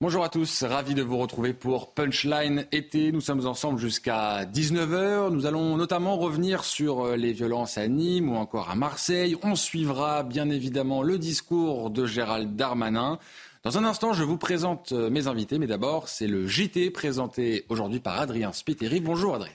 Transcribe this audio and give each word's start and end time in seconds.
Bonjour 0.00 0.22
à 0.22 0.28
tous, 0.28 0.62
ravi 0.62 0.94
de 0.94 1.02
vous 1.02 1.18
retrouver 1.18 1.52
pour 1.52 1.92
Punchline 1.92 2.66
été. 2.70 3.10
Nous 3.10 3.20
sommes 3.20 3.44
ensemble 3.48 3.80
jusqu'à 3.80 4.44
19h. 4.44 5.30
Nous 5.30 5.44
allons 5.44 5.76
notamment 5.76 6.16
revenir 6.16 6.62
sur 6.62 7.00
euh, 7.00 7.16
les 7.16 7.32
violences 7.32 7.78
à 7.78 7.88
Nîmes 7.88 8.30
ou 8.30 8.36
encore 8.36 8.70
à 8.70 8.76
Marseille. 8.76 9.34
On 9.42 9.56
suivra 9.56 10.22
bien 10.22 10.50
évidemment 10.50 11.02
le 11.02 11.18
discours 11.18 11.90
de 11.90 12.06
Gérald 12.06 12.54
Darmanin. 12.54 13.18
Dans 13.64 13.76
un 13.76 13.82
instant, 13.82 14.12
je 14.12 14.22
vous 14.22 14.38
présente 14.38 14.92
euh, 14.92 15.10
mes 15.10 15.26
invités, 15.26 15.58
mais 15.58 15.66
d'abord, 15.66 16.08
c'est 16.08 16.28
le 16.28 16.46
JT 16.46 16.92
présenté 16.92 17.66
aujourd'hui 17.68 17.98
par 17.98 18.20
Adrien 18.20 18.52
Spiteri. 18.52 19.00
Bonjour 19.00 19.34
Adrien. 19.34 19.50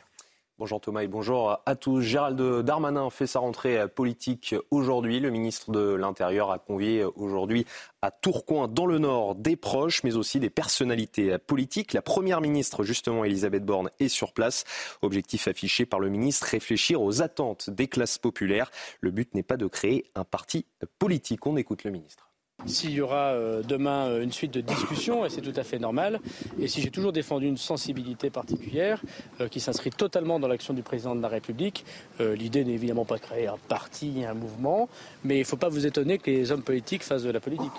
Bonjour 0.59 0.79
Thomas 0.79 1.01
et 1.01 1.07
bonjour 1.07 1.59
à 1.65 1.75
tous. 1.75 2.01
Gérald 2.01 2.39
Darmanin 2.61 3.09
fait 3.09 3.25
sa 3.25 3.39
rentrée 3.39 3.87
politique 3.87 4.53
aujourd'hui. 4.69 5.19
Le 5.19 5.31
ministre 5.31 5.71
de 5.71 5.95
l'Intérieur 5.95 6.51
a 6.51 6.59
convié 6.59 7.03
aujourd'hui 7.03 7.65
à 8.03 8.11
Tourcoing, 8.11 8.67
dans 8.67 8.85
le 8.85 8.99
Nord, 8.99 9.33
des 9.33 9.55
proches, 9.55 10.03
mais 10.03 10.15
aussi 10.15 10.39
des 10.39 10.51
personnalités 10.51 11.39
politiques. 11.39 11.93
La 11.93 12.03
première 12.03 12.39
ministre, 12.39 12.83
justement, 12.83 13.25
Elisabeth 13.25 13.65
Borne, 13.65 13.89
est 13.99 14.09
sur 14.09 14.31
place. 14.31 14.63
Objectif 15.01 15.47
affiché 15.47 15.87
par 15.87 15.99
le 15.99 16.09
ministre, 16.09 16.45
réfléchir 16.45 17.01
aux 17.01 17.23
attentes 17.23 17.71
des 17.71 17.87
classes 17.87 18.19
populaires. 18.19 18.69
Le 19.01 19.09
but 19.09 19.33
n'est 19.33 19.41
pas 19.41 19.57
de 19.57 19.65
créer 19.65 20.11
un 20.13 20.23
parti 20.23 20.67
politique. 20.99 21.47
On 21.47 21.57
écoute 21.57 21.83
le 21.83 21.89
ministre. 21.89 22.29
S'il 22.65 22.91
y 22.91 23.01
aura 23.01 23.33
euh, 23.33 23.61
demain 23.61 24.07
euh, 24.07 24.23
une 24.23 24.31
suite 24.31 24.53
de 24.53 24.61
discussions, 24.61 25.25
et 25.25 25.29
c'est 25.29 25.41
tout 25.41 25.53
à 25.55 25.63
fait 25.63 25.79
normal, 25.79 26.19
et 26.59 26.67
si 26.67 26.81
j'ai 26.81 26.91
toujours 26.91 27.11
défendu 27.11 27.47
une 27.47 27.57
sensibilité 27.57 28.29
particulière 28.29 29.01
euh, 29.41 29.47
qui 29.47 29.59
s'inscrit 29.59 29.89
totalement 29.89 30.39
dans 30.39 30.47
l'action 30.47 30.73
du 30.73 30.81
président 30.81 31.15
de 31.15 31.21
la 31.21 31.27
République, 31.27 31.85
l'idée 32.19 32.63
n'est 32.63 32.73
évidemment 32.73 33.05
pas 33.05 33.15
de 33.15 33.21
créer 33.21 33.47
un 33.47 33.57
parti, 33.67 34.23
un 34.27 34.33
mouvement, 34.33 34.87
mais 35.23 35.35
il 35.35 35.39
ne 35.39 35.45
faut 35.45 35.57
pas 35.57 35.69
vous 35.69 35.85
étonner 35.85 36.17
que 36.17 36.29
les 36.29 36.51
hommes 36.51 36.63
politiques 36.63 37.03
fassent 37.03 37.23
de 37.23 37.31
la 37.31 37.39
politique. 37.39 37.71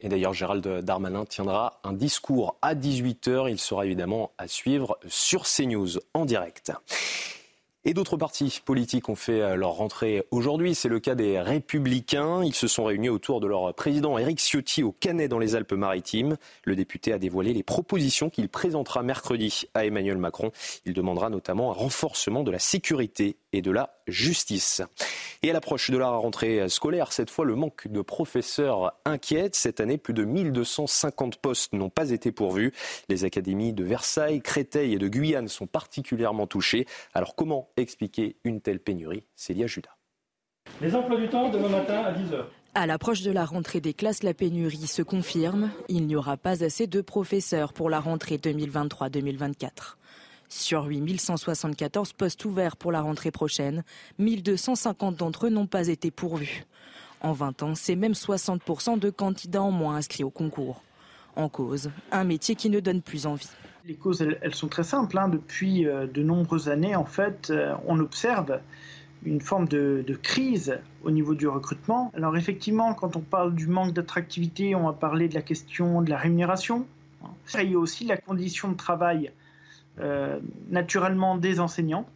Et 0.00 0.08
d'ailleurs, 0.08 0.34
Gérald 0.34 0.66
Darmanin 0.82 1.24
tiendra 1.24 1.80
un 1.84 1.92
discours 1.92 2.56
à 2.62 2.74
18h. 2.74 3.50
Il 3.50 3.58
sera 3.58 3.86
évidemment 3.86 4.32
à 4.38 4.48
suivre 4.48 4.98
sur 5.06 5.44
CNews 5.44 5.98
en 6.14 6.24
direct. 6.24 6.72
Et 7.88 7.94
d'autres 7.94 8.16
partis 8.16 8.60
politiques 8.64 9.08
ont 9.08 9.14
fait 9.14 9.40
euh, 9.40 9.54
leur 9.54 9.70
rentrée 9.70 10.26
aujourd'hui. 10.32 10.74
C'est 10.74 10.88
le 10.88 10.98
cas 10.98 11.14
des 11.14 11.38
Républicains. 11.38 12.42
Ils 12.42 12.52
se 12.52 12.66
sont 12.66 12.82
réunis 12.82 13.08
autour 13.08 13.40
de 13.40 13.46
leur 13.46 13.72
président 13.74 14.18
Éric 14.18 14.40
Ciotti 14.40 14.82
au 14.82 14.90
Canet 14.90 15.30
dans 15.30 15.38
les 15.38 15.54
Alpes-Maritimes. 15.54 16.36
Le 16.64 16.74
député 16.74 17.12
a 17.12 17.20
dévoilé 17.20 17.52
les 17.52 17.62
propositions 17.62 18.28
qu'il 18.28 18.48
présentera 18.48 19.04
mercredi 19.04 19.68
à 19.74 19.86
Emmanuel 19.86 20.18
Macron. 20.18 20.50
Il 20.84 20.94
demandera 20.94 21.30
notamment 21.30 21.70
un 21.70 21.74
renforcement 21.74 22.42
de 22.42 22.50
la 22.50 22.58
sécurité 22.58 23.36
et 23.56 23.62
de 23.62 23.70
la 23.70 23.98
justice. 24.06 24.82
Et 25.42 25.50
à 25.50 25.52
l'approche 25.52 25.90
de 25.90 25.96
la 25.96 26.08
rentrée 26.08 26.68
scolaire, 26.68 27.12
cette 27.12 27.30
fois, 27.30 27.44
le 27.44 27.54
manque 27.54 27.88
de 27.88 28.02
professeurs 28.02 28.92
inquiète. 29.04 29.54
Cette 29.54 29.80
année, 29.80 29.96
plus 29.96 30.14
de 30.14 30.24
1250 30.24 31.36
postes 31.36 31.72
n'ont 31.72 31.90
pas 31.90 32.10
été 32.10 32.32
pourvus. 32.32 32.72
Les 33.08 33.24
académies 33.24 33.72
de 33.72 33.84
Versailles, 33.84 34.42
Créteil 34.42 34.94
et 34.94 34.98
de 34.98 35.08
Guyane 35.08 35.48
sont 35.48 35.66
particulièrement 35.66 36.46
touchées. 36.46 36.86
Alors 37.14 37.34
comment 37.34 37.70
expliquer 37.76 38.36
une 38.44 38.60
telle 38.60 38.80
pénurie? 38.80 39.24
Célia 39.34 39.66
Judas. 39.66 39.96
Les 40.80 40.94
emplois 40.94 41.18
du 41.18 41.28
temps 41.28 41.48
demain 41.48 41.68
matin 41.68 42.02
à 42.02 42.12
10h. 42.12 42.44
À 42.74 42.86
l'approche 42.86 43.22
de 43.22 43.30
la 43.30 43.46
rentrée 43.46 43.80
des 43.80 43.94
classes, 43.94 44.22
la 44.22 44.34
pénurie 44.34 44.86
se 44.86 45.00
confirme. 45.00 45.70
Il 45.88 46.06
n'y 46.06 46.14
aura 46.14 46.36
pas 46.36 46.62
assez 46.62 46.86
de 46.86 47.00
professeurs 47.00 47.72
pour 47.72 47.88
la 47.88 48.00
rentrée 48.00 48.36
2023-2024. 48.36 49.96
Sur 50.48 50.84
8174 50.84 52.12
postes 52.12 52.44
ouverts 52.44 52.76
pour 52.76 52.92
la 52.92 53.00
rentrée 53.00 53.30
prochaine, 53.30 53.82
1250 54.18 55.16
d'entre 55.16 55.46
eux 55.46 55.50
n'ont 55.50 55.66
pas 55.66 55.88
été 55.88 56.10
pourvus. 56.10 56.64
En 57.20 57.32
20 57.32 57.62
ans, 57.62 57.74
c'est 57.74 57.96
même 57.96 58.12
60% 58.12 58.98
de 58.98 59.10
candidats 59.10 59.62
en 59.62 59.70
moins 59.70 59.96
inscrits 59.96 60.24
au 60.24 60.30
concours. 60.30 60.82
En 61.34 61.48
cause, 61.48 61.90
un 62.12 62.24
métier 62.24 62.54
qui 62.54 62.70
ne 62.70 62.80
donne 62.80 63.02
plus 63.02 63.26
envie. 63.26 63.48
Les 63.84 63.94
causes, 63.94 64.22
elles, 64.22 64.54
sont 64.54 64.68
très 64.68 64.84
simples. 64.84 65.18
Hein. 65.18 65.28
Depuis 65.28 65.86
euh, 65.86 66.06
de 66.06 66.22
nombreuses 66.22 66.68
années, 66.68 66.96
en 66.96 67.04
fait, 67.04 67.50
euh, 67.50 67.74
on 67.86 68.00
observe 68.00 68.60
une 69.24 69.40
forme 69.40 69.68
de, 69.68 70.04
crise 70.22 70.78
au 71.02 71.10
niveau 71.10 71.34
du 71.34 71.48
recrutement. 71.48 72.12
Alors 72.14 72.36
effectivement, 72.36 72.94
quand 72.94 73.16
on 73.16 73.20
parle 73.20 73.54
du 73.54 73.66
manque 73.66 73.92
d'attractivité, 73.92 74.74
on 74.74 74.84
va 74.84 74.92
parler 74.92 75.28
de 75.28 75.34
la 75.34 75.42
question 75.42 76.02
de 76.02 76.10
la 76.10 76.16
rémunération. 76.16 76.86
Il 77.60 77.70
y 77.70 77.74
a 77.74 77.78
aussi 77.78 78.04
la 78.04 78.16
condition 78.16 78.70
de 78.70 78.76
travail 78.76 79.32
euh, 80.00 80.38
naturellement 80.68 81.36
des 81.36 81.60
enseignants. 81.60 82.06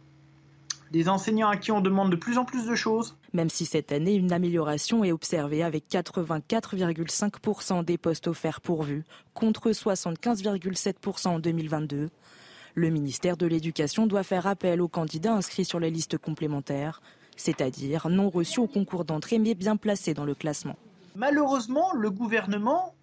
Des 0.91 1.07
enseignants 1.07 1.49
à 1.49 1.57
qui 1.57 1.71
on 1.71 1.79
demande 1.79 2.11
de 2.11 2.15
plus 2.15 2.37
en 2.37 2.45
plus 2.45 2.67
de 2.67 2.75
choses. 2.75 3.15
Même 3.33 3.49
si 3.49 3.65
cette 3.65 3.91
année, 3.91 4.13
une 4.13 4.33
amélioration 4.33 5.03
est 5.03 5.13
observée 5.13 5.63
avec 5.63 5.89
84,5% 5.89 7.85
des 7.85 7.97
postes 7.97 8.27
offerts 8.27 8.59
pourvus, 8.59 9.03
contre 9.33 9.71
75,7% 9.71 11.27
en 11.29 11.39
2022. 11.39 12.09
Le 12.75 12.89
ministère 12.89 13.37
de 13.37 13.47
l'Éducation 13.47 14.05
doit 14.05 14.23
faire 14.23 14.47
appel 14.47 14.81
aux 14.81 14.87
candidats 14.87 15.33
inscrits 15.33 15.65
sur 15.65 15.79
les 15.79 15.91
listes 15.91 16.17
complémentaires, 16.17 17.01
c'est-à-dire 17.35 18.09
non 18.09 18.29
reçus 18.29 18.59
au 18.59 18.67
concours 18.67 19.05
d'entrée 19.05 19.39
mais 19.39 19.55
bien 19.55 19.77
placés 19.77 20.13
dans 20.13 20.25
le 20.25 20.35
classement. 20.35 20.75
Malheureusement, 21.15 21.93
le 21.93 22.09
gouvernement 22.09 22.93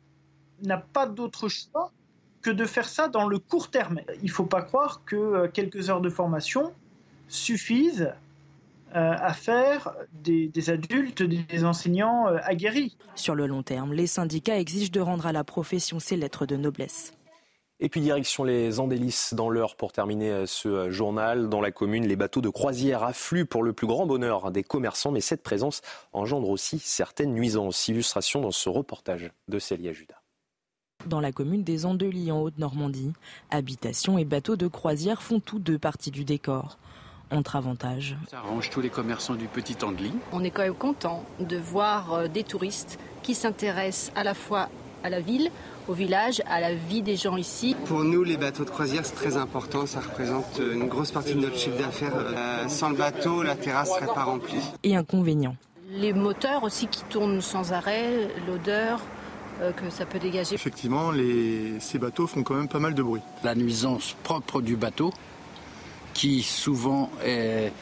n'a 0.62 0.78
pas 0.78 1.06
d'autre 1.06 1.49
choix 1.49 1.93
que 2.48 2.53
de 2.54 2.64
faire 2.64 2.88
ça 2.88 3.09
dans 3.09 3.28
le 3.28 3.38
court 3.38 3.70
terme. 3.70 4.00
Il 4.22 4.28
ne 4.28 4.31
faut 4.31 4.47
pas 4.47 4.62
croire 4.62 5.03
que 5.04 5.16
euh, 5.16 5.48
quelques 5.48 5.91
heures 5.91 6.00
de 6.00 6.09
formation 6.09 6.72
suffisent 7.28 8.14
euh, 8.97 9.14
à 9.19 9.34
faire 9.34 9.94
des, 10.12 10.50
adultes, 10.70 11.22
des 11.22 11.64
enseignants 11.64 12.26
euh, 12.28 12.38
aguerris. 12.42 12.97
Sur 13.14 13.34
le 13.34 13.47
long 13.47 13.62
terme, 13.62 13.92
les 13.92 14.06
syndicats 14.06 14.58
exigent 14.58 14.91
de 14.91 15.00
rendre 15.00 15.26
à 15.26 15.32
la 15.32 15.44
profession 15.44 16.00
ses 16.00 16.16
lettres 16.16 16.47
de 16.47 16.56
noblesse. 16.56 17.12
Et 17.81 17.91
puis 17.91 18.00
direction 18.00 18.44
les 18.44 18.81
Andélis 18.81 19.28
dans 19.32 19.50
l'heure 19.50 19.76
pour 19.76 19.92
terminer 19.92 20.47
ce 20.47 20.91
journal. 20.91 21.50
Dans 21.50 21.60
la 21.60 21.70
commune, 21.70 22.06
les 22.06 22.16
bateaux 22.16 22.41
de 22.41 22.48
croisière 22.48 23.04
affluent 23.04 23.44
pour 23.44 23.62
le 23.62 23.75
plus 23.75 23.87
grand 23.87 24.06
bonheur 24.06 24.50
des 24.50 24.64
commerçants, 24.64 25.12
mais 25.12 25.20
cette 25.20 25.42
présence 25.42 25.82
engendre 26.12 26.48
aussi 26.48 26.78
certaines 26.78 27.34
nuisances. 27.34 27.87
Illustration 27.88 28.41
dans 28.41 28.50
ce 28.50 28.69
reportage 28.69 29.31
de 29.47 29.58
Célia 29.58 29.92
Judas 29.92 30.22
dans 31.08 31.20
la 31.20 31.32
commune 31.32 31.64
des 31.64 31.86
Andelies 31.86 32.30
en 32.30 32.41
Haute-Normandie. 32.41 33.12
Habitations 33.50 34.19
et 34.19 34.24
bateaux 34.24 34.56
de 34.56 34.69
croisière 34.69 35.22
font 35.22 35.41
tous 35.41 35.58
deux 35.58 35.78
parties 35.78 36.10
du 36.10 36.24
décor. 36.24 36.78
Entre 37.30 37.56
avantages. 37.56 38.16
Ça 38.30 38.38
arrange 38.38 38.70
tous 38.70 38.80
les 38.80 38.88
commerçants 38.88 39.34
du 39.34 39.48
Petit 39.48 39.76
Andely. 39.84 40.12
On 40.32 40.42
est 40.44 40.50
quand 40.50 40.62
même 40.62 40.74
content 40.74 41.24
de 41.41 41.58
voir 41.58 42.14
euh, 42.14 42.28
des 42.28 42.42
touristes 42.42 42.98
qui 43.22 43.34
s'intéressent 43.34 44.12
à 44.16 44.24
la 44.24 44.32
fois 44.32 44.70
à 45.04 45.10
la 45.10 45.20
ville, 45.20 45.50
au 45.88 45.92
village, 45.92 46.42
à 46.48 46.60
la 46.60 46.74
vie 46.74 47.02
des 47.02 47.16
gens 47.16 47.36
ici. 47.36 47.76
Pour 47.86 48.02
nous, 48.02 48.25
les 48.25 48.36
bateaux 48.36 48.64
de 48.64 48.70
croisière, 48.70 49.04
c'est 49.04 49.14
très 49.14 49.36
important. 49.36 49.86
Ça 49.86 50.00
représente 50.00 50.60
euh, 50.60 50.75
une 50.75 50.88
grosse 50.88 51.12
partie 51.12 51.34
de 51.34 51.40
notre 51.40 51.58
chiffre 51.58 51.78
d'affaires. 51.78 52.14
Euh, 52.16 52.69
sans 52.69 52.90
le 52.90 52.96
bateau, 52.96 53.42
la 53.42 53.56
terrasse 53.56 53.90
serait 53.90 54.06
pas 54.06 54.25
remplie. 54.25 54.62
Et 54.82 54.96
inconvénient. 54.96 55.56
Les 55.90 56.12
moteurs 56.12 56.64
aussi 56.64 56.86
qui 56.86 57.02
tournent 57.04 57.40
sans 57.40 57.72
arrêt, 57.72 58.28
l'odeur, 58.46 59.00
que 59.76 59.91
ça 59.91 60.06
peut 60.06 60.19
dégager. 60.19 60.54
Effectivement, 60.54 61.12
ces 61.80 61.98
bateaux 61.98 62.26
font 62.26 62.42
quand 62.42 62.54
même 62.54 62.69
pas 62.69 62.78
mal 62.78 62.94
de 62.94 63.02
bruit. 63.02 63.22
La 63.42 63.54
nuisance 63.54 64.16
propre 64.22 64.60
du 64.60 64.76
bateau, 64.76 65.12
qui 66.14 66.42
souvent 66.42 67.10
est 67.24 67.72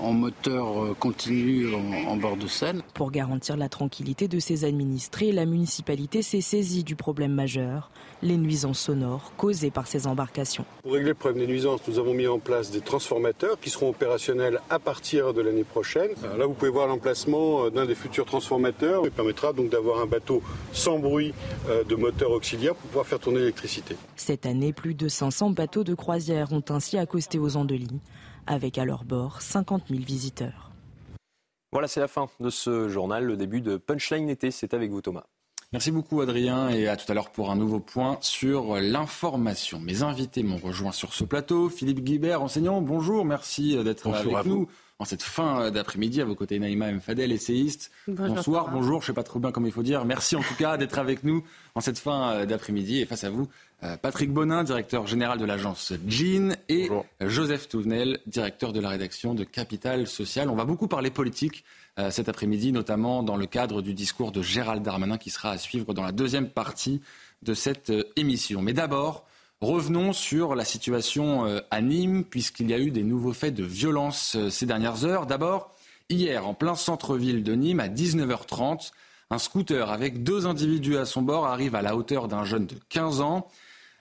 en 0.00 0.12
moteur 0.12 0.82
euh, 0.82 0.96
continu 0.98 1.68
en, 1.74 2.16
bord 2.16 2.36
de 2.36 2.46
Seine. 2.46 2.82
Pour 2.94 3.10
garantir 3.10 3.56
la 3.56 3.68
tranquillité 3.68 4.28
de 4.28 4.38
ses 4.38 4.64
administrés, 4.64 5.32
la 5.32 5.46
municipalité 5.46 6.22
s'est 6.22 6.40
saisie 6.40 6.84
du 6.84 6.96
problème 6.96 7.32
majeur, 7.32 7.90
les 8.24 8.36
nuisances 8.36 8.80
sonores 8.80 9.32
causées 9.36 9.70
par 9.70 9.86
ces 9.86 10.06
embarcations. 10.06 10.64
Pour 10.82 10.94
régler 10.94 11.10
le 11.10 11.14
problème 11.14 11.46
des 11.46 11.52
nuisances, 11.52 11.86
nous 11.86 11.98
avons 11.98 12.14
mis 12.14 12.26
en 12.26 12.38
place 12.40 12.70
des 12.70 12.80
transformateurs 12.80 13.60
qui 13.60 13.70
seront 13.70 13.90
opérationnels 13.90 14.60
à 14.70 14.78
partir 14.78 15.32
de 15.32 15.42
l'année 15.42 15.62
prochaine. 15.62 16.10
là, 16.36 16.46
vous 16.46 16.54
pouvez 16.54 16.70
voir 16.70 16.88
l'emplacement 16.88 17.66
euh, 17.66 17.70
d'un 17.70 17.86
des 17.86 17.94
futurs 17.94 18.24
transformateurs 18.24 19.02
qui 19.02 19.10
permettra 19.10 19.52
donc 19.52 19.70
d'avoir 19.70 20.00
un 20.00 20.06
bateau 20.06 20.42
sans 20.72 20.98
bruit 20.98 21.34
euh, 21.68 21.84
de 21.84 21.94
moteur 21.94 22.30
auxiliaire 22.30 22.74
pour 22.74 22.88
pouvoir 22.88 23.06
faire 23.06 23.20
tourner 23.20 23.38
l'électricité. 23.40 23.94
Cette 24.16 24.46
année, 24.46 24.72
plus 24.72 24.94
de 24.94 25.08
500 25.08 25.50
bateaux 25.50 25.84
de 25.84 25.94
croisière 25.94 26.52
ont 26.52 26.64
ainsi 26.70 26.98
accosté 26.98 27.38
aux 27.38 27.56
Andelys 27.56 28.00
avec 28.46 28.78
à 28.78 28.84
leur 28.84 29.04
bord 29.04 29.42
50 29.42 29.84
000 29.88 30.02
visiteurs. 30.02 30.70
Voilà, 31.72 31.88
c'est 31.88 32.00
la 32.00 32.08
fin 32.08 32.28
de 32.40 32.50
ce 32.50 32.88
journal, 32.88 33.24
le 33.24 33.36
début 33.36 33.60
de 33.60 33.76
Punchline 33.76 34.28
été. 34.28 34.50
C'est 34.50 34.74
avec 34.74 34.90
vous 34.90 35.02
Thomas. 35.02 35.24
Merci 35.74 35.90
beaucoup 35.90 36.20
Adrien 36.20 36.68
et 36.68 36.86
à 36.86 36.96
tout 36.96 37.10
à 37.10 37.14
l'heure 37.16 37.30
pour 37.30 37.50
un 37.50 37.56
nouveau 37.56 37.80
point 37.80 38.16
sur 38.20 38.76
l'information. 38.76 39.80
Mes 39.80 40.04
invités 40.04 40.44
m'ont 40.44 40.56
rejoint 40.56 40.92
sur 40.92 41.12
ce 41.12 41.24
plateau. 41.24 41.68
Philippe 41.68 42.04
Guibert, 42.04 42.42
enseignant, 42.42 42.80
bonjour, 42.80 43.24
merci 43.24 43.76
d'être 43.82 44.06
avec 44.06 44.46
nous 44.46 44.68
en 45.00 45.04
cette 45.04 45.24
fin 45.24 45.72
d'après-midi. 45.72 46.20
À 46.20 46.26
vos 46.26 46.36
côtés, 46.36 46.60
Naïma 46.60 46.92
Mfadel, 46.92 47.32
essayiste. 47.32 47.90
Bonsoir, 48.06 48.70
bonjour, 48.70 49.00
je 49.00 49.06
ne 49.06 49.08
sais 49.08 49.14
pas 49.14 49.24
trop 49.24 49.40
bien 49.40 49.50
comment 49.50 49.66
il 49.66 49.72
faut 49.72 49.82
dire. 49.82 50.04
Merci 50.04 50.36
en 50.36 50.42
tout 50.42 50.54
cas 50.54 50.76
d'être 50.76 50.96
avec 50.96 51.24
nous 51.24 51.42
en 51.74 51.80
cette 51.80 51.98
fin 51.98 52.46
d'après-midi. 52.46 53.00
Et 53.00 53.04
face 53.04 53.24
à 53.24 53.30
vous, 53.30 53.48
euh, 53.82 53.96
Patrick 53.96 54.32
Bonin, 54.32 54.62
directeur 54.62 55.08
général 55.08 55.40
de 55.40 55.44
l'agence 55.44 55.92
Jean, 56.06 56.56
et 56.68 56.88
Joseph 57.20 57.68
Touvenel, 57.68 58.20
directeur 58.28 58.72
de 58.72 58.78
la 58.78 58.90
rédaction 58.90 59.34
de 59.34 59.42
Capital 59.42 60.06
Social. 60.06 60.48
On 60.50 60.54
va 60.54 60.66
beaucoup 60.66 60.86
parler 60.86 61.10
politique 61.10 61.64
euh, 61.98 62.10
cet 62.10 62.28
après-midi, 62.28 62.72
notamment 62.72 63.22
dans 63.22 63.36
le 63.36 63.46
cadre 63.46 63.82
du 63.82 63.94
discours 63.94 64.32
de 64.32 64.42
Gérald 64.42 64.82
Darmanin 64.82 65.18
qui 65.18 65.30
sera 65.30 65.50
à 65.50 65.58
suivre 65.58 65.94
dans 65.94 66.02
la 66.02 66.12
deuxième 66.12 66.48
partie 66.48 67.00
de 67.42 67.54
cette 67.54 67.92
émission. 68.16 68.62
Mais 68.62 68.72
d'abord, 68.72 69.26
revenons 69.60 70.12
sur 70.12 70.54
la 70.54 70.64
situation 70.64 71.44
à 71.70 71.80
Nîmes, 71.82 72.24
puisqu'il 72.24 72.70
y 72.70 72.74
a 72.74 72.78
eu 72.78 72.90
des 72.90 73.02
nouveaux 73.02 73.34
faits 73.34 73.54
de 73.54 73.64
violence 73.64 74.36
ces 74.48 74.64
dernières 74.64 75.04
heures. 75.04 75.26
D'abord, 75.26 75.70
hier, 76.08 76.48
en 76.48 76.54
plein 76.54 76.74
centre-ville 76.74 77.42
de 77.42 77.54
Nîmes, 77.54 77.80
à 77.80 77.88
19h30, 77.88 78.92
un 79.30 79.38
scooter 79.38 79.90
avec 79.90 80.22
deux 80.22 80.46
individus 80.46 80.96
à 80.96 81.04
son 81.04 81.22
bord 81.22 81.46
arrive 81.46 81.74
à 81.74 81.82
la 81.82 81.96
hauteur 81.96 82.28
d'un 82.28 82.44
jeune 82.44 82.66
de 82.66 82.76
15 82.88 83.20
ans. 83.20 83.48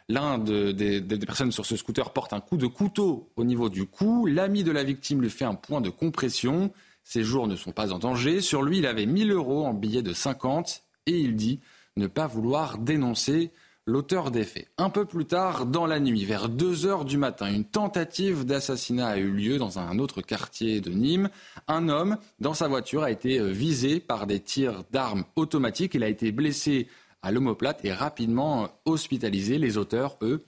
L'un 0.09 0.37
des 0.37 1.01
personnes 1.25 1.51
sur 1.51 1.65
ce 1.65 1.77
scooter 1.77 2.11
porte 2.11 2.33
un 2.33 2.41
coup 2.41 2.57
de 2.57 2.67
couteau 2.67 3.29
au 3.35 3.43
niveau 3.43 3.69
du 3.69 3.85
cou. 3.85 4.25
L'ami 4.25 4.63
de 4.63 4.71
la 4.71 4.83
victime 4.83 5.21
lui 5.21 5.29
fait 5.29 5.45
un 5.45 5.55
point 5.55 5.81
de 5.81 5.89
compression. 5.89 6.71
Ses 7.03 7.23
jours 7.23 7.47
ne 7.47 7.55
sont 7.55 7.71
pas 7.71 7.91
en 7.91 7.99
danger. 7.99 8.41
Sur 8.41 8.63
lui, 8.63 8.79
il 8.79 8.85
avait 8.85 9.05
1000 9.05 9.31
euros 9.31 9.65
en 9.65 9.73
billets 9.73 10.01
de 10.01 10.13
50 10.13 10.83
et 11.05 11.19
il 11.19 11.35
dit 11.35 11.59
ne 11.95 12.07
pas 12.07 12.27
vouloir 12.27 12.77
dénoncer 12.77 13.51
l'auteur 13.85 14.31
des 14.31 14.43
faits. 14.43 14.69
Un 14.77 14.89
peu 14.89 15.05
plus 15.05 15.25
tard, 15.25 15.65
dans 15.65 15.85
la 15.85 15.99
nuit, 15.99 16.23
vers 16.25 16.49
2 16.49 16.85
heures 16.85 17.05
du 17.05 17.17
matin, 17.17 17.53
une 17.53 17.65
tentative 17.65 18.45
d'assassinat 18.45 19.07
a 19.07 19.17
eu 19.17 19.29
lieu 19.29 19.57
dans 19.57 19.79
un 19.79 19.99
autre 19.99 20.21
quartier 20.21 20.81
de 20.81 20.91
Nîmes. 20.91 21.29
Un 21.67 21.89
homme, 21.89 22.17
dans 22.39 22.53
sa 22.53 22.67
voiture, 22.67 23.03
a 23.03 23.11
été 23.11 23.39
euh, 23.39 23.47
visé 23.47 23.99
par 23.99 24.25
des 24.25 24.39
tirs 24.39 24.83
d'armes 24.91 25.25
automatiques. 25.35 25.95
Il 25.95 26.03
a 26.03 26.09
été 26.09 26.31
blessé 26.31 26.87
à 27.21 27.31
l'omoplate 27.31 27.83
et 27.83 27.93
rapidement 27.93 28.69
hospitalisé. 28.85 29.57
Les 29.57 29.77
auteurs, 29.77 30.17
eux, 30.21 30.45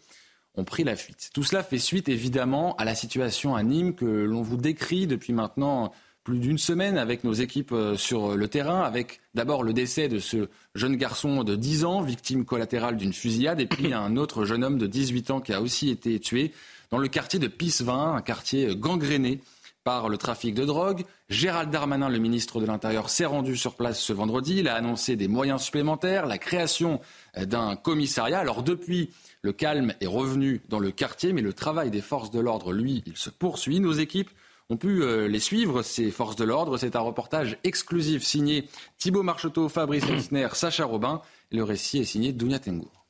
ont 0.56 0.64
pris 0.64 0.84
la 0.84 0.96
fuite. 0.96 1.32
Tout 1.34 1.44
cela 1.44 1.64
fait 1.64 1.80
suite 1.80 2.08
évidemment 2.08 2.76
à 2.78 2.86
la 2.86 2.96
situation 2.96 3.56
à 3.56 3.64
Nîmes 3.64 3.96
que 3.96 4.06
l'on 4.06 4.42
vous 4.42 4.58
décrit 4.58 5.08
depuis 5.08 5.34
maintenant 5.34 5.92
plus 6.26 6.40
d'une 6.40 6.58
semaine 6.58 6.98
avec 6.98 7.24
nos 7.24 7.34
équipes 7.34 7.72
euh, 7.72 7.96
sur 7.96 8.36
le 8.36 8.48
terrain, 8.48 8.82
avec 8.82 9.22
d'abord 9.36 9.64
le 9.64 9.74
décès 9.74 10.10
de 10.10 10.18
ce 10.20 10.50
jeune 10.74 10.96
garçon 10.98 11.44
de 11.44 11.56
10 11.56 11.86
ans, 11.86 12.02
victime 12.02 12.46
collatérale 12.46 12.98
d'une 12.98 13.14
fusillade, 13.14 13.62
et 13.62 13.68
puis 13.68 13.94
un 13.94 14.18
autre 14.18 14.44
jeune 14.44 14.64
homme 14.64 14.80
de 14.80 14.88
18 14.88 15.32
ans 15.32 15.40
qui 15.40 15.54
a 15.54 15.62
aussi 15.62 15.90
été 15.90 16.20
tué 16.20 16.52
dans 16.90 16.98
le 16.98 17.08
quartier 17.08 17.40
de 17.40 17.48
Pissevin, 17.48 18.16
un 18.16 18.22
quartier 18.22 18.76
gangréné 18.76 19.40
par 19.84 20.10
le 20.10 20.18
trafic 20.18 20.56
de 20.56 20.66
drogue. 20.66 21.04
Gérald 21.30 21.70
Darmanin, 21.70 22.10
le 22.10 22.18
ministre 22.18 22.60
de 22.60 22.66
l'Intérieur, 22.66 23.12
s'est 23.12 23.26
rendu 23.26 23.56
sur 23.56 23.76
place 23.76 24.00
ce 24.00 24.14
vendredi. 24.14 24.58
Il 24.58 24.68
a 24.68 24.74
annoncé 24.74 25.16
des 25.16 25.28
moyens 25.28 25.62
supplémentaires, 25.62 26.26
la 26.26 26.40
création 26.40 27.02
euh, 27.38 27.46
d'un 27.46 27.76
commissariat. 27.76 28.40
Alors 28.40 28.64
depuis, 28.64 29.12
le 29.44 29.54
calme 29.54 29.94
est 30.02 30.08
revenu 30.08 30.62
dans 30.70 30.80
le 30.80 30.90
quartier, 30.90 31.34
mais 31.34 31.42
le 31.42 31.54
travail 31.54 31.92
des 31.92 32.02
forces 32.02 32.32
de 32.32 32.40
l'ordre, 32.40 32.74
lui, 32.74 33.04
il 33.06 33.16
se 33.16 33.30
poursuit. 33.30 33.80
Nos 33.80 33.94
équipes 33.94 34.32
ont 34.70 34.78
pu 34.78 35.04
euh, 35.04 35.28
les 35.28 35.40
suivre, 35.40 35.82
ces 35.82 36.12
forces 36.12 36.36
de 36.36 36.44
l'ordre. 36.44 36.78
C'est 36.78 36.96
un 36.96 37.02
reportage 37.02 37.58
exclusif 37.64 38.24
signé 38.24 38.68
Thibaut 38.98 39.24
Marcheteau, 39.24 39.70
Fabrice 39.70 40.08
Elsner, 40.10 40.50
Sacha 40.54 40.86
Robin. 40.86 41.22
Le 41.52 41.64
récit 41.64 42.00
est 42.00 42.06
signé 42.06 42.34
Dounia 42.34 42.60
Tengour. 42.60 43.06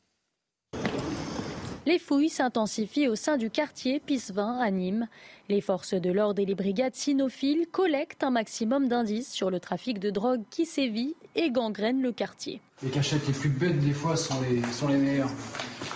Les 1.88 2.00
fouilles 2.00 2.30
s'intensifient 2.30 3.07
au 3.07 3.16
sein 3.16 3.38
du 3.38 3.52
quartier 3.52 4.00
Pissevin 4.00 4.57
à 4.60 4.72
Nîmes. 4.72 5.07
Les 5.50 5.62
forces 5.62 5.94
de 5.94 6.12
l'ordre 6.12 6.42
et 6.42 6.46
les 6.46 6.56
brigades 6.56 6.96
cynophiles 6.96 7.68
collectent 7.72 8.24
un 8.24 8.31
maximum 8.31 8.88
d'indices 8.88 9.31
sur 9.31 9.52
le 9.52 9.60
trafic 9.60 10.00
de 10.00 10.10
drogue 10.10 10.42
qui 10.50 10.66
sévit 10.66 11.16
et 11.36 11.52
gangrène 11.52 12.02
le 12.02 12.12
quartier. 12.12 12.60
Les 12.81 12.90
cachettes 12.90 13.28
les 13.28 13.34
plus 13.34 13.50
bêtes 13.50 13.80
des 13.80 13.94
fois 13.94 14.18
sont 14.18 14.42
les, 14.42 14.63
sont 14.74 14.88
les 14.88 14.98
meilleures. 14.98 15.30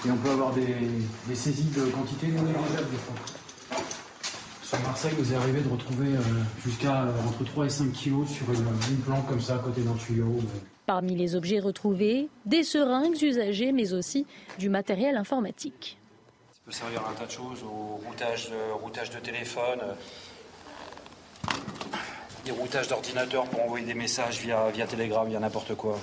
Et 0.06 0.12
on 0.12 0.18
peut 0.18 0.30
avoir 0.30 0.54
des, 0.54 0.76
saisies 1.34 1.72
de 1.76 1.86
quantité 1.90 2.28
non 2.28 2.44
négligeables 2.44 2.92
des 2.92 2.98
fois. 2.98 3.39
Sur 4.70 4.80
Marseille, 4.82 5.14
vous 5.18 5.34
est 5.34 5.36
arrivé 5.36 5.62
de 5.62 5.68
retrouver 5.68 6.10
euh, 6.10 6.22
jusqu'à 6.64 7.02
euh, 7.02 7.28
entre 7.28 7.44
3 7.44 7.66
et 7.66 7.70
5 7.70 7.92
kilos 7.92 8.30
sur 8.30 8.46
une, 8.52 8.98
plante 9.04 9.26
comme 9.26 9.42
ça 9.42 9.56
à 9.56 9.58
côté 9.58 9.82
d'un 9.82 9.96
tuyau. 9.96 10.42
Parmi 10.86 11.16
les 11.16 11.36
objets 11.36 11.58
retrouvés, 11.60 12.30
des 12.46 12.62
seringues 12.62 13.20
usagées, 13.20 13.72
mais 13.72 13.94
aussi 13.94 14.28
du 14.60 14.70
matériel 14.70 15.18
informatique. 15.18 15.98
Ça 16.54 16.60
peut 16.68 16.72
servir 16.72 17.02
à 17.04 17.10
un 17.10 17.14
tas 17.16 17.26
de 17.26 17.32
choses, 17.32 17.64
au 17.64 18.00
routage, 18.08 18.52
routage 18.80 19.10
de 19.10 19.18
téléphone, 19.18 19.80
euh, 19.82 21.52
des 22.46 22.52
routages 22.52 22.90
d'ordinateur 22.90 23.46
pour 23.46 23.64
envoyer 23.64 23.88
des 23.88 23.96
messages 23.96 24.40
via, 24.40 24.70
via 24.70 24.86
Telegram, 24.86 25.28
via 25.28 25.40
n'importe 25.40 25.74
quoi. 25.74 25.98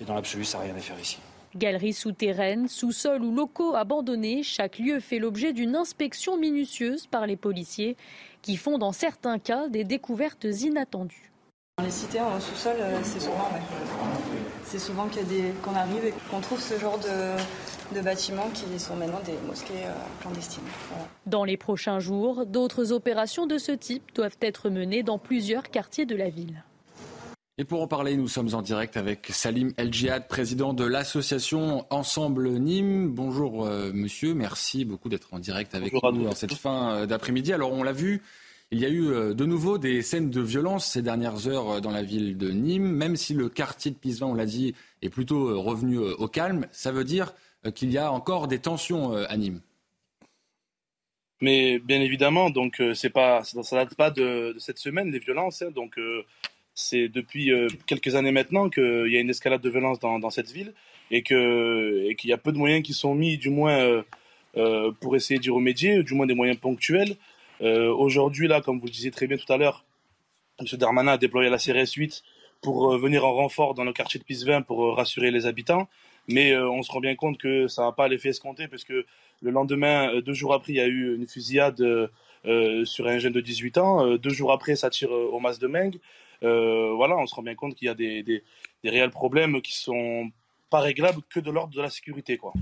Et 0.00 0.04
dans 0.04 0.14
l'absolu, 0.14 0.44
ça 0.44 0.58
n'a 0.58 0.64
rien 0.64 0.74
à 0.74 0.80
faire 0.80 0.98
ici. 0.98 1.18
Galeries 1.56 1.94
souterraines, 1.94 2.68
sous-sols 2.68 3.22
ou 3.22 3.34
locaux 3.34 3.74
abandonnés, 3.74 4.42
chaque 4.42 4.78
lieu 4.78 5.00
fait 5.00 5.18
l'objet 5.18 5.52
d'une 5.52 5.76
inspection 5.76 6.36
minutieuse 6.36 7.06
par 7.06 7.26
les 7.26 7.36
policiers 7.36 7.96
qui 8.42 8.56
font 8.56 8.78
dans 8.78 8.92
certains 8.92 9.38
cas 9.38 9.68
des 9.68 9.84
découvertes 9.84 10.44
inattendues. 10.44 11.32
Dans 11.78 11.84
les 11.84 11.90
cités 11.90 12.20
en 12.20 12.40
sous-sol, 12.40 12.76
euh, 12.80 12.98
c'est 13.04 13.20
souvent, 13.20 13.48
c'est 14.64 14.78
souvent 14.78 15.08
qu'on 15.62 15.74
arrive 15.74 16.04
et 16.04 16.14
qu'on 16.30 16.40
trouve 16.40 16.60
ce 16.60 16.78
genre 16.78 16.98
de, 16.98 18.00
bâtiments 18.00 18.50
qui 18.52 18.78
sont 18.78 18.96
maintenant 18.96 19.20
des 19.24 19.38
mosquées 19.46 19.86
euh, 19.86 19.92
clandestines. 20.20 20.64
Dans 21.26 21.44
les 21.44 21.56
prochains 21.56 22.00
jours, 22.00 22.46
d'autres 22.46 22.92
opérations 22.92 23.46
de 23.46 23.58
ce 23.58 23.72
type 23.72 24.14
doivent 24.14 24.36
être 24.40 24.70
menées 24.70 25.04
dans 25.04 25.18
plusieurs 25.18 25.70
quartiers 25.70 26.04
de 26.04 26.16
la 26.16 26.28
ville. 26.28 26.64
Et 27.60 27.64
pour 27.64 27.82
en 27.82 27.88
parler, 27.88 28.16
nous 28.16 28.28
sommes 28.28 28.54
en 28.54 28.62
direct 28.62 28.96
avec 28.96 29.26
Salim 29.30 29.72
El 29.76 29.92
Djihad, 29.92 30.28
président 30.28 30.74
de 30.74 30.84
l'association 30.84 31.84
Ensemble 31.90 32.50
Nîmes. 32.50 33.08
Bonjour 33.08 33.66
euh, 33.66 33.90
monsieur, 33.92 34.32
merci 34.32 34.84
beaucoup 34.84 35.08
d'être 35.08 35.34
en 35.34 35.40
direct 35.40 35.74
avec 35.74 35.92
nous 35.92 36.22
dans 36.22 36.36
cette 36.36 36.54
fin 36.54 36.92
euh, 36.92 37.06
d'après-midi. 37.06 37.52
Alors 37.52 37.72
on 37.72 37.82
l'a 37.82 37.90
vu, 37.90 38.22
il 38.70 38.78
y 38.78 38.84
a 38.84 38.88
eu 38.88 39.08
euh, 39.08 39.34
de 39.34 39.44
nouveau 39.44 39.76
des 39.76 40.02
scènes 40.02 40.30
de 40.30 40.40
violence 40.40 40.86
ces 40.86 41.02
dernières 41.02 41.48
heures 41.48 41.80
dans 41.80 41.90
la 41.90 42.04
ville 42.04 42.38
de 42.38 42.48
Nîmes. 42.48 42.92
Même 42.92 43.16
si 43.16 43.34
le 43.34 43.48
quartier 43.48 43.90
de 43.90 43.96
Pisevin, 43.96 44.26
on 44.26 44.34
l'a 44.34 44.46
dit, 44.46 44.76
est 45.02 45.10
plutôt 45.10 45.60
revenu 45.60 45.98
au 45.98 46.28
calme, 46.28 46.68
ça 46.70 46.92
veut 46.92 47.02
dire 47.02 47.34
qu'il 47.74 47.90
y 47.90 47.98
a 47.98 48.12
encore 48.12 48.46
des 48.46 48.60
tensions 48.60 49.16
à 49.16 49.36
Nîmes. 49.36 49.60
Mais 51.40 51.80
bien 51.80 52.00
évidemment, 52.02 52.50
donc 52.50 52.80
c'est 52.94 53.10
pas, 53.10 53.42
ça 53.42 53.76
date 53.76 53.96
pas 53.96 54.12
de, 54.12 54.54
cette 54.60 54.78
semaine 54.78 55.10
les 55.10 55.18
violences. 55.18 55.62
Hein. 55.62 55.72
donc 55.74 55.98
c'est 56.78 57.08
depuis 57.08 57.50
euh, 57.50 57.66
quelques 57.86 58.14
années 58.14 58.30
maintenant 58.30 58.70
qu'il 58.70 59.08
y 59.08 59.16
a 59.16 59.20
une 59.20 59.30
escalade 59.30 59.60
de 59.60 59.68
violence 59.68 59.98
dans, 59.98 60.30
cette 60.30 60.52
ville 60.52 60.72
et 61.10 61.24
qu'il 61.24 62.14
y 62.22 62.32
a 62.32 62.38
peu 62.38 62.52
de 62.52 62.56
moyens 62.56 62.84
qui 62.84 62.92
sont 62.94 63.16
mis, 63.16 63.36
du 63.36 63.50
moins 63.50 63.80
euh, 63.80 64.02
euh, 64.56 64.92
pour 65.00 65.16
essayer 65.16 65.40
d'y 65.40 65.50
remédier, 65.50 66.04
du 66.04 66.14
moins 66.14 66.26
des 66.26 66.34
moyens 66.34 66.58
ponctuels. 66.58 67.16
Aujourd'hui, 67.60 68.46
là, 68.46 68.60
comme 68.60 68.78
vous 68.78 68.86
le 68.86 68.92
disiez 68.92 69.10
très 69.10 69.26
bien 69.26 69.36
tout 69.36 69.52
à 69.52 69.56
l'heure, 69.56 69.84
M. 70.60 70.66
Darmanin 70.78 71.14
a 71.14 71.18
déployé 71.18 71.50
la 71.50 71.58
CRS 71.58 71.94
8 71.96 72.22
pour 72.62 72.96
venir 72.96 73.24
en 73.24 73.34
renfort 73.34 73.74
dans 73.74 73.82
le 73.82 73.92
quartier 73.92 74.20
de 74.20 74.24
Pisevin 74.24 74.62
pour 74.62 74.94
rassurer 74.94 75.32
les 75.32 75.46
habitants. 75.46 75.88
Mais 76.28 76.56
on 76.56 76.84
se 76.84 76.92
rend 76.92 77.00
bien 77.00 77.16
compte 77.16 77.38
que 77.38 77.66
ça 77.66 77.82
n'a 77.82 77.90
pas 77.90 78.06
l'effet 78.06 78.28
escompté 78.28 78.68
parce 78.68 78.84
que 78.84 79.04
le 79.42 79.50
lendemain, 79.50 80.20
deux 80.20 80.34
jours 80.34 80.54
après, 80.54 80.74
il 80.74 80.76
y 80.76 80.80
a 80.80 80.86
eu 80.86 81.16
une 81.16 81.26
fusillade 81.26 81.82
sur 82.84 83.08
un 83.08 83.18
jeune 83.18 83.32
de 83.32 83.40
18 83.40 83.78
ans. 83.78 84.16
deux 84.16 84.30
jours 84.30 84.52
après, 84.52 84.76
ça 84.76 84.88
tire 84.88 85.10
au 85.10 85.40
Mas 85.40 85.58
de 85.58 85.66
Meng. 85.66 85.98
Euh, 86.42 86.92
voilà, 86.94 87.16
on 87.16 87.26
se 87.26 87.34
rend 87.34 87.42
bien 87.42 87.54
compte 87.54 87.74
qu'il 87.74 87.86
y 87.86 87.90
a 87.90 87.94
des, 87.94 88.44
réels 88.84 89.10
problèmes 89.10 89.60
qui 89.60 89.76
sont 89.76 90.30
pas 90.70 90.80
réglables 90.80 91.22
que 91.28 91.40
de 91.40 91.50
l'ordre 91.50 91.74
de 91.74 91.82
la 91.82 91.90
sécurité, 91.90 92.36
quoi. 92.36 92.52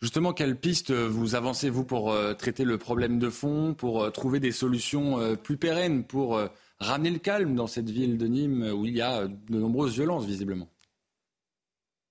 Justement, 0.00 0.32
quelles 0.32 0.56
pistes 0.56 0.92
vous 0.92 1.34
avancez, 1.34 1.70
vous, 1.70 1.84
pour 1.84 2.12
euh, 2.12 2.34
traiter 2.34 2.64
le 2.64 2.76
problème 2.76 3.18
de 3.18 3.30
fond, 3.30 3.74
pour 3.74 4.02
euh, 4.02 4.10
trouver 4.10 4.38
des 4.38 4.52
solutions 4.52 5.36
plus 5.36 5.56
pérennes, 5.56 6.04
pour 6.04 6.38
ramener 6.78 7.10
le 7.10 7.18
calme 7.18 7.54
dans 7.54 7.66
cette 7.66 7.88
ville 7.88 8.18
de 8.18 8.26
Nîmes 8.26 8.70
où 8.74 8.84
il 8.84 8.96
y 8.96 9.00
a 9.00 9.26
de 9.26 9.58
nombreuses 9.58 9.94
violences, 9.94 10.26
visiblement? 10.26 10.68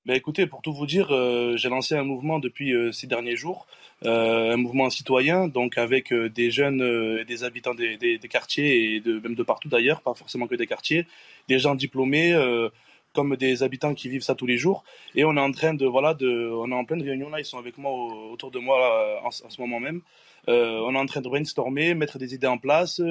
Ben 0.05 0.15
écoutez, 0.15 0.48
pour 0.48 0.62
tout 0.62 0.74
vous 0.74 0.86
dire, 0.86 1.07
j'ai 1.55 1.69
lancé 1.69 1.95
un 1.95 2.03
mouvement 2.03 2.39
depuis 2.39 2.74
ces 2.91 3.07
derniers 3.07 3.38
jours, 3.38 3.67
un 4.03 4.57
mouvement 4.57 4.89
citoyen, 4.89 5.48
donc 5.48 5.77
avec 5.77 6.13
des 6.13 6.51
jeunes, 6.51 7.24
des 7.24 7.43
habitants 7.45 7.74
des, 7.74 8.19
quartiers 8.29 8.95
et 8.95 9.00
de, 9.00 9.19
même 9.19 9.36
de 9.36 9.43
partout 9.43 9.69
d'ailleurs, 9.69 10.01
pas 10.01 10.13
forcément 10.13 10.48
que 10.48 10.55
des 10.55 10.67
quartiers, 10.67 11.07
des 11.48 11.57
gens 11.57 11.75
diplômés, 11.75 12.33
comme 13.13 13.38
des 13.38 13.63
habitants 13.63 13.93
qui 13.93 14.10
vivent 14.10 14.24
ça 14.24 14.36
tous 14.36 14.48
les 14.48 14.57
jours. 14.57 14.83
Et 15.15 15.24
on 15.24 15.38
est 15.38 15.39
en 15.39 15.51
train 15.51 15.74
de, 15.74 15.86
voilà, 15.86 16.13
de, 16.13 16.51
on 16.51 16.69
est 16.72 16.75
en 16.75 16.83
pleine 16.83 17.01
réunion 17.01 17.29
là, 17.29 17.39
ils 17.39 17.45
sont 17.45 17.60
avec 17.60 17.77
moi 17.77 17.91
autour 18.31 18.51
de 18.51 18.60
moi 18.60 19.22
en, 19.24 19.31
ce 19.31 19.62
moment 19.62 19.79
même. 19.79 20.01
On 20.47 20.95
est 20.95 20.97
en 20.97 21.05
train 21.05 21.21
de 21.21 21.29
brainstormer, 21.29 21.93
mettre 21.93 22.17
des 22.17 22.33
idées 22.33 22.47
en 22.47 22.57
place, 22.57 23.01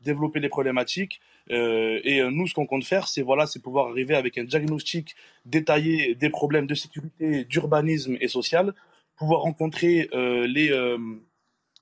développer 0.00 0.40
les 0.40 0.48
problématiques. 0.48 1.20
et 1.50 2.22
nous, 2.30 2.46
ce 2.46 2.54
qu'on 2.54 2.66
compte 2.66 2.84
faire, 2.84 3.08
c'est 3.08 3.22
voilà, 3.22 3.46
c'est 3.46 3.62
pouvoir 3.62 3.88
arriver 3.88 4.14
avec 4.14 4.38
un 4.38 4.44
diagnostic 4.44 5.14
détaillé 5.46 6.14
des 6.14 6.30
problèmes 6.30 6.66
de 6.66 6.74
sécurité, 6.74 7.44
d'urbanisme 7.44 8.16
et 8.20 8.28
social 8.28 8.74
pouvoir 9.18 9.42
rencontrer 9.42 10.08
euh, 10.14 10.46
les, 10.46 10.70
euh, 10.70 10.96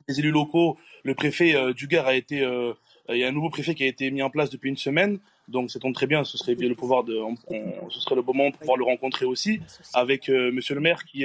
les, 0.09 0.19
élus 0.19 0.33
locaux. 0.33 0.77
Le 1.05 1.15
préfet 1.15 1.55
euh, 1.55 1.73
du 1.73 1.87
Gard 1.87 2.07
a 2.07 2.15
été, 2.15 2.39
il 3.09 3.17
y 3.17 3.25
a 3.25 3.29
un 3.29 3.33
nouveau 3.33 3.51
préfet 3.51 3.75
qui 3.75 3.85
a 3.85 3.87
été 3.87 4.11
mis 4.11 4.23
en 4.23 4.31
place 4.31 4.51
depuis 4.51 4.71
une 4.71 4.77
semaine. 4.77 5.21
Donc, 5.47 5.71
ça 5.71 5.79
tombe 5.79 5.95
très 5.95 6.09
bien. 6.09 6.25
Ce 6.25 6.37
serait 6.39 6.55
le 6.55 6.75
pouvoir 6.75 7.05
de, 7.05 7.21
ce 7.91 8.01
serait 8.01 8.17
le 8.17 8.23
bon 8.23 8.35
moment 8.35 8.51
pour 8.51 8.61
pouvoir 8.61 8.79
le 8.79 8.85
rencontrer 8.85 9.27
aussi 9.27 9.61
avec 9.95 10.29
Monsieur 10.29 10.75
le 10.75 10.81
maire 10.81 11.05
qui, 11.05 11.25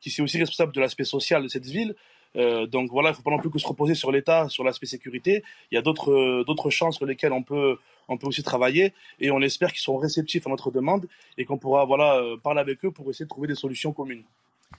qui 0.00 0.08
est 0.10 0.20
aussi 0.20 0.38
responsable 0.38 0.72
de 0.72 0.80
l'aspect 0.80 1.04
social 1.04 1.42
de 1.42 1.48
cette 1.48 1.66
ville. 1.66 1.96
Donc 2.34 2.90
voilà, 2.90 3.08
il 3.08 3.12
ne 3.12 3.16
faut 3.16 3.22
pas 3.22 3.30
non 3.30 3.38
plus 3.38 3.50
que 3.50 3.58
se 3.58 3.66
reposer 3.66 3.94
sur 3.94 4.12
l'État, 4.12 4.48
sur 4.48 4.64
l'aspect 4.64 4.86
sécurité. 4.86 5.42
Il 5.70 5.74
y 5.74 5.78
a 5.78 5.82
d'autres 5.82 6.44
d'autres 6.44 6.70
champs 6.70 6.92
sur 6.92 7.06
lesquels 7.06 7.32
on 7.32 7.42
peut 7.42 7.76
on 8.08 8.16
peut 8.16 8.26
aussi 8.26 8.42
travailler 8.42 8.92
et 9.20 9.30
on 9.30 9.40
espère 9.40 9.70
qu'ils 9.70 9.80
seront 9.80 9.98
réceptifs 9.98 10.46
à 10.46 10.50
notre 10.50 10.70
demande 10.70 11.06
et 11.36 11.44
qu'on 11.44 11.58
pourra 11.58 11.84
voilà 11.84 12.22
parler 12.42 12.60
avec 12.60 12.84
eux 12.84 12.90
pour 12.90 13.08
essayer 13.10 13.24
de 13.24 13.30
trouver 13.30 13.48
des 13.48 13.54
solutions 13.54 13.92
communes. 13.92 14.22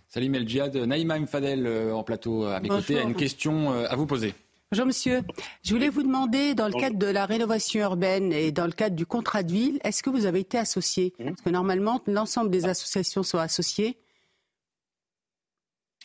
Salim 0.08 0.36
El 0.36 0.48
Djihad, 0.48 0.76
Naïma 0.76 1.20
Mfadel 1.20 1.92
en 1.92 2.04
plateau 2.04 2.46
à 2.46 2.60
mes 2.60 2.70
côtés 2.70 2.98
a 3.00 3.04
une 3.04 3.16
question 3.16 3.72
à 3.72 3.96
vous 3.96 4.06
poser. 4.06 4.34
Bonjour 4.72 4.86
monsieur. 4.86 5.24
Je 5.64 5.74
voulais 5.74 5.90
vous 5.90 6.04
demander, 6.04 6.54
dans 6.54 6.68
le 6.68 6.74
cadre 6.74 6.96
de 6.96 7.08
la 7.08 7.26
rénovation 7.26 7.82
urbaine 7.82 8.32
et 8.32 8.52
dans 8.52 8.68
le 8.68 8.72
cadre 8.72 8.96
du 8.96 9.08
contrat 9.08 9.42
de 9.42 9.52
ville, 9.52 9.80
est-ce 9.84 10.04
que 10.04 10.12
vous 10.12 10.28
avez 10.28 10.42
été 10.42 10.60
associé? 10.60 11.16
Mmh. 11.18 11.26
Parce 11.26 11.42
que 11.42 11.50
normalement, 11.50 12.00
l'ensemble 12.06 12.52
des 12.52 12.66
associations 12.66 13.24
sont 13.24 13.40
associées. 13.40 13.98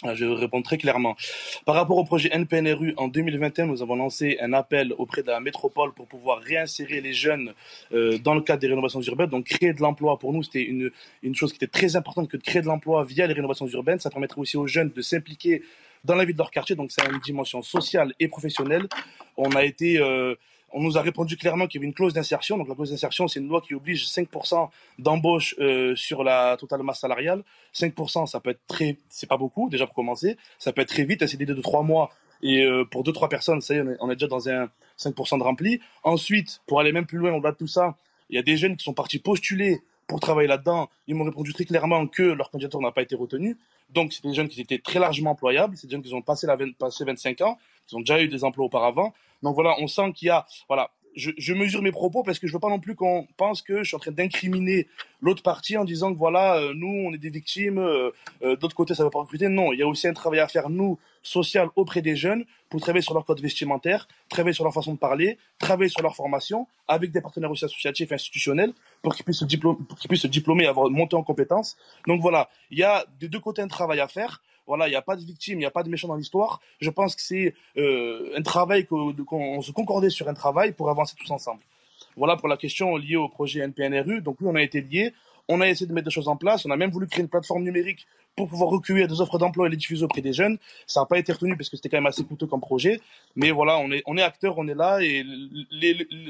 Ah, 0.03 0.15
je 0.15 0.25
vais 0.25 0.35
répondre 0.35 0.65
très 0.65 0.77
clairement. 0.77 1.17
Par 1.65 1.77
rapport 1.77 1.97
au 1.97 2.05
projet 2.05 2.29
NPNRU, 2.33 2.95
en 2.97 3.07
2021, 3.07 3.67
nous 3.67 3.81
avons 3.81 3.95
lancé 3.95 4.37
un 4.41 4.53
appel 4.53 4.93
auprès 4.99 5.23
de 5.23 5.29
la 5.29 5.39
métropole 5.39 5.95
pour 5.95 6.09
pouvoir 6.09 6.41
réinsérer 6.41 7.01
les 7.01 7.13
jeunes 7.13 7.55
euh, 7.93 8.19
dans 8.19 8.35
le 8.35 8.41
cadre 8.41 8.61
des 8.61 8.67
rénovations 8.67 9.01
urbaines. 9.03 9.31
Donc, 9.31 9.45
créer 9.45 9.73
de 9.73 9.81
l'emploi, 9.81 10.19
pour 10.19 10.33
nous, 10.33 10.43
c'était 10.43 10.65
une, 10.65 10.91
une 11.23 11.37
chose 11.37 11.53
qui 11.53 11.57
était 11.65 11.69
très 11.69 11.95
importante 11.95 12.29
que 12.29 12.37
de 12.37 12.43
créer 12.43 12.61
de 12.61 12.67
l'emploi 12.67 13.05
via 13.05 13.29
les 13.29 13.35
rénovations 13.35 13.69
urbaines. 13.69 14.01
Ça 14.01 14.11
permettrait 14.11 14.41
aussi 14.41 14.57
aux 14.57 14.67
jeunes 14.67 14.91
de 14.91 15.01
s'impliquer 15.01 15.63
dans 16.03 16.17
la 16.17 16.25
vie 16.25 16.33
de 16.33 16.39
leur 16.39 16.51
quartier. 16.51 16.75
Donc, 16.75 16.91
c'est 16.91 17.07
une 17.09 17.21
dimension 17.21 17.63
sociale 17.63 18.15
et 18.19 18.27
professionnelle. 18.27 18.89
On 19.37 19.53
a 19.53 19.65
été, 19.65 19.99
euh, 19.99 20.35
on 20.75 20.83
nous 20.83 20.99
a 20.99 21.03
répondu 21.03 21.37
clairement 21.37 21.69
qu'il 21.69 21.79
y 21.79 21.81
avait 21.81 21.87
une 21.87 21.95
clause 21.95 22.13
d'insertion. 22.13 22.59
Donc, 22.59 22.69
la 22.69 22.75
clause 22.75 22.91
d'insertion, 22.91 23.29
c'est 23.29 23.39
une 23.39 23.49
loi 23.49 23.61
qui 23.61 23.75
oblige 23.75 24.07
5% 24.07 24.69
d'embauche 24.99 25.55
euh, 25.61 25.95
sur 25.95 26.25
la 26.25 26.57
totale 26.59 26.83
masse 26.83 27.01
salariale. 27.01 27.45
5%, 27.73 28.27
ça 28.27 28.41
peut 28.41 28.51
être 28.51 28.61
très, 28.67 28.99
c'est 29.09 29.29
pas 29.29 29.37
beaucoup, 29.37 29.71
déjà 29.71 29.87
pour 29.87 29.95
commencer. 29.95 30.37
Ça 30.59 30.73
peut 30.73 30.83
être 30.83 30.89
très 30.89 31.05
vite, 31.05 31.23
un 31.23 31.29
CDD 31.29 31.55
de 31.55 31.63
trois 31.63 31.85
mois. 31.85 32.11
Et 32.43 32.63
euh, 32.63 32.85
pour 32.85 33.05
deux, 33.05 33.13
trois 33.13 33.29
personnes, 33.29 33.61
ça 33.61 33.75
y 33.75 33.79
est, 33.79 33.85
on 34.01 34.11
est 34.11 34.17
déjà 34.17 34.27
dans 34.27 34.49
un 34.49 34.69
5% 34.99 35.39
de 35.39 35.45
rempli. 35.45 35.81
Ensuite, 36.03 36.61
pour 36.67 36.81
aller 36.81 36.91
même 36.91 37.07
plus 37.07 37.19
loin 37.19 37.33
au-delà 37.33 37.53
de 37.53 37.57
tout 37.57 37.69
ça, 37.69 37.97
il 38.29 38.37
y 38.37 38.39
a 38.41 38.43
des 38.43 38.57
jeunes 38.57 38.77
qui 38.77 38.83
sont 38.83 38.95
partis 38.95 39.21
postuler 39.21 39.81
pour 40.07 40.21
travailler 40.21 40.49
là-dedans. 40.49 40.89
Ils 41.07 41.15
m'ont 41.15 41.25
répondu 41.25 41.53
très 41.53 41.65
clairement 41.65 42.07
que 42.07 42.23
leur 42.23 42.51
candidature 42.51 42.81
n'a 42.81 42.93
pas 42.93 43.03
été 43.03 43.15
retenue. 43.15 43.57
Donc, 43.91 44.13
c'est 44.13 44.23
des 44.23 44.35
jeunes 44.35 44.49
qui 44.49 44.61
étaient 44.61 44.79
très 44.79 44.99
largement 44.99 45.31
employables. 45.31 45.77
C'est 45.77 45.87
des 45.87 45.93
jeunes 45.93 46.03
qui 46.03 46.13
ont 46.15 46.23
passé, 46.23 46.47
la, 46.47 46.57
passé 46.79 47.05
25 47.05 47.41
ans, 47.43 47.59
qui 47.87 47.97
ont 47.97 48.01
déjà 48.01 48.21
eu 48.23 48.29
des 48.29 48.45
emplois 48.45 48.67
auparavant. 48.67 49.15
Donc 49.43 49.55
voilà, 49.55 49.75
on 49.81 49.87
sent 49.87 50.13
qu'il 50.15 50.29
y 50.29 50.31
a, 50.31 50.47
voilà, 50.69 50.91
je, 51.17 51.53
mesure 51.53 51.83
mes 51.83 51.93
propos 51.93 52.23
parce 52.23 52.39
que 52.39 52.47
je 52.47 52.53
veux 52.53 52.59
pas 52.59 52.69
non 52.69 52.81
plus 52.81 52.95
qu'on 52.95 53.27
pense 53.37 53.63
que 53.63 53.79
je 53.79 53.89
suis 53.89 53.97
en 53.97 54.01
train 54.01 54.11
d'incriminer 54.11 54.89
l'autre 55.21 55.43
partie 55.43 55.77
en 55.77 55.85
disant 55.85 56.13
que 56.13 56.19
voilà, 56.19 56.57
euh, 56.57 56.73
nous, 56.75 56.89
on 56.89 57.13
est 57.13 57.19
des 57.19 57.31
victimes, 57.31 57.79
euh, 57.79 58.11
euh, 58.43 58.57
d'autre 58.57 58.75
côté, 58.75 58.95
ça 58.95 59.03
ne 59.03 59.07
va 59.07 59.11
pas 59.11 59.21
recruter. 59.21 59.49
Non, 59.49 59.73
il 59.73 59.79
y 59.79 59.83
a 59.83 59.87
aussi 59.87 60.09
un 60.09 60.13
travail 60.13 60.41
à 60.41 60.49
faire, 60.49 60.71
nous, 60.71 60.99
social, 61.27 61.69
auprès 61.75 62.03
des 62.03 62.17
jeunes, 62.17 62.45
pour 62.69 62.81
travailler 62.81 63.03
sur 63.03 63.15
leur 63.15 63.25
code 63.25 63.41
vestimentaire, 63.41 64.07
travailler 64.29 64.55
sur 64.55 64.65
leur 64.65 64.73
façon 64.73 64.93
de 64.95 64.99
parler, 64.99 65.39
travailler 65.59 65.89
sur 65.89 66.03
leur 66.03 66.15
formation, 66.15 66.67
avec 66.87 67.11
des 67.11 67.21
partenaires 67.21 67.51
aussi 67.51 67.65
associatifs 67.65 68.13
et 68.13 68.15
institutionnels, 68.15 68.73
pour 69.03 69.15
qu'ils 69.15 69.25
puissent, 69.25 69.41
se 69.41 69.45
diplômer, 69.45 69.79
pour 69.89 69.99
qu'ils 69.99 70.09
puissent 70.09 70.23
se 70.23 70.27
diplômer 70.29 70.65
et 70.65 70.67
avoir 70.67 70.89
monté 70.91 71.17
en 71.17 71.23
compétences. 71.23 71.77
Donc 72.07 72.21
voilà, 72.21 72.49
il 72.71 72.79
y 72.79 72.85
a 72.85 73.05
des 73.19 73.29
deux 73.29 73.41
côtés 73.41 73.63
un 73.63 73.69
travail 73.69 74.01
à 74.01 74.09
faire. 74.09 74.43
Voilà, 74.67 74.87
il 74.87 74.91
n'y 74.91 74.97
a 74.97 75.03
pas 75.03 75.17
de 75.17 75.23
victime, 75.23 75.57
il 75.57 75.59
n'y 75.59 75.67
a 75.67 75.71
pas 75.71 75.83
de 75.83 75.91
méchant 75.91 76.09
dans 76.09 76.17
l'histoire. 76.17 76.61
Je 76.81 76.89
pense 76.89 77.15
que 77.15 77.23
c'est 77.23 77.55
euh, 77.77 78.33
un 78.37 78.43
travail 78.43 78.87
qu'on 78.87 79.61
se 79.61 79.73
concordait 79.73 80.09
sur 80.09 80.29
un 80.29 80.35
travail 80.35 80.73
pour 80.73 80.89
avancer 80.89 81.15
tous 81.19 81.31
ensemble. 81.31 81.61
Voilà 82.17 82.37
pour 82.37 82.49
la 82.49 82.57
question 82.57 82.97
liée 82.97 83.17
au 83.17 83.29
projet 83.29 83.61
NPNRU. 83.61 84.23
Donc 84.23 84.37
oui, 84.41 84.47
on 84.51 84.55
a 84.55 84.63
été 84.63 84.81
liés. 84.81 85.13
On 85.49 85.61
a 85.61 85.69
essayé 85.69 85.87
de 85.87 85.93
mettre 85.93 86.07
des 86.07 86.11
choses 86.11 86.29
en 86.29 86.37
place. 86.37 86.65
On 86.65 86.71
a 86.71 86.77
même 86.77 86.91
voulu 86.91 87.07
créer 87.07 87.23
une 87.23 87.29
plateforme 87.29 87.63
numérique 87.63 88.07
pour 88.37 88.49
pouvoir 88.49 88.71
recueillir 88.71 89.07
des 89.09 89.21
offres 89.21 89.39
d'emploi 89.39 89.67
et 89.67 89.71
les 89.71 89.77
diffuser 89.77 90.05
auprès 90.05 90.21
des 90.21 90.33
jeunes. 90.33 90.59
Ça 90.87 91.01
n'a 91.01 91.07
pas 91.07 91.19
été 91.19 91.33
retenu 91.33 91.57
parce 91.57 91.69
que 91.69 91.77
c'était 91.77 91.89
quand 91.89 91.99
même 91.99 92.07
assez 92.07 92.25
coûteux 92.25 92.47
comme 92.47 92.61
projet. 92.61 93.01
Mais 93.37 93.51
voilà, 93.51 93.79
on 93.79 93.91
est, 93.91 94.03
on 94.07 94.17
est 94.17 94.23
acteur, 94.23 94.59
on 94.59 94.67
est 94.69 94.75
là 94.75 95.01
et 95.01 95.25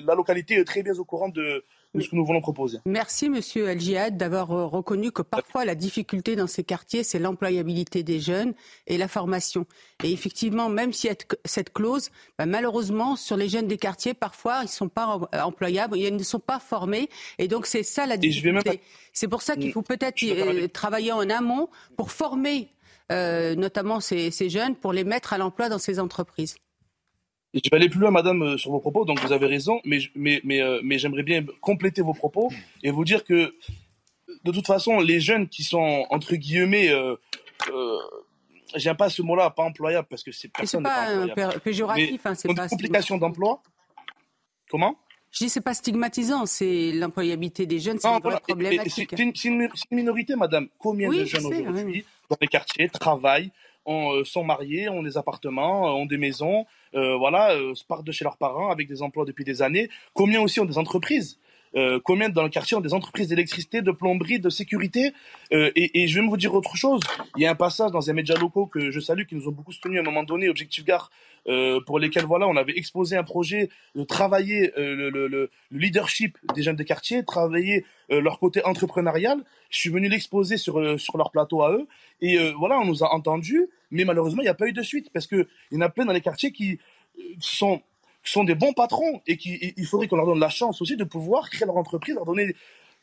la 0.05 0.15
localité 0.15 0.55
est 0.55 0.65
très 0.65 0.83
bien 0.83 0.95
au 0.99 1.05
courant 1.05 1.29
de, 1.29 1.65
ce 2.01 2.09
que 2.09 2.17
nous 2.17 2.25
voulons 2.25 2.41
proposer. 2.41 2.79
Merci, 2.87 3.29
Monsieur 3.29 3.69
El 3.69 3.81
Jihad, 3.81 4.17
d'avoir 4.17 4.51
euh, 4.53 4.67
reconnu 4.67 5.13
que 5.13 5.23
parfois 5.23 5.65
la 5.65 5.75
difficulté 5.75 6.37
dans 6.37 6.47
ces 6.47 6.65
quartiers, 6.65 7.05
c'est 7.05 7.19
l'employabilité 7.19 8.03
des 8.03 8.21
jeunes 8.21 8.55
et 8.87 8.99
la 8.99 9.09
formation. 9.09 9.67
Et 10.03 10.13
effectivement, 10.13 10.69
même 10.69 10.93
si 10.93 11.09
cette 11.45 11.73
clause, 11.73 12.11
bah, 12.39 12.47
malheureusement, 12.47 13.17
sur 13.17 13.37
les 13.37 13.49
jeunes 13.49 13.69
des 13.69 13.79
quartiers, 13.79 14.15
parfois, 14.15 14.61
ils 14.61 14.65
ne 14.65 14.69
sont 14.69 14.89
pas 14.89 15.19
employables, 15.43 15.97
ils 15.97 16.15
ne 16.15 16.23
sont 16.23 16.41
pas 16.41 16.59
formés. 16.59 17.09
Et 17.39 17.49
donc, 17.49 17.67
c'est 17.67 17.83
ça 17.83 18.07
la 18.07 18.17
difficulté. 18.17 18.81
C'est 19.13 19.29
pour 19.29 19.43
ça 19.43 19.57
qu'il 19.57 19.73
faut 19.73 19.83
peut-être 19.83 20.23
euh, 20.25 20.69
travailler 20.69 21.13
en 21.13 21.29
amont 21.31 21.69
pour 21.97 22.11
former 22.11 22.69
euh, 23.13 23.55
notamment 23.55 24.01
ces, 24.01 24.31
ces 24.31 24.49
jeunes, 24.49 24.75
pour 24.77 24.93
les 24.93 25.05
mettre 25.05 25.33
à 25.33 25.39
l'emploi 25.39 25.69
dans 25.69 25.79
ces 25.79 26.01
entreprises. 26.01 26.57
Je 27.55 27.71
vais 27.71 27.77
aller 27.77 27.89
plus 27.89 28.01
loin, 28.01 28.11
madame, 28.11 28.43
euh, 28.43 28.57
sur 28.57 28.73
vos 28.73 28.81
propos, 28.81 29.05
donc 29.05 29.21
vous 29.21 29.33
avez 29.33 29.47
raison, 29.47 29.81
mais, 29.85 30.01
mais, 30.17 30.41
mais, 30.43 30.61
euh, 30.61 30.81
mais 30.83 30.99
j'aimerais 30.99 31.23
bien 31.23 31.45
compléter 31.61 32.03
vos 32.03 32.15
propos 32.15 32.51
et 32.83 32.91
vous 32.91 33.05
dire 33.05 33.25
que, 33.25 33.55
de 34.45 34.53
toute 34.53 34.67
façon, 34.67 34.99
les 34.99 35.21
jeunes 35.21 35.49
qui 35.49 35.63
sont, 35.63 36.05
entre 36.11 36.35
guillemets, 36.35 36.89
euh, 36.89 37.15
euh, 37.73 37.99
j'aime 38.75 38.97
pas 38.97 39.09
ce 39.09 39.23
mot-là, 39.23 39.51
pas 39.51 39.63
employable, 39.63 40.09
parce 40.11 40.25
que 40.25 40.33
c'est 40.33 40.49
personne 40.49 40.83
n'est 40.83 41.35
pas, 41.35 41.53
pas 41.53 41.61
péjoratif, 41.61 42.27
hein, 42.27 42.35
c'est 42.35 42.53
pas... 42.53 42.69
complication 42.69 43.19
d'emploi 43.19 43.63
Comment? 44.69 44.97
Je 45.31 45.45
dis 45.45 45.49
c'est 45.49 45.61
pas 45.61 45.75
stigmatisant, 45.75 46.47
c'est 46.47 46.93
l'employabilité 46.93 47.67
des 47.67 47.81
jeunes, 47.81 47.99
c'est 47.99 48.09
une 48.09 48.21
vraie 48.21 48.41
problématique. 48.41 49.11
C'est 49.17 49.45
une, 49.45 49.69
minorité, 49.91 50.37
madame. 50.37 50.69
Combien 50.79 51.09
de 51.09 51.25
jeunes 51.25 51.47
aujourd'hui 51.47 52.05
dans 52.31 52.37
les 52.41 52.47
quartiers 52.47 52.89
travaillent, 52.89 53.51
ont, 53.87 54.25
sont 54.25 54.45
mariés, 54.45 54.89
ont 54.89 55.03
des 55.03 55.17
appartements, 55.17 55.95
ont 55.97 56.07
des 56.07 56.19
maisons, 56.19 56.67
euh, 56.95 57.17
voilà, 57.17 57.53
euh, 57.53 57.75
partent 57.89 58.07
de 58.07 58.13
chez 58.13 58.25
leurs 58.25 58.37
parents 58.37 58.71
avec 58.71 58.89
des 58.89 59.03
emplois 59.03 59.25
depuis 59.25 59.45
des 59.45 59.63
années. 59.63 59.89
Combien 60.13 60.41
aussi 60.41 60.61
ont 60.61 60.65
des 60.65 60.79
entreprises 60.79 61.39
euh, 61.77 61.99
combien 62.03 62.29
dans 62.29 62.43
le 62.43 62.49
quartier 62.49 62.77
ont 62.77 62.81
des 62.81 62.95
entreprises 62.95 63.29
d'électricité, 63.29 63.83
de 63.83 63.91
plomberie, 63.91 64.39
de 64.39 64.49
sécurité 64.49 65.13
euh, 65.53 65.73
et, 65.75 66.03
et, 66.03 66.07
je 66.07 66.21
vais 66.21 66.27
vous 66.27 66.37
dire 66.37 66.55
autre 66.55 66.77
chose. 66.77 67.01
Il 67.37 67.43
y 67.43 67.47
a 67.47 67.51
un 67.51 67.57
passage 67.57 67.91
dans 67.91 68.09
un 68.09 68.13
média 68.13 68.37
locaux 68.37 68.67
que 68.67 68.91
je 68.91 69.01
salue, 69.01 69.25
qui 69.25 69.35
nous 69.35 69.49
ont 69.49 69.53
beaucoup 69.53 69.73
soutenu 69.73 69.99
à 69.99 70.03
un 70.03 70.05
moment 70.05 70.23
donné, 70.23 70.49
Objectif 70.49 70.85
Gare, 70.85 71.11
euh, 71.49 71.81
pour 71.87 71.99
lesquels 71.99 72.25
voilà, 72.25 72.49
on 72.49 72.57
avait 72.57 72.77
exposé 72.77 73.17
un 73.17 73.23
projet 73.23 73.69
de 73.95 74.03
travailler 74.05 74.73
euh, 74.79 74.95
le, 74.95 75.11
le, 75.11 75.29
le, 75.29 75.51
leadership 75.71 76.39
des 76.55 76.63
jeunes 76.63 76.77
des 76.77 76.85
quartiers, 76.85 77.25
travailler 77.25 77.85
euh, 78.11 78.21
leur 78.21 78.39
côté 78.39 78.65
entrepreneurial. 78.65 79.43
Je 79.71 79.79
suis 79.79 79.91
venu 79.91 80.09
l'exposer 80.09 80.57
sur 80.57 80.99
sur 80.99 81.19
leur 81.19 81.31
plateau 81.31 81.63
à 81.63 81.73
eux 81.73 81.87
et 82.21 82.39
voilà, 82.53 82.79
on 82.79 82.85
nous 82.85 83.03
a 83.03 83.13
entendus, 83.13 83.69
mais 83.91 84.05
malheureusement 84.05 84.41
il 84.43 84.45
n'y 84.45 84.51
a 84.51 84.55
pas 84.55 84.69
eu 84.69 84.73
de 84.73 84.83
suite 84.83 85.11
parce 85.13 85.27
que 85.27 85.49
il 85.71 85.75
y 85.75 85.79
en 85.79 85.81
a 85.81 85.89
plein 85.89 86.05
dans 86.05 86.13
les 86.13 86.21
quartiers 86.21 86.53
qui 86.53 86.79
sont 87.41 87.83
sont 88.23 88.45
des 88.45 88.55
bons 88.55 88.73
patrons 88.73 89.21
et 89.27 89.37
qui 89.37 89.75
il 89.77 89.87
faudrait 89.87 90.07
qu'on 90.07 90.17
leur 90.17 90.27
donne 90.27 90.41
la 90.41 90.49
chance 90.49 90.81
aussi 90.81 90.97
de 90.97 91.05
pouvoir 91.05 91.51
créer 91.51 91.67
leur 91.67 91.77
entreprise, 91.77 92.15
leur 92.15 92.25
donner 92.25 92.55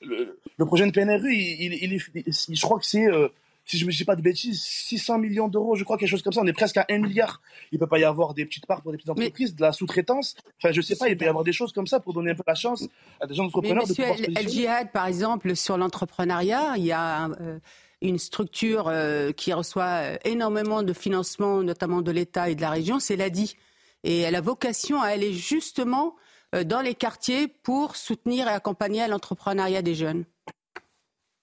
le, 0.01 0.65
projet 0.65 0.85
de 0.85 0.91
PNRU. 0.91 1.33
Il, 1.33 1.73
il, 1.73 1.93
il, 1.93 2.55
je 2.55 2.61
crois 2.61 2.79
que 2.79 2.85
c'est 2.85 3.05
euh, 3.05 3.27
si 3.65 3.77
je 3.77 3.85
ne 3.85 3.87
me 3.87 3.95
dis 3.95 4.05
pas 4.05 4.15
de 4.15 4.21
bêtises, 4.21 4.61
600 4.63 5.19
millions 5.19 5.47
d'euros, 5.47 5.75
je 5.75 5.83
crois, 5.83 5.97
quelque 5.97 6.09
chose 6.09 6.21
comme 6.21 6.33
ça. 6.33 6.41
On 6.41 6.47
est 6.47 6.53
presque 6.53 6.77
à 6.77 6.85
1 6.89 6.99
milliard. 6.99 7.41
Il 7.71 7.75
ne 7.75 7.79
peut 7.79 7.87
pas 7.87 7.99
y 7.99 8.03
avoir 8.03 8.33
des 8.33 8.45
petites 8.45 8.65
parts 8.65 8.81
pour 8.81 8.91
des 8.91 8.97
petites 8.97 9.09
entreprises, 9.09 9.55
de 9.55 9.61
la 9.61 9.71
sous-traitance. 9.71 10.35
Enfin, 10.57 10.71
je 10.71 10.77
ne 10.77 10.81
sais 10.81 10.95
pas, 10.95 11.09
il 11.09 11.17
peut 11.17 11.25
y 11.25 11.27
avoir 11.27 11.43
des 11.43 11.53
choses 11.53 11.71
comme 11.71 11.87
ça 11.87 11.99
pour 11.99 12.13
donner 12.13 12.31
un 12.31 12.35
peu 12.35 12.43
la 12.45 12.55
chance 12.55 12.87
à 13.19 13.27
des 13.27 13.33
gens 13.33 13.45
entrepreneurs 13.45 13.87
de 13.87 13.93
pouvoir 13.93 14.17
El 14.35 14.49
Jihad, 14.49 14.91
par 14.91 15.07
exemple, 15.07 15.55
sur 15.55 15.77
l'entrepreneuriat, 15.77 16.73
il 16.77 16.85
y 16.85 16.91
a 16.91 17.29
euh, 17.39 17.59
une 18.01 18.17
structure 18.17 18.87
euh, 18.87 19.31
qui 19.31 19.53
reçoit 19.53 20.01
énormément 20.25 20.83
de 20.83 20.93
financement, 20.93 21.63
notamment 21.63 22.01
de 22.01 22.11
l'État 22.11 22.49
et 22.49 22.55
de 22.55 22.61
la 22.61 22.71
région, 22.71 22.99
c'est 22.99 23.15
l'ADI 23.15 23.55
et 24.03 24.19
elle 24.19 24.35
a 24.35 24.41
vocation 24.41 25.01
à 25.01 25.07
aller 25.07 25.33
justement 25.33 26.15
euh, 26.55 26.63
dans 26.63 26.81
les 26.81 26.95
quartiers 26.95 27.47
pour 27.47 27.95
soutenir 27.95 28.47
et 28.47 28.51
accompagner 28.51 29.07
l'entrepreneuriat 29.07 29.81
des 29.81 29.95
jeunes. 29.95 30.25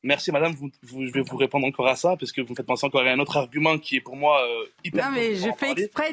Merci 0.04 0.30
madame, 0.30 0.54
je 0.82 1.12
vais 1.12 1.22
vous 1.22 1.36
répondre 1.36 1.66
encore 1.66 1.88
à 1.88 1.96
ça 1.96 2.16
parce 2.16 2.30
que 2.30 2.40
vous 2.40 2.50
me 2.50 2.54
faites 2.54 2.66
penser 2.66 2.86
encore 2.86 3.02
à 3.02 3.10
un 3.10 3.18
autre 3.18 3.36
argument 3.36 3.78
qui 3.78 3.96
est 3.96 4.00
pour 4.00 4.14
moi 4.14 4.40
euh, 4.46 4.64
hyper 4.84 5.06
Non 5.06 5.16
mais 5.16 5.34
je 5.34 5.48
fais 5.58 5.72
exprès 5.72 6.12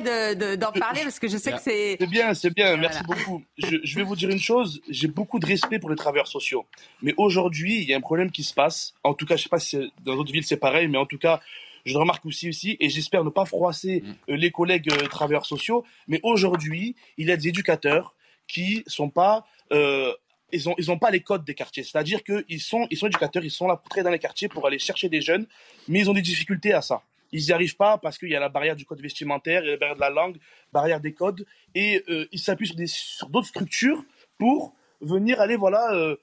d'en 0.58 0.72
parler 0.80 1.01
parce 1.04 1.20
que 1.20 1.27
je 1.27 1.38
sais 1.38 1.51
que 1.51 1.62
c'est... 1.62 1.98
C'est 2.00 2.10
bien, 2.10 2.34
c'est 2.34 2.54
bien, 2.54 2.77
merci 2.77 3.04
beaucoup. 3.04 3.44
Je, 3.58 3.77
je, 3.84 3.96
vais 3.96 4.04
vous 4.04 4.15
dire 4.15 4.30
une 4.30 4.39
chose, 4.39 4.82
j'ai 4.89 5.08
beaucoup 5.08 5.38
de 5.38 5.46
respect 5.46 5.77
pour 5.77 5.92
les 5.92 5.96
travailleurs 5.96 6.27
sociaux. 6.27 6.65
Mais 7.04 7.13
aujourd'hui, 7.18 7.77
il 7.77 7.84
y 7.84 7.94
a 7.94 7.98
un 7.98 8.01
problème 8.01 8.32
qui 8.32 8.44
se 8.44 8.56
passe. 8.56 8.96
En 9.04 9.13
tout 9.13 9.27
cas, 9.27 9.36
je 9.36 9.42
ne 9.42 9.44
sais 9.44 9.50
pas 9.50 9.60
si 9.60 9.77
dans 10.04 10.15
d'autres 10.15 10.32
villes 10.32 10.46
c'est 10.46 10.58
pareil, 10.58 10.88
mais 10.88 10.98
en 10.98 11.06
tout 11.06 11.20
cas, 11.20 11.39
je 11.86 11.94
le 11.94 12.00
remarque 12.00 12.25
aussi, 12.25 12.50
aussi 12.50 12.77
et 12.80 12.89
j'espère 12.89 13.24
ne 13.24 13.30
pas 13.30 13.46
froisser 13.46 14.01
mm. 14.01 14.32
euh, 14.32 14.36
les 14.36 14.51
collègues 14.51 14.92
euh, 14.92 15.08
travailleurs 15.08 15.46
sociaux, 15.46 15.86
mais 16.08 16.20
aujourd'hui, 16.24 16.96
il 17.18 17.27
y 17.27 17.32
a 17.32 17.38
des 17.38 17.50
éducateurs 17.50 18.15
qui 18.48 18.84
sont 18.88 19.10
pas 19.10 19.46
euh, 19.72 20.12
ils 20.52 20.70
ont 20.70 20.75
ils 20.78 20.92
ont 20.92 20.98
pas 20.98 21.12
les 21.12 21.22
codes 21.22 21.44
des 21.44 21.54
quartiers, 21.54 21.84
c'est-à-dire 21.84 22.24
qu'ils 22.24 22.62
sont 22.62 22.88
ils 22.90 22.98
sont 22.98 23.08
éducateurs, 23.08 23.44
ils 23.44 23.52
sont 23.52 23.68
là 23.68 23.78
pour 23.78 24.04
dans 24.04 24.10
les 24.10 24.20
quartiers 24.20 24.48
pour 24.48 24.66
aller 24.68 24.80
chercher 24.80 25.10
des 25.10 25.22
jeunes, 25.22 25.46
mais 25.88 26.00
ils 26.00 26.10
ont 26.10 26.14
des 26.14 26.22
difficultés 26.22 26.74
à 26.74 26.82
ça. 26.82 27.02
Ils 27.32 27.44
n'y 27.46 27.52
arrivent 27.52 27.75
pas 27.75 27.98
parce 27.98 28.18
qu'il 28.18 28.30
y 28.30 28.36
a 28.36 28.40
la 28.40 28.50
barrière 28.50 28.75
du 28.75 28.86
code 28.86 29.02
vestimentaire, 29.02 29.64
il 29.64 29.68
y 29.68 29.70
a 29.70 29.74
la 29.74 29.78
barrière 29.78 29.96
de 29.96 30.02
la 30.02 30.10
langue, 30.10 30.38
barrière 30.72 31.00
des 31.00 31.14
codes, 31.14 31.46
et 31.74 32.04
euh, 32.10 32.28
ils 32.32 32.40
s'appuient 32.40 32.68
sur, 32.68 32.78
sur 32.88 33.30
d'autres 33.30 33.48
structures 33.48 34.04
pour 34.38 34.74
venir 35.02 35.42
aller, 35.42 35.58
voilà, 35.58 35.94
euh, 35.94 36.16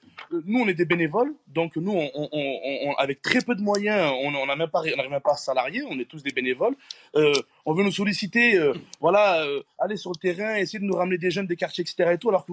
nous 0.45 0.61
on 0.61 0.67
est 0.67 0.73
des 0.73 0.85
bénévoles, 0.85 1.33
donc 1.47 1.75
nous, 1.75 1.93
on, 1.93 2.93
avec 2.97 3.21
très 3.21 3.41
peu 3.41 3.53
de 3.53 3.61
moyens, 3.61 4.11
on 4.23 4.31
n'arrive 4.31 4.57
même, 4.57 4.69
pas, 4.69 4.81
même 4.81 5.21
pas 5.21 5.33
à 5.33 5.37
salarier, 5.37 5.83
on 5.87 5.99
est 5.99 6.05
tous 6.05 6.23
des 6.23 6.31
bénévoles. 6.31 6.75
Euh, 7.15 7.33
on 7.65 7.73
veut 7.73 7.83
nous 7.83 7.91
solliciter, 7.91 8.59
voilà, 8.99 9.45
aller 9.77 9.95
sur 9.95 10.11
le 10.11 10.15
terrain, 10.15 10.55
essayer 10.55 10.79
de 10.79 10.85
nous 10.85 10.95
ramener 10.95 11.17
des 11.17 11.29
jeunes 11.29 11.47
des 11.47 11.55
quartiers, 11.55 11.83
etc. 11.83 12.13
Et 12.13 12.17
tout, 12.17 12.29
alors 12.29 12.45
que, 12.45 12.51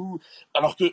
alors 0.54 0.76
que 0.76 0.92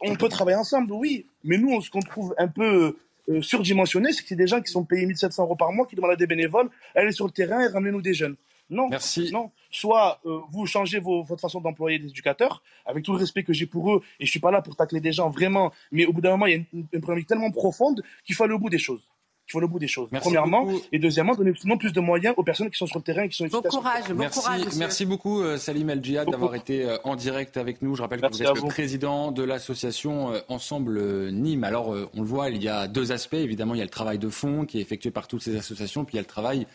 on 0.00 0.14
peut 0.16 0.28
travailler 0.28 0.56
ensemble, 0.56 0.92
oui, 0.92 1.26
mais 1.44 1.58
nous, 1.58 1.80
ce 1.80 1.90
qu'on 1.90 2.00
trouve 2.00 2.34
un 2.38 2.48
peu 2.48 2.96
surdimensionné, 3.40 4.12
c'est 4.12 4.22
que 4.22 4.28
c'est 4.28 4.36
des 4.36 4.46
gens 4.46 4.60
qui 4.60 4.70
sont 4.70 4.84
payés 4.84 5.06
1700 5.06 5.42
euros 5.42 5.56
par 5.56 5.72
mois, 5.72 5.86
qui 5.86 5.96
demandent 5.96 6.12
à 6.12 6.16
des 6.16 6.26
bénévoles, 6.26 6.70
aller 6.94 7.12
sur 7.12 7.26
le 7.26 7.32
terrain 7.32 7.60
et 7.60 7.66
ramener 7.66 7.90
nous 7.90 8.02
des 8.02 8.14
jeunes. 8.14 8.36
Non. 8.70 8.88
Merci. 8.88 9.30
Non. 9.32 9.50
Soit 9.70 10.20
euh, 10.26 10.40
vous 10.50 10.66
changez 10.66 11.00
votre 11.00 11.40
façon 11.40 11.60
d'employer 11.60 11.98
des 11.98 12.08
éducateurs, 12.08 12.62
avec 12.84 13.04
tout 13.04 13.12
le 13.12 13.18
respect 13.18 13.44
que 13.44 13.52
j'ai 13.52 13.66
pour 13.66 13.92
eux, 13.92 14.02
et 14.20 14.26
je 14.26 14.30
suis 14.30 14.40
pas 14.40 14.50
là 14.50 14.62
pour 14.62 14.76
tacler 14.76 15.00
des 15.00 15.12
gens 15.12 15.30
vraiment, 15.30 15.72
mais 15.92 16.06
au 16.06 16.12
bout 16.12 16.20
d'un 16.20 16.30
moment, 16.30 16.46
il 16.46 16.52
y 16.52 16.54
a 16.54 16.58
une, 16.58 16.86
une 16.92 17.00
problématique 17.00 17.28
tellement 17.28 17.50
profonde 17.50 18.02
qu'il 18.24 18.34
faut 18.34 18.44
aller 18.44 18.54
au 18.54 18.58
bout 18.58 18.70
des 18.70 18.78
choses. 18.78 19.08
Il 19.48 19.52
faut 19.52 19.62
au 19.62 19.68
bout 19.68 19.78
des 19.78 19.88
choses. 19.88 20.08
Premièrement, 20.10 20.68
et 20.90 20.98
deuxièmement, 20.98 21.34
donner 21.34 21.52
non 21.64 21.78
plus 21.78 21.92
de 21.92 22.00
moyens 22.00 22.34
aux 22.36 22.42
personnes 22.42 22.70
qui 22.70 22.76
sont 22.76 22.86
sur 22.86 22.98
le 22.98 23.04
terrain 23.04 23.22
et 23.22 23.28
qui 23.28 23.36
sont 23.36 23.46
Bon 23.46 23.62
courage, 23.62 24.08
bon 24.08 24.14
merci, 24.16 24.40
courage. 24.40 24.74
Merci 24.76 25.06
beaucoup, 25.06 25.40
euh, 25.40 25.56
Salim 25.56 25.88
El 25.90 26.02
Djihad, 26.02 26.28
d'avoir 26.28 26.54
été 26.56 26.84
euh, 26.84 26.98
en 27.04 27.14
direct 27.14 27.56
avec 27.56 27.80
nous. 27.80 27.94
Je 27.94 28.02
rappelle 28.02 28.20
que 28.20 28.26
vous 28.26 28.42
êtes 28.42 28.54
le 28.54 28.68
président 28.68 29.30
de 29.30 29.44
l'association 29.44 30.32
Ensemble 30.48 31.30
Nîmes. 31.30 31.64
Alors, 31.64 31.94
on 32.14 32.20
le 32.20 32.26
voit, 32.26 32.50
il 32.50 32.62
y 32.62 32.68
a 32.68 32.88
deux 32.88 33.12
aspects. 33.12 33.34
Évidemment, 33.34 33.74
il 33.74 33.78
y 33.78 33.82
a 33.82 33.84
le 33.84 33.90
travail 33.90 34.18
de 34.18 34.28
fond 34.28 34.64
qui 34.64 34.78
est 34.78 34.82
effectué 34.82 35.10
par 35.10 35.28
toutes 35.28 35.42
ces 35.42 35.56
associations, 35.56 36.04
puis 36.04 36.14
il 36.14 36.16
y 36.16 36.20
a 36.20 36.22
le 36.22 36.26
travail 36.26 36.66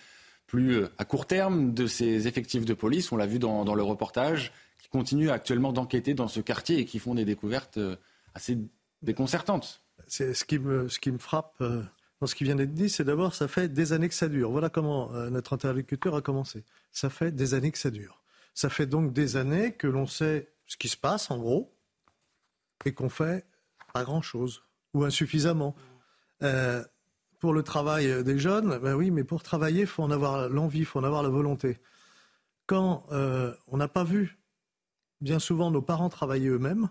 plus 0.51 0.81
euh, 0.81 0.89
à 0.97 1.05
court 1.05 1.27
terme 1.27 1.73
de 1.73 1.87
ces 1.87 2.27
effectifs 2.27 2.65
de 2.65 2.73
police. 2.73 3.13
On 3.13 3.15
l'a 3.15 3.25
vu 3.25 3.39
dans, 3.39 3.73
le 3.73 3.83
reportage, 3.83 4.51
qui 4.79 4.89
continuent 4.89 5.29
actuellement 5.29 5.71
d'enquêter 5.71 6.13
dans 6.13 6.27
ce 6.27 6.41
quartier 6.41 6.79
et 6.79 6.85
qui 6.85 6.99
font 6.99 7.15
des 7.15 7.23
découvertes 7.23 7.77
euh, 7.77 7.95
assez 8.35 8.57
déconcertantes. 9.01 9.81
C'est 10.07 10.33
ce 10.33 10.43
qui 10.43 10.59
me, 10.59 10.89
ce 10.89 10.99
qui 10.99 11.09
me 11.09 11.19
frappe 11.19 11.55
euh, 11.61 11.83
ce 12.27 12.35
qui 12.35 12.43
vient 12.43 12.55
d'être 12.55 12.73
dit, 12.73 12.89
c'est 12.89 13.03
d'abord 13.03 13.33
ça 13.33 13.47
fait 13.47 13.69
des 13.69 13.93
années 13.93 14.09
que 14.09 14.15
ça 14.15 14.29
dure. 14.29 14.51
Voilà 14.51 14.69
comment 14.69 15.11
notre 15.29 15.53
interlocuteur 15.53 16.15
a 16.15 16.21
commencé. 16.21 16.63
Ça 16.91 17.09
fait 17.09 17.31
des 17.31 17.53
années 17.53 17.71
que 17.71 17.77
ça 17.77 17.89
dure. 17.89 18.21
Ça 18.53 18.69
fait 18.69 18.85
donc 18.85 19.13
des 19.13 19.37
années 19.37 19.73
que 19.73 19.87
l'on 19.87 20.05
sait 20.05 20.53
ce 20.67 20.77
qui 20.77 20.87
se 20.87 20.97
passe 20.97 21.31
en 21.31 21.39
gros 21.39 21.75
et 22.85 22.93
qu'on 22.93 23.09
fait 23.09 23.45
pas 23.93 24.03
grand 24.03 24.21
chose 24.21 24.63
ou 24.93 25.03
insuffisamment 25.03 25.75
pour 27.41 27.53
le 27.53 27.63
travail 27.63 28.23
des 28.23 28.37
jeunes, 28.37 28.77
ben 28.77 28.93
oui, 28.93 29.09
mais 29.09 29.23
pour 29.23 29.41
travailler, 29.41 29.81
il 29.81 29.87
faut 29.87 30.03
en 30.03 30.11
avoir 30.11 30.47
l'envie, 30.47 30.79
il 30.79 30.85
faut 30.85 30.99
en 30.99 31.03
avoir 31.03 31.23
la 31.23 31.29
volonté. 31.29 31.79
Quand 32.67 33.05
euh, 33.11 33.53
on 33.67 33.77
n'a 33.77 33.87
pas 33.87 34.03
vu 34.03 34.39
bien 35.21 35.39
souvent 35.39 35.71
nos 35.71 35.81
parents 35.81 36.07
travailler 36.07 36.49
eux-mêmes, 36.49 36.89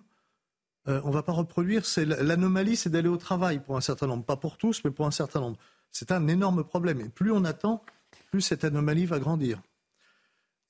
euh, 0.90 1.00
on 1.04 1.08
ne 1.08 1.14
va 1.14 1.22
pas 1.22 1.32
reproduire. 1.32 1.82
L'anomalie, 1.96 2.76
c'est 2.76 2.90
d'aller 2.90 3.08
au 3.08 3.16
travail 3.16 3.60
pour 3.60 3.76
un 3.76 3.80
certain 3.80 4.06
nombre. 4.06 4.24
Pas 4.24 4.36
pour 4.36 4.56
tous, 4.56 4.82
mais 4.84 4.90
pour 4.90 5.06
un 5.06 5.10
certain 5.12 5.40
nombre. 5.40 5.56
C'est 5.92 6.10
un 6.10 6.26
énorme 6.26 6.64
problème. 6.64 7.00
Et 7.00 7.08
plus 7.08 7.30
on 7.30 7.44
attend, 7.44 7.84
plus 8.30 8.40
cette 8.40 8.64
anomalie 8.64 9.06
va 9.06 9.18
grandir. 9.18 9.60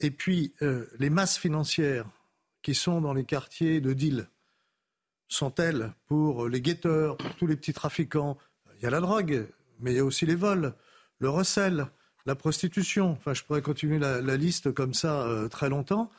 Et 0.00 0.11
puis, 0.11 0.55
euh, 0.62 0.87
les 0.99 1.11
masses 1.11 1.39
financières 1.39 2.07
qui 2.62 2.75
sont 2.75 3.00
dans 3.00 3.15
les 3.15 3.25
quartiers 3.25 3.81
de 3.81 3.93
deal 3.93 4.29
sont-elles 5.29 5.93
pour 6.07 6.49
les 6.49 6.61
guetteurs, 6.61 7.17
pour 7.17 7.35
tous 7.37 7.47
les 7.47 7.57
petits 7.57 7.73
trafiquants 7.73 8.37
Il 8.77 8.83
y 8.83 8.87
a 8.87 8.91
la 8.91 9.00
drogue, 9.00 9.47
mais 9.79 9.93
il 9.93 9.97
y 9.97 10.00
a 10.00 10.05
aussi 10.05 10.27
les 10.27 10.35
vols, 10.35 10.75
le 11.19 11.31
recel, 11.31 11.87
la 12.27 12.35
prostitution. 12.35 13.12
Enfin, 13.12 13.33
je 13.33 13.45
pourrais 13.45 13.62
continuer 13.62 13.99
la, 13.99 14.37
liste 14.37 14.73
comme 14.73 14.93
ça 14.93 15.23
euh, 15.23 15.49
très 15.49 15.69
longtemps. 15.69 16.11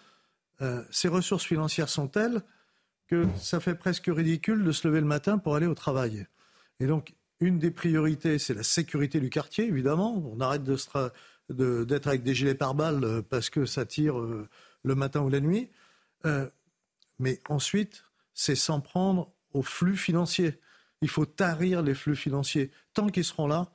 Ces 0.91 1.08
ressources 1.08 1.46
financières 1.46 1.89
sont 1.89 2.08
telles 2.08 2.43
que 3.12 3.27
ça 3.38 3.60
fait 3.60 3.75
presque 3.75 4.08
ridicule 4.08 4.63
de 4.63 4.72
se 4.72 4.88
lever 4.88 5.01
le 5.01 5.06
matin 5.06 5.38
pour 5.38 5.56
aller 5.56 5.68
au 5.68 5.75
travail. 5.75 6.25
Et 6.80 6.88
donc, 6.88 7.13
une 7.41 7.60
des 7.60 7.70
priorités, 7.70 8.39
c'est 8.39 8.53
la 8.53 8.63
sécurité 8.63 9.20
du 9.20 9.30
quartier, 9.30 9.68
évidemment. 9.68 10.15
On 10.34 10.39
arrête 10.39 10.63
d'être 10.63 12.08
avec 12.08 12.24
des 12.24 12.34
gilets 12.34 12.56
pare-balles 12.56 13.03
euh, 13.03 13.22
parce 13.22 13.50
que 13.50 13.65
ça 13.65 13.86
tire 13.86 14.15
le 14.15 14.96
matin 14.96 15.20
ou 15.22 15.30
la 15.30 15.41
nuit. 15.41 15.70
mais 17.20 17.41
ensuite, 17.50 18.06
c'est 18.34 18.56
s'en 18.56 18.80
prendre 18.80 19.34
aux 19.53 19.62
flux 19.62 19.98
financiers. 19.98 20.60
Il 21.01 21.10
faut 21.10 21.25
tarir 21.25 21.82
les 21.82 21.94
flux 21.94 22.15
financiers. 22.15 22.72
Tant 22.94 23.08
qu'ils 23.10 23.25
seront 23.25 23.48
là, 23.48 23.72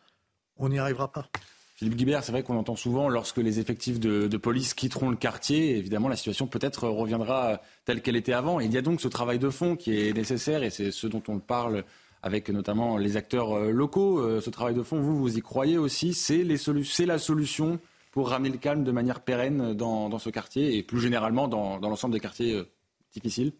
on 0.57 0.71
n'y 0.71 0.79
arrivera 0.79 1.13
pas. 1.13 1.29
Philippe 1.77 1.97
Guibert, 1.97 2.25
c'est 2.25 2.33
vrai 2.33 2.43
qu'on 2.43 2.57
entend 2.57 2.75
souvent 2.75 3.11
lorsque 3.11 3.37
les 3.37 3.61
effectifs 3.61 4.01
de, 4.01 4.35
police 4.39 4.73
quitteront 4.73 5.11
le 5.11 5.17
quartier, 5.17 5.77
évidemment 5.77 6.09
la 6.09 6.17
situation 6.17 6.47
peut-être 6.47 6.89
reviendra 6.89 7.61
telle 7.85 8.01
qu'elle 8.01 8.17
était 8.17 8.33
avant. 8.33 8.61
il 8.61 8.73
y 8.73 8.79
a 8.79 8.83
donc 8.83 8.99
ce 9.03 9.09
travail 9.09 9.39
de 9.39 9.51
fond 9.51 9.77
qui 9.77 9.95
est 9.95 10.15
nécessaire 10.15 10.63
et 10.63 10.71
c'est 10.71 10.91
ce 10.91 11.07
dont 11.07 11.23
on 11.29 11.39
parle 11.39 11.85
avec 12.23 12.49
notamment 12.49 12.97
les 12.97 13.19
acteurs 13.19 13.53
euh, 13.53 13.71
locaux. 13.71 14.19
Euh, 14.21 14.41
ce 14.41 14.49
travail 14.49 14.75
de 14.75 14.83
fond, 14.83 15.01
vous, 15.01 15.19
vous 15.19 15.37
y 15.37 15.43
croyez 15.43 15.77
aussi? 15.77 16.15
C'est 16.15 16.45
la 16.45 17.19
solution 17.19 17.79
pour 18.11 18.31
ramener 18.31 18.49
le 18.49 18.59
calme 18.59 18.83
de 18.83 18.91
manière 18.91 19.21
pérenne 19.21 19.75
dans, 19.75 20.19
ce 20.19 20.31
quartier 20.31 20.79
et 20.79 20.83
plus 20.83 21.01
généralement 21.01 21.47
dans 21.47 21.79
l'ensemble 21.79 22.15
des 22.15 22.21
quartiers 22.21 22.55
euh, 22.55 22.65
difficiles? 23.13 23.53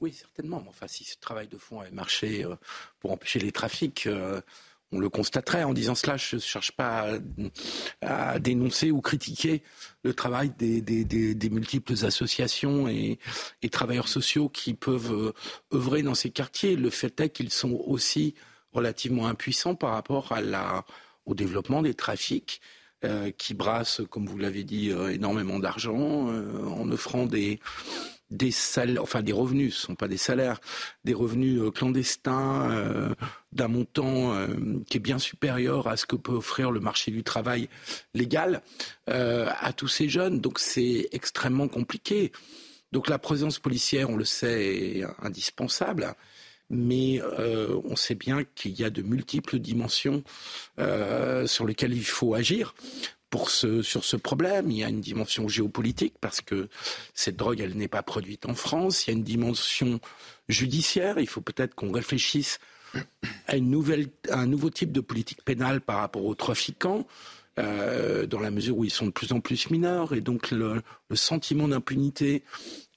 Oui, 0.00 0.14
certainement. 0.14 0.64
Enfin, 0.66 0.86
si 0.86 1.04
ce 1.04 1.16
travail 1.18 1.46
de 1.46 1.58
fond 1.58 1.80
avait 1.80 1.90
marché 1.90 2.46
pour 3.00 3.12
empêcher 3.12 3.38
les 3.38 3.52
trafics, 3.52 4.08
on 4.92 4.98
le 4.98 5.08
constaterait. 5.08 5.64
En 5.64 5.72
disant 5.74 5.94
cela, 5.94 6.16
je 6.16 6.36
ne 6.36 6.40
cherche 6.40 6.72
pas 6.72 7.18
à, 8.00 8.38
dénoncer 8.38 8.90
ou 8.90 9.00
critiquer 9.00 9.62
le 10.02 10.14
travail 10.14 10.50
des, 10.58 11.50
multiples 11.50 11.92
associations 12.04 12.88
et, 12.88 13.18
travailleurs 13.70 14.08
sociaux 14.08 14.48
qui 14.48 14.74
peuvent 14.74 15.12
euh, 15.12 15.32
œuvrer 15.74 16.02
dans 16.02 16.14
ces 16.14 16.30
quartiers. 16.30 16.76
Le 16.76 16.90
fait 16.90 17.20
est 17.20 17.30
qu'ils 17.30 17.52
sont 17.52 17.82
aussi 17.86 18.34
relativement 18.72 19.26
impuissants 19.26 19.74
par 19.74 19.90
rapport 19.92 20.32
au 21.24 21.34
développement 21.34 21.82
des 21.82 21.94
trafics. 21.94 22.60
qui 23.38 23.54
brassent, 23.54 24.00
comme 24.10 24.26
vous 24.26 24.38
l'avez 24.38 24.64
dit, 24.64 24.90
énormément 25.10 25.58
d'argent 25.58 26.28
en 26.28 26.90
offrant 26.90 27.26
des, 27.26 27.60
des 28.30 28.50
salaires, 28.50 29.02
enfin 29.02 29.22
des 29.22 29.32
revenus, 29.32 29.74
ce 29.74 29.82
ne 29.82 29.86
sont 29.86 29.94
pas 29.94 30.08
des 30.08 30.16
salaires, 30.16 30.60
des 31.04 31.14
revenus 31.14 31.60
euh, 31.60 31.70
clandestins 31.70 32.70
euh, 32.70 33.14
d'un 33.52 33.68
montant 33.68 34.34
euh, 34.34 34.48
qui 34.90 34.96
est 34.96 35.00
bien 35.00 35.18
supérieur 35.18 35.86
à 35.86 35.96
ce 35.96 36.06
que 36.06 36.16
peut 36.16 36.32
offrir 36.32 36.70
le 36.70 36.80
marché 36.80 37.10
du 37.10 37.22
travail 37.22 37.68
légal 38.14 38.62
à 39.06 39.72
tous 39.72 39.88
ces 39.88 40.08
jeunes. 40.08 40.40
Donc 40.40 40.58
c'est 40.58 41.08
extrêmement 41.12 41.68
compliqué. 41.68 42.32
Donc 42.92 43.08
la 43.08 43.18
présence 43.18 43.58
policière, 43.58 44.10
on 44.10 44.16
le 44.16 44.24
sait, 44.24 44.98
est 44.98 45.04
indispensable. 45.22 46.14
Mais 46.68 47.20
on 47.84 47.94
sait 47.94 48.16
bien 48.16 48.42
qu'il 48.56 48.72
y 48.72 48.82
a 48.82 48.90
de 48.90 49.02
multiples 49.02 49.60
dimensions 49.60 50.24
sur 51.46 51.66
lesquelles 51.66 51.94
il 51.94 52.04
faut 52.04 52.34
agir 52.34 52.74
sur 53.44 54.04
ce 54.04 54.16
problème. 54.16 54.70
Il 54.70 54.78
y 54.78 54.84
a 54.84 54.88
une 54.88 55.00
dimension 55.00 55.48
géopolitique 55.48 56.14
parce 56.20 56.40
que 56.40 56.68
cette 57.14 57.36
drogue, 57.36 57.60
elle 57.60 57.76
n'est 57.76 57.88
pas 57.88 58.02
produite 58.02 58.46
en 58.46 58.54
France. 58.54 59.06
Il 59.06 59.10
y 59.10 59.14
a 59.14 59.16
une 59.16 59.24
dimension 59.24 60.00
judiciaire. 60.48 61.18
Il 61.18 61.28
faut 61.28 61.40
peut-être 61.40 61.74
qu'on 61.74 61.92
réfléchisse 61.92 62.58
à, 63.46 63.56
une 63.56 63.70
nouvelle, 63.70 64.08
un 64.30 64.46
nouveau 64.46 64.70
type 64.70 64.92
de 64.92 65.00
politique 65.00 65.44
pénale 65.44 65.80
par 65.80 65.98
rapport 65.98 66.24
aux 66.24 66.34
trafiquants. 66.34 67.06
Euh, 67.58 68.26
dans 68.26 68.40
la 68.40 68.50
mesure 68.50 68.76
où 68.76 68.84
ils 68.84 68.90
sont 68.90 69.06
de 69.06 69.10
plus 69.10 69.32
en 69.32 69.40
plus 69.40 69.70
mineurs 69.70 70.12
et 70.12 70.20
donc 70.20 70.50
le, 70.50 70.82
sentiment 71.14 71.66
d'impunité 71.66 72.42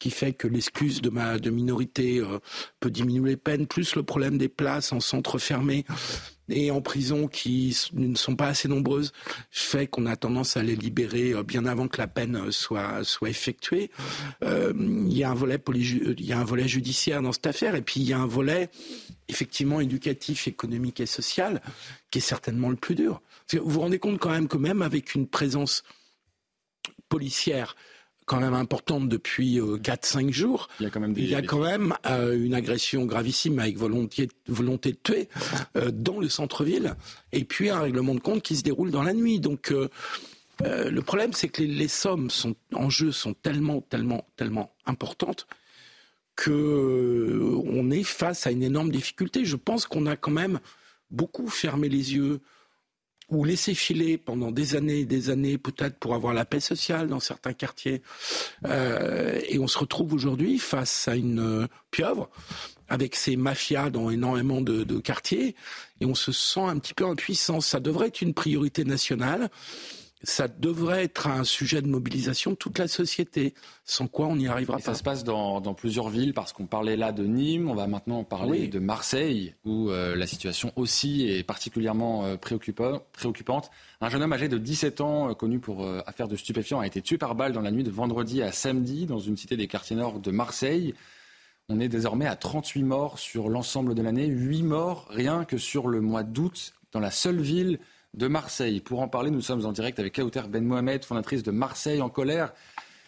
qui 0.02 0.12
fait 0.12 0.34
que 0.34 0.50
l'excuse 0.50 1.02
de 1.02 1.10
de 1.10 1.50
minorité 1.50 2.20
euh, 2.20 2.40
peut 2.82 2.92
diminuer 2.92 3.30
les 3.30 3.38
peines, 3.38 3.68
plus 3.68 3.96
le 3.96 4.04
problème 4.04 4.38
des 4.38 4.50
places 4.50 4.92
en 4.92 5.00
centre 5.00 5.38
fermé 5.38 5.86
et 6.50 6.72
en 6.72 6.82
prison 6.82 7.28
qui 7.28 7.78
ne 7.94 8.16
sont 8.16 8.36
pas 8.36 8.48
assez 8.48 8.68
nombreuses 8.68 9.12
fait 9.52 9.88
qu'on 9.88 10.06
a 10.06 10.16
tendance 10.16 10.58
à 10.58 10.64
les 10.64 10.76
libérer 10.76 11.34
euh, 11.34 11.44
bien 11.44 11.66
avant 11.66 11.88
que 11.88 11.98
la 11.98 12.08
peine 12.08 12.36
euh, 12.36 12.52
soit 12.52 13.04
soit 13.04 13.30
effectuée. 13.30 13.92
Euh, 14.44 14.74
il 14.76 15.18
y 15.18 15.24
a 15.24 15.30
un 15.30 15.36
volet 15.36 15.60
il 15.74 16.26
y 16.26 16.34
a 16.34 16.40
un 16.40 16.44
volet 16.44 16.68
judiciaire 16.68 17.22
dans 17.22 17.32
cette 17.32 17.48
affaire 17.48 17.76
et 17.76 17.82
puis 17.82 18.00
il 18.02 18.08
y 18.08 18.14
a 18.14 18.20
un 18.20 18.28
volet 18.28 18.70
effectivement 19.28 19.80
éducatif, 19.80 20.48
économique 20.48 21.00
et 21.00 21.06
social 21.06 21.62
qui 22.12 22.20
est 22.20 22.22
certainement 22.22 22.70
le 22.70 22.76
plus 22.76 22.96
dur. 22.96 23.22
Vous 23.54 23.70
vous 23.70 23.80
rendez 23.80 24.00
compte 24.00 24.20
quand 24.20 24.32
même 24.32 24.48
que 24.48 24.58
même 24.58 24.82
avec 24.82 25.16
une 25.16 25.28
présence 25.28 25.84
policière 27.10 27.76
quand 28.30 28.40
même 28.40 28.54
importante 28.54 29.10
depuis 29.10 29.58
4-5 29.58 30.28
euh, 30.28 30.32
jours. 30.32 30.68
Il 30.80 30.84
y 30.84 30.86
a 30.86 30.92
quand 30.92 31.00
même, 31.00 31.16
il 31.18 31.28
y 31.28 31.34
a 31.34 31.42
quand 31.42 31.64
même 31.64 31.96
euh, 32.06 32.38
une 32.40 32.54
agression 32.54 33.06
gravissime 33.06 33.58
avec 33.58 33.76
volonté, 33.76 34.30
volonté 34.48 34.92
de 34.92 34.98
tuer 35.02 35.30
euh, 35.76 35.90
dans 35.92 36.20
le 36.20 36.30
centre-ville, 36.30 36.94
et 37.32 37.44
puis 37.44 37.72
un 37.72 37.80
règlement 37.80 38.14
de 38.14 38.20
compte 38.20 38.44
qui 38.44 38.56
se 38.56 38.62
déroule 38.62 38.92
dans 38.92 39.02
la 39.02 39.14
nuit. 39.14 39.40
Donc 39.40 39.74
le 40.62 41.02
problème, 41.02 41.34
c'est 41.34 41.48
que 41.48 41.64
les, 41.64 41.88
sommes 41.88 42.30
sont, 42.30 42.56
en 42.74 42.92
jeu 42.92 43.12
sont 43.12 43.34
tellement, 43.34 43.82
tellement, 43.82 44.28
tellement 44.36 44.76
importantes 44.86 45.48
que 46.36 47.60
on 47.66 47.90
est 47.90 48.04
face 48.04 48.46
à 48.46 48.52
une 48.52 48.62
énorme 48.62 48.92
difficulté. 48.92 49.44
Je 49.44 49.56
pense 49.56 49.88
qu'on 49.88 50.06
a 50.06 50.16
quand 50.16 50.32
même 50.32 50.60
beaucoup 51.10 51.48
fermé 51.48 51.90
les 51.90 52.14
yeux 52.14 52.42
ou 53.30 53.44
laisser 53.44 53.74
filer 53.74 54.18
pendant 54.18 54.52
des 54.52 54.76
années 54.76 55.00
et 55.00 55.06
des 55.06 55.30
années, 55.30 55.58
peut-être 55.58 55.98
pour 55.98 56.16
avoir 56.16 56.34
la 56.34 56.46
paix 56.46 56.60
sociale 56.60 57.08
dans 57.08 57.20
certains 57.20 57.54
quartiers. 57.54 58.02
Euh, 58.66 59.40
et 59.48 59.60
on 59.60 59.68
se 59.68 59.78
retrouve 59.78 60.14
aujourd'hui 60.14 60.58
face 60.58 61.08
à 61.08 61.16
une 61.16 61.40
euh, 61.40 61.68
pieuvre 61.92 62.30
avec 62.88 63.16
ces 63.16 63.36
mafias 63.36 63.92
dans 63.92 64.10
énormément 64.10 64.62
de, 64.62 64.84
de 64.84 65.00
quartiers, 65.00 65.56
et 66.02 66.06
on 66.06 66.16
se 66.16 66.32
sent 66.32 66.62
un 66.62 66.80
petit 66.80 66.96
peu 66.96 67.06
impuissant. 67.06 67.62
Ça 67.62 67.80
devrait 67.80 68.08
être 68.08 68.22
une 68.22 68.34
priorité 68.34 68.84
nationale 68.84 69.50
ça 70.24 70.50
devrait 70.50 71.06
être 71.06 71.28
un 71.28 71.46
sujet 71.46 71.82
de 71.82 71.88
mobilisation 71.88 72.52
de 72.52 72.56
toute 72.56 72.78
la 72.78 72.90
société, 72.90 73.54
sans 73.86 74.08
quoi 74.08 74.28
on 74.28 74.36
n'y 74.36 74.48
arrivera 74.48 74.78
pas. 74.78 74.84
Ça 74.84 74.94
se 74.94 75.04
passe 75.04 75.24
dans, 75.24 75.62
plusieurs 75.74 76.10
villes, 76.10 76.34
parce 76.34 76.52
qu'on 76.52 76.66
parlait 76.66 76.98
là 76.98 77.12
de 77.12 77.24
Nîmes, 77.26 77.70
on 77.70 77.76
va 77.76 77.88
maintenant 77.88 78.24
parler 78.26 78.68
de 78.68 78.80
Marseille, 78.80 79.56
où 79.64 79.90
euh, 79.90 80.16
la 80.16 80.28
situation 80.28 80.74
aussi 80.76 81.30
est 81.30 81.44
particulièrement 81.44 82.26
euh, 82.26 82.36
préoccupante. 82.36 83.72
Un 84.02 84.10
jeune 84.10 84.22
homme 84.22 84.34
âgé 84.34 84.50
de 84.50 84.58
17 84.58 85.00
ans, 85.00 85.30
euh, 85.30 85.34
connu 85.34 85.60
pour 85.60 85.88
affaire 86.06 86.28
de 86.28 86.36
stupéfiants, 86.36 86.82
a 86.82 86.88
été 86.88 87.02
tué 87.02 87.18
par 87.18 87.36
balle 87.36 87.54
dans 87.54 87.62
la 87.62 87.72
nuit 87.72 87.84
de 87.84 87.92
vendredi 87.92 88.42
à 88.42 88.52
samedi, 88.52 89.06
dans 89.06 89.20
une 89.20 89.38
cité 89.38 89.56
des 89.56 89.68
quartiers 89.68 89.96
nord 89.96 90.20
de 90.20 90.32
Marseille. 90.32 90.94
On 91.70 91.80
est 91.80 91.88
désormais 91.88 92.26
à 92.26 92.36
38 92.36 92.84
morts 92.84 93.20
sur 93.20 93.48
l'ensemble 93.48 93.96
de 93.96 94.02
l'année, 94.02 94.26
8 94.26 94.64
morts 94.64 95.08
rien 95.10 95.46
que 95.46 95.58
sur 95.58 95.88
le 95.88 96.02
mois 96.02 96.24
d'août, 96.24 96.74
dans 96.92 97.00
la 97.00 97.12
seule 97.12 97.40
ville 97.40 97.80
de 98.14 98.28
Marseille. 98.28 98.82
Pour 98.82 99.02
en 99.02 99.08
parler, 99.08 99.32
nous 99.32 99.42
sommes 99.42 99.66
en 99.66 99.72
direct 99.72 100.00
avec 100.00 100.16
Kauter 100.16 100.44
Ben 100.50 100.64
Mohamed, 100.64 101.04
fondatrice 101.06 101.44
de 101.44 101.52
Marseille 101.52 102.02
en 102.02 102.10
colère. 102.10 102.54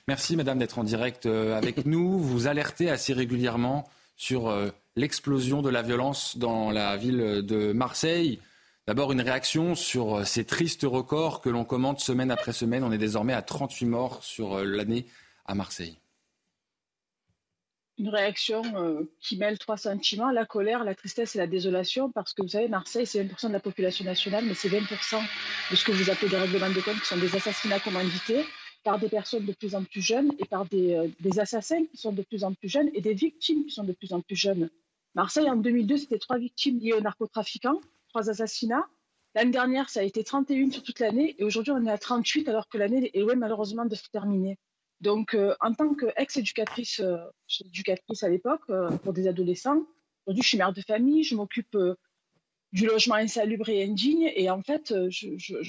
Merci, 0.08 0.36
madame, 0.36 0.60
d'être 0.60 0.80
en 0.80 0.84
direct 0.84 1.26
euh, 1.26 1.58
avec 1.58 1.86
nous. 1.86 2.20
Vous 2.20 2.48
alertez 2.48 2.90
assez 2.90 3.14
régulièrement 3.14 3.90
sur 4.18 4.50
euh, 4.50 4.70
l'explosion 4.96 5.62
de 5.62 5.70
la 5.70 5.82
violence 5.82 6.38
dans 6.38 6.72
la 6.72 6.98
ville 6.98 7.42
de 7.44 7.72
Marseille. 7.74 8.40
D'abord, 8.88 9.12
une 9.12 9.22
réaction 9.22 9.76
sur 9.76 10.18
euh, 10.18 10.24
ces 10.24 10.46
tristes 10.46 10.84
records 10.84 11.42
que 11.42 11.50
l'on 11.50 11.66
commente 11.66 12.00
semaine 12.00 12.32
après 12.32 12.54
semaine. 12.54 12.84
On 12.84 12.92
est 12.92 12.98
désormais 12.98 13.34
à 13.34 13.42
38 13.42 13.86
morts 13.86 14.24
sur 14.24 14.64
l'année 14.64 15.06
à 15.46 15.56
Marseille 15.56 16.01
une 18.02 18.10
réaction 18.10 18.64
euh, 18.76 19.04
qui 19.20 19.38
mêle 19.38 19.60
trois 19.60 19.78
sentiments, 19.78 20.32
la 20.32 20.46
colère, 20.46 20.84
la 20.84 20.96
tristesse 20.96 21.36
et 21.36 21.38
la 21.38 21.46
désolation, 21.46 22.12
parce 22.12 22.34
que 22.34 22.42
vous 22.42 22.48
savez, 22.48 22.68
Marseille, 22.68 23.06
c'est 23.06 23.24
20% 23.24 23.50
de 23.50 23.54
la 23.54 23.60
population 23.60 24.04
nationale, 24.04 24.44
mais 24.44 24.56
c'est 24.56 24.70
20% 24.70 25.22
de 25.70 25.76
ce 25.76 25.86
que 25.86 25.92
vous 25.92 26.10
appelez 26.10 26.30
des 26.30 26.38
règlements 26.38 26.72
de 26.72 26.82
compte, 26.82 27.00
qui 27.00 27.06
sont 27.06 27.18
des 27.18 27.36
assassinats 27.36 27.80
commandités 27.80 28.44
par 28.84 28.98
des 28.98 29.08
personnes 29.08 29.46
de 29.46 29.54
plus 29.54 29.76
en 29.76 29.84
plus 29.84 30.02
jeunes 30.02 30.32
et 30.40 30.46
par 30.46 30.66
des, 30.66 30.96
euh, 30.96 31.08
des, 31.20 31.40
assassins 31.40 31.86
qui 31.86 31.98
sont 31.98 32.12
de 32.12 32.24
plus 32.24 32.44
en 32.44 32.56
plus 32.56 32.70
jeunes 32.70 32.90
et 32.96 33.02
des 33.02 33.14
victimes 33.14 33.66
qui 33.66 33.72
sont 33.72 33.84
de 33.84 33.94
plus 33.94 34.14
en 34.14 34.22
plus 34.22 34.36
jeunes. 34.36 34.72
Marseille, 35.14 35.48
en 35.48 35.56
2002, 35.56 35.98
c'était 35.98 36.18
trois 36.18 36.40
victimes 36.40 36.80
liées 36.80 36.94
aux 36.94 37.02
narcotrafiquants, 37.02 37.82
trois 38.10 38.32
assassinats. 38.32 38.88
L'année 39.36 39.52
dernière, 39.52 39.92
ça 39.92 40.00
a 40.00 40.04
été 40.04 40.24
31 40.24 40.72
sur 40.72 40.82
toute 40.82 41.00
l'année, 41.00 41.36
et 41.38 41.44
aujourd'hui, 41.44 41.72
on 41.72 41.86
est 41.86 41.92
à 41.92 42.00
38, 42.00 42.50
alors 42.50 42.68
que 42.68 42.80
l'année 42.80 43.12
est 43.14 43.20
loin 43.20 43.36
malheureusement 43.36 43.86
de 43.86 43.94
se 43.94 44.10
terminer. 44.10 44.58
Donc, 45.02 45.34
euh, 45.34 45.56
en 45.60 45.74
tant 45.74 45.96
qu'ex-éducatrice, 45.96 47.00
euh, 47.00 47.18
éducatrice 47.66 48.24
à 48.24 48.30
l'époque 48.30 48.62
euh, 48.70 48.90
pour 48.98 49.14
des 49.14 49.28
adolescents, 49.28 49.84
aujourd'hui 50.26 50.44
je 50.44 50.48
suis 50.48 50.58
mère 50.58 50.74
de 50.74 50.82
famille, 50.82 51.24
je 51.24 51.36
m'occupe 51.36 51.76
du 52.72 52.86
logement 52.86 53.16
insalubre 53.16 53.68
et 53.70 53.84
indigne. 53.84 54.32
Et 54.36 54.50
en 54.52 54.62
fait, 54.62 54.94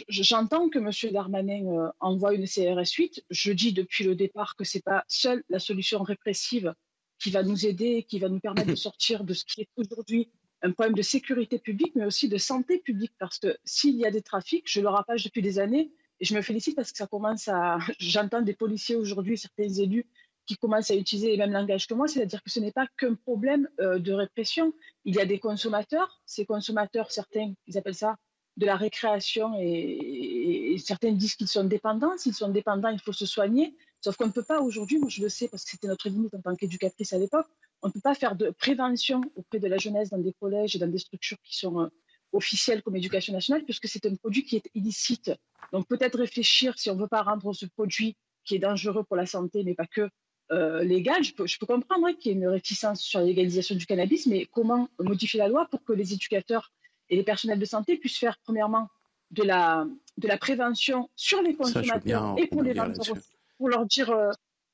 j'entends 0.09 0.69
que 0.69 0.79
M. 0.79 1.13
Darmanin 1.13 1.91
envoie 1.99 2.35
une 2.35 2.47
CRS 2.47 2.93
8. 2.95 3.25
Je 3.31 3.53
dis 3.53 3.73
depuis 3.73 4.05
le 4.05 4.15
départ 4.15 4.55
que 4.55 4.65
ce 4.65 4.77
n'est 4.77 4.83
pas 4.83 5.05
seule 5.09 5.43
la 5.49 5.59
solution 5.59 6.03
répressive 6.03 6.75
qui 7.19 7.31
va 7.31 7.43
nous 7.43 7.67
aider, 7.67 8.05
qui 8.05 8.19
va 8.19 8.29
nous 8.29 8.41
permettre 8.41 8.69
de 8.69 8.75
sortir 8.77 9.25
de 9.25 9.33
ce 9.33 9.45
qui 9.47 9.63
est 9.63 9.69
aujourd'hui 9.77 10.29
un 10.61 10.71
problème 10.71 10.95
de 10.95 11.03
sécurité 11.03 11.59
publique, 11.59 11.93
mais 11.97 12.05
aussi 12.05 12.29
de 12.29 12.37
santé 12.37 12.79
publique. 12.79 13.13
Parce 13.19 13.39
que 13.39 13.57
s'il 13.65 13.97
y 13.97 14.05
a 14.05 14.11
des 14.11 14.23
trafics, 14.23 14.71
je 14.71 14.81
le 14.81 14.89
rappelle 14.89 15.21
depuis 15.21 15.43
des 15.43 15.59
années, 15.59 15.91
et 16.23 16.25
je 16.25 16.37
me 16.37 16.41
félicite 16.41 16.77
parce 16.77 16.93
que 16.93 16.99
ça 16.99 17.09
commence 17.09 17.49
à. 17.49 17.79
J'entends 17.99 18.43
des 18.43 18.55
policiers 18.55 18.95
aujourd'hui, 18.95 19.37
certains 19.37 19.69
élus, 19.69 20.07
qui 20.47 20.57
commencent 20.57 20.93
à 20.93 20.95
utiliser 20.95 21.33
les 21.33 21.37
mêmes 21.37 21.53
langages 21.53 21.89
que 21.89 21.95
moi, 21.95 22.07
c'est-à-dire 22.07 22.41
que 22.43 22.51
ce 22.51 22.61
n'est 22.61 22.71
pas 22.71 22.87
qu'un 22.97 23.15
problème 23.15 23.69
euh, 23.81 23.99
de 23.99 24.13
répression. 24.13 24.73
Il 25.05 25.17
y 25.17 25.21
a 25.21 25.27
des 25.27 25.41
consommateurs. 25.41 26.21
Ces 26.25 26.47
consommateurs, 26.47 27.11
certains, 27.11 27.53
ils 27.67 27.77
appellent 27.77 27.97
ça 27.97 28.17
de 28.57 28.67
la 28.67 28.77
récréation 28.77 29.55
et, 29.59 30.77
certains 30.79 31.13
disent 31.13 31.35
qu'ils 31.35 31.49
sont 31.49 31.65
dépendants. 31.65 32.17
S'ils 32.19 32.35
sont 32.35 32.51
dépendants, 32.51 32.91
il 32.91 33.01
faut 33.01 33.13
se 33.13 33.27
soigner. 33.27 33.77
Sauf 34.01 34.17
qu'on 34.17 34.27
ne 34.27 34.33
peut 34.33 34.45
pas 34.45 34.61
aujourd'hui, 34.61 34.99
moi 34.99 35.09
je 35.09 35.23
le 35.23 35.29
sais 35.29 35.49
parce 35.49 35.65
que 35.65 35.71
c'était 35.71 35.89
notre 35.89 36.09
limite 36.09 36.35
en 36.35 36.41
tant 36.41 36.55
qu'éducatrice 36.55 37.13
à 37.13 37.19
l'époque, 37.19 37.47
on 37.83 37.89
ne 37.89 37.93
peut 37.93 38.01
pas 38.01 38.15
faire 38.15 38.37
de 38.37 38.51
prévention 38.51 39.23
auprès 39.35 39.59
de 39.59 39.67
la 39.67 39.79
jeunesse 39.79 40.11
dans 40.11 40.19
des 40.19 40.33
collèges 40.35 40.77
et 40.77 40.79
dans 40.79 40.89
des 40.89 40.99
structures 40.99 41.39
qui 41.43 41.57
sont 41.57 41.91
euh, 42.33 42.37
officielle 42.37 42.83
comme 42.83 42.97
éducation 42.97 43.33
nationale, 43.33 43.65
puisque 43.65 43.89
c'est 43.89 44.07
un 44.07 44.15
produit 44.15 44.45
qui 44.45 44.57
est 44.57 44.71
illicite. 44.75 45.33
Donc 45.73 45.87
peut-être 45.89 46.19
réfléchir 46.19 46.79
si 46.79 46.91
on 46.91 46.95
ne 46.95 47.01
veut 47.01 47.09
pas 47.09 47.23
rendre 47.23 47.53
ce 47.53 47.67
produit 47.67 48.17
qui 48.45 48.57
est 48.57 48.59
dangereux 48.59 49.05
pour 49.05 49.17
la 49.17 49.27
santé, 49.27 49.63
mais 49.65 49.75
pas 49.75 49.87
que 49.87 50.09
euh, 50.51 50.83
légal. 50.83 51.23
Je 51.23 51.35
peux, 51.35 51.47
je 51.47 51.59
peux 51.59 51.67
comprendre 51.67 52.11
qu'il 52.19 52.33
y 52.33 52.35
ait 52.35 52.39
une 52.39 52.49
réticence 52.49 53.01
sur 53.01 53.21
la 53.21 53.27
légalisation 53.27 53.75
du 53.75 53.87
cannabis, 53.87 54.27
mais 54.27 54.47
comment 54.47 54.89
modifier 54.99 55.39
la 55.39 55.49
loi 55.49 55.67
pour 55.71 55.83
que 55.85 55.93
les 55.93 56.13
éducateurs 56.13 56.73
et 57.09 57.17
les 57.17 57.23
personnels 57.23 57.59
de 57.59 57.65
santé 57.65 57.97
puissent 57.97 58.19
faire 58.19 58.37
premièrement 58.45 58.89
de 59.31 59.43
la, 59.45 59.87
de 60.19 60.29
la 60.29 60.37
prévention 60.37 61.09
sur 61.17 61.41
les 61.43 61.55
consommateurs 61.55 62.35
et 62.39 62.47
pour 62.47 62.63
les 62.63 62.75
vendeurs, 62.75 63.17
pour 63.57 63.69
leur 63.69 63.87
dire, 63.87 64.11
euh, 64.11 64.31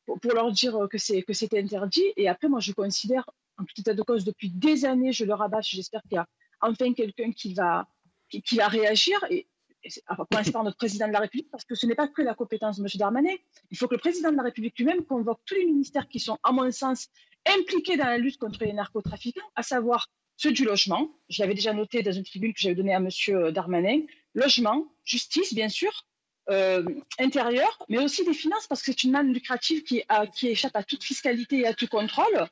pour, 0.06 0.32
leur 0.32 0.50
dire 0.50 0.88
que 0.90 0.98
c'est 0.98 1.22
que 1.22 1.32
c'était 1.32 1.60
interdit. 1.60 2.12
Et 2.16 2.28
après, 2.28 2.48
moi, 2.48 2.60
je 2.60 2.72
considère, 2.72 3.28
en 3.56 3.64
tout 3.64 3.80
état 3.80 3.94
de 3.94 4.02
cause, 4.02 4.24
depuis 4.24 4.50
des 4.50 4.84
années, 4.84 5.12
je 5.12 5.24
le 5.24 5.34
rabâche, 5.34 5.70
j'espère 5.70 6.02
qu'il 6.02 6.14
y 6.14 6.18
a 6.18 6.26
enfin 6.60 6.92
quelqu'un 6.92 7.32
qui 7.32 7.54
va, 7.54 7.88
qui, 8.28 8.56
va 8.56 8.68
réagir. 8.68 9.18
Et, 9.30 9.46
et 9.84 9.90
pour 10.06 10.26
l'instant, 10.32 10.62
notre 10.64 10.76
président 10.76 11.08
de 11.08 11.12
la 11.12 11.20
République, 11.20 11.50
parce 11.50 11.64
que 11.64 11.74
ce 11.74 11.86
n'est 11.86 11.94
pas 11.94 12.08
que 12.08 12.22
la 12.22 12.34
compétence 12.34 12.78
de 12.78 12.82
M. 12.82 12.88
Darmanin. 12.96 13.34
Il 13.70 13.76
faut 13.76 13.88
que 13.88 13.94
le 13.94 14.00
président 14.00 14.30
de 14.30 14.36
la 14.36 14.42
République 14.42 14.78
lui-même 14.78 15.04
convoque 15.04 15.40
tous 15.44 15.54
les 15.54 15.64
ministères 15.64 16.08
qui 16.08 16.20
sont, 16.20 16.38
à 16.42 16.52
mon 16.52 16.70
sens, 16.70 17.08
impliqués 17.46 17.96
dans 17.96 18.06
la 18.06 18.18
lutte 18.18 18.38
contre 18.38 18.64
les 18.64 18.72
narcotrafiquants, 18.72 19.48
à 19.54 19.62
savoir 19.62 20.08
ceux 20.36 20.52
du 20.52 20.64
logement. 20.64 21.10
Je 21.28 21.42
l'avais 21.42 21.54
déjà 21.54 21.72
noté 21.72 22.02
dans 22.02 22.12
une 22.12 22.24
tribune 22.24 22.52
que 22.52 22.60
j'avais 22.60 22.74
donnée 22.74 22.94
à 22.94 22.98
M. 22.98 23.08
Darmanin. 23.52 24.02
Logement, 24.34 24.86
justice, 25.04 25.54
bien 25.54 25.68
sûr, 25.68 26.06
euh, 26.50 26.82
intérieur, 27.18 27.78
mais 27.88 27.98
aussi 27.98 28.24
des 28.24 28.32
finances, 28.32 28.66
parce 28.66 28.82
que 28.82 28.92
c'est 28.92 29.04
une 29.04 29.10
manne 29.10 29.32
lucrative 29.32 29.82
qui, 29.82 30.02
qui 30.34 30.48
échappe 30.48 30.76
à 30.76 30.82
toute 30.82 31.04
fiscalité 31.04 31.60
et 31.60 31.66
à 31.66 31.74
tout 31.74 31.88
contrôle. 31.88 32.48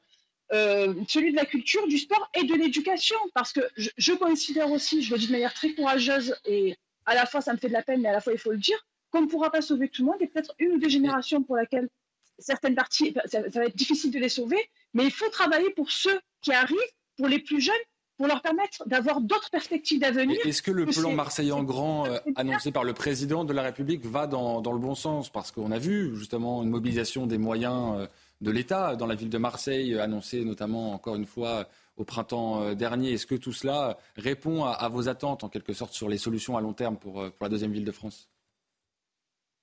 Euh, 0.53 0.95
celui 1.09 1.33
de 1.33 1.37
la 1.37 1.45
culture, 1.45 1.87
du 1.89 1.99
sport 1.99 2.31
et 2.35 2.45
de 2.45 2.55
l'éducation. 2.55 3.17
Parce 3.35 3.53
que 3.53 3.61
je, 3.77 4.13
considère 4.13 4.71
aussi, 4.71 5.03
je 5.03 5.13
le 5.13 5.19
dis 5.19 5.27
de 5.27 5.33
manière 5.33 5.53
très 5.53 5.75
courageuse, 5.75 6.37
et 6.45 6.77
à 7.05 7.15
la 7.15 7.27
fois 7.27 7.41
ça 7.41 7.53
me 7.53 7.59
fait 7.59 7.69
de 7.69 7.73
la 7.73 7.83
peine, 7.83 8.01
mais 8.03 8.09
à 8.09 8.13
la 8.13 8.21
fois 8.21 8.33
il 8.33 8.39
faut 8.39 8.53
le 8.53 8.59
dire, 8.59 8.79
qu'on 9.11 9.23
ne 9.23 9.27
pourra 9.27 9.51
pas 9.51 9.61
sauver 9.61 9.89
tout 9.89 10.03
le 10.03 10.07
monde, 10.07 10.21
et 10.21 10.29
peut-être 10.29 10.55
une 10.59 10.73
ou 10.73 10.79
deux 10.79 10.89
générations 10.89 11.43
pour 11.43 11.57
lesquelles 11.57 11.89
certaines 12.39 12.75
parties, 12.75 13.15
ça, 13.25 13.41
va 13.41 13.65
être 13.65 13.77
difficile 13.77 14.13
de 14.13 14.19
les 14.19 14.29
sauver, 14.29 14.59
mais 14.95 15.05
il 15.05 15.11
faut 15.11 15.29
travailler 15.31 15.71
pour 15.71 15.91
ceux 15.91 16.21
qui 16.43 16.53
arrivent, 16.53 16.79
pour 17.17 17.27
les 17.27 17.41
plus 17.41 17.61
jeunes, 17.61 17.75
pour 18.17 18.29
leur 18.29 18.41
permettre 18.41 18.87
d'avoir 18.87 19.21
d'autres 19.21 19.51
perspectives 19.51 20.01
d'avenir. 20.01 20.39
Est-ce 20.45 20.63
que 20.63 20.71
le 20.71 20.87
plan 20.87 21.13
Marseille 21.13 21.53
en 21.53 21.65
grand 21.65 22.07
euh, 22.07 22.19
annoncé 22.37 22.73
par 22.73 22.85
le 22.85 22.95
président 22.95 23.45
de 23.45 23.53
la 23.53 23.63
République 23.63 24.07
va 24.07 24.27
dans, 24.27 24.61
dans 24.61 24.73
le 24.73 24.79
bon 24.79 24.95
sens? 24.95 25.29
Parce 25.29 25.51
qu'on 25.51 25.71
a 25.71 25.79
vu 25.79 26.17
justement 26.17 26.63
une 26.63 26.71
mobilisation 26.71 27.27
des 27.27 27.37
moyens 27.37 27.99
euh, 27.99 28.07
de 28.41 28.51
l'État 28.51 28.97
dans 28.97 29.07
la 29.07 29.15
ville 29.15 29.31
de 29.31 29.39
Marseille, 29.39 29.95
euh, 29.95 30.03
annoncé 30.03 30.45
notamment 30.45 30.93
encore 30.93 31.17
une 31.17 31.27
fois 31.27 31.69
au 31.97 32.05
printemps 32.05 32.63
euh, 32.63 32.75
dernier. 32.75 33.13
Est-ce 33.13 33.27
que 33.27 33.35
tout 33.35 33.53
cela 33.53 33.99
répond 34.17 34.65
à, 34.65 34.89
vos 34.89 35.09
attentes 35.09 35.45
en 35.45 35.49
quelque 35.49 35.73
sorte 35.73 35.95
sur 35.95 36.09
les 36.09 36.19
solutions 36.19 36.57
à 36.57 36.61
long 36.61 36.75
terme 36.75 36.99
pour, 36.99 37.23
euh, 37.23 37.31
la 37.41 37.49
deuxième 37.49 37.73
ville 37.73 37.85
de 37.85 37.93
France? 37.93 38.29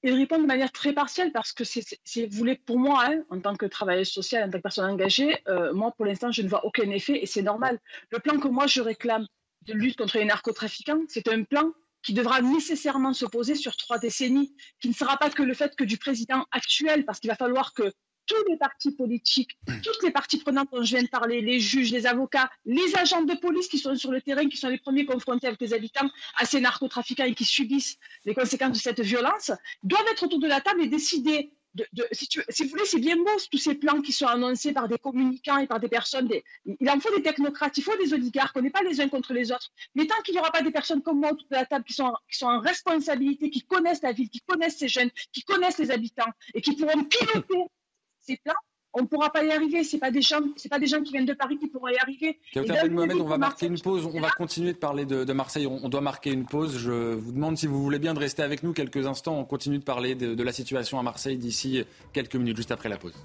Il 0.06 0.14
répond 0.16 0.38
de 0.38 0.46
manière 0.46 0.72
très 0.72 0.92
partielle 0.92 1.32
parce 1.32 1.54
que 1.54 1.64
c'est, 1.64 1.86
vous 2.26 2.38
voulez, 2.38 2.56
pour 2.58 2.78
moi, 2.78 3.06
hein, 3.06 3.24
en 3.30 3.40
tant 3.40 3.56
que 3.56 3.66
travailleuse 3.66 4.10
sociale, 4.10 4.44
en 4.44 4.52
tant 4.52 4.58
que 4.58 4.64
personne 4.64 4.90
engagée, 4.90 5.34
moi, 5.74 5.94
pour 5.96 6.06
l'instant, 6.06 6.30
je 6.30 6.42
ne 6.42 6.50
vois 6.50 6.66
aucun 6.66 6.90
effet 6.90 7.24
et 7.24 7.26
c'est 7.26 7.42
normal. 7.42 7.80
Le 8.10 8.20
plan 8.20 8.38
que 8.38 8.50
moi, 8.50 8.68
je 8.68 8.82
réclame 8.82 9.26
de 9.62 9.72
lutte 9.72 9.98
contre 9.98 10.18
les 10.18 10.26
narcotrafiquants, 10.26 11.04
c'est 11.08 11.30
un 11.30 11.44
plan 11.44 11.72
qui 12.02 12.14
devra 12.14 12.42
nécessairement 12.42 13.14
se 13.14 13.26
poser 13.26 13.56
sur 13.56 13.78
trois 13.78 13.98
décennies, 13.98 14.54
qui 14.82 14.90
ne 14.90 14.94
sera 14.94 15.16
pas 15.16 15.30
que 15.30 15.42
le 15.42 15.54
fait 15.54 15.74
que 15.74 15.86
du 15.86 15.98
président 15.98 16.46
actuel, 16.52 17.06
parce 17.06 17.22
qu'il 17.22 17.30
va 17.30 17.38
falloir 17.38 17.74
que 17.74 17.94
tous 18.26 18.44
les 18.50 18.58
partis 18.58 18.92
politiques, 18.92 19.58
toutes 19.84 20.04
les 20.04 20.12
parties 20.12 20.38
prenantes 20.38 20.70
dont 20.72 20.84
je 20.84 20.96
viens 20.96 21.04
de 21.04 21.10
parler, 21.10 21.42
les 21.42 21.60
juges, 21.60 21.92
les 21.92 22.06
avocats, 22.06 22.50
les 22.66 22.96
agents 22.98 23.24
de 23.24 23.34
police 23.34 23.68
qui 23.68 23.80
sont 23.80 23.96
sur 23.96 24.12
le 24.12 24.22
terrain, 24.22 24.48
qui 24.48 24.58
sont 24.58 24.70
les 24.70 24.78
premiers 24.78 25.06
confrontés 25.06 25.48
avec 25.48 25.62
les 25.62 25.74
habitants 25.74 26.10
à 26.38 26.46
ces 26.46 26.60
narcotrafiquants 26.60 27.26
et 27.26 27.36
qui 27.36 27.46
subissent 27.46 27.98
les 28.26 28.34
conséquences 28.34 28.78
de 28.78 28.82
cette 28.82 29.02
violence, 29.02 29.52
doivent 29.84 30.08
être 30.12 30.24
autour 30.24 30.40
de 30.40 30.48
la 30.48 30.62
table 30.62 30.82
et 30.82 30.88
décider. 30.88 31.52
De, 31.76 31.88
si, 32.12 32.64
vous 32.66 32.70
voulez, 32.70 32.86
c'est 32.86 33.00
bien 33.00 33.18
beau 33.18 33.32
tous 33.52 33.58
ces 33.58 33.74
plans 33.74 34.00
qui 34.00 34.12
sont 34.12 34.28
annoncés 34.28 34.74
par 34.74 34.88
des 34.88 35.00
communicants 35.00 35.58
et 35.58 35.66
par 35.66 35.80
des 35.80 35.88
personnes. 35.88 36.30
il 36.68 36.88
en 36.88 37.00
faut 37.00 37.16
des 37.16 37.24
technocrates, 37.24 37.76
il 37.80 37.84
faut 37.84 37.98
des 37.98 38.14
oligarques, 38.14 38.56
on 38.56 38.62
n'est 38.62 38.70
pas 38.70 38.84
les 38.84 39.02
uns 39.02 39.10
contre 39.10 39.34
les 39.34 39.52
autres. 39.52 39.72
Mais 39.96 40.06
tant 40.06 40.22
qu'il 40.24 40.36
n'y 40.36 40.40
aura 40.40 40.52
pas 40.52 40.62
des 40.62 40.70
personnes 40.70 41.02
comme 41.02 41.20
moi 41.20 41.32
autour 41.32 41.48
de 41.50 41.56
la 41.56 41.66
table 41.66 41.84
qui 41.84 41.94
sont, 41.94 42.14
qui 42.32 42.38
sont 42.38 42.46
en 42.46 42.60
responsabilité, 42.60 43.50
qui 43.50 43.64
connaissent 43.64 44.04
la 44.04 44.12
ville, 44.12 44.30
qui 44.30 44.42
connaissent 44.42 44.78
ces 44.78 44.88
jeunes, 44.88 45.10
qui 45.32 45.42
connaissent 45.42 45.80
les 45.80 45.90
habitants 45.90 46.30
et 46.54 46.62
qui 46.62 46.76
pourront 46.76 47.06
piloter 47.06 47.66
ces 48.26 48.38
plans, 48.38 48.54
on 48.94 49.02
ne 49.02 49.08
pourra 49.08 49.32
pas 49.32 49.44
y 49.44 49.52
arriver. 49.52 49.84
C'est 49.84 49.98
pas 49.98 50.12
des 50.12 50.22
gens, 50.22 50.42
c'est 50.56 50.70
pas 50.70 50.80
des 50.80 50.88
gens 50.88 51.02
qui 51.02 51.12
viennent 51.12 51.26
de 51.26 51.34
Paris 51.34 51.58
qui 51.58 51.68
pourront 51.68 51.88
y 51.88 51.98
arriver. 51.98 52.40
Mohamed, 52.90 53.18
on 53.18 53.26
va 53.26 53.38
marquer 53.38 53.66
une 53.66 53.80
pause. 53.80 54.10
On 54.14 54.22
va 54.22 54.30
continuer 54.30 54.74
de 54.74 54.78
parler 54.78 55.06
de, 55.06 55.34
Marseille. 55.34 55.68
On, 55.68 55.90
doit 55.90 56.02
marquer 56.02 56.32
une 56.32 56.46
pause. 56.46 56.78
Je 56.78 57.14
vous 57.14 57.32
demande 57.32 57.58
si 57.58 57.68
vous 57.68 57.82
voulez 57.82 58.00
bien 58.00 58.14
de 58.14 58.20
rester 58.20 58.44
avec 58.44 58.64
nous 58.64 58.74
quelques 58.74 59.06
instants. 59.06 59.38
On 59.38 59.46
continue 59.46 59.80
de 59.80 59.84
parler 59.84 60.16
de, 60.16 60.36
de 60.36 60.44
la 60.44 60.54
situation 60.54 61.00
à 61.00 61.04
Marseille 61.04 61.38
d'ici 61.38 61.84
quelques 62.14 62.36
minutes, 62.36 62.58
juste 62.58 62.72
après 62.72 62.90
la 62.90 62.98
pause. 62.98 63.16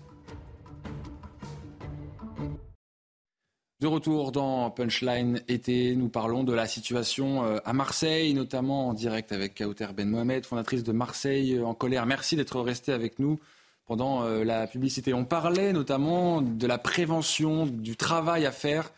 De 3.80 3.86
retour 3.86 4.32
dans 4.32 4.72
Punchline 4.72 5.40
été, 5.46 5.94
nous 5.94 6.08
parlons 6.08 6.42
de 6.42 6.52
la 6.52 6.66
situation 6.66 7.44
euh, 7.44 7.58
à 7.64 7.72
Marseille, 7.72 8.34
notamment 8.34 8.88
en 8.88 8.92
direct 8.92 9.30
avec 9.30 9.54
Kauter 9.54 9.86
Ben 9.96 10.08
Mohamed, 10.08 10.44
fondatrice 10.44 10.82
de 10.82 10.90
Marseille 10.90 11.54
euh, 11.54 11.64
en 11.64 11.74
colère. 11.74 12.04
Merci 12.04 12.34
d'être 12.34 12.60
resté 12.60 12.90
avec 12.90 13.20
nous 13.20 13.38
pendant 13.88 14.22
euh, 14.22 14.44
la 14.44 14.68
publicité. 14.68 15.12
On 15.12 15.24
parlait 15.24 15.72
notamment 15.72 16.40
de 16.40 16.66
la 16.66 16.78
prévention, 16.78 17.66
du 17.66 17.96
travail 17.96 18.46
à 18.46 18.52
faire 18.52 18.92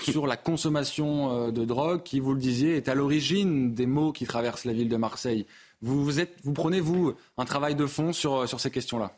sur 0.00 0.26
la 0.26 0.36
consommation 0.36 1.52
de 1.52 1.64
drogue 1.64 2.02
qui, 2.02 2.18
vous 2.18 2.32
le 2.32 2.40
disiez, 2.40 2.76
est 2.76 2.88
à 2.88 2.94
l'origine 2.94 3.74
des 3.74 3.86
maux 3.86 4.12
qui 4.12 4.26
traversent 4.26 4.64
la 4.64 4.72
ville 4.72 4.88
de 4.88 4.96
Marseille. 4.96 5.46
Vous, 5.80 6.04
vous, 6.04 6.52
prenez, 6.54 6.80
vous, 6.80 7.14
un 7.36 7.44
travail 7.44 7.76
de 7.76 7.86
fond 7.86 8.12
sur, 8.12 8.48
sur 8.48 8.58
ces 8.58 8.70
questions-là? 8.70 9.12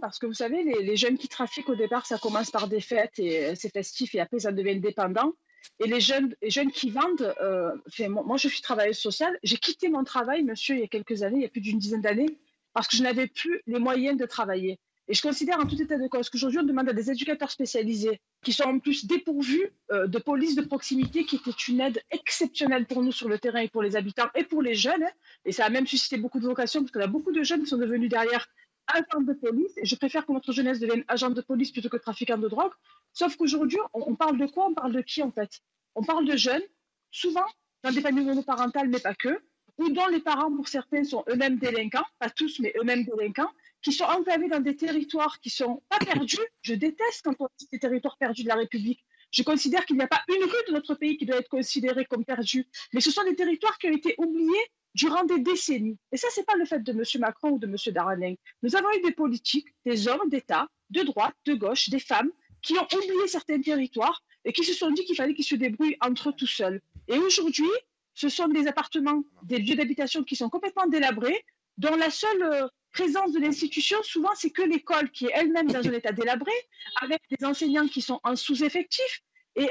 Parce 0.00 0.18
que 0.18 0.26
vous 0.26 0.34
savez, 0.34 0.64
les, 0.64 0.96
jeunes 0.96 1.16
qui 1.16 1.28
trafiquent 1.28 1.68
au 1.68 1.76
départ, 1.76 2.06
ça 2.06 2.18
commence 2.18 2.50
par 2.50 2.68
des 2.68 2.80
fêtes 2.80 3.18
et 3.18 3.46
euh, 3.46 3.52
c'est 3.54 3.72
festif 3.72 4.14
et 4.14 4.20
après 4.20 4.40
ça 4.40 4.52
devient 4.52 4.80
dépendant. 4.80 5.32
Et 5.78 5.86
les 5.86 6.00
jeunes, 6.00 6.34
qui 6.72 6.90
vendent, 6.90 7.34
euh, 7.40 7.72
moi, 8.08 8.36
je 8.36 8.48
suis 8.48 8.62
travailleuse 8.62 8.98
sociale, 8.98 9.38
j'ai 9.42 9.58
quitté 9.58 9.88
mon 9.88 10.04
travail, 10.04 10.42
monsieur, 10.42 10.74
il 10.74 10.80
y 10.80 10.84
a 10.84 10.88
quelques 10.88 11.22
années, 11.22 11.38
il 11.38 11.42
y 11.42 11.46
a 11.46 11.50
plus 11.50 11.60
d'une 11.60 11.78
dizaine 11.78 12.00
d'années, 12.00 12.38
parce 12.72 12.88
que 12.88 12.96
je 12.96 13.02
n'avais 13.02 13.26
plus 13.26 13.60
les 13.66 13.78
moyens 13.78 14.18
de 14.18 14.26
travailler. 14.26 14.78
Et 15.08 15.14
je 15.14 15.22
considère 15.22 15.58
en 15.58 15.66
tout 15.66 15.80
état 15.82 15.98
de 15.98 16.06
cause 16.06 16.30
qu'aujourd'hui, 16.30 16.60
on 16.60 16.62
demande 16.62 16.88
à 16.88 16.92
des 16.92 17.10
éducateurs 17.10 17.50
spécialisés 17.50 18.20
qui 18.44 18.52
sont 18.52 18.62
en 18.62 18.78
plus 18.78 19.06
dépourvus 19.06 19.72
euh, 19.90 20.06
de 20.06 20.18
police 20.18 20.54
de 20.54 20.62
proximité, 20.62 21.24
qui 21.24 21.34
était 21.34 21.50
une 21.50 21.80
aide 21.80 22.00
exceptionnelle 22.12 22.86
pour 22.86 23.02
nous 23.02 23.10
sur 23.10 23.28
le 23.28 23.36
terrain 23.36 23.58
et 23.58 23.68
pour 23.68 23.82
les 23.82 23.96
habitants 23.96 24.28
et 24.36 24.44
pour 24.44 24.62
les 24.62 24.76
jeunes. 24.76 25.02
Hein. 25.02 25.10
Et 25.44 25.50
ça 25.50 25.64
a 25.64 25.68
même 25.68 25.86
suscité 25.86 26.16
beaucoup 26.16 26.38
de 26.38 26.46
vocations, 26.46 26.80
parce 26.82 26.92
qu'on 26.92 27.00
a 27.00 27.08
beaucoup 27.08 27.32
de 27.32 27.42
jeunes 27.42 27.62
qui 27.62 27.66
sont 27.66 27.78
devenus 27.78 28.08
derrière 28.08 28.46
agent 28.86 29.20
de 29.22 29.32
police. 29.32 29.72
Et 29.78 29.84
je 29.84 29.96
préfère 29.96 30.24
que 30.24 30.32
notre 30.32 30.52
jeunesse 30.52 30.78
devienne 30.78 31.04
agent 31.08 31.30
de 31.30 31.40
police 31.40 31.72
plutôt 31.72 31.88
que 31.88 31.96
trafiquant 31.96 32.38
de 32.38 32.46
drogue. 32.46 32.72
Sauf 33.12 33.34
qu'aujourd'hui, 33.36 33.78
on, 33.92 34.14
parle 34.14 34.38
de 34.38 34.46
quoi? 34.46 34.68
On 34.68 34.74
parle 34.74 34.92
de 34.92 35.00
qui 35.00 35.24
en 35.24 35.32
fait? 35.32 35.50
On 35.96 36.04
parle 36.04 36.24
de 36.24 36.36
jeunes, 36.36 36.62
souvent 37.10 37.46
dans 37.82 37.90
des 37.90 38.00
familles 38.00 38.26
monoparentales, 38.26 38.88
mais 38.88 39.00
pas 39.00 39.14
que, 39.14 39.40
ou 39.80 39.90
dont 39.90 40.06
les 40.08 40.20
parents, 40.20 40.54
pour 40.54 40.68
certains, 40.68 41.04
sont 41.04 41.24
eux-mêmes 41.28 41.58
délinquants, 41.58 42.04
pas 42.18 42.30
tous, 42.30 42.60
mais 42.60 42.72
eux-mêmes 42.78 43.04
délinquants, 43.04 43.50
qui 43.82 43.92
sont 43.92 44.04
enclavés 44.04 44.48
dans 44.48 44.60
des 44.60 44.76
territoires 44.76 45.40
qui 45.40 45.48
sont 45.48 45.82
pas 45.88 45.98
perdus. 45.98 46.36
Je 46.62 46.74
déteste 46.74 47.22
quand 47.24 47.34
on 47.40 47.48
dit 47.58 47.68
des 47.72 47.78
territoires 47.78 48.18
perdus 48.18 48.42
de 48.42 48.48
la 48.48 48.56
République. 48.56 49.02
Je 49.32 49.42
considère 49.42 49.86
qu'il 49.86 49.96
n'y 49.96 50.02
a 50.02 50.08
pas 50.08 50.22
une 50.28 50.42
rue 50.42 50.64
de 50.68 50.72
notre 50.72 50.94
pays 50.94 51.16
qui 51.16 51.24
doit 51.24 51.38
être 51.38 51.48
considérée 51.48 52.04
comme 52.04 52.24
perdue, 52.24 52.66
mais 52.92 53.00
ce 53.00 53.10
sont 53.10 53.24
des 53.24 53.34
territoires 53.34 53.78
qui 53.78 53.86
ont 53.86 53.92
été 53.92 54.14
oubliés 54.18 54.66
durant 54.94 55.24
des 55.24 55.38
décennies. 55.38 55.96
Et 56.12 56.16
ça, 56.16 56.28
ce 56.30 56.40
n'est 56.40 56.44
pas 56.44 56.56
le 56.56 56.64
fait 56.64 56.80
de 56.80 56.92
M. 56.92 57.02
Macron 57.20 57.52
ou 57.52 57.58
de 57.58 57.66
M. 57.66 57.76
Darmanin. 57.94 58.34
Nous 58.62 58.76
avons 58.76 58.90
eu 58.98 59.00
des 59.02 59.12
politiques, 59.12 59.68
des 59.86 60.08
hommes 60.08 60.28
d'État, 60.28 60.66
de 60.90 61.02
droite, 61.02 61.34
de 61.46 61.54
gauche, 61.54 61.88
des 61.90 62.00
femmes, 62.00 62.30
qui 62.60 62.76
ont 62.76 62.86
oublié 62.92 63.28
certains 63.28 63.60
territoires 63.60 64.22
et 64.44 64.52
qui 64.52 64.64
se 64.64 64.74
sont 64.74 64.90
dit 64.90 65.04
qu'il 65.04 65.16
fallait 65.16 65.34
qu'ils 65.34 65.44
se 65.44 65.54
débrouillent 65.54 65.96
entre 66.00 66.30
eux 66.30 66.34
tout 66.36 66.46
seuls. 66.46 66.82
Et 67.08 67.18
aujourd'hui, 67.18 67.70
ce 68.20 68.28
sont 68.28 68.48
des 68.48 68.66
appartements, 68.66 69.22
des 69.44 69.58
lieux 69.58 69.76
d'habitation 69.76 70.22
qui 70.22 70.36
sont 70.36 70.50
complètement 70.50 70.86
délabrés, 70.86 71.42
dont 71.78 71.96
la 71.96 72.10
seule 72.10 72.42
euh, 72.42 72.68
présence 72.92 73.32
de 73.32 73.40
l'institution, 73.40 73.96
souvent, 74.02 74.34
c'est 74.34 74.50
que 74.50 74.60
l'école 74.60 75.10
qui 75.10 75.24
est 75.24 75.32
elle-même 75.32 75.68
dans 75.68 75.88
un 75.88 75.92
état 76.00 76.12
délabré, 76.12 76.52
avec 77.00 77.22
des 77.30 77.46
enseignants 77.46 77.88
qui 77.88 78.02
sont 78.02 78.20
en 78.22 78.36
sous-effectif. 78.36 79.22
Et 79.56 79.70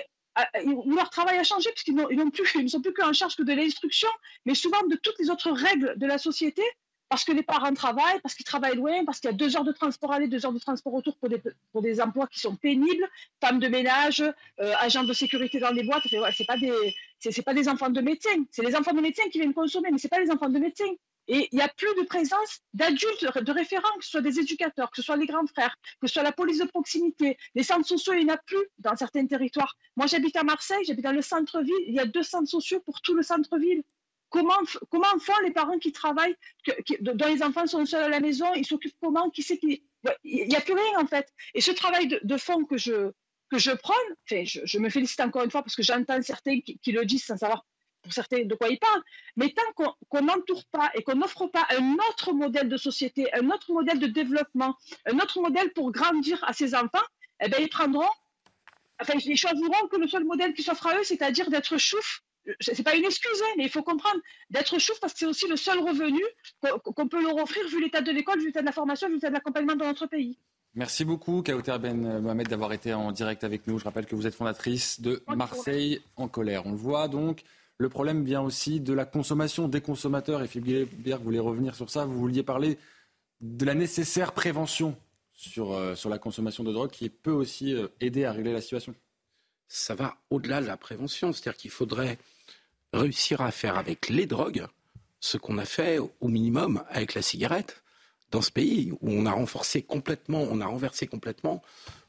leur 0.88 1.12
travail 1.12 1.38
a 1.38 1.44
changé 1.44 1.70
puisqu'ils 1.74 1.94
n'ont 1.94 2.32
plus, 2.32 2.50
ils 2.56 2.64
ne 2.64 2.68
sont 2.70 2.82
plus 2.82 2.94
qu'en 2.94 3.14
charge 3.14 3.36
que 3.36 3.44
de 3.44 3.54
l'instruction, 3.54 4.10
mais 4.46 4.56
souvent 4.56 4.82
de 4.88 4.96
toutes 4.96 5.20
les 5.20 5.30
autres 5.30 5.52
règles 5.52 5.94
de 5.98 6.08
la 6.08 6.18
société, 6.18 6.64
parce 7.10 7.24
que 7.24 7.32
les 7.32 7.44
parents 7.44 7.74
travaillent, 7.74 8.20
parce 8.22 8.36
qu'ils 8.36 8.46
travaillent 8.46 8.76
loin, 8.76 9.04
parce 9.04 9.20
qu'il 9.20 9.30
y 9.30 9.34
a 9.34 9.36
deux 9.36 9.58
heures 9.58 9.64
de 9.64 9.72
transport 9.72 10.12
aller, 10.14 10.28
deux 10.28 10.46
heures 10.46 10.54
de 10.54 10.60
transport 10.60 10.94
retour 10.94 11.18
pour 11.18 11.82
des, 11.82 12.02
emplois 12.02 12.28
qui 12.28 12.40
sont 12.40 12.56
pénibles, 12.56 13.10
femmes 13.42 13.60
de 13.60 13.68
ménage, 13.68 14.22
euh, 14.22 14.74
agents 14.80 15.04
de 15.04 15.14
sécurité 15.14 15.60
dans 15.60 15.72
les 15.72 15.84
boîtes. 15.84 16.06
Ouais, 16.12 16.32
c'est 16.36 16.46
pas 16.46 16.58
des, 16.58 16.72
c'est 17.20 17.42
pas 17.42 17.56
des 17.56 17.68
enfants 17.68 17.90
de 17.90 18.02
médecins, 18.02 18.46
c'est 18.52 18.64
les 18.64 18.76
enfants 18.76 18.94
de 18.94 19.02
médecins 19.02 19.28
qui 19.32 19.40
viennent 19.40 19.54
consommer, 19.54 19.90
mais 19.92 19.98
c'est 19.98 20.08
pas 20.08 20.20
les 20.20 20.32
enfants 20.32 20.50
de 20.50 20.60
médecins. 20.60 20.94
Et 21.32 21.48
il 21.52 21.58
n'y 21.58 21.62
a 21.62 21.68
plus 21.68 21.94
de 21.96 22.08
présence 22.08 22.62
d'adultes, 22.74 23.24
de 23.24 23.52
référents, 23.52 23.98
que 24.00 24.04
ce 24.04 24.12
soit 24.12 24.22
des 24.22 24.40
éducateurs, 24.40 24.90
que 24.90 24.98
ce 24.98 25.04
soit 25.04 25.16
les 25.16 25.28
grands 25.28 25.46
frères, 25.46 25.76
que 26.02 26.08
ce 26.08 26.14
soit 26.14 26.24
la 26.24 26.32
police 26.32 26.58
de 26.58 26.66
proximité. 26.66 27.38
Les 27.54 27.62
centres 27.62 27.88
sociaux, 27.88 28.14
il 28.14 28.26
n'y 28.26 28.32
en 28.32 28.34
a 28.34 28.38
plus 28.38 28.66
dans 28.80 28.96
certains 28.96 29.28
territoires. 29.28 29.78
Moi, 29.96 30.08
j'habite 30.08 30.36
à 30.38 30.44
Marseille, 30.44 30.84
j'habite 30.86 31.04
dans 31.04 31.12
le 31.12 31.22
centre-ville. 31.22 31.84
Il 31.88 31.94
y 31.94 32.00
a 32.00 32.06
deux 32.06 32.24
centres 32.24 32.50
sociaux 32.50 32.80
pour 32.80 33.00
tout 33.02 33.14
le 33.14 33.22
centre-ville. 33.22 33.84
Comment, 34.30 34.54
font 35.20 35.40
les 35.44 35.52
parents 35.52 35.80
qui 35.80 35.92
travaillent, 35.92 36.36
dont 37.02 37.28
les 37.28 37.42
enfants 37.42 37.66
sont 37.66 37.86
seuls 37.86 38.04
à 38.04 38.10
la 38.10 38.20
maison, 38.20 38.54
ils 38.56 38.66
s'occupent 38.66 38.96
comment 39.02 39.30
Qui 39.30 39.44
sait 39.44 39.58
qui 39.58 39.84
Il 40.24 40.48
n'y 40.48 40.56
a 40.56 40.62
plus 40.62 40.74
rien 40.74 41.00
en 41.00 41.08
fait. 41.08 41.34
Et 41.56 41.62
ce 41.62 41.72
travail 41.72 42.08
de, 42.08 42.38
fond 42.38 42.66
que 42.66 42.78
je, 42.78 43.12
que 43.50 43.58
je 43.58 43.72
prends, 43.72 43.94
enfin, 44.30 44.44
je, 44.46 44.80
me 44.80 44.90
félicite 44.90 45.20
encore 45.22 45.44
une 45.44 45.52
fois 45.52 45.64
parce 45.64 45.76
que 45.76 45.84
j'entends 45.84 46.22
certains 46.22 46.60
qui, 46.62 46.78
qui, 46.80 46.92
le 46.92 47.06
disent 47.06 47.26
sans 47.26 47.38
savoir 47.38 47.66
pour 48.02 48.14
certains 48.14 48.46
de 48.46 48.56
quoi 48.56 48.70
ils 48.70 48.80
parlent, 48.80 49.04
mais 49.36 49.54
tant 49.54 49.96
qu'on 50.10 50.22
n'entoure 50.22 50.64
pas 50.72 50.90
et 50.96 51.04
qu'on 51.04 51.16
n'offre 51.16 51.48
pas 51.48 51.66
un 51.72 51.94
autre 52.10 52.34
modèle 52.34 52.70
de 52.70 52.78
société, 52.78 53.34
un 53.34 53.50
autre 53.50 53.72
modèle 53.74 54.00
de 54.00 54.08
développement, 54.08 54.76
un 55.06 55.18
autre 55.20 55.42
modèle 55.42 55.74
pour 55.74 55.92
grandir 55.92 56.42
à 56.44 56.54
ces 56.54 56.76
enfants, 56.76 57.06
eh 57.42 57.50
bien, 57.50 57.60
ils 57.60 57.70
prendront, 57.70 58.10
enfin, 59.02 59.14
ils 59.24 59.38
choisiront 59.38 59.88
que 59.90 59.98
le 59.98 60.08
seul 60.08 60.24
modèle 60.24 60.54
qui 60.54 60.64
s'offre 60.64 60.88
à 60.88 60.98
eux, 60.98 61.04
c'est-à-dire 61.04 61.50
d'être 61.50 61.78
chouf. 61.78 62.22
C'est 62.60 62.84
pas 62.84 62.96
une 62.96 63.06
excuse, 63.06 63.42
hein, 63.44 63.54
mais 63.58 63.66
il 63.66 63.70
faut 63.70 63.84
comprendre 63.84 64.20
d'être 64.50 64.80
chouf 64.80 65.00
parce 65.00 65.14
que 65.14 65.20
c'est 65.20 65.26
aussi 65.26 65.48
le 65.48 65.58
seul 65.58 65.80
revenu 65.80 66.22
qu'on 66.62 67.08
peut 67.08 67.22
leur 67.22 67.36
offrir 67.36 67.68
vu 67.68 67.82
l'état 67.82 68.02
de 68.02 68.12
l'école, 68.12 68.40
vu 68.40 68.48
l'état 68.48 68.62
de 68.62 68.66
la 68.66 68.72
formation, 68.72 69.08
vu 69.08 69.16
l'état 69.16 69.30
de 69.30 69.34
l'accompagnement 69.34 69.76
dans 69.76 69.86
notre 69.86 70.08
pays. 70.08 70.38
Merci 70.76 71.04
beaucoup, 71.04 71.42
Kauter 71.42 71.78
Ben 71.80 72.20
Mohamed, 72.22 72.48
d'avoir 72.48 72.74
été 72.74 72.94
en 72.94 73.12
direct 73.12 73.44
avec 73.44 73.66
nous. 73.68 73.80
Je 73.80 73.84
rappelle 73.84 74.06
que 74.06 74.16
vous 74.16 74.28
êtes 74.28 74.36
fondatrice 74.36 75.02
de 75.02 75.22
Marseille 75.28 76.02
en 76.16 76.28
colère. 76.28 76.66
On 76.66 76.72
le 76.72 76.78
voit 76.78 77.08
donc. 77.08 77.44
Le 77.78 77.90
problème 77.90 78.24
vient 78.24 78.42
aussi 78.42 78.80
de 78.80 78.94
la 78.94 79.06
consommation 79.06 79.68
des 79.68 79.82
consommateurs. 79.82 80.44
Et 80.44 80.48
Philippe 80.48 80.96
Guébert 80.98 81.20
voulait 81.20 81.40
revenir 81.40 81.76
sur 81.76 81.90
ça. 81.90 82.06
Vous 82.06 82.20
vouliez 82.20 82.44
parler 82.44 82.78
de 83.42 83.66
la 83.66 83.74
nécessaire 83.74 84.34
prévention 84.34 84.96
sur, 85.34 85.72
euh, 85.72 85.96
sur 85.96 86.10
la 86.10 86.20
consommation 86.20 86.64
de 86.64 86.74
drogue 86.74 86.92
qui 86.92 87.10
peut 87.10 87.32
aussi 87.32 87.74
euh, 87.74 87.88
aider 88.02 88.26
à 88.26 88.32
régler 88.32 88.54
la 88.54 88.62
situation. 88.62 88.94
Ça 89.70 89.96
va 89.96 90.18
au-delà 90.30 90.62
de 90.62 90.68
la 90.68 90.76
prévention. 90.76 91.32
C'est-à-dire 91.32 91.58
qu'il 91.58 91.72
faudrait 91.72 92.18
réussir 92.92 93.40
à 93.40 93.52
faire 93.52 93.78
avec 93.78 94.10
les 94.10 94.26
drogues 94.26 94.66
ce 95.22 95.38
qu'on 95.38 95.58
a 95.58 95.66
fait 95.66 96.00
au 96.00 96.28
minimum 96.28 96.84
avec 96.90 97.14
la 97.14 97.22
cigarette 97.22 97.84
dans 98.32 98.42
ce 98.42 98.52
pays, 98.52 98.92
où 99.02 99.12
on 99.12 99.26
a 99.26 99.32
renforcé 99.32 99.82
complètement, 99.82 100.42
on 100.42 100.62
a 100.62 100.66
renversé 100.66 101.08
complètement 101.08 101.62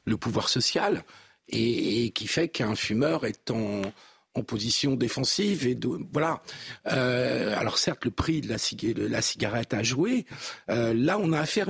le 0.05 0.17
pouvoir 0.17 0.49
social 0.49 1.03
et 1.49 2.11
qui 2.11 2.27
fait 2.27 2.47
qu'un 2.47 2.75
fumeur 2.75 3.25
est 3.25 3.51
en, 3.51 3.81
position 4.47 4.95
défensive 4.95 5.67
et 5.67 5.77
voilà. 6.13 6.41
Euh, 6.87 7.53
alors 7.57 7.77
certes, 7.77 8.05
le 8.05 8.11
prix 8.11 8.39
de 8.39 8.47
la, 8.49 9.21
cigarette 9.21 9.73
a 9.73 9.83
joué. 9.83 10.25
Euh, 10.69 10.93
là, 10.93 11.19
on 11.19 11.33
a 11.33 11.39
affaire 11.39 11.67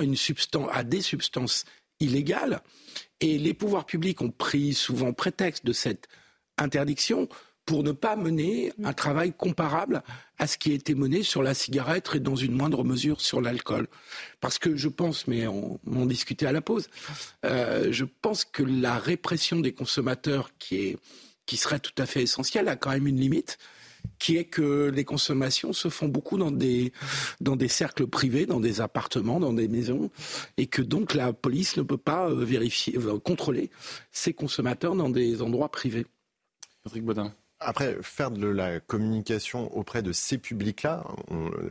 à 0.72 0.84
des 0.84 1.02
substances 1.02 1.66
illégales, 2.00 2.62
et 3.22 3.38
les 3.38 3.54
pouvoirs 3.54 3.86
publics 3.86 4.22
ont 4.22 4.32
pris 4.32 4.74
souvent 4.74 5.14
prétexte 5.14 5.66
de 5.66 5.74
cette 5.74 6.08
interdiction 6.58 7.30
pour 7.66 7.84
ne 7.84 7.92
pas 7.92 8.16
mener 8.16 8.74
un 8.84 8.92
travail 8.92 9.32
comparable 9.32 10.04
à 10.40 10.48
ce 10.48 10.58
qui 10.58 10.72
a 10.72 10.74
été 10.74 10.96
mené 10.96 11.22
sur 11.22 11.44
la 11.44 11.54
cigarette 11.54 12.10
et 12.16 12.20
dans 12.20 12.36
une 12.36 12.54
moindre 12.54 12.84
mesure 12.84 13.22
sur 13.22 13.40
l'alcool. 13.40 13.88
Parce 14.40 14.58
que 14.58 14.76
je 14.76 14.90
pense, 14.90 15.28
mais 15.28 15.48
on, 15.48 15.80
en 15.96 16.06
discutait 16.08 16.48
à 16.48 16.52
la 16.52 16.62
pause, 16.62 16.90
euh, 17.46 17.90
je 17.92 18.04
pense 18.04 18.44
que 18.44 18.64
la 18.64 18.98
répression 18.98 19.60
des 19.60 19.74
consommateurs 19.74 20.50
qui 20.58 20.76
est 20.78 20.98
qui 21.46 21.58
serait 21.58 21.80
tout 21.80 21.92
à 21.98 22.06
fait 22.06 22.22
essentiel, 22.22 22.70
a 22.70 22.78
quand 22.78 22.92
même 22.92 23.08
une 23.08 23.20
limite 23.20 23.58
qui 24.20 24.38
est 24.38 24.46
que 24.46 24.90
les 24.94 25.04
consommations 25.04 25.74
se 25.74 25.90
font 25.90 26.08
beaucoup 26.08 26.38
dans 26.38 26.52
des, 26.52 26.94
dans 27.40 27.56
des 27.56 27.68
cercles 27.68 28.08
privés, 28.08 28.46
dans 28.46 28.60
des 28.60 28.82
appartements, 28.82 29.40
dans 29.40 29.54
des 29.54 29.68
maisons, 29.68 30.12
et 30.58 30.68
que 30.68 30.82
donc 30.82 31.14
la 31.14 31.34
police 31.34 31.78
ne 31.78 31.82
peut 31.82 31.98
pas 31.98 32.30
euh, 32.30 32.46
vérifier, 32.46 32.98
euh, 32.98 33.20
contrôler 33.20 33.72
ces 34.12 34.34
consommateurs 34.34 34.96
dans 34.96 35.10
des 35.10 35.42
endroits 35.42 35.70
privés. 35.70 36.06
Patrick 36.84 37.04
Baudin. 37.04 37.34
Après, 37.60 37.98
faire 38.02 38.32
de 38.32 38.48
la 38.48 38.80
communication 38.80 39.76
auprès 39.78 40.02
de 40.02 40.12
ces 40.12 40.40
publics-là, 40.40 41.06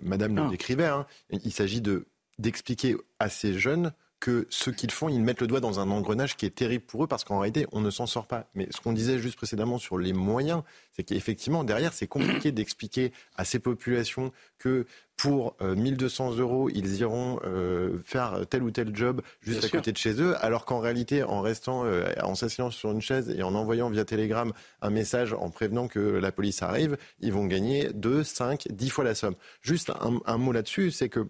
Madame 0.02 0.36
le 0.36 0.42
ah. 0.42 0.48
décrivait, 0.48 0.86
hein, 0.86 1.04
il 1.30 1.52
s'agit 1.52 1.80
de 1.80 2.06
d'expliquer 2.38 2.96
à 3.18 3.28
ces 3.28 3.58
jeunes 3.58 3.92
que 4.20 4.46
ce 4.50 4.68
qu'ils 4.68 4.90
font, 4.90 5.08
ils 5.08 5.20
mettent 5.20 5.40
le 5.40 5.46
doigt 5.46 5.60
dans 5.60 5.80
un 5.80 5.90
engrenage 5.90 6.36
qui 6.36 6.44
est 6.44 6.54
terrible 6.54 6.84
pour 6.84 7.04
eux 7.04 7.06
parce 7.06 7.24
qu'en 7.24 7.38
réalité, 7.38 7.66
on 7.72 7.80
ne 7.80 7.90
s'en 7.90 8.06
sort 8.06 8.26
pas. 8.26 8.46
Mais 8.54 8.68
ce 8.70 8.80
qu'on 8.80 8.92
disait 8.92 9.18
juste 9.18 9.36
précédemment 9.36 9.78
sur 9.78 9.96
les 9.96 10.12
moyens, 10.12 10.62
c'est 10.92 11.04
qu'effectivement, 11.04 11.64
derrière, 11.64 11.94
c'est 11.94 12.06
compliqué 12.06 12.52
d'expliquer 12.52 13.12
à 13.36 13.46
ces 13.46 13.58
populations 13.58 14.30
que 14.58 14.86
pour 15.16 15.56
1200 15.60 16.32
euh, 16.32 16.40
euros, 16.40 16.70
ils 16.70 16.96
iront 16.96 17.40
euh, 17.44 17.98
faire 18.04 18.46
tel 18.48 18.62
ou 18.62 18.70
tel 18.70 18.94
job 18.94 19.22
juste 19.40 19.64
à 19.64 19.68
côté 19.68 19.92
de 19.92 19.96
chez 19.96 20.20
eux, 20.20 20.34
alors 20.44 20.64
qu'en 20.64 20.80
réalité, 20.80 21.22
en 21.22 21.40
restant, 21.40 21.84
euh, 21.84 22.10
en 22.22 22.34
s'asseyant 22.34 22.70
sur 22.70 22.90
une 22.90 23.02
chaise 23.02 23.30
et 23.30 23.42
en 23.42 23.54
envoyant 23.54 23.90
via 23.90 24.04
Telegram 24.04 24.52
un 24.82 24.90
message 24.90 25.32
en 25.34 25.50
prévenant 25.50 25.88
que 25.88 25.98
la 25.98 26.32
police 26.32 26.62
arrive, 26.62 26.96
ils 27.20 27.32
vont 27.32 27.46
gagner 27.46 27.90
2, 27.94 28.22
5, 28.22 28.68
10 28.70 28.90
fois 28.90 29.04
la 29.04 29.14
somme. 29.14 29.34
Juste 29.62 29.92
un 30.26 30.38
mot 30.38 30.52
là-dessus, 30.52 30.90
c'est 30.90 31.08
que 31.08 31.26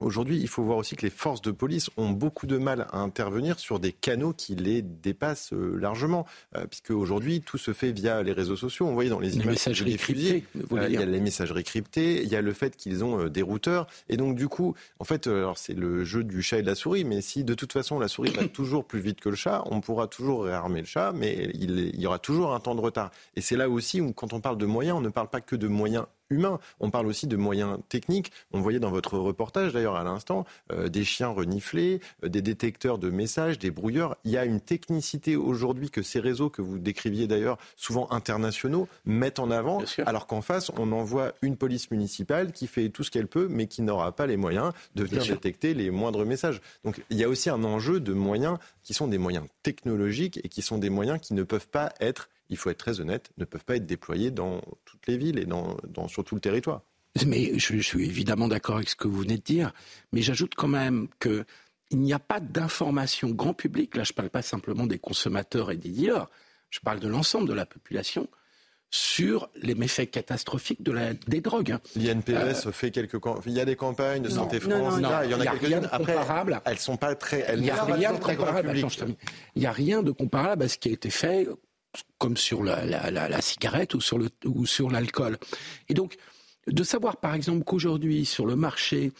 Aujourd'hui, 0.00 0.38
il 0.40 0.48
faut 0.48 0.62
voir 0.62 0.78
aussi 0.78 0.96
que 0.96 1.02
les 1.02 1.10
forces 1.10 1.40
de 1.40 1.52
police 1.52 1.88
ont 1.96 2.10
beaucoup 2.10 2.46
de 2.46 2.58
mal 2.58 2.86
à 2.90 2.98
intervenir 2.98 3.60
sur 3.60 3.78
des 3.78 3.92
canaux 3.92 4.32
qui 4.32 4.56
les 4.56 4.82
dépassent 4.82 5.52
euh, 5.52 5.78
largement, 5.78 6.26
euh, 6.56 6.66
puisque 6.66 6.90
aujourd'hui 6.90 7.40
tout 7.40 7.58
se 7.58 7.72
fait 7.72 7.92
via 7.92 8.22
les 8.22 8.32
réseaux 8.32 8.56
sociaux. 8.56 8.86
On 8.86 8.94
voyait 8.94 9.08
dans 9.08 9.20
les, 9.20 9.28
les 9.28 9.36
images 9.36 9.46
messageries 9.46 9.96
cryptées. 9.96 10.44
Euh, 10.72 10.88
il 10.88 10.94
y 10.94 10.96
a 10.96 11.06
les 11.06 11.20
messageries 11.20 11.62
cryptées, 11.62 12.22
il 12.22 12.28
y 12.28 12.34
a 12.34 12.42
le 12.42 12.52
fait 12.52 12.76
qu'ils 12.76 13.04
ont 13.04 13.28
des 13.28 13.42
routeurs, 13.42 13.86
et 14.08 14.16
donc 14.16 14.34
du 14.34 14.48
coup, 14.48 14.74
en 14.98 15.04
fait, 15.04 15.28
alors 15.28 15.58
c'est 15.58 15.74
le 15.74 16.04
jeu 16.04 16.24
du 16.24 16.42
chat 16.42 16.58
et 16.58 16.62
de 16.62 16.66
la 16.66 16.74
souris, 16.74 17.04
mais 17.04 17.20
si 17.20 17.44
de 17.44 17.54
toute 17.54 17.72
façon 17.72 17.98
la 17.98 18.08
souris 18.08 18.32
va 18.32 18.48
toujours 18.48 18.84
plus 18.84 19.00
vite 19.00 19.20
que 19.20 19.28
le 19.28 19.36
chat, 19.36 19.62
on 19.66 19.80
pourra 19.80 20.08
toujours 20.08 20.44
réarmer 20.44 20.80
le 20.80 20.86
chat, 20.86 21.12
mais 21.12 21.50
il, 21.54 21.78
il 21.94 22.00
y 22.00 22.06
aura 22.06 22.18
toujours 22.18 22.52
un 22.52 22.60
temps 22.60 22.74
de 22.74 22.80
retard. 22.80 23.12
Et 23.36 23.40
c'est 23.40 23.56
là 23.56 23.70
aussi 23.70 24.00
où, 24.00 24.12
quand 24.12 24.32
on 24.32 24.40
parle 24.40 24.58
de 24.58 24.66
moyens, 24.66 24.98
on 24.98 25.02
ne 25.02 25.08
parle 25.08 25.28
pas 25.28 25.40
que 25.40 25.54
de 25.56 25.68
moyens 25.68 26.06
humain. 26.30 26.58
On 26.80 26.90
parle 26.90 27.06
aussi 27.06 27.26
de 27.26 27.36
moyens 27.36 27.78
techniques. 27.88 28.32
On 28.52 28.60
voyait 28.60 28.80
dans 28.80 28.90
votre 28.90 29.18
reportage 29.18 29.72
d'ailleurs 29.72 29.96
à 29.96 30.04
l'instant 30.04 30.44
euh, 30.72 30.88
des 30.88 31.04
chiens 31.04 31.28
reniflés, 31.28 32.00
euh, 32.24 32.28
des 32.28 32.42
détecteurs 32.42 32.98
de 32.98 33.10
messages, 33.10 33.58
des 33.58 33.70
brouilleurs. 33.70 34.16
Il 34.24 34.30
y 34.30 34.36
a 34.36 34.44
une 34.44 34.60
technicité 34.60 35.36
aujourd'hui 35.36 35.90
que 35.90 36.02
ces 36.02 36.20
réseaux 36.20 36.50
que 36.50 36.62
vous 36.62 36.78
décriviez 36.78 37.26
d'ailleurs 37.26 37.58
souvent 37.76 38.10
internationaux 38.10 38.88
mettent 39.04 39.38
en 39.38 39.50
avant, 39.50 39.82
alors 40.06 40.26
qu'en 40.26 40.42
face 40.42 40.70
on 40.76 40.92
envoie 40.92 41.32
une 41.42 41.56
police 41.56 41.90
municipale 41.90 42.52
qui 42.52 42.66
fait 42.66 42.88
tout 42.88 43.02
ce 43.02 43.10
qu'elle 43.10 43.28
peut, 43.28 43.48
mais 43.50 43.66
qui 43.66 43.82
n'aura 43.82 44.12
pas 44.12 44.26
les 44.26 44.36
moyens 44.36 44.72
de 44.94 45.04
venir 45.04 45.26
détecter 45.26 45.74
les 45.74 45.90
moindres 45.90 46.24
messages. 46.24 46.60
Donc 46.84 47.02
il 47.10 47.18
y 47.18 47.24
a 47.24 47.28
aussi 47.28 47.50
un 47.50 47.64
enjeu 47.64 48.00
de 48.00 48.12
moyens 48.12 48.58
qui 48.82 48.94
sont 48.94 49.08
des 49.08 49.18
moyens 49.18 49.46
technologiques 49.62 50.40
et 50.44 50.48
qui 50.48 50.62
sont 50.62 50.78
des 50.78 50.90
moyens 50.90 51.20
qui 51.20 51.34
ne 51.34 51.42
peuvent 51.42 51.68
pas 51.68 51.92
être 52.00 52.28
il 52.50 52.56
faut 52.56 52.70
être 52.70 52.78
très 52.78 53.00
honnête, 53.00 53.30
ne 53.38 53.44
peuvent 53.44 53.64
pas 53.64 53.76
être 53.76 53.86
déployés 53.86 54.30
dans 54.30 54.60
toutes 54.84 55.06
les 55.06 55.16
villes 55.16 55.38
et 55.38 55.46
dans, 55.46 55.76
sur 56.08 56.24
tout 56.24 56.34
le 56.34 56.40
territoire. 56.40 56.82
Mais 57.26 57.58
je, 57.58 57.78
suis 57.78 58.04
évidemment 58.04 58.48
d'accord 58.48 58.76
avec 58.76 58.88
ce 58.88 58.96
que 58.96 59.06
vous 59.06 59.20
venez 59.20 59.36
de 59.36 59.42
dire, 59.42 59.72
mais 60.12 60.20
j'ajoute 60.20 60.54
quand 60.56 60.68
même 60.68 61.08
qu'il 61.20 61.44
n'y 61.92 62.12
a 62.12 62.18
pas 62.18 62.40
d'information 62.40 63.30
grand 63.30 63.54
public, 63.54 63.96
là 63.96 64.02
je 64.02 64.12
ne 64.12 64.16
parle 64.16 64.30
pas 64.30 64.42
simplement 64.42 64.86
des 64.86 64.98
consommateurs 64.98 65.70
et 65.70 65.76
des 65.76 65.90
dealers, 65.90 66.28
je 66.70 66.80
parle 66.80 66.98
de 66.98 67.06
l'ensemble 67.06 67.48
de 67.48 67.52
la 67.52 67.66
population, 67.66 68.28
sur 68.90 69.48
les 69.56 69.74
méfaits 69.74 70.08
catastrophiques 70.08 70.82
de 70.82 70.92
la, 70.92 71.14
des 71.14 71.40
drogues. 71.40 71.72
Hein. 71.72 71.80
L'INPS 71.96 72.66
euh, 72.66 72.72
fait 72.72 72.92
quelques 72.92 73.18
il 73.44 73.52
y 73.52 73.58
a 73.58 73.64
des 73.64 73.74
campagnes 73.74 74.22
de 74.22 74.28
Santé 74.28 74.60
France, 74.60 74.94
il 74.98 75.02
y 75.02 75.34
en 75.34 75.40
a, 75.40 75.46
quelques-unes. 75.46 75.88
Après, 75.90 76.16
elles 76.64 76.78
sont 76.78 76.96
pas 76.96 77.16
très, 77.16 77.44
il 77.54 77.62
n'y 77.62 77.70
a 77.70 77.82
rien 77.82 78.12
de 78.12 78.18
comparable. 78.18 78.72
Il 79.56 79.60
n'y 79.60 79.66
a 79.66 79.72
rien 79.72 80.04
de 80.04 80.12
comparable 80.12 80.62
à 80.62 80.68
ce 80.68 80.78
qui 80.78 80.90
a 80.90 80.92
été 80.92 81.10
fait 81.10 81.48
comme 82.18 82.36
sur 82.36 82.62
la, 82.62 83.40
cigarette 83.40 83.94
ou 83.94 84.00
sur, 84.00 84.18
le, 84.18 84.28
ou 84.44 84.66
sur 84.66 84.90
l'alcool. 84.90 85.38
Et 85.88 85.94
donc, 85.94 86.16
de 86.66 86.82
savoir 86.82 87.18
par 87.18 87.34
exemple 87.34 87.64
qu'aujourd'hui, 87.64 88.24
sur 88.24 88.46
le 88.46 88.56
marché, 88.56 89.12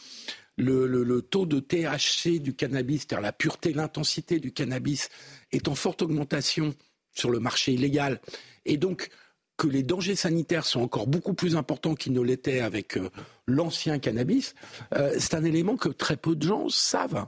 le, 0.57 1.21
taux 1.21 1.45
de 1.45 1.59
THC 1.59 2.39
du 2.39 2.55
cannabis, 2.55 3.01
c'est-à-dire 3.01 3.21
la 3.21 3.33
pureté, 3.33 3.73
l'intensité 3.73 4.39
du 4.39 4.51
cannabis, 4.51 5.09
est 5.51 5.67
en 5.67 5.75
forte 5.75 6.01
augmentation 6.01 6.73
sur 7.13 7.29
le 7.29 7.39
marché 7.39 7.73
illégal, 7.73 8.19
et 8.65 8.77
donc 8.77 9.09
que 9.57 9.67
les 9.67 9.83
dangers 9.83 10.15
sanitaires 10.15 10.65
sont 10.65 10.81
encore 10.81 11.07
beaucoup 11.07 11.33
plus 11.33 11.55
importants 11.55 11.95
qu'ils 11.95 12.11
ne 12.11 12.21
l'étaient 12.21 12.59
avec 12.59 12.97
euh, 12.97 13.09
l'ancien 13.47 13.99
cannabis, 13.99 14.53
euh, 14.93 15.15
c'est 15.17 15.33
un 15.33 15.45
élément 15.45 15.77
que 15.77 15.87
très 15.87 16.17
peu 16.17 16.35
de 16.35 16.45
gens 16.45 16.67
savent. 16.67 17.25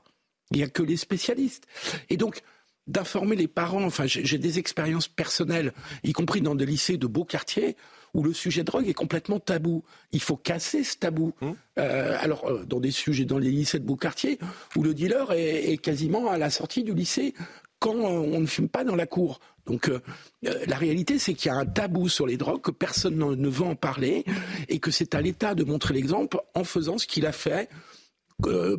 Il 0.51 0.57
n'y 0.57 0.63
a 0.63 0.67
que 0.67 0.83
les 0.83 0.97
spécialistes. 0.97 1.67
Et 2.10 2.17
donc, 2.17 2.41
d'informer 2.88 3.36
les 3.36 3.47
parents. 3.47 3.84
Enfin, 3.84 4.06
j'ai 4.08 4.38
des 4.38 4.60
expériences 4.60 5.08
personnelles, 5.08 5.73
y 6.04 6.13
compris 6.13 6.41
dans 6.41 6.56
des 6.56 6.65
lycées 6.65 6.97
de 6.97 7.08
beaux 7.08 7.26
quartiers, 7.26 7.76
où 8.13 8.23
le 8.23 8.34
sujet 8.34 8.63
drogue 8.63 8.88
est 8.88 8.93
complètement 8.93 9.39
tabou. 9.39 9.84
Il 10.12 10.21
faut 10.21 10.38
casser 10.38 10.84
ce 10.84 10.97
tabou. 10.97 11.34
Mmh. 11.41 11.52
Euh, 11.80 12.17
alors, 12.19 12.45
euh, 12.45 12.63
dans 12.65 12.80
des 12.80 12.91
sujets, 12.91 13.26
dans 13.26 13.38
les 13.38 13.52
lycées 13.52 13.80
de 13.80 13.86
beaux 13.86 13.95
quartiers, 13.95 14.39
où 14.76 14.84
le 14.84 14.93
dealer 14.93 15.32
est, 15.34 15.78
quasiment 15.78 16.30
à 16.30 16.38
la 16.38 16.50
sortie 16.50 16.84
du 16.84 16.93
lycée 16.93 17.34
quand 17.80 17.93
on 17.93 18.39
ne 18.39 18.47
fume 18.47 18.69
pas 18.69 18.84
dans 18.84 18.95
la 18.95 19.06
cour. 19.06 19.39
Donc 19.67 19.89
euh, 19.89 20.00
la 20.41 20.78
réalité, 20.78 21.19
c'est 21.19 21.36
qu'il 21.36 21.52
y 21.52 21.54
a 21.54 21.58
un 21.58 21.65
tabou 21.65 22.10
sur 22.10 22.26
les 22.26 22.38
drogues, 22.38 22.62
que 22.62 22.71
personne 22.71 23.17
ne 23.17 23.50
veut 23.50 23.65
en 23.65 23.76
parler, 23.76 24.26
et 24.67 24.80
que 24.80 24.89
c'est 24.89 25.13
à 25.13 25.21
l'État 25.21 25.54
de 25.54 25.63
montrer 25.63 25.93
l'exemple 25.93 26.39
en 26.56 26.63
faisant 26.63 26.97
ce 26.97 27.06
qu'il 27.06 27.28
a 27.28 27.32
fait 27.32 27.69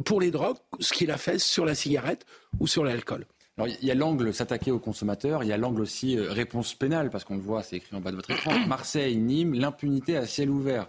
pour 0.05 0.21
les 0.21 0.31
drogues, 0.31 0.57
ce 0.81 0.93
qu'il 0.93 1.11
a 1.11 1.17
fait 1.17 1.39
sur 1.39 1.65
la 1.65 1.75
cigarette 1.75 2.25
ou 2.59 2.67
sur 2.67 2.85
l'alcool. 2.85 3.27
Alors, 3.59 3.75
il 3.83 3.89
y 3.89 3.91
a 3.91 3.95
l'angle 3.97 4.33
s'attaquer 4.33 4.71
aux 4.71 4.79
consommateurs, 4.79 5.43
il 5.43 5.49
y 5.49 5.53
a 5.53 5.57
l'angle 5.57 5.81
aussi 5.81 6.17
euh, 6.17 6.31
réponse 6.31 6.75
pénale, 6.75 7.11
parce 7.11 7.25
qu'on 7.25 7.35
le 7.35 7.43
voit, 7.43 7.65
c'est 7.65 7.77
écrit 7.77 7.97
en 7.97 8.01
bas 8.01 8.13
de 8.13 8.17
votre 8.17 8.31
écran. 8.31 8.57
Marseille, 8.69 9.17
Nîmes, 9.17 9.55
l'impunité 9.55 10.17
à 10.17 10.27
ciel 10.27 10.49
ouvert. 10.49 10.89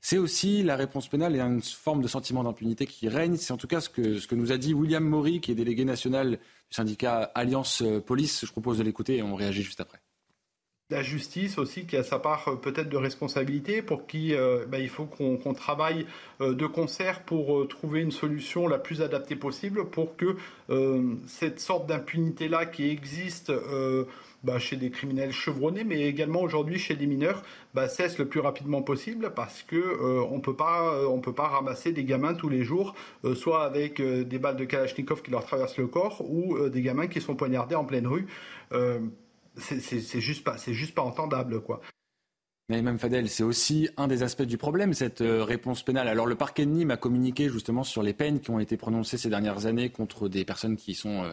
C'est 0.00 0.18
aussi 0.18 0.62
la 0.62 0.76
réponse 0.76 1.08
pénale 1.08 1.34
et 1.34 1.40
une 1.40 1.60
forme 1.60 2.02
de 2.02 2.06
sentiment 2.06 2.44
d'impunité 2.44 2.86
qui 2.86 3.08
règne. 3.08 3.36
C'est 3.36 3.52
en 3.52 3.56
tout 3.56 3.66
cas 3.66 3.80
ce 3.80 3.88
que, 3.88 4.20
ce 4.20 4.28
que 4.28 4.36
nous 4.36 4.52
a 4.52 4.58
dit 4.58 4.74
William 4.74 5.02
Maury, 5.02 5.40
qui 5.40 5.50
est 5.50 5.56
délégué 5.56 5.84
national 5.84 6.32
du 6.32 6.38
syndicat 6.70 7.32
Alliance 7.34 7.82
Police. 8.06 8.44
Je 8.46 8.52
propose 8.52 8.78
de 8.78 8.84
l'écouter 8.84 9.16
et 9.16 9.22
on 9.22 9.34
réagit 9.34 9.62
juste 9.62 9.80
après 9.80 10.03
la 10.90 11.02
justice 11.02 11.56
aussi 11.56 11.86
qui 11.86 11.96
a 11.96 12.02
sa 12.02 12.18
part 12.18 12.46
euh, 12.46 12.56
peut-être 12.56 12.90
de 12.90 12.96
responsabilité 12.98 13.80
pour 13.80 14.06
qui 14.06 14.34
euh, 14.34 14.66
bah, 14.68 14.78
il 14.78 14.90
faut 14.90 15.06
qu'on 15.06 15.54
travaille 15.54 16.06
euh, 16.42 16.54
de 16.54 16.66
concert 16.66 17.22
pour 17.22 17.66
trouver 17.68 18.02
une 18.02 18.10
solution 18.10 18.68
la 18.68 18.78
plus 18.78 19.00
adaptée 19.00 19.36
possible 19.36 19.86
pour 19.86 20.16
que 20.16 20.36
cette 21.26 21.60
sorte 21.60 21.86
d'impunité 21.86 22.48
là 22.48 22.66
qui 22.66 22.88
existe 22.88 23.52
bah, 24.42 24.58
chez 24.58 24.76
des 24.76 24.90
criminels 24.90 25.32
chevronnés, 25.32 25.84
mais 25.84 26.02
également 26.02 26.40
aujourd'hui 26.40 26.78
chez 26.78 26.96
des 26.96 27.06
mineurs, 27.06 27.42
bah, 27.74 27.88
cesse 27.88 28.18
le 28.18 28.26
plus 28.26 28.40
rapidement 28.40 28.82
possible 28.82 29.32
parce 29.34 29.62
que 29.62 30.24
on 30.30 30.40
peut 30.40 30.56
pas, 30.56 31.06
on 31.08 31.20
peut 31.20 31.34
pas 31.34 31.48
ramasser 31.48 31.92
des 31.92 32.04
gamins 32.04 32.34
tous 32.34 32.48
les 32.48 32.64
jours, 32.64 32.94
soit 33.34 33.64
avec 33.64 34.00
des 34.00 34.38
balles 34.38 34.56
de 34.56 34.64
Kalachnikov 34.64 35.22
qui 35.22 35.30
leur 35.30 35.44
traversent 35.44 35.78
le 35.78 35.86
corps, 35.86 36.22
ou 36.28 36.68
des 36.68 36.82
gamins 36.82 37.06
qui 37.06 37.20
sont 37.20 37.34
poignardés 37.34 37.74
en 37.74 37.84
pleine 37.84 38.06
rue 38.06 38.26
c'est 39.56 40.20
juste 40.20 40.44
pas, 40.44 40.58
c'est 40.58 40.74
juste 40.74 40.94
pas 40.94 41.02
entendable, 41.02 41.62
quoi. 41.62 41.80
Mais 42.70 42.80
même 42.80 42.98
Fadel, 42.98 43.28
c'est 43.28 43.42
aussi 43.42 43.90
un 43.98 44.08
des 44.08 44.22
aspects 44.22 44.42
du 44.42 44.56
problème, 44.56 44.94
cette 44.94 45.20
euh, 45.20 45.44
réponse 45.44 45.82
pénale. 45.82 46.08
Alors 46.08 46.24
le 46.24 46.34
parquet 46.34 46.64
de 46.64 46.70
Nîmes 46.70 46.90
a 46.90 46.96
communiqué 46.96 47.50
justement 47.50 47.84
sur 47.84 48.02
les 48.02 48.14
peines 48.14 48.40
qui 48.40 48.50
ont 48.50 48.58
été 48.58 48.78
prononcées 48.78 49.18
ces 49.18 49.28
dernières 49.28 49.66
années 49.66 49.90
contre 49.90 50.30
des 50.30 50.46
personnes 50.46 50.76
qui, 50.76 50.94
sont, 50.94 51.24
euh, 51.24 51.32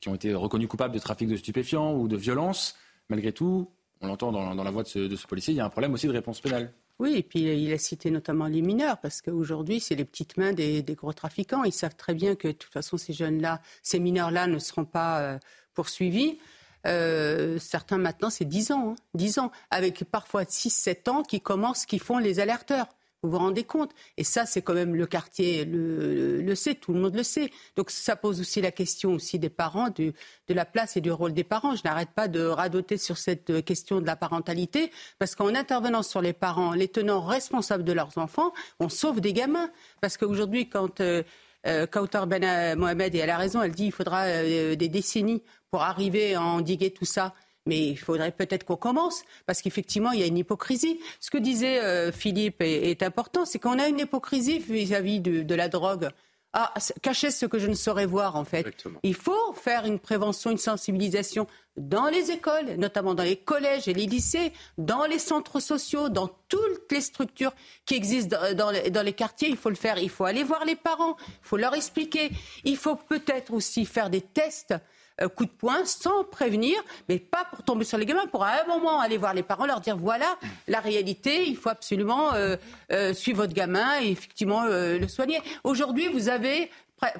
qui 0.00 0.08
ont 0.08 0.16
été 0.16 0.34
reconnues 0.34 0.66
coupables 0.66 0.92
de 0.92 0.98
trafic 0.98 1.28
de 1.28 1.36
stupéfiants 1.36 1.94
ou 1.94 2.08
de 2.08 2.16
violence. 2.16 2.76
Malgré 3.08 3.32
tout, 3.32 3.70
on 4.00 4.08
l'entend 4.08 4.32
dans, 4.32 4.64
la 4.64 4.70
voix 4.72 4.82
de 4.82 4.88
ce, 4.88 4.98
de 4.98 5.14
ce, 5.14 5.28
policier, 5.28 5.54
il 5.54 5.58
y 5.58 5.60
a 5.60 5.64
un 5.64 5.70
problème 5.70 5.92
aussi 5.92 6.08
de 6.08 6.12
réponse 6.12 6.40
pénale. 6.40 6.72
Oui, 6.98 7.14
et 7.16 7.22
puis 7.22 7.40
il 7.40 7.72
a 7.72 7.78
cité 7.78 8.10
notamment 8.10 8.46
les 8.46 8.62
mineurs, 8.62 8.98
parce 9.00 9.20
qu'aujourd'hui, 9.20 9.80
c'est 9.80 9.96
les 9.96 10.04
petites 10.04 10.36
mains 10.36 10.52
des, 10.52 10.82
gros 10.96 11.12
trafiquants. 11.12 11.64
Ils 11.64 11.72
savent 11.72 11.96
très 11.96 12.14
bien 12.14 12.36
que 12.36 12.48
de 12.48 12.52
toute 12.52 12.72
façon, 12.72 12.96
ces 12.96 13.12
jeunes-là, 13.12 13.60
ces 13.82 13.98
mineurs-là 13.98 14.46
ne 14.46 14.58
seront 14.58 14.84
pas 14.84 15.20
euh, 15.20 15.38
poursuivis. 15.74 16.38
Euh, 16.86 17.58
certains 17.58 17.98
maintenant, 17.98 18.30
c'est 18.30 18.44
10 18.44 18.72
ans, 18.72 18.90
hein, 18.90 18.94
10 19.14 19.38
ans, 19.38 19.52
avec 19.70 20.04
parfois 20.04 20.44
6-7 20.44 21.08
ans 21.08 21.22
qui 21.22 21.40
commencent, 21.40 21.86
qui 21.86 21.98
font 21.98 22.18
les 22.18 22.40
alerteurs. 22.40 22.86
Vous 23.24 23.30
vous 23.30 23.38
rendez 23.38 23.64
compte? 23.64 23.90
Et 24.18 24.24
ça, 24.24 24.44
c'est 24.44 24.60
quand 24.60 24.74
même 24.74 24.94
le 24.94 25.06
quartier 25.06 25.64
le, 25.64 26.54
sait, 26.54 26.74
tout 26.74 26.92
le 26.92 27.00
monde 27.00 27.14
le 27.14 27.22
sait. 27.22 27.50
Donc 27.74 27.90
ça 27.90 28.16
pose 28.16 28.38
aussi 28.38 28.60
la 28.60 28.70
question 28.70 29.14
aussi 29.14 29.38
des 29.38 29.48
parents, 29.48 29.88
de 29.88 30.12
la 30.50 30.66
place 30.66 30.98
et 30.98 31.00
du 31.00 31.10
rôle 31.10 31.32
des 31.32 31.42
parents. 31.42 31.74
Je 31.74 31.80
n'arrête 31.86 32.10
pas 32.10 32.28
de 32.28 32.44
radoter 32.44 32.98
sur 32.98 33.16
cette 33.16 33.64
question 33.64 34.02
de 34.02 34.06
la 34.06 34.14
parentalité, 34.14 34.90
parce 35.18 35.34
qu'en 35.34 35.54
intervenant 35.54 36.02
sur 36.02 36.20
les 36.20 36.34
parents, 36.34 36.74
les 36.74 36.88
tenant 36.88 37.22
responsables 37.22 37.84
de 37.84 37.94
leurs 37.94 38.18
enfants, 38.18 38.52
on 38.78 38.90
sauve 38.90 39.22
des 39.22 39.32
gamins. 39.32 39.70
Parce 40.02 40.18
qu'aujourd'hui, 40.18 40.68
quand... 40.68 41.00
Euh, 41.00 41.22
euh, 41.66 41.86
Kautar 41.86 42.26
Ben 42.26 42.76
Mohamed, 42.76 43.14
et 43.14 43.18
elle 43.18 43.30
a 43.30 43.36
raison, 43.36 43.62
elle 43.62 43.72
dit 43.72 43.84
qu'il 43.84 43.92
faudra 43.92 44.24
euh, 44.24 44.76
des 44.76 44.88
décennies 44.88 45.42
pour 45.70 45.82
arriver 45.82 46.34
à 46.34 46.42
endiguer 46.42 46.90
tout 46.90 47.04
ça. 47.04 47.34
Mais 47.66 47.88
il 47.88 47.96
faudrait 47.96 48.32
peut-être 48.32 48.64
qu'on 48.64 48.76
commence, 48.76 49.22
parce 49.46 49.62
qu'effectivement, 49.62 50.12
il 50.12 50.20
y 50.20 50.22
a 50.22 50.26
une 50.26 50.36
hypocrisie. 50.36 51.00
Ce 51.18 51.30
que 51.30 51.38
disait 51.38 51.80
euh, 51.80 52.12
Philippe 52.12 52.60
est, 52.60 53.02
important, 53.02 53.46
c'est 53.46 53.58
qu'on 53.58 53.78
a 53.78 53.88
une 53.88 54.00
hypocrisie 54.00 54.58
vis-à-vis 54.58 55.20
de, 55.20 55.54
la 55.54 55.68
drogue. 55.68 56.10
À 56.54 56.72
cacher 57.02 57.32
ce 57.32 57.46
que 57.46 57.58
je 57.58 57.66
ne 57.66 57.74
saurais 57.74 58.06
voir, 58.06 58.36
en 58.36 58.44
fait. 58.44 58.64
Il 59.02 59.14
faut 59.14 59.52
faire 59.54 59.84
une 59.84 59.98
prévention, 59.98 60.52
une 60.52 60.58
sensibilisation 60.58 61.48
dans 61.76 62.06
les 62.06 62.30
écoles, 62.30 62.76
notamment 62.78 63.14
dans 63.14 63.24
les 63.24 63.34
collèges 63.36 63.88
et 63.88 63.92
les 63.92 64.06
lycées, 64.06 64.52
dans 64.78 65.04
les 65.04 65.18
centres 65.18 65.58
sociaux, 65.58 66.08
dans 66.08 66.28
toutes 66.48 66.92
les 66.92 67.00
structures 67.00 67.52
qui 67.84 67.96
existent 67.96 68.36
dans, 68.54 68.70
les, 68.70 68.88
dans 68.90 69.02
les, 69.02 69.12
quartiers. 69.12 69.48
Il 69.48 69.56
faut 69.56 69.68
le 69.68 69.74
faire. 69.74 69.98
Il 69.98 70.10
faut 70.10 70.24
aller 70.24 70.44
voir 70.44 70.64
les 70.64 70.76
parents. 70.76 71.16
Il 71.26 71.48
faut 71.48 71.56
leur 71.56 71.74
expliquer. 71.74 72.30
Il 72.62 72.76
faut 72.76 72.94
peut-être 72.94 73.52
aussi 73.52 73.84
faire 73.84 74.08
des 74.08 74.20
tests 74.20 74.74
euh, 75.20 75.28
coup 75.28 75.44
de 75.44 75.50
poing 75.50 75.84
sans 75.84 76.24
prévenir, 76.24 76.76
mais 77.08 77.20
pas 77.20 77.44
pour 77.44 77.62
tomber 77.62 77.84
sur 77.84 77.98
les 77.98 78.04
gamins, 78.04 78.26
pour 78.26 78.42
à 78.42 78.62
un 78.62 78.66
moment 78.66 78.98
aller 78.98 79.16
voir 79.16 79.32
les 79.32 79.44
parents, 79.44 79.64
leur 79.64 79.80
dire 79.80 79.96
voilà 79.96 80.36
la 80.66 80.80
réalité, 80.80 81.48
il 81.48 81.56
faut 81.56 81.68
absolument 81.68 82.34
euh, 82.34 82.56
euh, 82.90 83.14
suivre 83.14 83.42
votre 83.42 83.54
gamin 83.54 84.00
et 84.02 84.10
effectivement 84.10 84.64
le 84.64 85.06
soigner. 85.06 85.40
Aujourd'hui, 85.62 86.08
vous 86.08 86.28
avez 86.28 86.68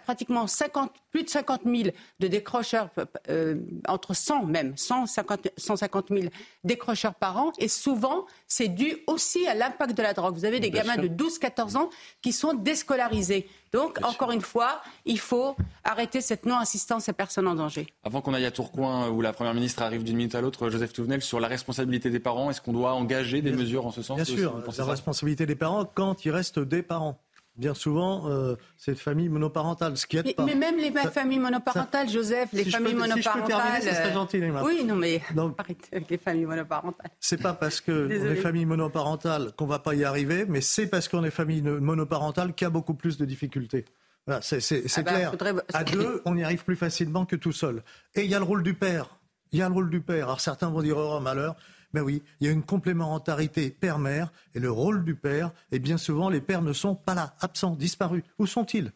pratiquement 0.04 0.46
50, 0.46 0.90
plus 1.10 1.24
de 1.24 1.28
50 1.28 1.62
000 1.64 1.90
de 2.20 2.26
décrocheurs, 2.26 2.90
euh, 3.28 3.56
entre 3.88 4.14
100 4.14 4.44
même, 4.46 4.76
150, 4.76 5.48
150 5.56 6.08
000 6.10 6.22
décrocheurs 6.64 7.14
par 7.14 7.36
an. 7.36 7.52
Et 7.58 7.68
souvent, 7.68 8.26
c'est 8.46 8.68
dû 8.68 8.96
aussi 9.06 9.46
à 9.46 9.54
l'impact 9.54 9.96
de 9.96 10.02
la 10.02 10.12
drogue. 10.12 10.34
Vous 10.34 10.44
avez 10.44 10.60
des 10.60 10.70
gamins 10.70 10.96
de 10.96 11.08
12-14 11.08 11.76
ans 11.76 11.90
qui 12.22 12.32
sont 12.32 12.54
déscolarisés. 12.54 13.48
Donc, 13.72 13.98
encore 14.04 14.30
une 14.30 14.40
fois, 14.40 14.82
il 15.04 15.18
faut 15.18 15.56
arrêter 15.82 16.20
cette 16.20 16.46
non-assistance 16.46 17.08
à 17.08 17.12
personnes 17.12 17.48
en 17.48 17.56
danger. 17.56 17.88
Avant 18.04 18.20
qu'on 18.20 18.32
aille 18.32 18.44
à 18.44 18.52
Tourcoing, 18.52 19.08
où 19.08 19.20
la 19.20 19.32
Première 19.32 19.54
ministre 19.54 19.82
arrive 19.82 20.04
d'une 20.04 20.16
minute 20.16 20.36
à 20.36 20.40
l'autre, 20.40 20.70
Joseph 20.70 20.92
Touvenel, 20.92 21.22
sur 21.22 21.40
la 21.40 21.48
responsabilité 21.48 22.08
des 22.10 22.20
parents, 22.20 22.50
est-ce 22.50 22.60
qu'on 22.60 22.72
doit 22.72 22.92
engager 22.92 23.42
des 23.42 23.50
mesures 23.50 23.84
en 23.86 23.90
ce 23.90 24.02
sens 24.02 24.16
Bien 24.16 24.24
sûr, 24.24 24.62
la 24.78 24.84
responsabilité 24.84 25.44
des 25.44 25.56
parents 25.56 25.84
quand 25.84 26.24
il 26.24 26.30
reste 26.30 26.60
des 26.60 26.82
parents 26.82 27.18
bien 27.56 27.74
souvent, 27.74 28.28
euh, 28.28 28.56
c'est 28.76 28.96
famille 28.96 29.28
monoparentale, 29.28 29.96
ce 29.96 30.06
qui 30.06 30.16
est 30.16 30.34
pas. 30.34 30.44
Mais 30.44 30.54
même 30.54 30.76
les 30.76 30.90
familles 30.90 31.38
monoparentales, 31.38 32.08
Joseph, 32.08 32.50
les 32.52 32.64
familles 32.64 32.94
monoparentales. 32.94 33.82
Si 33.82 33.88
je 33.88 34.12
gentil, 34.12 34.42
Oui, 34.64 34.84
non, 34.84 34.96
mais 34.96 35.22
Donc, 35.34 35.58
avec 35.92 36.10
les 36.10 36.18
familles 36.18 36.46
monoparentales. 36.46 37.10
C'est 37.20 37.40
pas 37.40 37.54
parce 37.54 37.80
qu'on 37.80 38.10
est 38.10 38.36
famille 38.36 38.66
monoparentale 38.66 39.52
qu'on 39.56 39.66
va 39.66 39.78
pas 39.78 39.94
y 39.94 40.04
arriver, 40.04 40.44
mais 40.46 40.60
c'est 40.60 40.86
parce 40.86 41.08
qu'on 41.08 41.24
est 41.24 41.30
famille 41.30 41.62
monoparentale 41.62 42.54
qu'il 42.54 42.64
y 42.64 42.68
a 42.68 42.70
beaucoup 42.70 42.94
plus 42.94 43.18
de 43.18 43.24
difficultés. 43.24 43.84
Voilà, 44.26 44.40
c'est 44.40 44.58
ah 44.96 45.02
bah, 45.02 45.12
clair. 45.12 45.32
À 45.74 45.84
deux, 45.84 46.22
on 46.24 46.36
y 46.36 46.42
arrive 46.42 46.64
plus 46.64 46.76
facilement 46.76 47.26
que 47.26 47.36
tout 47.36 47.52
seul. 47.52 47.82
Et 48.14 48.24
il 48.24 48.30
y 48.30 48.34
a 48.34 48.38
le 48.38 48.44
rôle 48.44 48.62
du 48.62 48.74
père. 48.74 49.18
Il 49.52 49.58
y 49.58 49.62
a 49.62 49.68
le 49.68 49.74
rôle 49.74 49.90
du 49.90 50.00
père. 50.00 50.26
Alors 50.26 50.40
certains 50.40 50.70
vont 50.70 50.82
dire 50.82 50.96
oh 50.96 51.20
malheur. 51.20 51.56
Ben 51.94 52.02
oui, 52.02 52.24
il 52.40 52.48
y 52.48 52.50
a 52.50 52.52
une 52.52 52.64
complémentarité 52.64 53.70
père-mère 53.70 54.32
et 54.52 54.58
le 54.58 54.68
rôle 54.68 55.04
du 55.04 55.14
père, 55.14 55.52
et 55.70 55.78
bien 55.78 55.96
souvent 55.96 56.28
les 56.28 56.40
pères 56.40 56.60
ne 56.60 56.72
sont 56.72 56.96
pas 56.96 57.14
là, 57.14 57.36
absents, 57.38 57.76
disparus. 57.76 58.24
Où 58.40 58.48
sont-ils? 58.48 58.92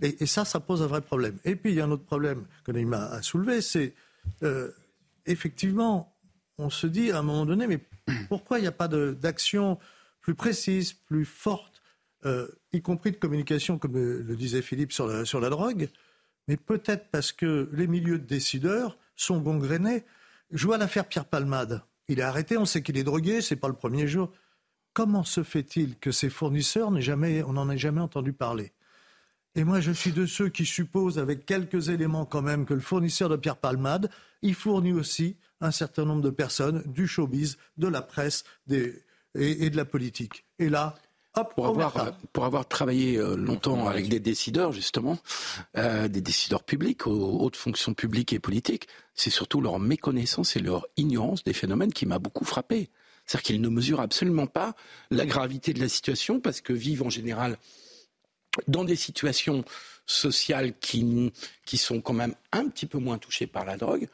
Et, 0.00 0.26
ça, 0.26 0.44
ça 0.44 0.60
pose 0.60 0.80
un 0.80 0.86
vrai 0.86 1.00
problème. 1.00 1.38
Et 1.44 1.56
puis 1.56 1.72
il 1.72 1.76
y 1.76 1.80
a 1.80 1.86
un 1.86 1.90
autre 1.90 2.04
problème 2.04 2.44
que 2.64 2.70
Neymar 2.70 3.12
a 3.14 3.22
soulevé, 3.22 3.60
c'est 3.60 3.94
euh, 4.44 4.70
effectivement, 5.26 6.16
on 6.56 6.70
se 6.70 6.86
dit 6.86 7.10
à 7.10 7.18
un 7.18 7.22
moment 7.22 7.46
donné, 7.46 7.66
mais 7.66 7.80
pourquoi 8.28 8.60
il 8.60 8.62
n'y 8.62 8.68
a 8.68 8.72
pas 8.72 8.86
d'action 8.86 9.80
plus 10.20 10.36
précise, 10.36 10.92
plus 10.92 11.24
forte, 11.24 11.82
euh, 12.26 12.46
y 12.72 12.80
compris 12.80 13.10
de 13.10 13.16
communication, 13.16 13.76
comme 13.76 13.94
le 13.94 14.36
disait 14.36 14.62
Philippe, 14.62 14.92
sur 14.92 15.08
la, 15.08 15.24
sur 15.24 15.40
la 15.40 15.50
drogue 15.50 15.88
Mais 16.46 16.56
peut-être 16.56 17.08
parce 17.10 17.32
que 17.32 17.68
les 17.72 17.88
milieux 17.88 18.20
de 18.20 18.26
décideurs 18.26 18.98
sont 19.16 19.40
gangrénés. 19.40 20.04
Je 20.52 20.64
vois 20.64 20.78
l'affaire 20.78 21.08
Pierre 21.08 21.24
Palmade. 21.24 21.82
Il 22.08 22.20
est 22.20 22.22
arrêté, 22.22 22.56
on 22.56 22.64
sait 22.64 22.82
qu'il 22.82 22.96
est 22.96 23.04
drogué, 23.04 23.40
c'est 23.40 23.56
pas 23.56 23.68
le 23.68 23.74
premier 23.74 24.06
jour. 24.06 24.32
Comment 24.92 25.24
se 25.24 25.42
fait-il 25.42 25.98
que 25.98 26.10
ses 26.10 26.30
fournisseurs, 26.30 26.98
jamais, 27.00 27.42
on 27.42 27.54
n'en 27.54 27.68
ait 27.68 27.78
jamais 27.78 28.00
entendu 28.00 28.32
parler? 28.32 28.72
Et 29.54 29.64
moi, 29.64 29.80
je 29.80 29.90
suis 29.90 30.12
de 30.12 30.26
ceux 30.26 30.48
qui 30.48 30.66
supposent, 30.66 31.18
avec 31.18 31.46
quelques 31.46 31.88
éléments 31.88 32.26
quand 32.26 32.42
même, 32.42 32.66
que 32.66 32.74
le 32.74 32.80
fournisseur 32.80 33.28
de 33.28 33.36
Pierre 33.36 33.56
Palmade, 33.56 34.10
il 34.42 34.54
fournit 34.54 34.92
aussi 34.92 35.36
un 35.60 35.70
certain 35.70 36.04
nombre 36.04 36.22
de 36.22 36.30
personnes 36.30 36.82
du 36.86 37.06
showbiz, 37.06 37.56
de 37.78 37.88
la 37.88 38.02
presse 38.02 38.44
et 38.68 39.70
de 39.70 39.76
la 39.76 39.84
politique. 39.84 40.44
Et 40.58 40.68
là, 40.68 40.94
pour, 41.44 41.66
avoir, 41.66 42.16
pour 42.32 42.44
avoir 42.44 42.66
travaillé 42.66 43.16
euh, 43.16 43.36
longtemps 43.36 43.88
avec 43.88 44.08
des 44.08 44.20
décideurs, 44.20 44.72
justement, 44.72 45.18
euh, 45.76 46.08
des 46.08 46.20
décideurs 46.20 46.62
publics, 46.62 47.06
aux 47.06 47.38
hautes 47.40 47.56
fonctions 47.56 47.94
publiques 47.94 48.32
et 48.32 48.38
politiques, 48.38 48.88
c'est 49.14 49.30
surtout 49.30 49.60
leur 49.60 49.78
méconnaissance 49.78 50.56
et 50.56 50.60
leur 50.60 50.86
ignorance 50.96 51.44
des 51.44 51.52
phénomènes 51.52 51.92
qui 51.92 52.06
m'a 52.06 52.18
beaucoup 52.18 52.44
frappé. 52.44 52.90
C'est-à-dire 53.26 53.42
qu'ils 53.42 53.60
ne 53.60 53.68
mesurent 53.68 54.00
absolument 54.00 54.46
pas 54.46 54.74
la 55.10 55.26
gravité 55.26 55.72
de 55.72 55.80
la 55.80 55.88
situation 55.88 56.40
parce 56.40 56.60
que 56.60 56.72
vivent 56.72 57.02
en 57.02 57.10
général 57.10 57.58
dans 58.68 58.84
des 58.84 58.96
situations 58.96 59.64
sociales 60.06 60.72
qui, 60.78 61.32
qui 61.64 61.76
sont 61.76 62.00
quand 62.00 62.12
même 62.12 62.34
un 62.52 62.68
petit 62.68 62.86
peu 62.86 62.98
moins 62.98 63.18
touchées 63.18 63.46
par 63.46 63.64
la 63.64 63.76
drogue. 63.76 64.08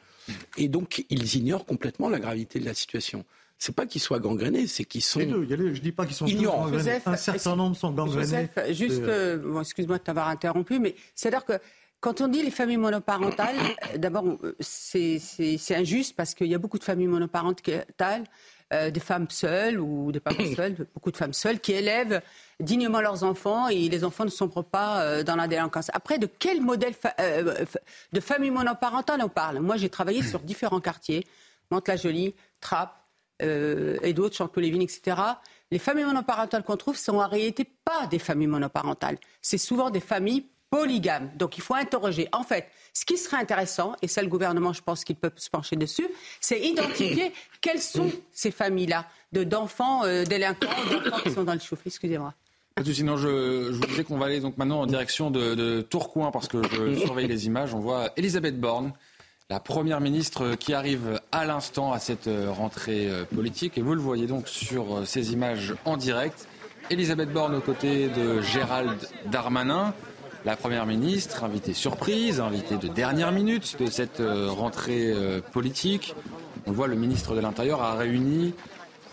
Et 0.57 0.67
donc, 0.67 1.05
ils 1.09 1.35
ignorent 1.35 1.65
complètement 1.65 2.09
la 2.09 2.19
gravité 2.19 2.59
de 2.59 2.65
la 2.65 2.73
situation 2.73 3.25
c'est 3.63 3.71
pas 3.73 3.85
qu'ils 3.85 4.01
soient 4.01 4.19
gangrénés, 4.19 4.67
c'est 4.67 4.83
qu'ils 4.83 5.01
sont. 5.01 5.19
Les 5.19 5.25
deux. 5.25 5.73
Je 5.73 5.79
dis 5.79 5.93
pas 5.93 6.05
qu'ils 6.05 6.15
sont 6.15 6.25
ignorants. 6.25 6.67
un 7.05 7.15
certain 7.15 7.55
nombre 7.55 7.77
sont 7.77 7.91
gangrénés. 7.91 8.23
Joseph, 8.23 8.71
juste, 8.71 9.03
euh, 9.03 9.61
excuse-moi 9.61 9.99
de 9.99 10.03
t'avoir 10.03 10.27
interrompu, 10.27 10.79
mais 10.79 10.95
c'est-à-dire 11.15 11.45
que 11.45 11.53
quand 12.01 12.19
on 12.19 12.27
dit 12.27 12.43
les 12.43 12.51
familles 12.51 12.75
monoparentales, 12.75 13.55
euh, 13.93 13.97
d'abord, 13.97 14.25
euh, 14.43 14.53
c'est 14.59 15.21
injuste 15.75 16.13
parce 16.17 16.33
qu'il 16.33 16.47
y 16.47 16.55
a 16.55 16.57
beaucoup 16.57 16.77
de 16.77 16.83
familles 16.83 17.07
monoparentales, 17.07 18.25
des 18.91 18.99
femmes 18.99 19.27
seules 19.29 19.79
ou 19.79 20.11
des 20.11 20.19
parents 20.19 20.43
seules, 20.55 20.75
beaucoup 20.93 21.11
de 21.11 21.17
femmes 21.17 21.31
seules 21.31 21.59
qui 21.59 21.73
élèvent 21.73 22.21
dignement 22.59 23.01
leurs 23.01 23.23
enfants 23.23 23.69
et 23.69 23.87
les 23.87 24.03
enfants 24.03 24.25
ne 24.25 24.31
sombrent 24.31 24.65
pas 24.65 25.23
dans 25.23 25.35
la 25.35 25.47
délinquance. 25.47 25.89
Après, 25.93 26.17
de 26.17 26.27
quel 26.27 26.59
modèle 26.59 26.95
de 28.11 28.19
famille 28.19 28.51
monoparentale 28.51 29.21
on 29.23 29.29
parle? 29.29 29.59
Moi, 29.59 29.77
j'ai 29.77 29.89
travaillé 29.89 30.23
sur 30.23 30.39
différents 30.39 30.81
quartiers, 30.81 31.23
Mantes-la-Jolie, 31.69 32.33
Trappes, 32.61 33.02
euh, 33.41 33.97
et 34.03 34.13
d'autres, 34.13 34.35
Chanteloup-Lévin, 34.35 34.81
etc., 34.81 35.17
les 35.71 35.79
familles 35.79 36.05
monoparentales 36.05 36.63
qu'on 36.63 36.77
trouve 36.77 36.97
sont 36.97 37.17
en 37.17 37.27
réalité 37.27 37.65
pas 37.83 38.05
des 38.07 38.19
familles 38.19 38.47
monoparentales. 38.47 39.17
C'est 39.41 39.57
souvent 39.57 39.89
des 39.89 39.99
familles 39.99 40.45
polygames. 40.69 41.31
Donc 41.35 41.57
il 41.57 41.61
faut 41.61 41.75
interroger. 41.75 42.27
En 42.31 42.43
fait, 42.43 42.67
ce 42.93 43.05
qui 43.05 43.17
serait 43.17 43.37
intéressant, 43.37 43.95
et 44.01 44.07
ça 44.07 44.21
le 44.21 44.27
gouvernement, 44.27 44.73
je 44.73 44.81
pense 44.81 45.03
qu'il 45.03 45.15
peut 45.15 45.31
se 45.35 45.49
pencher 45.49 45.75
dessus, 45.75 46.07
c'est 46.39 46.59
identifier 46.61 47.31
quelles 47.61 47.81
sont 47.81 48.11
ces 48.31 48.51
familles-là 48.51 49.05
d'enfants 49.31 50.03
euh, 50.03 50.23
délinquants, 50.23 50.67
d'enfants 50.91 51.21
qui 51.23 51.31
sont 51.31 51.43
dans 51.43 51.53
le 51.53 51.59
chouf. 51.59 51.79
Excusez-moi. 51.85 52.33
Sinon, 52.83 53.17
je, 53.17 53.71
je 53.71 53.77
vous 53.77 53.85
disais 53.85 54.03
qu'on 54.03 54.17
va 54.17 54.25
aller 54.25 54.39
donc 54.39 54.57
maintenant 54.57 54.81
en 54.81 54.87
direction 54.87 55.29
de, 55.29 55.53
de 55.53 55.81
Tourcoing 55.81 56.31
parce 56.31 56.47
que 56.47 56.61
je 56.71 56.95
surveille 57.05 57.27
les 57.27 57.45
images. 57.45 57.73
On 57.75 57.79
voit 57.79 58.11
Elisabeth 58.17 58.59
Borne 58.59 58.93
la 59.53 59.59
première 59.59 60.01
ministre 60.01 60.55
qui 60.55 60.73
arrive 60.73 61.21
à 61.31 61.45
l'instant 61.45 61.93
à 61.93 61.99
cette 61.99 62.25
euh, 62.25 62.49
rentrée 62.49 63.07
euh, 63.07 63.23
politique. 63.23 63.77
Et 63.77 63.83
vous 63.83 63.93
le 63.93 64.01
voyez 64.01 64.25
donc 64.25 64.47
sur 64.47 64.97
euh, 64.97 65.05
ces 65.05 65.31
images 65.31 65.75
en 65.85 65.95
direct. 65.95 66.47
Elisabeth 66.89 67.31
Borne 67.31 67.53
aux 67.53 67.61
côtés 67.61 68.07
de 68.07 68.41
Gérald 68.41 68.97
Darmanin, 69.27 69.93
la 70.43 70.55
première 70.55 70.87
ministre, 70.87 71.43
invitée 71.43 71.75
surprise, 71.75 72.39
invitée 72.39 72.77
de 72.77 72.87
dernière 72.87 73.31
minute 73.31 73.79
de 73.79 73.85
cette 73.85 74.21
rentrée 74.21 75.13
politique. 75.53 76.15
On 76.65 76.71
voit 76.71 76.87
le 76.87 76.95
ministre 76.95 77.35
de 77.35 77.39
l'Intérieur 77.39 77.81
a 77.81 77.95
réuni 77.95 78.53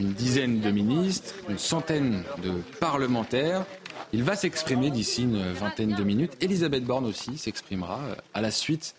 une 0.01 0.13
dizaine 0.15 0.61
de 0.61 0.71
ministres, 0.71 1.35
une 1.49 1.59
centaine 1.59 2.25
de 2.43 2.51
parlementaires. 2.81 3.65
Il 4.13 4.25
va 4.25 4.35
s'exprimer 4.35 4.91
d'ici 4.91 5.23
une 5.23 5.53
vingtaine 5.53 5.95
de 5.95 6.03
minutes. 6.03 6.33
Elisabeth 6.41 6.85
Borne 6.85 7.07
aussi 7.07 7.39
s'exprimera 7.39 8.01
à 8.35 8.41
la 8.41 8.51
suite 8.51 8.97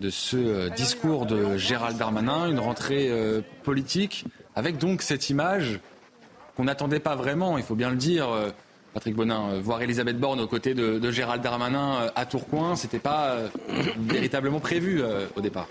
de 0.00 0.10
ce 0.10 0.36
euh, 0.36 0.68
discours 0.70 1.26
de 1.26 1.56
Gérald 1.56 1.96
Darmanin, 1.96 2.48
une 2.48 2.58
rentrée 2.58 3.08
euh, 3.10 3.42
politique, 3.62 4.24
avec 4.56 4.78
donc 4.78 5.02
cette 5.02 5.30
image 5.30 5.80
qu'on 6.56 6.64
n'attendait 6.64 7.00
pas 7.00 7.16
vraiment, 7.16 7.58
il 7.58 7.64
faut 7.64 7.74
bien 7.74 7.90
le 7.90 7.96
dire. 7.96 8.28
Euh, 8.30 8.50
Patrick 8.92 9.14
Bonin, 9.14 9.60
voir 9.60 9.80
Elisabeth 9.82 10.18
Borne 10.18 10.40
aux 10.40 10.48
côtés 10.48 10.74
de, 10.74 11.10
Gérald 11.12 11.40
Darmanin 11.40 12.10
à 12.16 12.26
Tourcoing, 12.26 12.74
c'était 12.74 12.98
pas 12.98 13.36
véritablement 13.96 14.58
prévu 14.58 15.00
au 15.36 15.40
départ. 15.40 15.68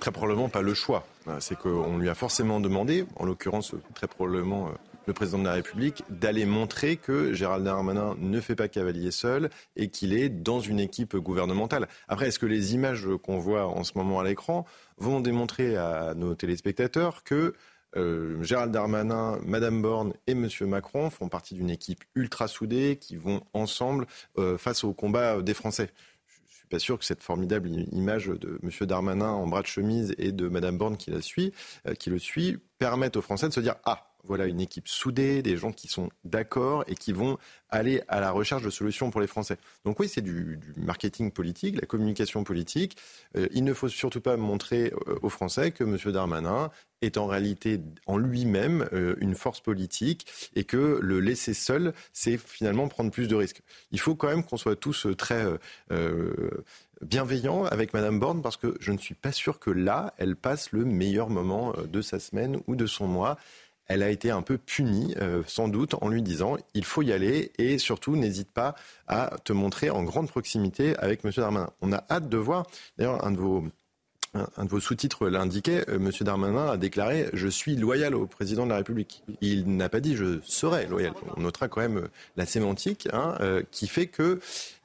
très 0.00 0.10
probablement 0.10 0.48
pas 0.48 0.62
le 0.62 0.72
choix. 0.72 1.04
C'est 1.38 1.54
qu'on 1.58 1.98
lui 1.98 2.08
a 2.08 2.14
forcément 2.14 2.58
demandé, 2.58 3.04
en 3.16 3.26
l'occurrence 3.26 3.74
très 3.94 4.06
probablement 4.06 4.70
le 5.06 5.12
président 5.12 5.38
de 5.38 5.44
la 5.44 5.52
République 5.52 6.04
d'aller 6.10 6.44
montrer 6.44 6.96
que 6.96 7.32
Gérald 7.32 7.64
Darmanin 7.64 8.16
ne 8.18 8.40
fait 8.40 8.56
pas 8.56 8.68
cavalier 8.68 9.10
seul 9.10 9.50
et 9.76 9.88
qu'il 9.88 10.12
est 10.12 10.28
dans 10.28 10.60
une 10.60 10.80
équipe 10.80 11.16
gouvernementale. 11.16 11.88
Après, 12.08 12.28
est-ce 12.28 12.38
que 12.38 12.46
les 12.46 12.74
images 12.74 13.06
qu'on 13.22 13.38
voit 13.38 13.66
en 13.66 13.84
ce 13.84 13.92
moment 13.96 14.20
à 14.20 14.24
l'écran 14.24 14.66
vont 14.98 15.20
démontrer 15.20 15.76
à 15.76 16.14
nos 16.14 16.34
téléspectateurs 16.34 17.22
que 17.22 17.54
euh, 17.96 18.42
Gérald 18.42 18.72
Darmanin, 18.72 19.38
Madame 19.44 19.80
Borne 19.80 20.12
et 20.26 20.34
Monsieur 20.34 20.66
Macron 20.66 21.08
font 21.08 21.28
partie 21.28 21.54
d'une 21.54 21.70
équipe 21.70 22.04
ultra 22.14 22.48
soudée 22.48 22.98
qui 23.00 23.16
vont 23.16 23.42
ensemble 23.54 24.06
euh, 24.38 24.58
face 24.58 24.84
au 24.84 24.92
combat 24.92 25.40
des 25.40 25.54
Français? 25.54 25.90
Je 26.48 26.54
suis 26.56 26.66
pas 26.68 26.78
sûr 26.78 26.98
que 26.98 27.04
cette 27.04 27.22
formidable 27.22 27.70
image 27.92 28.26
de 28.26 28.58
M. 28.62 28.86
Darmanin 28.86 29.30
en 29.30 29.46
bras 29.46 29.62
de 29.62 29.66
chemise 29.66 30.14
et 30.18 30.32
de 30.32 30.48
Mme 30.48 30.76
Borne 30.76 30.96
qui, 30.96 31.10
la 31.10 31.22
suit, 31.22 31.52
euh, 31.86 31.94
qui 31.94 32.10
le 32.10 32.18
suit 32.18 32.58
permette 32.78 33.16
aux 33.16 33.22
Français 33.22 33.48
de 33.48 33.54
se 33.54 33.60
dire 33.60 33.76
Ah, 33.84 34.15
voilà 34.26 34.46
une 34.46 34.60
équipe 34.60 34.88
soudée, 34.88 35.42
des 35.42 35.56
gens 35.56 35.72
qui 35.72 35.88
sont 35.88 36.10
d'accord 36.24 36.84
et 36.86 36.94
qui 36.94 37.12
vont 37.12 37.38
aller 37.70 38.02
à 38.08 38.20
la 38.20 38.30
recherche 38.30 38.62
de 38.62 38.70
solutions 38.70 39.10
pour 39.10 39.20
les 39.20 39.26
Français. 39.26 39.58
Donc 39.84 39.98
oui, 40.00 40.08
c'est 40.08 40.20
du, 40.20 40.58
marketing 40.76 41.30
politique, 41.30 41.80
la 41.80 41.86
communication 41.86 42.44
politique. 42.44 42.96
Euh, 43.36 43.48
il 43.52 43.64
ne 43.64 43.74
faut 43.74 43.88
surtout 43.88 44.20
pas 44.20 44.36
montrer 44.36 44.92
euh, 45.08 45.18
aux 45.22 45.28
Français 45.28 45.70
que 45.72 45.84
M. 45.84 45.96
Darmanin 46.12 46.70
est 47.02 47.18
en 47.18 47.26
réalité 47.26 47.80
en 48.06 48.16
lui-même 48.16 48.88
euh, 48.92 49.16
une 49.20 49.34
force 49.34 49.60
politique 49.60 50.26
et 50.54 50.64
que 50.64 50.98
le 51.02 51.20
laisser 51.20 51.54
seul, 51.54 51.92
c'est 52.12 52.38
finalement 52.38 52.88
prendre 52.88 53.10
plus 53.10 53.28
de 53.28 53.34
risques. 53.34 53.62
Il 53.90 54.00
faut 54.00 54.14
quand 54.14 54.28
même 54.28 54.44
qu'on 54.44 54.56
soit 54.56 54.76
tous 54.76 55.06
très 55.18 55.44
bienveillants 57.02 57.64
avec 57.64 57.92
Mme 57.92 58.18
Borne 58.18 58.42
parce 58.42 58.56
que 58.56 58.76
je 58.80 58.92
ne 58.92 58.98
suis 58.98 59.14
pas 59.14 59.32
sûr 59.32 59.58
que 59.58 59.70
là, 59.70 60.14
elle 60.16 60.36
passe 60.36 60.72
le 60.72 60.84
meilleur 60.84 61.28
moment 61.28 61.74
de 61.86 62.00
sa 62.00 62.18
semaine 62.18 62.60
ou 62.66 62.76
de 62.76 62.86
son 62.86 63.06
mois 63.06 63.36
elle 63.88 64.02
a 64.02 64.10
été 64.10 64.30
un 64.30 64.42
peu 64.42 64.58
punie, 64.58 65.14
euh, 65.20 65.42
sans 65.46 65.68
doute, 65.68 65.94
en 66.00 66.08
lui 66.08 66.22
disant 66.22 66.56
il 66.74 66.84
faut 66.84 67.02
y 67.02 67.12
aller 67.12 67.52
et 67.58 67.78
surtout 67.78 68.16
n'hésite 68.16 68.50
pas 68.50 68.74
à 69.06 69.36
te 69.44 69.52
montrer 69.52 69.90
en 69.90 70.02
grande 70.02 70.28
proximité 70.28 70.96
avec 70.96 71.24
M. 71.24 71.30
Darmanin. 71.36 71.70
On 71.80 71.92
a 71.92 72.04
hâte 72.10 72.28
de 72.28 72.36
voir, 72.36 72.66
d'ailleurs, 72.98 73.24
un 73.24 73.30
de 73.30 73.38
vos 73.38 74.80
sous-titres 74.80 75.28
l'indiquait, 75.28 75.88
euh, 75.88 75.96
M. 75.96 76.10
Darmanin 76.20 76.66
a 76.66 76.76
déclaré 76.76 77.30
Je 77.32 77.48
suis 77.48 77.76
loyal 77.76 78.14
au 78.14 78.26
président 78.26 78.64
de 78.64 78.70
la 78.70 78.76
République. 78.76 79.22
Il 79.40 79.76
n'a 79.76 79.88
pas 79.88 80.00
dit 80.00 80.16
Je 80.16 80.40
serai 80.42 80.86
loyal. 80.86 81.12
On 81.36 81.40
notera 81.40 81.68
quand 81.68 81.80
même 81.80 81.98
euh, 81.98 82.08
la 82.36 82.44
sémantique 82.44 83.08
hein, 83.12 83.36
qui 83.70 83.86
fait 83.86 84.06
que 84.08 84.40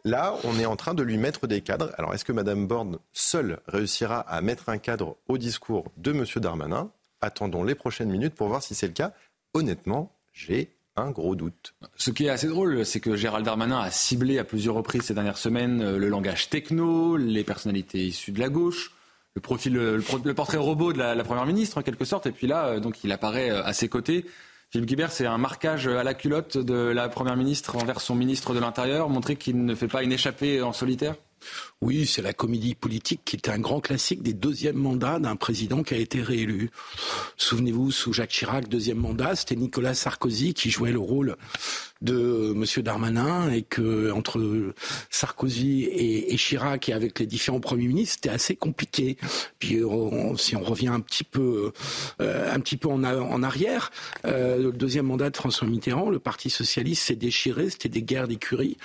là, 0.06 0.36
on 0.43 0.60
est 0.60 0.66
en 0.66 0.76
train 0.76 0.93
de 0.93 1.04
lui 1.04 1.18
mettre 1.18 1.47
des 1.47 1.62
cadres. 1.62 1.91
Alors, 1.97 2.14
est-ce 2.14 2.26
que 2.26 2.32
Mme 2.32 2.68
Borne 2.68 2.99
seule 3.14 3.60
réussira 3.68 4.20
à 4.20 4.41
mettre 4.41 4.70
un 4.70 4.78
cadre 4.78 5.18
au 5.28 5.38
discours 5.38 5.91
de 5.97 6.12
M. 6.12 6.26
Darmanin? 6.36 6.91
Attendons 7.22 7.63
les 7.63 7.76
prochaines 7.76 8.09
minutes 8.09 8.34
pour 8.34 8.47
voir 8.47 8.63
si 8.63 8.76
c'est 8.76 8.88
le 8.88 8.93
cas. 8.93 9.13
Honnêtement, 9.53 10.11
j'ai 10.34 10.76
un 10.95 11.11
gros 11.11 11.36
doute. 11.36 11.74
Ce 11.95 12.11
qui 12.11 12.26
est 12.26 12.30
assez 12.30 12.47
drôle, 12.47 12.86
c'est 12.86 12.99
que 12.99 13.15
Gérald 13.15 13.45
Darmanin 13.45 13.80
a 13.80 13.91
ciblé 13.91 14.39
à 14.39 14.43
plusieurs 14.43 14.76
reprises 14.76 15.03
ces 15.03 15.13
dernières 15.13 15.38
semaines 15.38 15.82
euh, 15.82 15.97
le 15.97 16.09
langage 16.09 16.49
techno, 16.49 17.17
les 17.17 17.43
personnalités 17.43 18.05
issues 18.05 18.32
de 18.32 18.39
la 18.39 18.49
gauche, 18.49 18.91
le 19.36 19.41
profil, 19.41 19.74
le, 19.74 20.34
portrait 20.34 20.57
robot 20.57 20.93
de 20.93 20.97
la, 20.97 21.24
première 21.24 21.45
ministre 21.45 21.78
en 21.78 21.82
quelque 21.82 22.05
sorte. 22.05 22.26
Et 22.26 22.32
puis 22.32 22.47
là, 22.47 22.65
euh, 22.65 22.80
donc 22.80 23.03
il 23.03 23.11
apparaît 23.11 23.51
euh, 23.51 23.63
à 23.63 23.74
ses 23.74 23.88
côtés. 23.88 24.26
Philippe 24.69 24.88
Guibert, 24.88 25.11
c'est 25.11 25.26
un 25.26 25.38
marquage 25.38 25.88
à 25.88 26.03
la 26.03 26.13
culotte 26.13 26.57
de 26.57 26.74
la 26.74 27.09
première 27.09 27.36
ministre 27.36 27.76
envers 27.76 27.99
son 27.99 28.15
ministre 28.15 28.53
de 28.53 28.59
l'Intérieur, 28.59 29.09
montrer 29.09 29.36
qu'il 29.36 29.65
ne 29.65 29.76
fait 29.76 29.89
pas 29.89 30.01
une 30.01 30.13
échappée 30.13 30.61
en 30.61 30.72
solitaire. 30.72 31.15
Oui, 31.82 32.06
c'est 32.06 32.22
la 32.22 32.34
comédie 32.34 32.76
politique 32.76 33.22
qui 33.26 33.36
est 33.36 33.50
un 33.50 33.60
grand 33.60 33.80
classique 33.80 34.22
des 34.22 34.34
deuxièmes 34.34 34.78
mandats 34.78 35.20
d'un 35.20 35.36
président 35.36 35.84
qui 35.84 35.94
a 35.94 35.98
été 35.98 36.22
réélu. 36.22 36.70
Souvenez-vous, 37.38 37.92
sous 37.92 38.14
Jacques 38.14 38.32
Chirac, 38.32 38.70
deuxième 38.70 39.00
mandat, 39.00 39.36
c'était 39.36 39.56
Nicolas 39.56 39.94
Sarkozy 39.94 40.54
qui 40.54 40.70
jouait 40.70 40.92
le 40.92 41.00
rôle 41.00 41.38
de 42.02 42.54
M. 42.56 42.84
Darmanin 42.84 43.52
et 43.52 43.62
que 43.62 44.12
entre 44.12 44.74
Sarkozy 45.10 45.84
et, 45.84 46.36
Chirac 46.36 46.89
et 46.89 46.94
avec 46.94 47.20
les 47.20 47.28
différents 47.28 47.60
premiers 47.60 47.88
ministres, 47.88 48.16
c'était 48.16 48.30
assez 48.30 48.56
compliqué. 48.56 49.18
Puis 49.60 49.82
si 50.38 50.56
on 50.56 50.64
revient 50.64 50.88
un 50.88 51.00
petit 51.00 51.24
peu, 51.24 51.72
euh, 52.22 52.58
en, 52.84 53.44
arrière, 53.44 53.92
euh, 54.26 54.58
le 54.58 54.72
deuxième 54.72 55.06
mandat 55.06 55.30
de 55.30 55.38
François 55.38 55.68
Mitterrand, 55.68 56.10
le 56.10 56.20
Parti 56.20 56.50
socialiste 56.50 57.04
s'est 57.04 57.16
déchiré, 57.16 57.70
c'était 57.70 57.89
des 57.89 58.04
guerres 58.04 58.28
d'écurie 58.28 58.78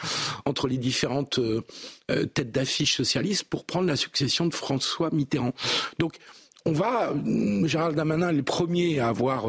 entre 0.44 0.68
les 0.68 0.78
différentes 0.78 1.38
euh, 1.38 1.62
têtes 2.06 2.52
d'affiche 2.52 2.96
socialistes 2.96 3.44
pour 3.44 3.64
prendre 3.64 3.86
la 3.86 3.96
succession 3.96 4.46
de 4.46 4.54
François 4.54 5.10
Mitterrand. 5.12 5.52
Donc 5.98 6.16
on 6.64 6.72
va, 6.72 7.12
Gérald 7.64 7.96
Darmanin 7.96 8.30
est 8.30 8.34
le 8.34 8.42
premier 8.42 8.98
à 9.00 9.08
avoir 9.08 9.46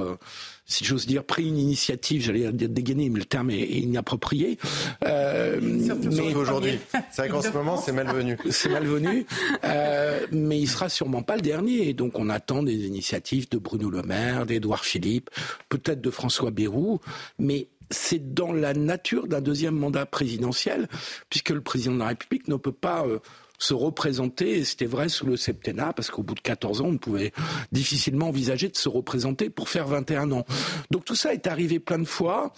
si 0.67 0.83
j'ose 0.83 1.07
dire, 1.07 1.23
pris 1.23 1.47
une 1.47 1.57
initiative, 1.57 2.21
j'allais 2.21 2.51
dire 2.51 2.67
dégainer, 2.67 3.09
mais 3.09 3.19
le 3.19 3.25
terme 3.25 3.49
est, 3.49 3.63
inapproprié. 3.63 4.59
Euh, 5.05 5.59
mais 5.61 6.35
aujourd'hui, 6.35 6.77
c'est 7.09 7.21
vrai 7.21 7.29
qu'en 7.29 7.41
ce 7.41 7.49
moment, 7.49 7.77
c'est 7.77 7.93
malvenu. 7.93 8.37
C'est 8.49 8.69
malvenu, 8.69 9.25
euh, 9.63 10.27
mais 10.31 10.59
il 10.59 10.67
sera 10.67 10.89
sûrement 10.89 11.23
pas 11.23 11.37
le 11.37 11.41
dernier. 11.41 11.93
Donc 11.93 12.19
on 12.19 12.29
attend 12.29 12.63
des 12.63 12.85
initiatives 12.85 13.49
de 13.49 13.57
Bruno 13.57 13.89
Le 13.89 14.03
Maire, 14.03 14.45
d'Edouard 14.45 14.83
Philippe, 14.83 15.29
peut-être 15.69 16.01
de 16.01 16.11
François 16.11 16.51
Bayrou, 16.51 16.99
mais 17.39 17.69
c'est 17.89 18.33
dans 18.33 18.51
la 18.51 18.73
nature 18.73 19.27
d'un 19.27 19.41
deuxième 19.41 19.75
mandat 19.75 20.05
présidentiel, 20.05 20.87
puisque 21.29 21.49
le 21.49 21.61
président 21.61 21.93
de 21.93 21.99
la 21.99 22.07
République 22.07 22.47
ne 22.47 22.55
peut 22.55 22.71
pas 22.71 23.05
euh, 23.05 23.19
se 23.59 23.73
représenter, 23.73 24.59
et 24.59 24.63
c'était 24.63 24.85
vrai 24.85 25.09
sous 25.09 25.25
le 25.25 25.35
septennat, 25.35 25.93
parce 25.93 26.11
qu'au 26.11 26.23
bout 26.23 26.35
de 26.35 26.41
14 26.41 26.81
ans, 26.81 26.87
on 26.87 26.97
pouvait 26.97 27.33
difficilement 27.71 28.29
envisager 28.29 28.69
de 28.69 28.77
se 28.77 28.87
représenter 28.87 29.49
pour 29.49 29.69
faire 29.69 29.87
21 29.87 30.31
ans. 30.31 30.45
Donc 30.91 31.05
tout 31.05 31.15
ça 31.15 31.33
est 31.33 31.47
arrivé 31.47 31.79
plein 31.79 31.99
de 31.99 32.05
fois. 32.05 32.53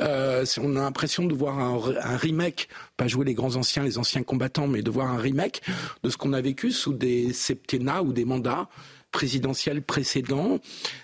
Euh, 0.00 0.44
on 0.60 0.76
a 0.76 0.80
l'impression 0.80 1.24
de 1.24 1.34
voir 1.34 1.58
un, 1.58 1.80
un, 2.02 2.16
remake, 2.16 2.68
pas 2.96 3.06
jouer 3.06 3.24
les 3.24 3.34
grands 3.34 3.56
anciens, 3.56 3.84
les 3.84 3.98
anciens 3.98 4.22
combattants, 4.22 4.66
mais 4.66 4.82
de 4.82 4.90
voir 4.90 5.08
un 5.10 5.18
remake 5.18 5.62
de 6.02 6.10
ce 6.10 6.16
qu'on 6.16 6.32
a 6.32 6.40
vécu 6.40 6.72
sous 6.72 6.94
des 6.94 7.32
septennats 7.32 8.02
ou 8.02 8.12
des 8.12 8.24
mandats 8.24 8.68
présidentiel 9.10 9.82
précédent. 9.82 10.58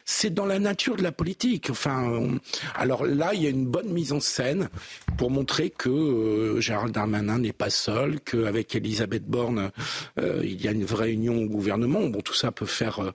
C'est 0.05 0.33
dans 0.33 0.47
la 0.47 0.59
nature 0.59 0.97
de 0.97 1.03
la 1.03 1.13
politique. 1.13 1.71
Enfin, 1.71 2.39
alors 2.75 3.05
là, 3.05 3.35
il 3.35 3.43
y 3.43 3.47
a 3.47 3.51
une 3.51 3.67
bonne 3.67 3.93
mise 3.93 4.13
en 4.13 4.21
scène 4.21 4.69
pour 5.17 5.31
montrer 5.31 5.71
que 5.71 5.89
euh, 5.89 6.61
Gérald 6.61 6.93
Darmanin 6.93 7.39
n'est 7.39 7.53
pas 7.53 7.71
seul, 7.71 8.21
qu'avec 8.21 8.75
Elisabeth 8.75 9.25
Borne, 9.25 9.71
euh, 10.19 10.41
il 10.45 10.63
y 10.63 10.69
a 10.69 10.73
une 10.73 10.85
vraie 10.85 11.13
union 11.13 11.43
au 11.43 11.47
gouvernement. 11.47 12.07
Bon, 12.09 12.21
tout 12.21 12.35
ça 12.35 12.53
peut 12.53 12.67
faire 12.67 13.01
euh, 13.01 13.11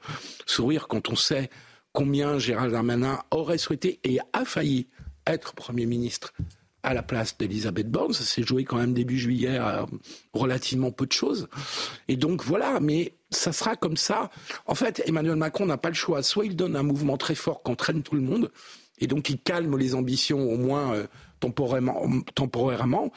sourire 0.46 0.88
quand 0.88 1.10
on 1.10 1.16
sait 1.16 1.50
combien 1.94 2.40
Gérald 2.40 2.72
Darmanin 2.72 3.20
aurait 3.32 3.58
souhaité 3.58 4.00
et 4.04 4.20
a 4.34 4.46
failli 4.46 4.88
être 5.28 5.54
Premier 5.54 5.86
ministre 5.86 6.34
à 6.84 6.94
la 6.94 7.04
place 7.04 7.38
d'Elisabeth 7.38 7.90
Borne. 7.90 8.14
Ça 8.14 8.24
s'est 8.24 8.44
joué 8.44 8.64
quand 8.64 8.78
même 8.78 8.94
début 8.94 9.20
juillet 9.20 9.58
à 9.58 9.86
relativement 10.34 10.92
peu 10.92 11.06
de 11.06 11.12
choses. 11.12 11.48
Et 12.08 12.18
donc 12.18 12.44
voilà, 12.44 12.80
mais 12.80 13.14
ça 13.32 13.52
sera 13.54 13.76
comme 13.76 13.98
ça. 13.98 14.30
En 14.66 14.76
fait, 14.76 15.02
Emmanuel 15.06 15.38
Macron 15.38 15.66
n'a 15.66 15.78
pas 15.78 15.90
le 15.90 15.96
choix. 15.96 16.22
Soit 16.22 16.46
il 16.46 16.56
donne 16.56 16.76
un 16.76 16.84
mouvement 16.84 17.18
très 17.18 17.36
fort 17.36 17.64
qui 17.64 17.72
entraîne 17.72 18.04
tout 18.04 18.16
le 18.16 18.22
monde, 18.22 18.52
et 19.00 19.08
donc 19.08 19.30
il 19.30 19.40
calme 19.40 19.78
les 19.78 19.96
ambitions 19.96 20.52
au 20.52 20.58
moins 20.58 20.94
euh, 20.94 21.08
temporairement, 21.40 23.12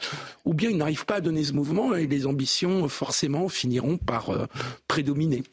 ou 0.45 0.53
bien 0.53 0.69
il 0.69 0.77
n'arrive 0.77 1.05
pas 1.05 1.15
à 1.15 1.21
donner 1.21 1.43
ce 1.43 1.53
mouvement 1.53 1.93
et 1.93 2.07
les 2.07 2.25
ambitions 2.25 2.89
forcément 2.89 3.47
finiront 3.49 3.97
par 3.97 4.31
euh, 4.31 4.47
prédominer. 4.87 5.43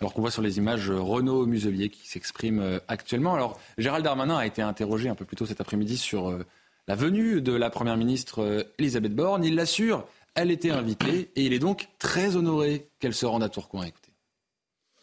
Alors 0.00 0.12
qu'on 0.12 0.22
voit 0.22 0.30
sur 0.30 0.42
les 0.42 0.58
images 0.58 0.90
Renaud 0.90 1.46
Muselier 1.46 1.88
qui 1.88 2.08
s'exprime 2.08 2.58
euh, 2.58 2.78
actuellement. 2.88 3.34
Alors 3.34 3.60
Gérald 3.78 4.04
Darmanin 4.04 4.36
a 4.36 4.46
été 4.46 4.60
interrogé 4.60 5.08
un 5.08 5.14
peu 5.14 5.24
plus 5.24 5.36
tôt 5.36 5.46
cet 5.46 5.60
après-midi 5.60 5.96
sur 5.96 6.36
la 6.88 6.94
venue 6.96 7.40
de 7.40 7.52
la 7.52 7.70
Première 7.70 7.96
ministre 7.96 8.66
Elisabeth 8.78 9.14
Borne. 9.14 9.44
Il 9.44 9.54
l'assure, 9.54 10.04
elle 10.34 10.50
était 10.50 10.70
invitée 10.70 11.30
et 11.36 11.46
il 11.46 11.52
est 11.52 11.58
donc 11.58 11.88
très 11.98 12.36
honoré 12.36 12.88
qu'elle 12.98 13.14
se 13.14 13.26
rende 13.26 13.42
à 13.42 13.48
Tourcoing. 13.48 13.90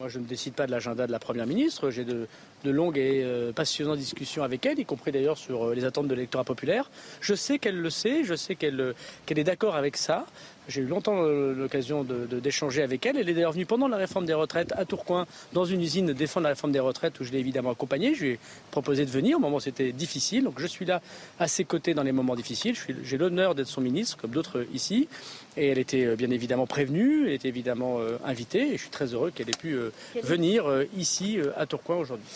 Moi, 0.00 0.08
je 0.08 0.18
ne 0.18 0.24
décide 0.24 0.54
pas 0.54 0.66
de 0.66 0.72
l'agenda 0.72 1.06
de 1.06 1.12
la 1.12 1.20
Première 1.20 1.46
ministre. 1.46 1.90
J'ai 1.90 2.04
de, 2.04 2.26
longues 2.64 2.98
et 2.98 3.22
euh, 3.22 3.52
passionnantes 3.52 3.96
discussions 3.96 4.42
avec 4.42 4.66
elle, 4.66 4.80
y 4.80 4.84
compris 4.84 5.12
d'ailleurs 5.12 5.38
sur 5.38 5.66
euh, 5.66 5.74
les 5.76 5.84
attentes 5.84 6.08
de 6.08 6.14
l'électorat 6.16 6.42
populaire. 6.42 6.90
Je 7.20 7.32
sais 7.36 7.60
qu'elle 7.60 7.80
le 7.80 7.90
sait, 7.90 8.24
je 8.24 8.34
sais 8.34 8.56
qu'elle 8.56 8.92
est 9.28 9.44
d'accord 9.44 9.76
avec 9.76 9.96
ça. 9.96 10.26
J'ai 10.68 10.80
eu 10.80 10.86
longtemps 10.86 11.18
euh, 11.18 11.54
l'occasion 11.54 12.04
d'échanger 12.04 12.82
avec 12.82 13.04
elle. 13.04 13.18
Elle 13.18 13.28
est 13.28 13.34
d'ailleurs 13.34 13.52
venue 13.52 13.66
pendant 13.66 13.88
la 13.88 13.96
réforme 13.96 14.24
des 14.24 14.34
retraites 14.34 14.72
à 14.76 14.84
Tourcoing, 14.84 15.26
dans 15.52 15.64
une 15.64 15.82
usine 15.82 16.12
défendre 16.12 16.44
la 16.44 16.50
réforme 16.50 16.72
des 16.72 16.80
retraites 16.80 17.20
où 17.20 17.24
je 17.24 17.32
l'ai 17.32 17.38
évidemment 17.38 17.70
accompagnée. 17.70 18.14
Je 18.14 18.24
lui 18.24 18.30
ai 18.32 18.38
proposé 18.70 19.04
de 19.04 19.10
venir 19.10 19.36
au 19.36 19.40
moment 19.40 19.56
où 19.56 19.60
c'était 19.60 19.92
difficile. 19.92 20.44
Donc 20.44 20.58
je 20.58 20.66
suis 20.66 20.86
là 20.86 21.02
à 21.38 21.48
ses 21.48 21.64
côtés 21.64 21.92
dans 21.92 22.02
les 22.02 22.12
moments 22.12 22.34
difficiles. 22.34 22.74
J'ai 23.02 23.18
l'honneur 23.18 23.54
d'être 23.54 23.68
son 23.68 23.80
ministre, 23.80 24.16
comme 24.16 24.30
d'autres 24.30 24.66
ici. 24.72 25.08
Et 25.56 25.68
elle 25.68 25.78
était 25.78 26.06
euh, 26.06 26.16
bien 26.16 26.30
évidemment 26.30 26.66
prévenue, 26.66 27.26
elle 27.26 27.34
était 27.34 27.48
évidemment 27.48 27.98
euh, 28.00 28.16
invitée. 28.24 28.68
Et 28.68 28.76
je 28.76 28.82
suis 28.82 28.90
très 28.90 29.12
heureux 29.12 29.30
qu'elle 29.30 29.50
ait 29.50 29.58
pu 29.58 29.76
venir 30.22 30.66
ici 30.96 31.38
à 31.56 31.66
Tourcoing 31.66 31.96
aujourd'hui. 31.96 32.26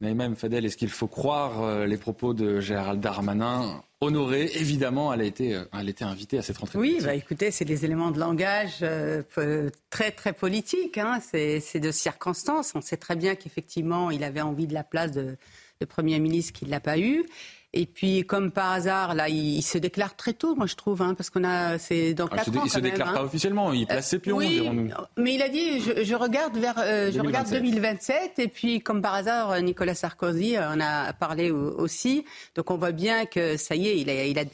Mais 0.00 0.14
même 0.14 0.36
Fadel, 0.36 0.64
est-ce 0.64 0.76
qu'il 0.76 0.90
faut 0.90 1.08
croire 1.08 1.86
les 1.86 1.96
propos 1.96 2.34
de 2.34 2.60
Gérald 2.60 3.00
Darmanin 3.00 3.82
honorée. 4.00 4.50
Évidemment, 4.54 5.12
elle 5.12 5.20
a 5.22 5.24
été, 5.24 5.54
euh, 5.54 5.64
elle 5.72 5.92
a 6.00 6.06
invitée 6.06 6.38
à 6.38 6.42
cette 6.42 6.58
rentrée. 6.58 6.78
Oui, 6.78 6.98
bah, 7.02 7.14
écoutez, 7.14 7.50
c'est 7.50 7.64
des 7.64 7.84
éléments 7.84 8.10
de 8.10 8.18
langage 8.18 8.78
euh, 8.82 9.22
très, 9.90 10.10
très 10.10 10.32
politiques. 10.32 10.98
Hein. 10.98 11.20
C'est 11.20 11.80
de 11.80 11.90
circonstances. 11.90 12.72
On 12.74 12.80
sait 12.80 12.96
très 12.96 13.16
bien 13.16 13.34
qu'effectivement, 13.34 14.10
il 14.10 14.24
avait 14.24 14.40
envie 14.40 14.66
de 14.66 14.74
la 14.74 14.84
place 14.84 15.12
de, 15.12 15.36
de 15.80 15.86
Premier 15.86 16.18
ministre 16.18 16.52
qu'il 16.52 16.68
ne 16.68 16.72
l'a 16.72 16.80
pas 16.80 16.98
eu. 16.98 17.24
Et 17.74 17.84
puis, 17.84 18.24
comme 18.24 18.50
par 18.50 18.72
hasard, 18.72 19.14
là, 19.14 19.28
il, 19.28 19.62
se 19.62 19.76
déclare 19.76 20.16
très 20.16 20.32
tôt, 20.32 20.54
moi 20.54 20.66
je 20.66 20.74
trouve, 20.74 21.02
hein, 21.02 21.14
parce 21.14 21.28
qu'on 21.28 21.44
a, 21.44 21.78
c'est 21.78 22.14
dans 22.14 22.26
ah, 22.30 22.36
quatre 22.36 22.56
ans. 22.56 22.62
Il 22.64 22.70
se 22.70 22.80
déclare 22.80 23.12
pas 23.12 23.20
hein. 23.20 23.24
officiellement, 23.24 23.72
il 23.74 23.86
place 23.86 24.08
ses 24.08 24.18
pions, 24.18 24.36
oui, 24.36 24.66
nous 24.66 24.90
Mais 25.18 25.34
il 25.34 25.42
a 25.42 25.50
dit, 25.50 25.80
je, 25.80 26.14
regarde 26.14 26.56
vers, 26.56 26.78
euh, 26.78 27.12
je 27.12 27.20
regarde 27.20 27.50
2027, 27.50 28.38
et 28.38 28.48
puis 28.48 28.80
comme 28.80 29.02
par 29.02 29.14
hasard, 29.14 29.60
Nicolas 29.60 29.94
Sarkozy 29.94 30.58
en 30.58 30.80
a 30.80 31.12
parlé 31.12 31.50
aussi. 31.50 32.24
Donc 32.54 32.70
on 32.70 32.78
voit 32.78 32.92
bien 32.92 33.26
que 33.26 33.58
ça 33.58 33.74
y 33.74 33.88
est, 33.88 33.98
il 33.98 34.08
a, 34.08 34.24
il 34.24 34.38
a... 34.38 34.44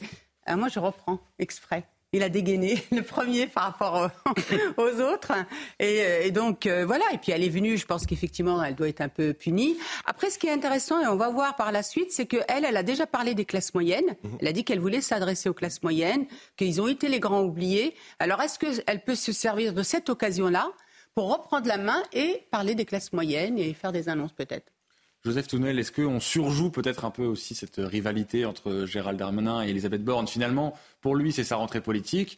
Ah, 0.45 0.57
moi 0.57 0.67
je 0.67 0.79
reprends 0.79 1.19
exprès. 1.39 1.85
Il 2.15 2.23
a 2.23 2.29
dégainé 2.29 2.81
le 2.91 3.01
premier 3.01 3.47
par 3.47 3.63
rapport 3.63 4.09
aux 4.77 5.01
autres. 5.01 5.33
Et, 5.79 6.31
donc, 6.31 6.65
euh, 6.65 6.85
voilà. 6.85 7.03
Et 7.13 7.17
puis, 7.17 7.31
elle 7.31 7.43
est 7.43 7.49
venue, 7.49 7.77
je 7.77 7.85
pense 7.85 8.05
qu'effectivement, 8.05 8.63
elle 8.63 8.75
doit 8.75 8.89
être 8.89 9.01
un 9.01 9.09
peu 9.09 9.33
punie. 9.33 9.77
Après, 10.05 10.29
ce 10.29 10.39
qui 10.39 10.47
est 10.47 10.51
intéressant, 10.51 11.01
et 11.01 11.07
on 11.07 11.17
va 11.17 11.29
voir 11.29 11.55
par 11.55 11.71
la 11.71 11.83
suite, 11.83 12.11
c'est 12.11 12.25
qu'elle, 12.25 12.65
elle 12.65 12.77
a 12.77 12.83
déjà 12.83 13.05
parlé 13.05 13.35
des 13.35 13.45
classes 13.45 13.73
moyennes. 13.73 14.15
Mhm. 14.23 14.37
Elle 14.39 14.47
a 14.47 14.51
dit 14.53 14.63
qu'elle 14.63 14.79
voulait 14.79 15.01
s'adresser 15.01 15.49
aux 15.49 15.53
classes 15.53 15.83
moyennes, 15.83 16.25
qu'ils 16.57 16.81
ont 16.81 16.87
été 16.87 17.09
les 17.09 17.19
grands 17.19 17.43
oubliés. 17.43 17.95
Alors, 18.19 18.41
est-ce 18.41 18.59
qu'elle 18.59 19.03
peut 19.03 19.15
se 19.15 19.31
servir 19.31 19.73
de 19.73 19.83
cette 19.83 20.09
occasion-là 20.09 20.71
pour 21.13 21.31
reprendre 21.33 21.67
la 21.67 21.77
main 21.77 22.01
et 22.13 22.45
parler 22.51 22.75
des 22.75 22.85
classes 22.85 23.13
moyennes 23.13 23.57
et 23.57 23.73
faire 23.73 23.91
des 23.91 24.09
annonces 24.09 24.33
peut-être? 24.33 24.74
Joseph 25.25 25.47
Tounel, 25.47 25.79
est-ce 25.79 25.91
qu'on 25.91 26.19
surjoue 26.19 26.69
peut-être 26.69 27.03
un 27.03 27.09
peu 27.09 27.25
aussi 27.25 27.55
cette 27.55 27.77
rivalité 27.77 28.45
entre 28.45 28.85
Gérald 28.85 29.17
Darmanin 29.17 29.65
et 29.65 29.71
Elisabeth 29.71 30.03
Borne? 30.03 30.27
Finalement, 30.27 30.77
pour 31.01 31.15
lui, 31.15 31.31
c'est 31.31 31.43
sa 31.43 31.55
rentrée 31.55 31.81
politique. 31.81 32.37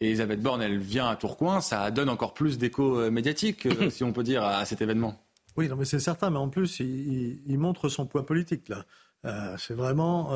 Et 0.00 0.08
Elisabeth 0.08 0.42
Borne, 0.42 0.60
elle 0.60 0.78
vient 0.78 1.08
à 1.08 1.16
Tourcoing, 1.16 1.62
ça 1.62 1.90
donne 1.90 2.10
encore 2.10 2.34
plus 2.34 2.58
d'écho 2.58 3.00
euh, 3.00 3.10
médiatique, 3.10 3.64
euh, 3.64 3.88
si 3.90 4.04
on 4.04 4.12
peut 4.12 4.22
dire, 4.22 4.44
à 4.44 4.66
cet 4.66 4.82
événement. 4.82 5.18
Oui, 5.56 5.68
non, 5.68 5.76
mais 5.76 5.86
c'est 5.86 5.98
certain, 5.98 6.28
mais 6.28 6.38
en 6.38 6.50
plus, 6.50 6.80
il, 6.80 7.58
montre 7.58 7.88
son 7.88 8.04
poids 8.04 8.26
politique, 8.26 8.68
là. 8.68 8.84
Euh, 9.24 9.56
c'est 9.58 9.74
vraiment 9.74 10.30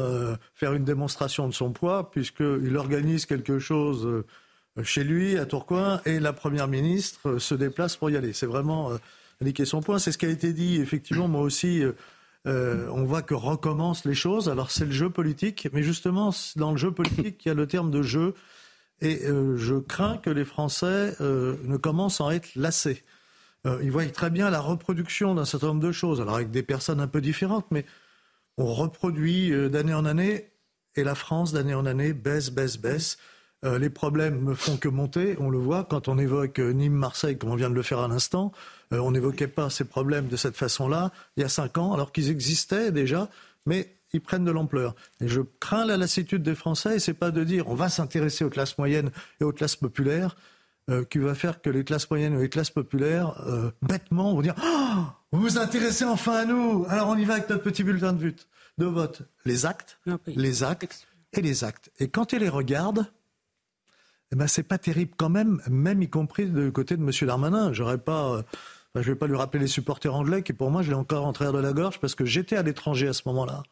faire 0.54 0.74
une 0.74 0.84
démonstration 0.84 1.48
de 1.48 1.54
son 1.54 1.72
poids, 1.72 2.10
puisqu'il 2.10 2.76
organise 2.76 3.26
quelque 3.26 3.58
chose 3.58 4.24
chez 4.82 5.04
lui, 5.04 5.38
à 5.38 5.46
Tourcoing, 5.46 6.00
et 6.06 6.18
la 6.18 6.32
Première 6.32 6.68
ministre 6.68 7.38
se 7.38 7.54
déplace 7.54 7.96
pour 7.96 8.10
y 8.10 8.16
aller. 8.16 8.32
C'est 8.32 8.46
vraiment 8.46 8.90
son 9.64 9.80
point. 9.80 9.98
C'est 9.98 10.12
ce 10.12 10.18
qui 10.18 10.26
a 10.26 10.30
été 10.30 10.52
dit, 10.52 10.76
effectivement, 10.76 11.28
moi 11.28 11.42
aussi. 11.42 11.82
Euh, 11.82 11.92
euh, 12.46 12.88
on 12.92 13.04
voit 13.04 13.22
que 13.22 13.32
recommencent 13.32 14.04
les 14.04 14.14
choses. 14.14 14.50
Alors 14.50 14.70
c'est 14.70 14.84
le 14.84 14.90
jeu 14.92 15.08
politique, 15.08 15.66
mais 15.72 15.82
justement 15.82 16.30
dans 16.56 16.72
le 16.72 16.76
jeu 16.76 16.90
politique, 16.90 17.42
il 17.46 17.48
y 17.48 17.50
a 17.50 17.54
le 17.54 17.66
terme 17.66 17.90
de 17.90 18.02
jeu, 18.02 18.34
et 19.00 19.24
euh, 19.24 19.56
je 19.56 19.76
crains 19.76 20.18
que 20.18 20.28
les 20.28 20.44
Français 20.44 21.16
ne 21.20 21.76
commencent 21.78 22.20
à 22.20 22.24
en 22.24 22.30
être 22.30 22.54
lassés. 22.54 23.02
ils 23.64 23.90
voient 23.90 24.04
très 24.08 24.28
bien 24.28 24.50
la 24.50 24.60
reproduction 24.60 25.34
d'un 25.34 25.46
certain 25.46 25.68
nombre 25.68 25.80
de 25.80 25.90
choses, 25.90 26.20
alors 26.20 26.34
avec 26.34 26.50
des 26.50 26.62
personnes 26.62 27.00
un 27.00 27.06
peu 27.06 27.22
différentes, 27.22 27.64
mais 27.70 27.86
on 28.58 28.66
reproduit 28.74 29.50
d'année 29.70 29.94
en 29.94 30.04
année, 30.04 30.50
et 30.96 31.02
la 31.02 31.14
France 31.14 31.50
d'année 31.54 31.72
en 31.72 31.86
année 31.86 32.12
baisse, 32.12 32.50
baisse, 32.50 32.76
baisse. 32.76 33.16
Les 33.64 33.90
problèmes 33.90 34.44
ne 34.44 34.54
font 34.54 34.76
que 34.76 34.88
monter, 34.88 35.36
on 35.40 35.48
le 35.48 35.58
voit 35.58 35.84
quand 35.84 36.08
on 36.08 36.18
évoque 36.18 36.58
Nîmes-Marseille, 36.58 37.38
comme 37.38 37.50
on 37.50 37.56
vient 37.56 37.70
de 37.70 37.74
le 37.74 37.82
faire 37.82 38.00
à 38.00 38.08
l'instant. 38.08 38.52
Euh, 38.94 38.98
on 38.98 39.10
n'évoquait 39.10 39.48
pas 39.48 39.70
ces 39.70 39.84
problèmes 39.84 40.28
de 40.28 40.36
cette 40.36 40.56
façon-là 40.56 41.10
il 41.36 41.42
y 41.42 41.44
a 41.44 41.48
cinq 41.48 41.78
ans, 41.78 41.92
alors 41.92 42.12
qu'ils 42.12 42.30
existaient 42.30 42.92
déjà, 42.92 43.28
mais 43.66 43.96
ils 44.12 44.20
prennent 44.20 44.44
de 44.44 44.50
l'ampleur. 44.50 44.94
Et 45.20 45.28
je 45.28 45.40
crains 45.60 45.84
la 45.84 45.96
lassitude 45.96 46.42
des 46.42 46.54
Français, 46.54 46.96
et 46.96 46.98
c'est 46.98 47.14
pas 47.14 47.30
de 47.30 47.44
dire 47.44 47.68
on 47.68 47.74
va 47.74 47.88
s'intéresser 47.88 48.44
aux 48.44 48.50
classes 48.50 48.78
moyennes 48.78 49.10
et 49.40 49.44
aux 49.44 49.52
classes 49.52 49.76
populaires, 49.76 50.36
euh, 50.90 51.04
qui 51.04 51.18
va 51.18 51.34
faire 51.34 51.62
que 51.62 51.70
les 51.70 51.84
classes 51.84 52.08
moyennes 52.10 52.38
et 52.38 52.42
les 52.42 52.48
classes 52.48 52.70
populaires, 52.70 53.42
euh, 53.46 53.70
bêtement, 53.82 54.34
vont 54.34 54.42
dire 54.42 54.54
oh, 54.62 55.02
Vous 55.32 55.40
vous 55.40 55.58
intéressez 55.58 56.04
enfin 56.04 56.34
à 56.34 56.44
nous 56.44 56.84
Alors 56.88 57.08
on 57.08 57.16
y 57.16 57.24
va 57.24 57.34
avec 57.34 57.48
notre 57.48 57.62
petit 57.62 57.82
bulletin 57.82 58.12
de 58.12 58.22
vote. 58.22 58.48
De 58.76 58.86
vote. 58.86 59.22
Les 59.44 59.66
actes, 59.66 59.98
les 60.26 60.62
actes 60.62 61.06
et 61.32 61.40
les 61.40 61.64
actes. 61.64 61.90
Et 62.00 62.08
quand 62.08 62.32
ils 62.32 62.40
les 62.40 62.48
regardent, 62.48 63.06
eh 64.32 64.36
ben, 64.36 64.46
c'est 64.46 64.62
pas 64.62 64.78
terrible 64.78 65.12
quand 65.16 65.28
même, 65.28 65.60
même 65.68 66.02
y 66.02 66.08
compris 66.08 66.46
de 66.46 66.70
côté 66.70 66.96
de 66.96 67.02
M. 67.02 67.10
Darmanin. 67.26 67.72
J'aurais 67.72 67.98
pas 67.98 68.44
je 69.02 69.08
ne 69.08 69.14
vais 69.14 69.18
pas 69.18 69.26
lui 69.26 69.36
rappeler 69.36 69.60
les 69.60 69.66
supporters 69.66 70.14
anglais 70.14 70.42
qui, 70.42 70.52
pour 70.52 70.70
moi, 70.70 70.82
je 70.82 70.90
l'ai 70.90 70.96
encore 70.96 71.26
en 71.26 71.32
travers 71.32 71.52
de 71.52 71.58
la 71.58 71.72
gorge 71.72 71.98
parce 71.98 72.14
que 72.14 72.24
j'étais 72.24 72.56
à 72.56 72.62
l'étranger 72.62 73.08
à 73.08 73.12
ce 73.12 73.22
moment-là. 73.26 73.62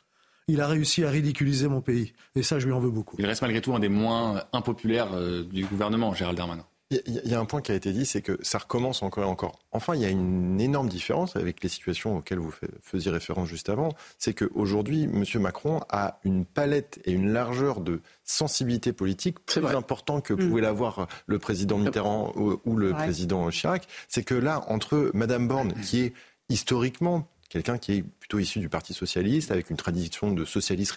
Il 0.49 0.61
a 0.61 0.67
réussi 0.67 1.05
à 1.05 1.11
ridiculiser 1.11 1.69
mon 1.69 1.81
pays. 1.81 2.13
Et 2.35 2.43
ça, 2.43 2.59
je 2.59 2.67
lui 2.67 2.73
en 2.73 2.81
veux 2.81 2.91
beaucoup. 2.91 3.15
Il 3.21 3.27
reste 3.27 3.43
malgré 3.43 3.61
tout 3.61 3.73
un 3.75 3.79
des 3.79 3.89
moins 3.89 4.43
impopulaires 4.53 5.13
euh, 5.15 5.45
du 5.45 5.65
gouvernement, 5.65 6.13
Gérald 6.15 6.37
Darmanin. 6.37 6.65
Il 7.07 7.31
y, 7.31 7.35
a 7.35 7.41
un 7.41 7.45
point 7.45 7.61
qui 7.61 7.73
a 7.73 7.75
été 7.75 7.93
dit, 7.93 8.05
c'est 8.05 8.23
que 8.23 8.39
ça 8.43 8.59
recommence 8.59 9.03
encore 9.03 9.25
et 9.25 9.27
encore. 9.27 9.59
Enfin, 9.73 9.95
il 9.95 10.03
y 10.03 10.05
a 10.05 10.09
une 10.09 10.61
énorme 10.61 10.89
différence 10.89 11.37
avec 11.37 11.63
les 11.63 11.69
situations 11.69 12.19
auxquelles 12.19 12.39
vous 12.39 12.53
faisiez 12.83 13.11
référence 13.11 13.49
juste 13.49 13.69
avant. 13.69 13.91
C'est 14.19 14.35
qu'aujourd'hui, 14.35 15.05
M. 15.05 15.25
Macron 15.41 15.81
a 15.89 16.19
une 16.25 16.45
palette 16.45 17.01
et 17.05 17.13
une 17.13 17.33
largeur 17.33 17.81
de 17.81 18.01
sensibilité 18.25 18.93
politique 18.93 19.45
plus 19.45 19.65
important 19.67 20.21
que 20.21 20.35
mm. 20.35 20.49
pouvait 20.49 20.61
l'avoir 20.61 21.09
le 21.27 21.39
président 21.39 21.79
Mitterrand 21.79 22.33
ou, 22.37 22.77
le 22.77 22.93
président 22.93 23.49
Chirac. 23.51 23.87
C'est 24.09 24.25
que 24.25 24.35
là, 24.35 24.65
entre 24.69 25.11
Mme 25.15 25.49
Borne, 25.49 25.73
qui 25.83 26.01
est 26.01 26.13
historiquement 26.49 27.29
quelqu'un 27.49 27.77
qui 27.77 27.93
est 27.93 28.03
plutôt 28.03 28.39
issu 28.39 28.61
du 28.61 28.71
Parti 28.71 28.95
socialiste, 28.95 29.51
avec 29.51 29.69
une 29.69 29.77
tradition 29.77 30.33
de 30.33 30.45
socialiste 30.45 30.93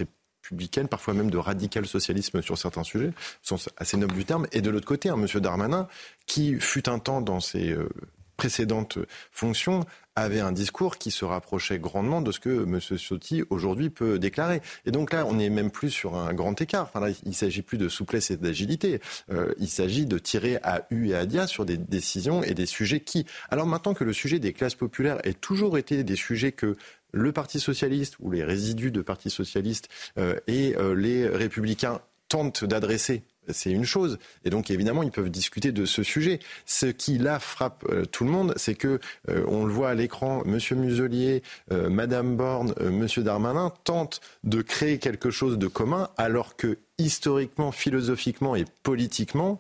parfois 0.90 1.14
même 1.14 1.32
de 1.32 1.38
radical 1.38 1.86
socialisme 1.86 2.42
sur 2.42 2.58
certains 2.58 2.84
sujets, 2.84 3.12
sens 3.42 3.70
assez 3.78 3.98
noble 3.98 4.14
du 4.14 4.26
terme, 4.26 4.48
et 4.52 4.62
de 4.62 4.70
l'autre 4.70 4.88
côté, 4.88 5.10
un 5.10 5.18
monsieur 5.18 5.40
Darmanin 5.40 5.88
qui 6.26 6.60
fut 6.60 6.90
un 6.90 7.00
temps 7.00 7.22
dans 7.22 7.40
ses 7.40 7.72
euh, 7.72 7.90
précédentes 8.38 9.00
fonctions 9.32 9.86
avait 10.16 10.40
un 10.40 10.54
discours 10.54 10.98
qui 10.98 11.12
se 11.12 11.26
rapprochait 11.26 11.78
grandement 11.78 12.22
de 12.22 12.32
ce 12.32 12.40
que 12.40 12.64
M. 12.64 12.80
Sotti 12.80 13.44
aujourd'hui 13.50 13.90
peut 13.90 14.18
déclarer. 14.18 14.62
Et 14.86 14.92
donc 14.92 15.12
là, 15.12 15.26
on 15.26 15.34
n'est 15.34 15.50
même 15.50 15.72
plus 15.72 15.90
sur 15.90 16.16
un 16.16 16.34
grand 16.34 16.60
écart. 16.62 16.90
Enfin 16.94 17.14
il 17.24 17.30
ne 17.30 17.34
s'agit 17.34 17.62
plus 17.62 17.78
de 17.78 17.90
souplesse 17.90 18.32
et 18.32 18.38
d'agilité. 18.38 19.02
Euh, 19.32 19.54
il 19.60 19.68
s'agit 19.68 20.06
de 20.06 20.18
tirer 20.18 20.58
à 20.64 20.86
U 20.90 21.10
et 21.10 21.16
à 21.16 21.26
dia 21.26 21.48
sur 21.48 21.66
des 21.66 21.78
décisions 21.78 22.44
et 22.44 22.54
des 22.54 22.66
sujets 22.66 23.02
qui. 23.02 23.26
Alors 23.50 23.68
maintenant 23.68 23.94
que 23.94 24.06
le 24.06 24.14
sujet 24.14 24.40
des 24.40 24.54
classes 24.54 24.76
populaires 24.76 25.18
ait 25.26 25.34
toujours 25.34 25.78
été 25.78 26.04
des 26.06 26.16
sujets 26.16 26.54
que 26.54 26.78
le 27.16 27.32
Parti 27.32 27.60
socialiste 27.60 28.18
ou 28.20 28.30
les 28.30 28.44
résidus 28.44 28.92
de 28.92 29.02
Parti 29.02 29.30
socialiste 29.30 29.88
euh, 30.18 30.36
et 30.48 30.76
euh, 30.76 30.94
les 30.94 31.28
républicains 31.28 32.02
tentent 32.30 32.66
d'adresser 32.66 33.24
c'est 33.50 33.70
une 33.70 33.86
chose. 33.86 34.18
Et 34.44 34.50
donc, 34.50 34.72
évidemment, 34.72 35.04
ils 35.04 35.12
peuvent 35.12 35.30
discuter 35.30 35.72
de 35.72 35.86
ce 35.86 36.02
sujet. 36.02 36.40
Ce 36.66 36.88
qui, 36.88 37.20
là, 37.20 37.38
frappe 37.38 37.86
euh, 37.92 38.04
tout 38.04 38.24
le 38.24 38.32
monde, 38.32 38.56
c'est 38.56 38.74
que, 38.74 39.00
on 39.28 39.66
le 39.66 39.72
voit 39.72 39.90
à 39.90 39.94
l'écran, 39.94 40.42
M. 40.48 40.58
Muselier, 40.80 41.44
Mme 41.70 42.38
Borne, 42.38 42.74
M. 42.80 43.06
Darmanin 43.18 43.72
tentent 43.84 44.20
de 44.44 44.64
créer 44.64 44.98
quelque 44.98 45.30
chose 45.30 45.60
de 45.60 45.68
commun, 45.68 46.10
alors 46.18 46.56
que, 46.56 46.80
historiquement, 46.98 47.72
philosophiquement 47.72 48.56
et 48.56 48.66
politiquement, 48.82 49.60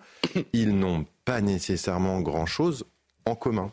ils 0.54 0.76
n'ont 0.76 1.06
pas 1.24 1.42
nécessairement 1.42 2.22
grand-chose 2.22 2.86
en 3.26 3.36
commun. 3.36 3.72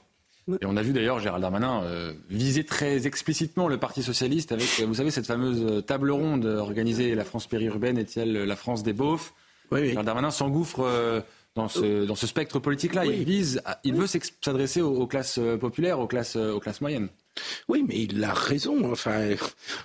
Et 0.60 0.66
on 0.66 0.76
a 0.76 0.82
vu 0.82 0.92
d'ailleurs 0.92 1.20
Gérald 1.20 1.42
Darmanin 1.42 1.82
euh, 1.84 2.12
viser 2.28 2.64
très 2.64 3.06
explicitement 3.06 3.68
le 3.68 3.78
Parti 3.78 4.02
socialiste 4.02 4.50
avec, 4.50 4.68
euh, 4.80 4.86
vous 4.86 4.94
savez, 4.94 5.12
cette 5.12 5.26
fameuse 5.26 5.62
euh, 5.62 5.80
table 5.80 6.10
ronde 6.10 6.46
organisée 6.46 7.14
La 7.14 7.24
France 7.24 7.46
périurbaine 7.46 7.96
est-elle 7.96 8.32
la 8.32 8.56
France 8.56 8.82
des 8.82 8.92
beaufs? 8.92 9.34
Oui, 9.70 9.88
Gérald 9.88 10.06
Darmanin 10.06 10.30
s'engouffre 10.30 11.24
dans 11.54 11.68
ce, 11.68 12.04
dans 12.04 12.14
ce 12.14 12.26
spectre 12.26 12.58
politique-là. 12.58 13.06
Il 13.06 13.24
vise, 13.24 13.62
il 13.84 13.94
veut 13.94 14.06
s'adresser 14.06 14.82
aux, 14.82 15.06
classes 15.06 15.40
populaires, 15.60 15.98
aux 15.98 16.06
classes, 16.06 16.36
aux 16.36 16.60
classes 16.60 16.82
moyennes. 16.82 17.08
Oui, 17.68 17.84
mais 17.86 17.98
il 17.98 18.22
a 18.24 18.34
raison. 18.34 18.90
Enfin, 18.90 19.34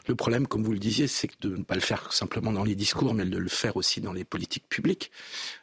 le 0.07 0.15
problème, 0.15 0.47
comme 0.47 0.63
vous 0.63 0.73
le 0.73 0.79
disiez, 0.79 1.07
c'est 1.07 1.29
de 1.41 1.55
ne 1.55 1.63
pas 1.63 1.75
le 1.75 1.81
faire 1.81 2.11
simplement 2.11 2.51
dans 2.51 2.63
les 2.63 2.75
discours, 2.75 3.13
mais 3.13 3.25
de 3.25 3.37
le 3.37 3.49
faire 3.49 3.77
aussi 3.77 4.01
dans 4.01 4.13
les 4.13 4.23
politiques 4.23 4.67
publiques. 4.67 5.11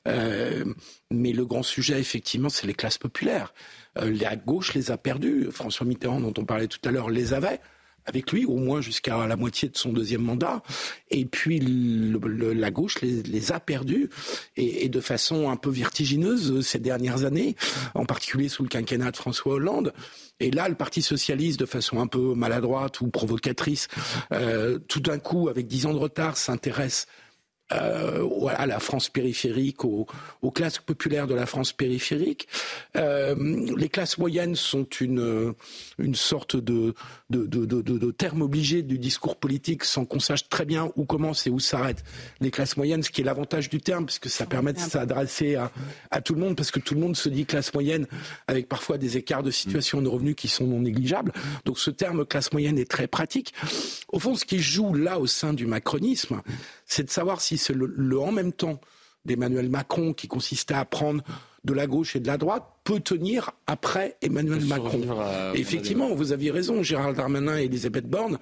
Euh, 0.08 0.64
mais 1.10 1.32
le 1.32 1.44
grand 1.44 1.62
sujet, 1.62 1.98
effectivement, 2.00 2.48
c'est 2.48 2.66
les 2.66 2.74
classes 2.74 2.98
populaires. 2.98 3.52
Euh, 3.98 4.14
la 4.18 4.36
gauche 4.36 4.74
les 4.74 4.90
a 4.90 4.96
perdues. 4.96 5.48
François 5.50 5.86
Mitterrand, 5.86 6.20
dont 6.20 6.34
on 6.38 6.44
parlait 6.44 6.68
tout 6.68 6.80
à 6.84 6.90
l'heure, 6.90 7.10
les 7.10 7.34
avait 7.34 7.60
avec 8.06 8.32
lui, 8.32 8.44
au 8.44 8.56
moins 8.56 8.80
jusqu'à 8.80 9.26
la 9.26 9.36
moitié 9.36 9.68
de 9.68 9.76
son 9.76 9.92
deuxième 9.92 10.22
mandat. 10.22 10.62
Et 11.10 11.24
puis 11.24 11.60
la 11.60 12.70
gauche 12.70 13.00
les, 13.00 13.52
a 13.52 13.60
perdus, 13.60 14.10
et, 14.56 14.88
de 14.88 15.00
façon 15.00 15.50
un 15.50 15.56
peu 15.56 15.70
vertigineuse 15.70 16.60
ces 16.66 16.78
dernières 16.78 17.24
années, 17.24 17.56
en 17.94 18.04
particulier 18.04 18.48
sous 18.48 18.62
le 18.62 18.68
quinquennat 18.68 19.10
de 19.10 19.16
François 19.16 19.54
Hollande. 19.54 19.92
Et 20.40 20.50
là, 20.50 20.68
le 20.68 20.74
Parti 20.74 21.02
socialiste, 21.02 21.60
de 21.60 21.66
façon 21.66 22.00
un 22.00 22.06
peu 22.06 22.34
maladroite 22.34 23.00
ou 23.00 23.08
provocatrice, 23.08 23.88
euh, 24.32 24.78
tout 24.88 25.00
d'un 25.00 25.18
coup, 25.18 25.48
avec 25.48 25.66
dix 25.66 25.86
ans 25.86 25.94
de 25.94 25.98
retard, 25.98 26.36
s'intéresse 26.36 27.06
euh, 27.72 28.28
à 28.48 28.66
la 28.66 28.78
France 28.78 29.08
périphérique, 29.08 29.86
aux, 29.86 30.06
classes 30.54 30.78
populaires 30.78 31.26
de 31.26 31.34
la 31.34 31.46
France 31.46 31.72
périphérique. 31.72 32.46
Euh, 32.94 33.34
les 33.74 33.88
classes 33.88 34.18
moyennes 34.18 34.54
sont 34.54 34.84
une, 34.84 35.54
une 35.98 36.14
sorte 36.14 36.56
de, 36.56 36.94
de, 37.34 37.64
de, 37.64 37.82
de, 37.82 38.10
terme 38.10 38.42
obligé 38.42 38.82
du 38.82 38.98
discours 38.98 39.36
politique 39.36 39.84
sans 39.84 40.04
qu'on 40.04 40.20
sache 40.20 40.48
très 40.48 40.64
bien 40.64 40.90
où 40.96 41.04
commence 41.04 41.46
et 41.46 41.50
où 41.50 41.58
s'arrête 41.58 42.04
les 42.40 42.50
classes 42.50 42.76
moyennes, 42.76 43.02
ce 43.02 43.10
qui 43.10 43.20
est 43.20 43.24
l'avantage 43.24 43.68
du 43.68 43.80
terme, 43.80 44.06
puisque 44.06 44.28
ça 44.28 44.46
permet 44.46 44.72
de 44.72 44.78
s'adresser 44.78 45.56
à, 45.56 45.70
à, 46.10 46.20
tout 46.20 46.34
le 46.34 46.40
monde, 46.40 46.56
parce 46.56 46.70
que 46.70 46.80
tout 46.80 46.94
le 46.94 47.00
monde 47.00 47.16
se 47.16 47.28
dit 47.28 47.46
classe 47.46 47.72
moyenne, 47.74 48.06
avec 48.46 48.68
parfois 48.68 48.98
des 48.98 49.16
écarts 49.16 49.42
de 49.42 49.50
situation 49.50 50.00
de 50.00 50.08
revenus 50.08 50.34
qui 50.36 50.48
sont 50.48 50.66
non 50.66 50.80
négligeables. 50.80 51.32
Donc 51.64 51.78
ce 51.78 51.90
terme 51.90 52.24
classe 52.24 52.52
moyenne 52.52 52.78
est 52.78 52.90
très 52.90 53.06
pratique. 53.06 53.54
Au 54.08 54.18
fond, 54.18 54.34
ce 54.34 54.44
qui 54.44 54.60
joue 54.60 54.94
là 54.94 55.18
au 55.18 55.26
sein 55.26 55.52
du 55.52 55.66
macronisme, 55.66 56.42
c'est 56.86 57.04
de 57.04 57.10
savoir 57.10 57.40
si 57.40 57.58
c'est 57.58 57.74
le, 57.74 58.20
en 58.20 58.32
même 58.32 58.52
temps 58.52 58.80
d'Emmanuel 59.24 59.68
Macron 59.68 60.12
qui 60.12 60.28
consistait 60.28 60.74
à 60.74 60.84
prendre 60.84 61.22
de 61.64 61.72
la 61.72 61.86
gauche 61.86 62.14
et 62.14 62.20
de 62.20 62.26
la 62.26 62.36
droite 62.36 62.64
peut 62.84 63.00
tenir 63.00 63.50
après 63.66 64.16
Emmanuel 64.20 64.64
Macron. 64.66 65.00
effectivement, 65.54 66.14
vous 66.14 66.32
aviez 66.32 66.50
raison, 66.50 66.82
Gérald 66.82 67.16
Darmanin 67.16 67.58
et 67.58 67.64
Elisabeth 67.64 68.08
Borne, 68.08 68.38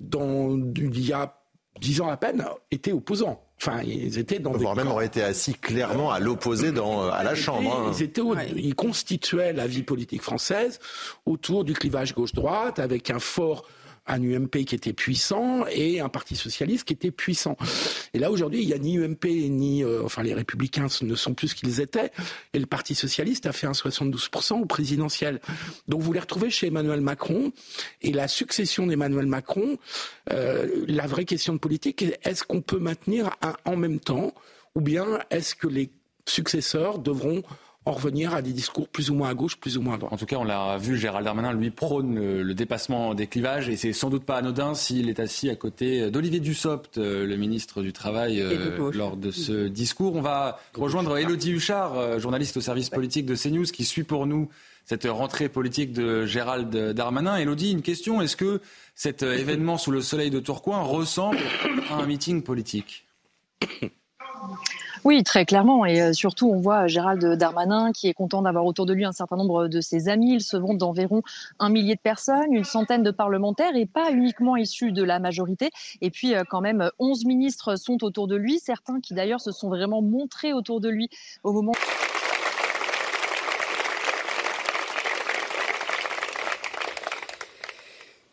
dans, 0.00 0.58
il 0.76 1.06
y 1.06 1.12
a 1.12 1.38
dix 1.80 2.00
ans 2.00 2.08
à 2.08 2.16
peine, 2.16 2.44
étaient 2.70 2.92
opposants. 2.92 3.42
Enfin, 3.58 3.80
ils 3.82 4.18
étaient 4.18 4.38
dans 4.38 4.52
voire 4.52 4.76
même 4.76 4.88
auraient 4.88 5.06
été 5.06 5.22
assis 5.22 5.54
clairement 5.54 6.10
à 6.10 6.20
l'opposé 6.20 6.72
dans 6.72 7.08
à 7.08 7.24
la 7.24 7.34
Chambre. 7.34 7.74
Hein. 7.74 7.92
Ils 7.96 8.02
étaient, 8.02 8.20
ils 8.54 8.74
constituaient 8.74 9.54
la 9.54 9.66
vie 9.66 9.82
politique 9.82 10.22
française 10.22 10.78
autour 11.24 11.64
du 11.64 11.72
clivage 11.72 12.14
gauche-droite, 12.14 12.78
avec 12.78 13.10
un 13.10 13.18
fort 13.18 13.64
un 14.06 14.22
UMP 14.22 14.64
qui 14.64 14.74
était 14.74 14.92
puissant 14.92 15.66
et 15.70 16.00
un 16.00 16.08
parti 16.08 16.36
socialiste 16.36 16.84
qui 16.84 16.92
était 16.92 17.10
puissant. 17.10 17.56
Et 18.14 18.18
là 18.18 18.30
aujourd'hui, 18.30 18.62
il 18.62 18.66
n'y 18.66 18.74
a 18.74 18.78
ni 18.78 18.98
UMP 18.98 19.24
ni 19.24 19.84
euh, 19.84 20.02
enfin 20.04 20.22
les 20.22 20.34
républicains 20.34 20.86
ne 21.02 21.14
sont 21.14 21.34
plus 21.34 21.48
ce 21.48 21.54
qu'ils 21.54 21.80
étaient 21.80 22.10
et 22.52 22.58
le 22.58 22.66
parti 22.66 22.94
socialiste 22.94 23.46
a 23.46 23.52
fait 23.52 23.66
un 23.66 23.72
72% 23.72 24.60
au 24.60 24.66
présidentiel. 24.66 25.40
Donc 25.88 26.02
vous 26.02 26.12
les 26.12 26.20
retrouvez 26.20 26.50
chez 26.50 26.68
Emmanuel 26.68 27.00
Macron 27.00 27.52
et 28.02 28.12
la 28.12 28.28
succession 28.28 28.86
d'Emmanuel 28.86 29.26
Macron, 29.26 29.78
euh, 30.32 30.84
la 30.86 31.06
vraie 31.06 31.24
question 31.24 31.52
de 31.52 31.58
politique 31.58 31.86
est-ce 32.22 32.44
qu'on 32.44 32.60
peut 32.60 32.78
maintenir 32.78 33.30
en 33.64 33.76
même 33.76 34.00
temps? 34.00 34.34
Ou 34.74 34.80
bien 34.80 35.20
est-ce 35.30 35.54
que 35.54 35.68
les 35.68 35.90
successeurs 36.26 36.98
devront 36.98 37.42
en 37.86 37.92
revenir 37.92 38.34
à 38.34 38.42
des 38.42 38.52
discours 38.52 38.88
plus 38.88 39.10
ou 39.10 39.14
moins 39.14 39.28
à 39.30 39.34
gauche, 39.34 39.56
plus 39.56 39.78
ou 39.78 39.80
moins 39.80 39.94
à 39.94 39.98
droite. 39.98 40.12
En 40.12 40.16
tout 40.16 40.26
cas, 40.26 40.36
on 40.36 40.44
l'a 40.44 40.76
vu, 40.76 40.98
Gérald 40.98 41.24
Darmanin, 41.24 41.52
lui, 41.52 41.70
prône 41.70 42.16
le, 42.16 42.54
dépassement 42.54 43.14
des 43.14 43.28
clivages, 43.28 43.68
et 43.68 43.76
c'est 43.76 43.92
sans 43.92 44.10
doute 44.10 44.24
pas 44.24 44.36
anodin 44.36 44.74
s'il 44.74 45.08
est 45.08 45.20
assis 45.20 45.48
à 45.50 45.54
côté 45.54 46.10
d'Olivier 46.10 46.40
Dussopt, 46.40 46.98
euh, 46.98 47.24
le 47.24 47.36
ministre 47.36 47.82
du 47.82 47.92
Travail, 47.92 48.40
euh, 48.40 48.90
lors 48.92 49.16
de 49.16 49.30
ce 49.30 49.68
discours. 49.68 50.16
On 50.16 50.20
va 50.20 50.58
rejoindre 50.74 51.16
Elodie 51.16 51.52
Huchard, 51.52 51.96
euh, 51.96 52.18
journaliste 52.18 52.56
au 52.56 52.60
service 52.60 52.90
politique 52.90 53.24
de 53.24 53.36
CNews, 53.36 53.66
qui 53.66 53.84
suit 53.84 54.04
pour 54.04 54.26
nous 54.26 54.48
cette 54.84 55.04
rentrée 55.04 55.48
politique 55.48 55.92
de 55.92 56.26
Gérald 56.26 56.74
Darmanin. 56.74 57.36
Elodie, 57.36 57.70
une 57.70 57.82
question, 57.82 58.20
est-ce 58.20 58.36
que 58.36 58.60
cet 58.96 59.22
événement 59.22 59.78
sous 59.78 59.92
le 59.92 60.00
soleil 60.00 60.30
de 60.30 60.40
Tourcoing 60.40 60.82
ressemble 60.82 61.38
à 61.90 61.96
un 61.96 62.06
meeting 62.06 62.42
politique? 62.42 63.04
oui, 65.06 65.22
très 65.22 65.44
clairement. 65.44 65.86
Et 65.86 66.02
euh, 66.02 66.12
surtout, 66.12 66.50
on 66.50 66.58
voit 66.58 66.88
Gérald 66.88 67.24
Darmanin 67.36 67.92
qui 67.92 68.08
est 68.08 68.12
content 68.12 68.42
d'avoir 68.42 68.64
autour 68.64 68.86
de 68.86 68.92
lui 68.92 69.04
un 69.04 69.12
certain 69.12 69.36
nombre 69.36 69.68
de 69.68 69.80
ses 69.80 70.08
amis. 70.08 70.34
Ils 70.34 70.40
se 70.40 70.56
vont 70.56 70.74
d'environ 70.74 71.22
un 71.60 71.68
millier 71.68 71.94
de 71.94 72.00
personnes, 72.00 72.52
une 72.52 72.64
centaine 72.64 73.04
de 73.04 73.12
parlementaires 73.12 73.76
et 73.76 73.86
pas 73.86 74.10
uniquement 74.10 74.56
issus 74.56 74.90
de 74.90 75.04
la 75.04 75.20
majorité. 75.20 75.70
Et 76.00 76.10
puis, 76.10 76.34
euh, 76.34 76.42
quand 76.50 76.60
même, 76.60 76.90
11 76.98 77.24
ministres 77.24 77.76
sont 77.76 78.02
autour 78.02 78.26
de 78.26 78.34
lui, 78.34 78.58
certains 78.58 79.00
qui 79.00 79.14
d'ailleurs 79.14 79.40
se 79.40 79.52
sont 79.52 79.68
vraiment 79.68 80.02
montrés 80.02 80.52
autour 80.52 80.80
de 80.80 80.88
lui 80.88 81.08
au 81.44 81.52
moment. 81.52 81.74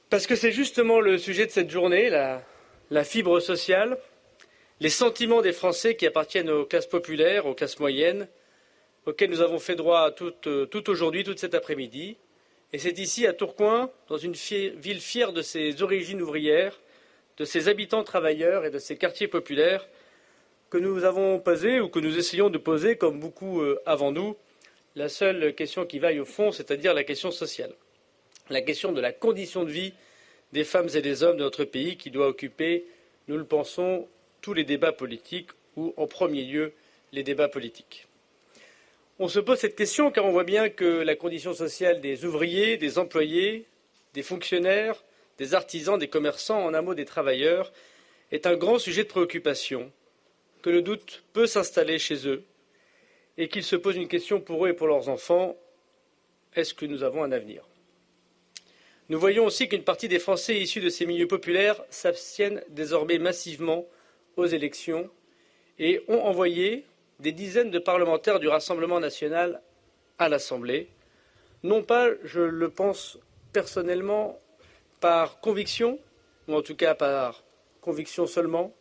Parce 0.09 0.25
que 0.25 0.35
c'est 0.35 0.51
justement 0.51 1.01
le 1.01 1.19
sujet 1.19 1.45
de 1.45 1.51
cette 1.51 1.69
journée, 1.69 2.09
la 2.09 3.03
fibre 3.03 3.39
sociale, 3.39 3.99
les 4.83 4.89
sentiments 4.89 5.41
des 5.41 5.53
Français 5.53 5.95
qui 5.95 6.05
appartiennent 6.05 6.49
aux 6.49 6.65
classes 6.65 6.87
populaires, 6.87 7.45
aux 7.45 7.53
classes 7.53 7.79
moyennes, 7.79 8.27
auxquels 9.05 9.29
nous 9.29 9.39
avons 9.39 9.57
fait 9.57 9.77
droit 9.77 10.11
tout, 10.11 10.33
euh, 10.45 10.67
aujourd'hui, 10.87 11.23
toute 11.23 11.39
cet 11.39 11.55
après-midi. 11.55 12.17
Et 12.73 12.79
c'est 12.79 12.99
ici, 12.99 13.25
à 13.25 13.31
Tourcoing, 13.31 13.89
dans 14.09 14.17
une 14.17 14.33
ville 14.33 14.99
fière 14.99 15.31
de 15.31 15.41
ses 15.41 15.81
origines 15.83 16.21
ouvrières, 16.21 16.81
de 17.37 17.45
ses 17.45 17.69
habitants 17.69 18.03
travailleurs 18.03 18.65
et 18.65 18.71
de 18.71 18.77
ses 18.77 18.97
quartiers 18.97 19.29
populaires, 19.29 19.87
que 20.69 20.77
nous 20.77 21.05
avons 21.05 21.39
posé 21.39 21.79
ou 21.79 21.87
que 21.87 21.99
nous 21.99 22.17
essayons 22.17 22.49
de 22.49 22.57
poser, 22.57 22.97
comme 22.97 23.21
beaucoup 23.21 23.61
euh, 23.61 23.81
avant 23.85 24.11
nous, 24.11 24.35
la 24.97 25.07
seule 25.07 25.55
question 25.55 25.85
qui 25.85 25.99
vaille 25.99 26.19
au 26.19 26.25
fond, 26.25 26.51
c'est-à-dire 26.51 26.93
la 26.93 27.05
question 27.05 27.31
sociale. 27.31 27.73
La 28.49 28.61
question 28.61 28.91
de 28.91 28.99
la 28.99 29.13
condition 29.13 29.63
de 29.63 29.71
vie 29.71 29.93
des 30.51 30.65
femmes 30.65 30.89
et 30.93 31.01
des 31.01 31.23
hommes 31.23 31.37
de 31.37 31.43
notre 31.43 31.63
pays 31.63 31.95
qui 31.95 32.11
doit 32.11 32.27
occuper, 32.27 32.83
nous 33.29 33.37
le 33.37 33.45
pensons, 33.45 34.09
tous 34.43 34.53
les 34.53 34.65
débats 34.65 34.91
politiques 34.91 35.49
ou 35.77 35.95
en 35.97 36.05
premier 36.05 36.43
lieu 36.43 36.73
les 37.13 37.23
débats 37.23 37.47
politiques. 37.47 38.07
On 39.17 39.27
se 39.27 39.39
pose 39.39 39.57
cette 39.57 39.75
question 39.75 40.11
car 40.11 40.25
on 40.25 40.31
voit 40.31 40.43
bien 40.43 40.69
que 40.69 41.01
la 41.01 41.15
condition 41.15 41.53
sociale 41.53 42.01
des 42.01 42.25
ouvriers, 42.25 42.77
des 42.77 42.99
employés, 42.99 43.65
des 44.13 44.21
fonctionnaires, 44.21 45.01
des 45.37 45.53
artisans, 45.55 45.97
des 45.97 46.09
commerçants, 46.09 46.63
en 46.63 46.73
un 46.73 46.81
mot 46.81 46.93
des 46.93 47.05
travailleurs, 47.05 47.71
est 48.31 48.45
un 48.45 48.55
grand 48.55 48.79
sujet 48.79 49.03
de 49.03 49.07
préoccupation, 49.07 49.91
que 50.61 50.69
le 50.69 50.81
doute 50.81 51.23
peut 51.33 51.47
s'installer 51.47 51.97
chez 51.97 52.27
eux 52.27 52.43
et 53.37 53.47
qu'ils 53.47 53.63
se 53.63 53.75
posent 53.75 53.95
une 53.95 54.07
question 54.07 54.41
pour 54.41 54.65
eux 54.65 54.69
et 54.69 54.73
pour 54.73 54.87
leurs 54.87 55.09
enfants 55.09 55.55
est-ce 56.55 56.73
que 56.73 56.85
nous 56.85 57.03
avons 57.03 57.23
un 57.23 57.31
avenir? 57.31 57.63
Nous 59.09 59.19
voyons 59.19 59.45
aussi 59.45 59.67
qu'une 59.67 59.83
partie 59.83 60.07
des 60.07 60.19
Français 60.19 60.59
issus 60.59 60.81
de 60.81 60.89
ces 60.89 61.05
milieux 61.05 61.27
populaires 61.27 61.81
s'abstiennent 61.89 62.63
désormais 62.69 63.17
massivement 63.17 63.87
aux 64.37 64.45
élections 64.45 65.09
et 65.79 66.03
ont 66.07 66.21
envoyé 66.21 66.85
des 67.19 67.31
dizaines 67.31 67.71
de 67.71 67.79
parlementaires 67.79 68.39
du 68.39 68.47
Rassemblement 68.47 68.99
national 68.99 69.61
à 70.19 70.29
l'Assemblée, 70.29 70.89
non 71.63 71.83
pas, 71.83 72.09
je 72.23 72.41
le 72.41 72.69
pense 72.69 73.17
personnellement, 73.53 74.39
par 74.99 75.39
conviction, 75.39 75.99
ou 76.47 76.55
en 76.55 76.61
tout 76.61 76.75
cas 76.75 76.95
par 76.95 77.43
conviction 77.81 78.25
seulement, 78.25 78.73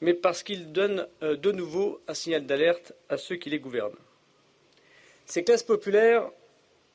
mais 0.00 0.14
parce 0.14 0.42
qu'ils 0.42 0.72
donnent 0.72 1.06
euh, 1.22 1.36
de 1.36 1.52
nouveau 1.52 2.00
un 2.08 2.14
signal 2.14 2.46
d'alerte 2.46 2.94
à 3.08 3.16
ceux 3.16 3.36
qui 3.36 3.50
les 3.50 3.58
gouvernent. 3.58 3.96
Ces 5.26 5.44
classes 5.44 5.62
populaires 5.62 6.28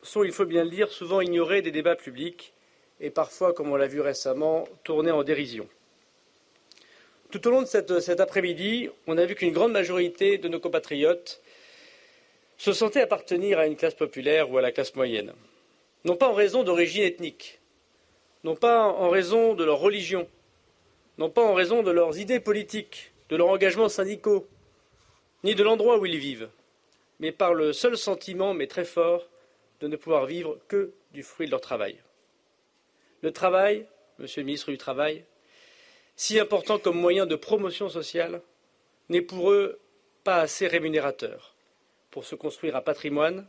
sont, 0.01 0.23
il 0.23 0.31
faut 0.31 0.45
bien 0.45 0.63
le 0.63 0.69
dire, 0.69 0.91
souvent 0.91 1.21
ignorées 1.21 1.61
des 1.61 1.71
débats 1.71 1.95
publics 1.95 2.53
et 2.99 3.09
parfois, 3.09 3.53
comme 3.53 3.71
on 3.71 3.75
l'a 3.75 3.87
vu 3.87 4.01
récemment, 4.01 4.67
tournées 4.83 5.11
en 5.11 5.23
dérision. 5.23 5.67
Tout 7.31 7.47
au 7.47 7.51
long 7.51 7.61
de 7.63 7.99
cet 7.99 8.19
après-midi, 8.19 8.89
on 9.07 9.17
a 9.17 9.25
vu 9.25 9.35
qu'une 9.35 9.51
grande 9.51 9.71
majorité 9.71 10.37
de 10.37 10.47
nos 10.47 10.59
compatriotes 10.59 11.41
se 12.57 12.71
sentaient 12.71 13.01
appartenir 13.01 13.59
à 13.59 13.67
une 13.67 13.75
classe 13.75 13.95
populaire 13.95 14.49
ou 14.51 14.57
à 14.57 14.61
la 14.61 14.71
classe 14.71 14.95
moyenne. 14.95 15.33
Non 16.05 16.15
pas 16.15 16.29
en 16.29 16.33
raison 16.33 16.63
d'origine 16.63 17.03
ethnique, 17.03 17.59
non 18.43 18.55
pas 18.55 18.83
en 18.83 19.09
raison 19.09 19.53
de 19.55 19.63
leur 19.63 19.79
religion, 19.79 20.27
non 21.17 21.29
pas 21.29 21.43
en 21.43 21.53
raison 21.53 21.83
de 21.83 21.91
leurs 21.91 22.19
idées 22.19 22.39
politiques, 22.39 23.11
de 23.29 23.35
leurs 23.35 23.49
engagements 23.49 23.89
syndicaux, 23.89 24.47
ni 25.43 25.55
de 25.55 25.63
l'endroit 25.63 25.97
où 25.97 26.05
ils 26.05 26.17
vivent, 26.17 26.49
mais 27.19 27.31
par 27.31 27.53
le 27.53 27.73
seul 27.73 27.97
sentiment, 27.97 28.53
mais 28.53 28.67
très 28.67 28.85
fort, 28.85 29.27
de 29.81 29.87
ne 29.87 29.95
pouvoir 29.95 30.25
vivre 30.25 30.59
que 30.67 30.91
du 31.11 31.23
fruit 31.23 31.47
de 31.47 31.51
leur 31.51 31.61
travail. 31.61 31.97
Le 33.21 33.31
travail, 33.31 33.87
monsieur 34.19 34.41
le 34.41 34.45
ministre 34.45 34.71
du 34.71 34.77
Travail, 34.77 35.23
si 36.15 36.39
important 36.39 36.79
comme 36.79 36.99
moyen 36.99 37.25
de 37.25 37.35
promotion 37.35 37.89
sociale, 37.89 38.41
n'est 39.09 39.21
pour 39.21 39.51
eux 39.51 39.79
pas 40.23 40.37
assez 40.37 40.67
rémunérateur 40.67 41.55
pour 42.09 42.25
se 42.25 42.35
construire 42.35 42.75
un 42.75 42.81
patrimoine, 42.81 43.47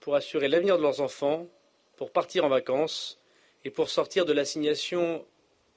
pour 0.00 0.16
assurer 0.16 0.48
l'avenir 0.48 0.76
de 0.76 0.82
leurs 0.82 1.00
enfants, 1.00 1.46
pour 1.96 2.10
partir 2.10 2.44
en 2.44 2.48
vacances 2.48 3.20
et 3.64 3.70
pour 3.70 3.88
sortir 3.88 4.24
de 4.24 4.32
l'assignation 4.32 5.24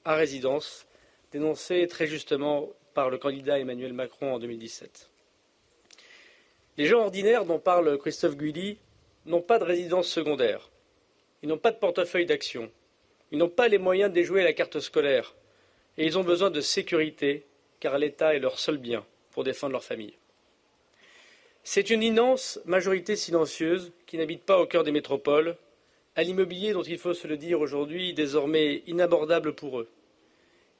à 0.04 0.16
résidence 0.16 0.86
dénoncée 1.32 1.86
très 1.86 2.06
justement 2.06 2.68
par 2.94 3.10
le 3.10 3.18
candidat 3.18 3.58
Emmanuel 3.58 3.92
Macron 3.92 4.34
en 4.34 4.38
2017. 4.38 5.08
Les 6.76 6.86
gens 6.86 7.00
ordinaires 7.00 7.44
dont 7.44 7.58
parle 7.58 7.96
Christophe 7.98 8.36
Guilly 8.36 8.78
n'ont 9.26 9.42
pas 9.42 9.58
de 9.58 9.64
résidence 9.64 10.08
secondaire, 10.08 10.70
ils 11.42 11.48
n'ont 11.48 11.58
pas 11.58 11.70
de 11.70 11.78
portefeuille 11.78 12.26
d'action, 12.26 12.70
ils 13.30 13.38
n'ont 13.38 13.48
pas 13.48 13.68
les 13.68 13.78
moyens 13.78 14.10
de 14.10 14.14
déjouer 14.14 14.42
la 14.42 14.52
carte 14.52 14.80
scolaire, 14.80 15.34
et 15.98 16.06
ils 16.06 16.16
ont 16.16 16.24
besoin 16.24 16.50
de 16.50 16.60
sécurité, 16.60 17.44
car 17.80 17.98
l'État 17.98 18.34
est 18.34 18.38
leur 18.38 18.58
seul 18.58 18.78
bien 18.78 19.04
pour 19.32 19.44
défendre 19.44 19.72
leur 19.72 19.84
famille. 19.84 20.14
C'est 21.64 21.90
une 21.90 22.02
immense 22.02 22.60
majorité 22.64 23.16
silencieuse 23.16 23.92
qui 24.06 24.16
n'habite 24.16 24.44
pas 24.44 24.58
au 24.58 24.66
cœur 24.66 24.84
des 24.84 24.92
métropoles, 24.92 25.56
à 26.14 26.22
l'immobilier 26.22 26.72
dont 26.72 26.82
il 26.82 26.98
faut 26.98 27.14
se 27.14 27.26
le 27.26 27.36
dire 27.36 27.60
aujourd'hui 27.60 28.14
désormais 28.14 28.82
inabordable 28.86 29.54
pour 29.54 29.80
eux, 29.80 29.88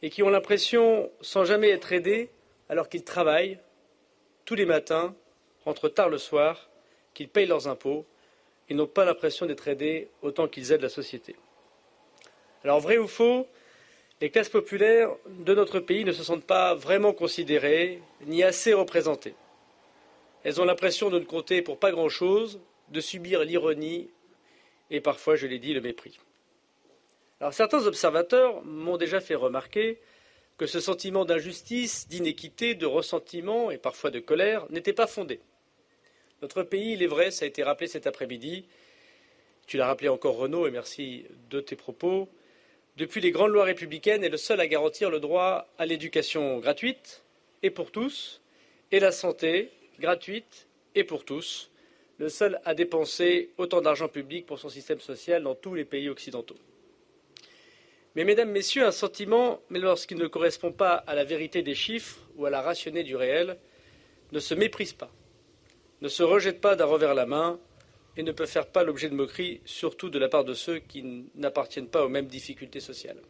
et 0.02 0.08
qui 0.08 0.22
ont 0.22 0.30
l'impression, 0.30 1.10
sans 1.20 1.44
jamais 1.44 1.70
être 1.70 1.92
aidés, 1.92 2.30
alors 2.68 2.88
qu'ils 2.88 3.04
travaillent 3.04 3.58
tous 4.44 4.54
les 4.54 4.66
matins, 4.66 5.14
rentrent 5.64 5.88
tard 5.88 6.08
le 6.08 6.18
soir, 6.18 6.70
qu'ils 7.12 7.28
payent 7.28 7.46
leurs 7.46 7.66
impôts, 7.66 8.06
et 8.68 8.74
n'ont 8.74 8.86
pas 8.86 9.04
l'impression 9.04 9.46
d'être 9.46 9.66
aidés 9.66 10.08
autant 10.22 10.46
qu'ils 10.46 10.72
aident 10.72 10.82
la 10.82 10.88
société. 10.88 11.34
Alors 12.62 12.80
vrai 12.80 12.98
ou 12.98 13.08
faux, 13.08 13.48
les 14.20 14.30
classes 14.30 14.48
populaires 14.48 15.10
de 15.26 15.54
notre 15.54 15.80
pays 15.80 16.04
ne 16.04 16.12
se 16.12 16.24
sentent 16.24 16.44
pas 16.44 16.74
vraiment 16.74 17.12
considérées 17.12 18.02
ni 18.26 18.42
assez 18.42 18.72
représentées. 18.72 19.34
Elles 20.42 20.60
ont 20.60 20.64
l'impression 20.64 21.10
de 21.10 21.18
ne 21.18 21.24
compter 21.24 21.62
pour 21.62 21.78
pas 21.78 21.92
grand-chose, 21.92 22.60
de 22.88 23.00
subir 23.00 23.44
l'ironie 23.44 24.10
et 24.90 25.00
parfois, 25.00 25.36
je 25.36 25.46
l'ai 25.46 25.58
dit, 25.58 25.74
le 25.74 25.80
mépris. 25.80 26.18
Alors 27.40 27.52
certains 27.52 27.86
observateurs 27.86 28.64
m'ont 28.64 28.96
déjà 28.96 29.20
fait 29.20 29.34
remarquer 29.34 30.00
que 30.56 30.66
ce 30.66 30.80
sentiment 30.80 31.24
d'injustice, 31.24 32.08
d'inéquité, 32.08 32.74
de 32.74 32.86
ressentiment 32.86 33.70
et 33.70 33.78
parfois 33.78 34.10
de 34.10 34.18
colère 34.18 34.66
n'était 34.70 34.92
pas 34.92 35.06
fondé. 35.06 35.40
Notre 36.42 36.64
pays, 36.64 36.94
il 36.94 37.02
est 37.02 37.08
vrai, 37.08 37.30
ça 37.30 37.44
a 37.44 37.48
été 37.48 37.62
rappelé 37.62 37.86
cet 37.86 38.06
après-midi, 38.06 38.66
tu 39.66 39.76
l'as 39.76 39.86
rappelé 39.86 40.08
encore 40.08 40.36
Renaud 40.36 40.66
et 40.66 40.70
merci 40.70 41.26
de 41.50 41.60
tes 41.60 41.76
propos, 41.76 42.28
depuis 42.98 43.20
les 43.20 43.30
grandes 43.30 43.52
lois 43.52 43.64
républicaines, 43.64 44.24
est 44.24 44.28
le 44.28 44.36
seul 44.36 44.60
à 44.60 44.66
garantir 44.66 45.08
le 45.08 45.20
droit 45.20 45.68
à 45.78 45.86
l'éducation 45.86 46.58
gratuite, 46.58 47.22
et 47.62 47.70
pour 47.70 47.92
tous, 47.92 48.42
et 48.90 48.98
la 48.98 49.12
santé 49.12 49.70
gratuite 50.00 50.66
et 50.96 51.04
pour 51.04 51.24
tous, 51.24 51.70
le 52.18 52.28
seul 52.28 52.60
à 52.64 52.74
dépenser 52.74 53.50
autant 53.56 53.80
d'argent 53.80 54.08
public 54.08 54.46
pour 54.46 54.58
son 54.58 54.68
système 54.68 54.98
social 54.98 55.44
dans 55.44 55.54
tous 55.54 55.74
les 55.74 55.84
pays 55.84 56.08
occidentaux. 56.08 56.56
Mais 58.16 58.24
mesdames, 58.24 58.50
messieurs, 58.50 58.84
un 58.84 58.90
sentiment, 58.90 59.60
mais 59.70 59.78
lorsqu'il 59.78 60.18
ne 60.18 60.26
correspond 60.26 60.72
pas 60.72 60.94
à 60.94 61.14
la 61.14 61.22
vérité 61.22 61.62
des 61.62 61.76
chiffres 61.76 62.18
ou 62.34 62.46
à 62.46 62.50
la 62.50 62.60
rationnée 62.60 63.04
du 63.04 63.14
réel, 63.14 63.58
ne 64.32 64.40
se 64.40 64.54
méprise 64.54 64.92
pas, 64.92 65.12
ne 66.00 66.08
se 66.08 66.24
rejette 66.24 66.60
pas 66.60 66.74
d'un 66.74 66.86
revers 66.86 67.14
la 67.14 67.26
main 67.26 67.60
et 68.18 68.24
ne 68.24 68.32
peut 68.32 68.46
faire 68.46 68.66
pas 68.66 68.82
l'objet 68.82 69.08
de 69.08 69.14
moqueries, 69.14 69.60
surtout 69.64 70.10
de 70.10 70.18
la 70.18 70.28
part 70.28 70.44
de 70.44 70.52
ceux 70.52 70.80
qui 70.80 71.24
n'appartiennent 71.36 71.88
pas 71.88 72.04
aux 72.04 72.08
mêmes 72.08 72.26
difficultés 72.26 72.80
sociales. 72.80 73.22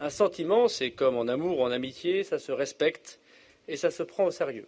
Un 0.00 0.08
sentiment, 0.08 0.68
c'est 0.68 0.90
comme 0.90 1.18
en 1.18 1.28
amour 1.28 1.58
ou 1.58 1.62
en 1.62 1.70
amitié, 1.70 2.24
ça 2.24 2.38
se 2.38 2.50
respecte 2.50 3.20
et 3.68 3.76
ça 3.76 3.90
se 3.90 4.02
prend 4.02 4.24
au 4.24 4.30
sérieux. 4.30 4.66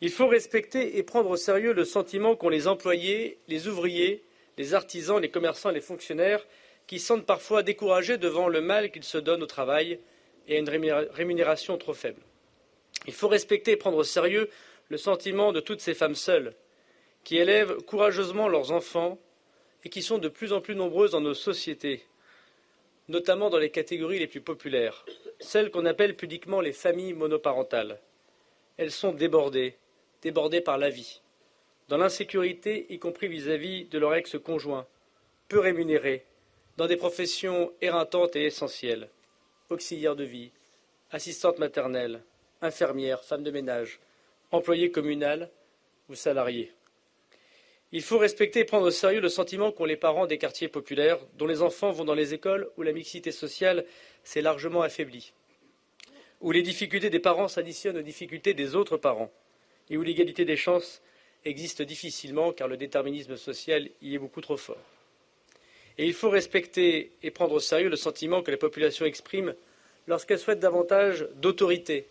Il 0.00 0.10
faut 0.10 0.26
respecter 0.26 0.98
et 0.98 1.04
prendre 1.04 1.30
au 1.30 1.36
sérieux 1.36 1.72
le 1.72 1.84
sentiment 1.84 2.34
qu'ont 2.34 2.48
les 2.48 2.66
employés, 2.66 3.38
les 3.46 3.68
ouvriers, 3.68 4.24
les 4.56 4.74
artisans, 4.74 5.20
les 5.20 5.30
commerçants, 5.30 5.70
les 5.70 5.80
fonctionnaires, 5.80 6.44
qui 6.88 6.98
sentent 6.98 7.26
parfois 7.26 7.62
découragés 7.62 8.18
devant 8.18 8.48
le 8.48 8.60
mal 8.60 8.90
qu'ils 8.90 9.04
se 9.04 9.18
donnent 9.18 9.44
au 9.44 9.46
travail 9.46 10.00
et 10.48 10.56
à 10.56 10.58
une 10.58 10.68
rémunération 10.68 11.78
trop 11.78 11.94
faible. 11.94 12.22
Il 13.06 13.12
faut 13.12 13.28
respecter 13.28 13.70
et 13.72 13.76
prendre 13.76 13.98
au 13.98 14.04
sérieux 14.04 14.50
le 14.88 14.96
sentiment 14.96 15.52
de 15.52 15.60
toutes 15.60 15.80
ces 15.80 15.94
femmes 15.94 16.16
seules, 16.16 16.54
qui 17.28 17.36
élèvent 17.36 17.76
courageusement 17.82 18.48
leurs 18.48 18.72
enfants 18.72 19.18
et 19.84 19.90
qui 19.90 20.00
sont 20.00 20.16
de 20.16 20.30
plus 20.30 20.54
en 20.54 20.62
plus 20.62 20.74
nombreuses 20.74 21.10
dans 21.10 21.20
nos 21.20 21.34
sociétés, 21.34 22.06
notamment 23.06 23.50
dans 23.50 23.58
les 23.58 23.68
catégories 23.68 24.18
les 24.18 24.26
plus 24.26 24.40
populaires, 24.40 25.04
celles 25.38 25.70
qu'on 25.70 25.84
appelle 25.84 26.16
pudiquement 26.16 26.62
les 26.62 26.72
familles 26.72 27.12
monoparentales. 27.12 28.00
Elles 28.78 28.92
sont 28.92 29.12
débordées, 29.12 29.76
débordées 30.22 30.62
par 30.62 30.78
la 30.78 30.88
vie, 30.88 31.20
dans 31.88 31.98
l'insécurité, 31.98 32.86
y 32.88 32.98
compris 32.98 33.28
vis-à-vis 33.28 33.84
de 33.84 33.98
leur 33.98 34.14
ex-conjoint, 34.14 34.86
peu 35.48 35.58
rémunérés, 35.58 36.24
dans 36.78 36.86
des 36.86 36.96
professions 36.96 37.74
éreintantes 37.82 38.36
et 38.36 38.46
essentielles, 38.46 39.10
auxiliaires 39.68 40.16
de 40.16 40.24
vie, 40.24 40.50
assistantes 41.10 41.58
maternelles, 41.58 42.22
infirmières, 42.62 43.22
femmes 43.22 43.44
de 43.44 43.50
ménage, 43.50 44.00
employées 44.50 44.90
communales 44.90 45.50
ou 46.08 46.14
salariés. 46.14 46.72
Il 47.90 48.02
faut 48.02 48.18
respecter 48.18 48.60
et 48.60 48.64
prendre 48.64 48.86
au 48.86 48.90
sérieux 48.90 49.20
le 49.20 49.30
sentiment 49.30 49.72
qu'ont 49.72 49.86
les 49.86 49.96
parents 49.96 50.26
des 50.26 50.36
quartiers 50.36 50.68
populaires, 50.68 51.18
dont 51.38 51.46
les 51.46 51.62
enfants 51.62 51.90
vont 51.90 52.04
dans 52.04 52.14
les 52.14 52.34
écoles 52.34 52.68
où 52.76 52.82
la 52.82 52.92
mixité 52.92 53.32
sociale 53.32 53.86
s'est 54.24 54.42
largement 54.42 54.82
affaiblie, 54.82 55.32
où 56.42 56.52
les 56.52 56.60
difficultés 56.60 57.08
des 57.08 57.18
parents 57.18 57.48
s'additionnent 57.48 57.96
aux 57.96 58.02
difficultés 58.02 58.52
des 58.52 58.74
autres 58.74 58.98
parents, 58.98 59.32
et 59.88 59.96
où 59.96 60.02
l'égalité 60.02 60.44
des 60.44 60.56
chances 60.56 61.00
existe 61.46 61.80
difficilement 61.80 62.52
car 62.52 62.68
le 62.68 62.76
déterminisme 62.76 63.36
social 63.36 63.88
y 64.02 64.14
est 64.14 64.18
beaucoup 64.18 64.42
trop 64.42 64.58
fort. 64.58 64.76
Et 65.96 66.06
il 66.06 66.12
faut 66.12 66.28
respecter 66.28 67.12
et 67.22 67.30
prendre 67.30 67.54
au 67.54 67.60
sérieux 67.60 67.88
le 67.88 67.96
sentiment 67.96 68.42
que 68.42 68.50
la 68.50 68.58
population 68.58 69.06
exprime 69.06 69.54
lorsqu'elle 70.06 70.38
souhaite 70.38 70.60
davantage 70.60 71.26
d'autorité, 71.36 72.06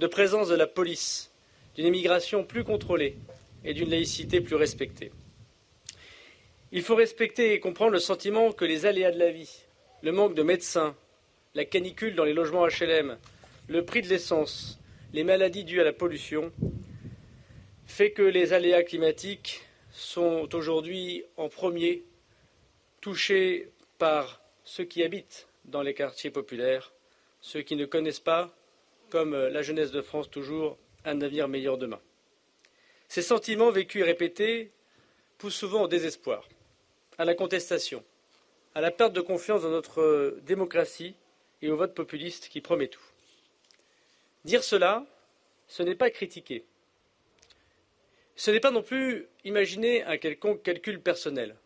de 0.00 0.06
présence 0.06 0.48
de 0.48 0.54
la 0.54 0.66
police, 0.66 1.30
d'une 1.76 1.86
immigration 1.86 2.44
plus 2.44 2.64
contrôlée, 2.64 3.16
et 3.64 3.74
d'une 3.74 3.90
laïcité 3.90 4.40
plus 4.40 4.56
respectée. 4.56 5.12
Il 6.72 6.82
faut 6.82 6.94
respecter 6.94 7.52
et 7.52 7.60
comprendre 7.60 7.92
le 7.92 7.98
sentiment 7.98 8.52
que 8.52 8.64
les 8.64 8.86
aléas 8.86 9.10
de 9.10 9.18
la 9.18 9.30
vie, 9.30 9.64
le 10.02 10.12
manque 10.12 10.34
de 10.34 10.42
médecins, 10.42 10.96
la 11.54 11.64
canicule 11.64 12.14
dans 12.14 12.24
les 12.24 12.32
logements 12.32 12.66
HLM, 12.66 13.18
le 13.68 13.84
prix 13.84 14.00
de 14.00 14.08
l'essence, 14.08 14.80
les 15.12 15.24
maladies 15.24 15.64
dues 15.64 15.80
à 15.80 15.84
la 15.84 15.92
pollution, 15.92 16.50
fait 17.86 18.12
que 18.12 18.22
les 18.22 18.54
aléas 18.54 18.84
climatiques 18.84 19.62
sont 19.90 20.48
aujourd'hui 20.54 21.24
en 21.36 21.50
premier 21.50 22.04
touchés 23.02 23.68
par 23.98 24.40
ceux 24.64 24.84
qui 24.84 25.02
habitent 25.02 25.48
dans 25.66 25.82
les 25.82 25.92
quartiers 25.92 26.30
populaires, 26.30 26.92
ceux 27.42 27.60
qui 27.60 27.76
ne 27.76 27.84
connaissent 27.84 28.20
pas, 28.20 28.56
comme 29.10 29.36
la 29.36 29.60
jeunesse 29.60 29.90
de 29.90 30.00
France 30.00 30.30
toujours, 30.30 30.78
un 31.04 31.20
avenir 31.20 31.48
meilleur 31.48 31.76
demain. 31.76 32.00
Ces 33.12 33.20
sentiments 33.20 33.70
vécus 33.70 34.00
et 34.00 34.04
répétés 34.04 34.70
poussent 35.36 35.56
souvent 35.56 35.82
au 35.82 35.86
désespoir, 35.86 36.48
à 37.18 37.26
la 37.26 37.34
contestation, 37.34 38.02
à 38.74 38.80
la 38.80 38.90
perte 38.90 39.12
de 39.12 39.20
confiance 39.20 39.60
dans 39.60 39.68
notre 39.68 40.38
démocratie 40.46 41.14
et 41.60 41.70
au 41.70 41.76
vote 41.76 41.94
populiste 41.94 42.48
qui 42.48 42.62
promet 42.62 42.88
tout. 42.88 43.04
Dire 44.46 44.64
cela, 44.64 45.04
ce 45.68 45.82
n'est 45.82 45.94
pas 45.94 46.08
critiquer. 46.08 46.64
Ce 48.34 48.50
n'est 48.50 48.60
pas 48.60 48.70
non 48.70 48.82
plus 48.82 49.26
imaginer 49.44 50.04
un 50.04 50.16
quelconque 50.16 50.62
calcul 50.62 50.98
personnel. 50.98 51.56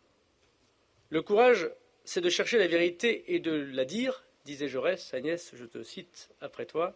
Le 1.11 1.21
courage, 1.21 1.71
c'est 2.03 2.19
de 2.19 2.29
chercher 2.29 2.57
la 2.57 2.67
vérité 2.67 3.23
et 3.33 3.39
de 3.39 3.53
la 3.53 3.85
dire, 3.85 4.25
disait 4.43 4.67
Jaurès, 4.67 5.13
Agnès, 5.13 5.53
je 5.55 5.63
te 5.63 5.81
cite 5.81 6.27
après 6.41 6.65
toi. 6.65 6.93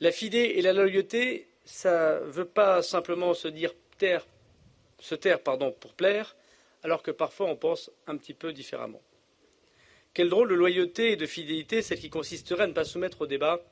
La 0.00 0.10
fidélité 0.10 0.58
et 0.58 0.62
la 0.62 0.72
loyauté, 0.72 1.51
ça 1.64 2.20
ne 2.20 2.26
veut 2.26 2.44
pas 2.44 2.82
simplement 2.82 3.34
se 3.34 3.48
dire 3.48 3.72
taire, 3.98 4.26
se 4.98 5.14
taire 5.14 5.40
pour 5.42 5.94
plaire, 5.94 6.36
alors 6.82 7.02
que 7.02 7.10
parfois 7.10 7.46
on 7.46 7.56
pense 7.56 7.90
un 8.06 8.16
petit 8.16 8.34
peu 8.34 8.52
différemment. 8.52 9.00
Quel 10.14 10.28
drôle 10.28 10.48
de 10.48 10.54
loyauté 10.54 11.12
et 11.12 11.16
de 11.16 11.26
fidélité, 11.26 11.80
celle 11.80 11.98
qui 11.98 12.10
consisterait 12.10 12.64
à 12.64 12.66
ne 12.66 12.72
pas 12.72 12.84
soumettre 12.84 13.22
au 13.22 13.26
débat 13.26 13.62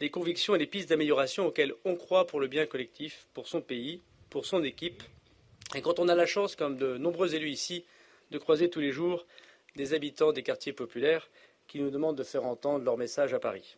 les 0.00 0.10
convictions 0.10 0.54
et 0.54 0.58
les 0.58 0.66
pistes 0.66 0.88
d'amélioration 0.88 1.46
auxquelles 1.46 1.74
on 1.84 1.94
croit 1.94 2.26
pour 2.26 2.40
le 2.40 2.46
bien 2.46 2.66
collectif, 2.66 3.26
pour 3.34 3.48
son 3.48 3.60
pays, 3.60 4.00
pour 4.30 4.46
son 4.46 4.62
équipe. 4.64 5.02
Et 5.74 5.82
quand 5.82 5.98
on 5.98 6.08
a 6.08 6.14
la 6.14 6.26
chance, 6.26 6.56
comme 6.56 6.76
de 6.76 6.96
nombreux 6.96 7.34
élus 7.34 7.50
ici, 7.50 7.84
de 8.30 8.38
croiser 8.38 8.70
tous 8.70 8.80
les 8.80 8.92
jours 8.92 9.26
des 9.76 9.92
habitants 9.92 10.32
des 10.32 10.42
quartiers 10.42 10.72
populaires 10.72 11.28
qui 11.66 11.80
nous 11.80 11.90
demandent 11.90 12.16
de 12.16 12.24
faire 12.24 12.46
entendre 12.46 12.84
leur 12.84 12.96
message 12.96 13.34
à 13.34 13.38
Paris. 13.38 13.76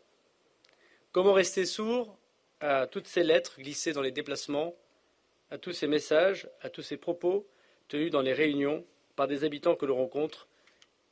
Comment 1.11 1.33
rester 1.33 1.67
sourd 1.67 2.17
à 2.63 2.87
toutes 2.87 3.09
ces 3.09 3.25
lettres 3.25 3.57
glissées 3.59 3.93
dans 3.93 4.03
les 4.03 4.13
déplacements, 4.13 4.75
à 5.51 5.59
tous 5.59 5.73
ces 5.73 5.89
messages, 5.89 6.49
à 6.61 6.71
tous 6.71 6.83
ces 6.83 6.97
propos 6.97 7.47
tenus 7.89 8.11
dans 8.11 8.23
les 8.23 8.33
réunions 8.33 8.87
par 9.17 9.27
des 9.27 9.45
habitants 9.45 9.75
que 9.75 9.85
l'on 9.85 9.97
rencontre 9.97 10.49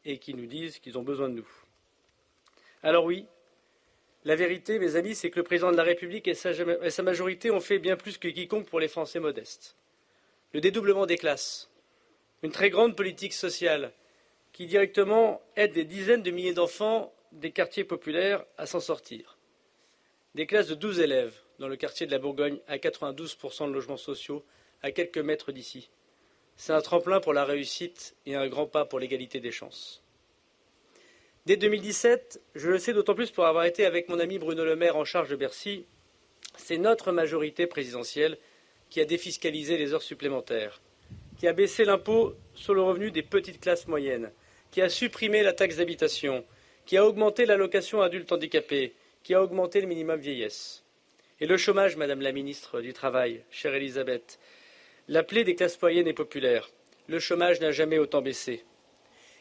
et 0.04 0.18
qui 0.18 0.32
nous 0.32 0.46
disent 0.46 0.78
qu'ils 0.78 0.96
ont 0.96 1.02
besoin 1.02 1.28
de 1.28 1.34
nous. 1.34 1.48
Alors 2.84 3.04
oui, 3.04 3.26
la 4.24 4.36
vérité, 4.36 4.78
mes 4.78 4.94
amis, 4.94 5.14
c'est 5.14 5.30
que 5.30 5.40
le 5.40 5.42
président 5.42 5.72
de 5.72 5.76
la 5.76 5.82
République 5.82 6.28
et 6.28 6.34
sa, 6.34 7.02
majorité 7.02 7.50
ont 7.50 7.60
fait 7.60 7.78
bien 7.78 7.96
plus 7.96 8.16
que 8.16 8.28
quiconque 8.28 8.68
pour 8.68 8.80
les 8.80 8.88
Français 8.88 9.18
modestes. 9.18 9.76
Le 10.52 10.60
dédoublement 10.60 11.04
des 11.04 11.18
classes, 11.18 11.68
une 12.42 12.52
très 12.52 12.70
grande 12.70 12.96
politique 12.96 13.34
sociale 13.34 13.92
qui 14.52 14.66
directement 14.66 15.42
aide 15.56 15.72
des 15.72 15.84
dizaines 15.84 16.22
de 16.22 16.30
milliers 16.30 16.54
d'enfants 16.54 17.12
des 17.32 17.50
quartiers 17.50 17.84
populaires 17.84 18.44
à 18.56 18.66
s'en 18.66 18.80
sortir 18.80 19.36
des 20.34 20.46
classes 20.46 20.68
de 20.68 20.74
12 20.74 21.00
élèves 21.00 21.34
dans 21.58 21.68
le 21.68 21.76
quartier 21.76 22.06
de 22.06 22.12
la 22.12 22.18
Bourgogne 22.18 22.58
à 22.68 22.76
92% 22.78 23.68
de 23.68 23.72
logements 23.72 23.96
sociaux 23.96 24.44
à 24.82 24.90
quelques 24.90 25.18
mètres 25.18 25.52
d'ici. 25.52 25.90
C'est 26.56 26.72
un 26.72 26.80
tremplin 26.80 27.20
pour 27.20 27.32
la 27.32 27.44
réussite 27.44 28.14
et 28.26 28.34
un 28.34 28.48
grand 28.48 28.66
pas 28.66 28.84
pour 28.84 28.98
l'égalité 28.98 29.40
des 29.40 29.50
chances. 29.50 30.02
Dès 31.46 31.56
2017, 31.56 32.40
je 32.54 32.70
le 32.70 32.78
sais 32.78 32.92
d'autant 32.92 33.14
plus 33.14 33.30
pour 33.30 33.46
avoir 33.46 33.64
été 33.64 33.86
avec 33.86 34.08
mon 34.08 34.20
ami 34.20 34.38
Bruno 34.38 34.64
Le 34.64 34.76
Maire 34.76 34.96
en 34.96 35.04
charge 35.04 35.30
de 35.30 35.36
Bercy, 35.36 35.86
c'est 36.56 36.78
notre 36.78 37.12
majorité 37.12 37.66
présidentielle 37.66 38.38
qui 38.90 39.00
a 39.00 39.04
défiscalisé 39.04 39.78
les 39.78 39.94
heures 39.94 40.02
supplémentaires, 40.02 40.80
qui 41.38 41.48
a 41.48 41.52
baissé 41.52 41.84
l'impôt 41.84 42.34
sur 42.54 42.74
le 42.74 42.82
revenu 42.82 43.10
des 43.10 43.22
petites 43.22 43.60
classes 43.60 43.88
moyennes, 43.88 44.30
qui 44.70 44.82
a 44.82 44.88
supprimé 44.88 45.42
la 45.42 45.52
taxe 45.52 45.76
d'habitation, 45.76 46.44
qui 46.86 46.96
a 46.96 47.06
augmenté 47.06 47.46
l'allocation 47.46 48.02
adultes 48.02 48.32
handicapés, 48.32 48.94
qui 49.22 49.34
a 49.34 49.42
augmenté 49.42 49.80
le 49.80 49.86
minimum 49.86 50.18
vieillesse. 50.18 50.84
Et 51.40 51.46
le 51.46 51.56
chômage, 51.56 51.96
Madame 51.96 52.20
la 52.20 52.32
ministre 52.32 52.80
du 52.80 52.92
Travail, 52.92 53.42
chère 53.50 53.74
Elisabeth, 53.74 54.38
la 55.08 55.22
plaie 55.22 55.44
des 55.44 55.54
classes 55.54 55.80
moyennes 55.80 56.08
et 56.08 56.12
populaires. 56.12 56.70
Le 57.08 57.18
chômage 57.18 57.60
n'a 57.60 57.72
jamais 57.72 57.98
autant 57.98 58.22
baissé. 58.22 58.64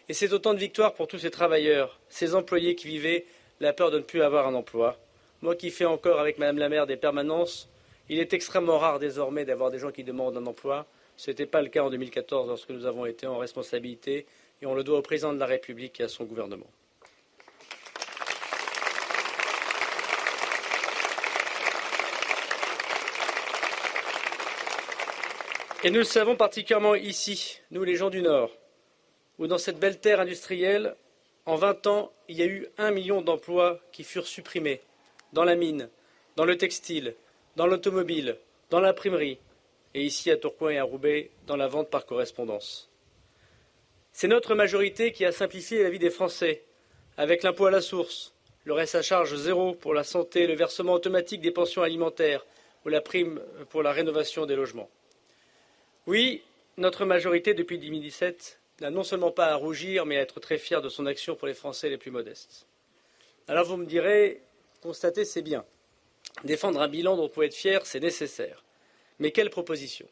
Et 0.08 0.14
c'est 0.14 0.34
autant 0.34 0.54
de 0.54 0.60
victoires 0.60 0.94
pour 0.94 1.08
tous 1.08 1.20
ces 1.20 1.30
travailleurs, 1.30 2.00
ces 2.10 2.36
employés 2.36 2.76
qui 2.76 2.88
vivaient 2.88 3.26
la 3.60 3.74
peur 3.74 3.92
de 3.92 4.00
ne 4.00 4.04
plus 4.04 4.22
avoir 4.22 4.48
un 4.48 4.56
emploi. 4.56 4.98
Moi 5.42 5.56
qui 5.56 5.70
fais 5.70 5.86
encore 5.86 6.20
avec 6.20 6.38
Madame 6.40 6.58
la 6.58 6.70
maire 6.70 6.88
des 6.88 6.98
permanences, 6.98 7.70
il 8.10 8.20
est 8.20 8.34
extrêmement 8.34 8.80
rare 8.80 9.00
désormais 9.00 9.46
d'avoir 9.46 9.70
des 9.70 9.78
gens 9.78 9.92
qui 9.92 10.04
demandent 10.04 10.38
un 10.38 10.46
emploi. 10.48 10.88
Ce 11.16 11.30
n'était 11.30 11.46
pas 11.46 11.62
le 11.62 11.70
cas 11.70 11.84
en 11.84 11.90
2014 11.90 12.48
lorsque 12.48 12.72
nous 12.72 12.86
avons 12.86 13.06
été 13.06 13.28
en 13.28 13.38
responsabilité 13.38 14.26
et 14.62 14.66
on 14.66 14.74
le 14.74 14.84
doit 14.84 14.98
au 14.98 15.02
président 15.04 15.34
de 15.34 15.40
la 15.40 15.46
République 15.46 16.00
et 16.00 16.04
à 16.04 16.08
son 16.08 16.24
gouvernement. 16.24 16.68
Et 25.82 25.92
nous 25.92 26.00
le 26.00 26.04
savons 26.04 26.36
particulièrement 26.36 26.96
ici, 26.96 27.62
nous 27.72 27.86
les 27.86 27.96
gens 27.96 28.10
du 28.10 28.22
Nord, 28.22 28.52
où 29.38 29.48
dans 29.48 29.58
cette 29.58 29.80
belle 29.80 29.98
terre 29.98 30.20
industrielle, 30.20 30.94
en 31.46 31.56
20 31.56 31.88
ans, 31.88 32.12
il 32.28 32.36
y 32.36 32.42
a 32.42 32.48
eu 32.48 32.68
un 32.78 32.92
million 32.92 33.22
d'emplois 33.22 33.80
qui 33.94 34.04
furent 34.04 34.28
supprimés 34.28 34.82
dans 35.32 35.46
la 35.46 35.56
mine, 35.56 35.88
dans 36.36 36.44
le 36.44 36.58
textile, 36.58 37.16
dans 37.56 37.66
l'automobile, 37.66 38.36
dans 38.70 38.82
l'imprimerie, 38.82 39.40
et 39.94 40.04
ici 40.04 40.30
à 40.30 40.36
Tourcoing 40.36 40.72
et 40.72 40.80
à 40.80 40.84
Roubaix, 40.84 41.32
dans 41.48 41.56
la 41.56 41.70
vente 41.70 41.90
par 41.90 42.06
correspondance. 42.06 42.90
C'est 44.12 44.28
notre 44.28 44.56
majorité 44.56 45.14
qui 45.14 45.24
a 45.24 45.32
simplifié 45.32 45.82
la 45.82 45.90
vie 45.90 45.98
des 45.98 46.10
Français, 46.10 46.64
avec 47.16 47.42
l'impôt 47.42 47.68
à 47.68 47.72
la 47.72 47.80
source, 47.80 48.34
le 48.66 48.74
reste 48.74 48.96
à 48.96 49.02
charge 49.02 49.34
zéro 49.34 49.76
pour 49.76 49.94
la 49.94 50.04
santé, 50.04 50.46
le 50.46 50.56
versement 50.56 50.92
automatique 50.92 51.40
des 51.40 51.52
pensions 51.52 51.84
alimentaires 51.84 52.46
ou 52.86 52.90
la 52.90 53.00
prime 53.00 53.40
pour 53.70 53.82
la 53.82 53.94
rénovation 53.94 54.46
des 54.46 54.58
logements. 54.58 54.90
Oui, 56.08 56.42
notre 56.78 57.06
majorité, 57.06 57.54
depuis 57.54 57.78
2017, 57.78 58.60
n'a 58.82 58.90
non 58.90 59.04
seulement 59.04 59.32
pas 59.32 59.48
à 59.48 59.56
rougir, 59.56 60.06
mais 60.06 60.18
à 60.18 60.22
être 60.22 60.40
très 60.40 60.58
fière 60.58 60.82
de 60.82 60.90
son 60.90 61.06
action 61.06 61.36
pour 61.36 61.48
les 61.48 61.54
Français 61.54 61.90
les 61.90 61.98
plus 61.98 62.12
modestes. 62.12 62.66
Alors 63.48 63.66
vous 63.66 63.78
me 63.78 63.86
direz, 63.86 64.42
constater, 64.82 65.26
c'est 65.26 65.42
bien. 65.42 65.66
Défendre 66.44 66.82
un 66.82 66.88
bilan 66.88 67.18
dont 67.18 67.26
on 67.26 67.30
peut 67.30 67.44
être 67.44 67.56
fier, 67.56 67.86
c'est 67.86 68.00
nécessaire. 68.00 68.64
Mais 69.20 69.32
quelle 69.32 69.50
proposition? 69.50 70.08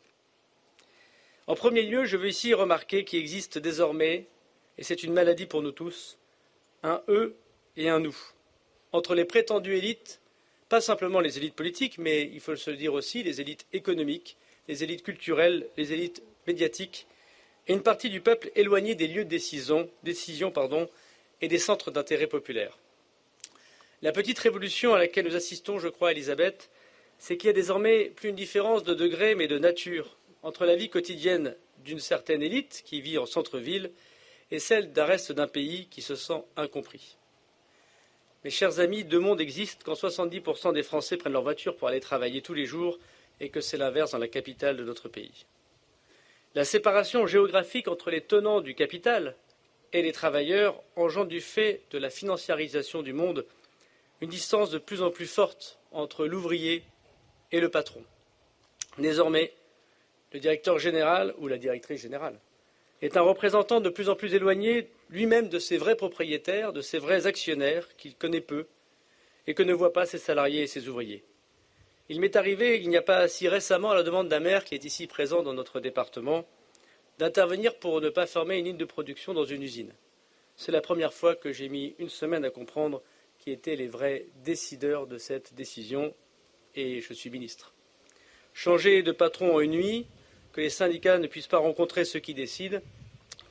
En 1.47 1.55
premier 1.55 1.83
lieu, 1.83 2.05
je 2.05 2.17
veux 2.17 2.27
ici 2.27 2.53
remarquer 2.53 3.05
qu'il 3.05 3.19
existe 3.19 3.57
désormais, 3.57 4.25
et 4.77 4.83
c'est 4.83 5.03
une 5.03 5.13
maladie 5.13 5.45
pour 5.45 5.61
nous 5.61 5.71
tous, 5.71 6.17
un 6.83 7.01
eux 7.07 7.35
et 7.77 7.89
un 7.89 7.99
nous. 7.99 8.17
Entre 8.91 9.15
les 9.15 9.23
prétendues 9.23 9.77
élites, 9.77 10.19
pas 10.67 10.81
simplement 10.81 11.21
les 11.21 11.38
élites 11.38 11.55
politiques, 11.55 11.97
mais 11.97 12.23
il 12.23 12.41
faut 12.41 12.55
se 12.57 12.69
le 12.69 12.77
dire 12.77 12.93
aussi, 12.93 13.23
les 13.23 13.39
élites 13.39 13.65
économiques, 13.71 14.35
les 14.68 14.84
élites 14.84 15.03
culturelles, 15.03 15.68
les 15.78 15.93
élites 15.93 16.24
médiatiques, 16.45 17.07
et 17.68 17.74
une 17.74 17.84
partie 17.84 18.09
du 18.09 18.22
peuple 18.22 18.51
éloignée 18.55 18.95
des 18.95 19.07
lieux 19.07 19.26
de 19.26 19.30
décision, 19.30 19.89
et 21.41 21.47
des 21.47 21.59
centres 21.59 21.91
d'intérêt 21.91 22.28
populaire. 22.28 22.78
La 24.01 24.11
petite 24.11 24.39
révolution 24.39 24.93
à 24.93 24.99
laquelle 24.99 25.26
nous 25.26 25.36
assistons, 25.36 25.80
je 25.80 25.88
crois, 25.88 26.11
Elisabeth, 26.11 26.70
c'est 27.18 27.38
qu'il 27.38 27.47
y 27.47 27.49
a 27.49 27.53
désormais 27.53 28.05
plus 28.15 28.30
une 28.30 28.36
différence 28.36 28.84
de 28.84 28.93
degré, 28.93 29.36
mais 29.36 29.47
de 29.47 29.57
nature, 29.57 30.18
entre 30.43 30.65
la 30.65 30.76
vie 30.76 30.89
quotidienne 30.89 31.55
d'une 31.84 31.99
certaine 31.99 32.43
élite 32.43 32.84
qui 32.86 33.01
vit 33.01 33.18
en 33.18 33.26
centre-ville 33.26 33.91
et 34.51 34.59
celle 34.59 34.93
d'un 34.93 35.05
reste 35.05 35.32
d'un 35.32 35.47
pays 35.47 35.88
qui 35.88 36.01
se 36.01 36.15
sent 36.15 36.43
incompris. 36.55 37.18
Mes 38.43 38.49
chers 38.49 38.80
amis, 38.80 39.03
deux 39.03 39.20
mondes 39.20 39.41
existent 39.41 39.82
quand 39.84 39.93
70% 39.93 40.74
des 40.74 40.84
Français 40.84 41.18
prennent 41.18 41.34
leur 41.34 41.41
voiture 41.41 41.76
pour 41.76 41.88
aller 41.88 41.99
travailler 41.99 42.41
tous 42.41 42.53
les 42.53 42.65
jours 42.65 42.99
et 43.39 43.49
que 43.49 43.61
c'est 43.61 43.77
l'inverse 43.77 44.11
dans 44.11 44.17
la 44.17 44.27
capitale 44.27 44.77
de 44.77 44.83
notre 44.83 45.09
pays. 45.09 45.45
La 46.55 46.65
séparation 46.65 47.27
géographique 47.27 47.88
entre 47.88 48.09
les 48.09 48.21
tenants 48.21 48.61
du 48.61 48.73
capital 48.73 49.35
et 49.93 50.01
les 50.01 50.11
travailleurs 50.11 50.81
engendre 50.95 51.29
du 51.29 51.41
fait 51.41 51.81
de 51.91 51.97
la 51.97 52.09
financiarisation 52.09 53.03
du 53.03 53.13
monde 53.13 53.45
une 54.21 54.29
distance 54.29 54.71
de 54.71 54.79
plus 54.79 55.01
en 55.01 55.11
plus 55.11 55.27
forte 55.27 55.79
entre 55.91 56.25
l'ouvrier 56.25 56.83
et 57.51 57.59
le 57.59 57.69
patron. 57.69 58.03
Désormais, 58.97 59.53
le 60.33 60.39
directeur 60.39 60.79
général 60.79 61.33
ou 61.38 61.47
la 61.47 61.57
directrice 61.57 62.01
générale 62.01 62.39
est 63.01 63.15
un 63.15 63.21
représentant 63.21 63.79
de 63.79 63.89
plus 63.89 64.09
en 64.09 64.15
plus 64.15 64.33
éloigné 64.33 64.89
lui-même 65.09 65.49
de 65.49 65.59
ses 65.59 65.77
vrais 65.77 65.95
propriétaires, 65.95 66.73
de 66.73 66.81
ses 66.81 66.97
vrais 66.97 67.27
actionnaires 67.27 67.95
qu'il 67.95 68.15
connaît 68.15 68.41
peu 68.41 68.65
et 69.45 69.53
que 69.53 69.63
ne 69.63 69.73
voient 69.73 69.93
pas 69.93 70.05
ses 70.05 70.17
salariés 70.17 70.63
et 70.63 70.67
ses 70.67 70.88
ouvriers. 70.88 71.23
Il 72.10 72.22
m'est 72.22 72.36
arrivé, 72.36 72.80
il 72.80 72.89
n'y 72.89 72.97
a 72.97 73.01
pas 73.01 73.28
si 73.28 73.47
récemment, 73.49 73.91
à 73.91 73.95
la 73.95 74.03
demande 74.03 74.30
d'un 74.30 74.39
maire 74.39 74.64
qui 74.64 74.76
est 74.76 74.86
ici 74.86 75.08
présent 75.08 75.43
dans 75.43 75.53
notre 75.53 75.82
département, 75.82 76.45
d'intervenir 77.20 77.76
pour 77.76 77.99
ne 77.99 78.10
pas 78.10 78.26
fermer 78.26 78.58
une 78.58 78.66
ligne 78.66 78.78
de 78.78 78.86
production 78.86 79.34
dans 79.34 79.43
une 79.43 79.62
usine. 79.62 79.93
C'est 80.55 80.72
la 80.72 80.82
première 80.82 81.14
fois 81.14 81.36
que 81.36 81.51
j'ai 81.51 81.68
mis 81.68 81.95
une 81.99 82.10
semaine 82.10 82.45
à 82.45 82.49
comprendre 82.49 83.01
qui 83.39 83.51
étaient 83.51 83.76
les 83.76 83.88
vrais 83.88 84.26
décideurs 84.43 85.05
de 85.05 85.18
cette 85.18 85.53
décision, 85.53 86.14
et 86.76 87.01
je 87.01 87.14
suis 87.14 87.30
ministre. 87.30 87.74
Changer 88.53 89.03
de 89.03 89.12
patron 89.12 89.55
en 89.55 89.60
une 89.60 89.72
nuit, 89.72 90.08
que 90.53 90.62
les 90.62 90.70
syndicats 90.70 91.20
ne 91.20 91.28
puissent 91.28 91.47
pas 91.47 91.58
rencontrer 91.58 92.05
ceux 92.05 92.20
qui 92.20 92.34
décident, 92.34 92.80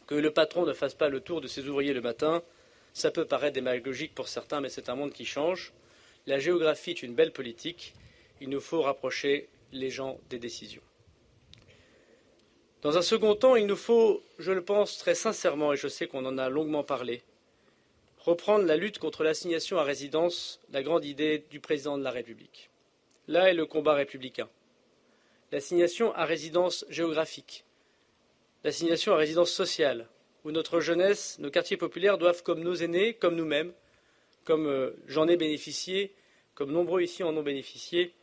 que 0.07 0.15
le 0.15 0.31
patron 0.31 0.65
ne 0.65 0.73
fasse 0.73 0.95
pas 0.95 1.09
le 1.09 1.21
tour 1.21 1.41
de 1.41 1.47
ses 1.47 1.69
ouvriers 1.69 1.93
le 1.93 2.01
matin, 2.01 2.43
ça 2.95 3.11
peut 3.11 3.27
paraître 3.27 3.53
démagogique 3.53 4.15
pour 4.15 4.29
certains, 4.29 4.63
mais 4.63 4.71
c'est 4.71 4.89
un 4.89 4.95
monde 4.95 5.13
qui 5.13 5.27
change. 5.27 5.75
La 6.27 6.39
géographie 6.39 6.93
est 6.93 7.03
une 7.03 7.15
belle 7.15 7.33
politique. 7.33 7.93
Il 8.41 8.51
nous 8.51 8.61
faut 8.61 8.83
rapprocher 8.83 9.49
les 9.73 9.91
gens 9.91 10.19
des 10.31 10.39
décisions. 10.39 10.83
Dans 12.83 12.99
un 12.99 13.03
second 13.03 13.35
temps, 13.35 13.57
il 13.57 13.67
nous 13.67 13.77
faut, 13.77 14.23
je 14.39 14.53
le 14.53 14.63
pense 14.63 14.99
très 14.99 15.15
sincèrement, 15.15 15.73
et 15.73 15.77
je 15.77 15.89
sais 15.89 16.07
qu'on 16.07 16.25
en 16.25 16.39
a 16.39 16.49
longuement 16.49 16.85
parlé, 16.85 17.23
reprendre 18.19 18.65
la 18.65 18.77
lutte 18.77 18.99
contre 18.99 19.25
l'assignation 19.25 19.79
à 19.79 19.83
résidence, 19.83 20.61
la 20.71 20.83
grande 20.83 21.05
idée 21.05 21.45
du 21.51 21.59
président 21.59 21.99
de 21.99 22.05
la 22.05 22.11
République. 22.11 22.71
Là 23.29 23.51
est 23.51 23.55
le 23.55 23.67
combat 23.67 23.95
républicain. 23.95 24.49
L'assignation 25.51 26.15
à 26.15 26.25
résidence 26.25 26.85
géographique, 26.89 27.65
l'assignation 28.63 29.15
à 29.15 29.17
résidence 29.17 29.51
sociale, 29.51 30.09
où 30.45 30.53
notre 30.53 30.81
jeunesse, 30.81 31.39
nos 31.41 31.51
quartiers 31.51 31.77
populaires 31.77 32.19
doivent, 32.19 32.43
comme 32.43 32.61
nos 32.61 32.75
aînés, 32.75 33.15
comme 33.15 33.35
nous-mêmes, 33.35 33.73
comme 34.45 34.67
euh, 34.67 34.93
j'en 35.07 35.27
ai 35.27 35.37
bénéficié, 35.37 36.15
comme 36.55 36.71
nombreux 36.71 37.03
ici 37.03 37.25
en 37.25 37.37
ont 37.37 37.43
bénéficié, 37.43 38.15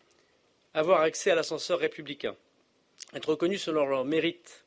avoir 0.74 1.02
accès 1.02 1.32
à 1.32 1.36
l'ascenseur 1.36 1.80
républicain, 1.80 2.36
être 3.14 3.30
reconnus 3.30 3.64
selon 3.64 3.86
leur 3.86 4.06
mérite, 4.06 4.66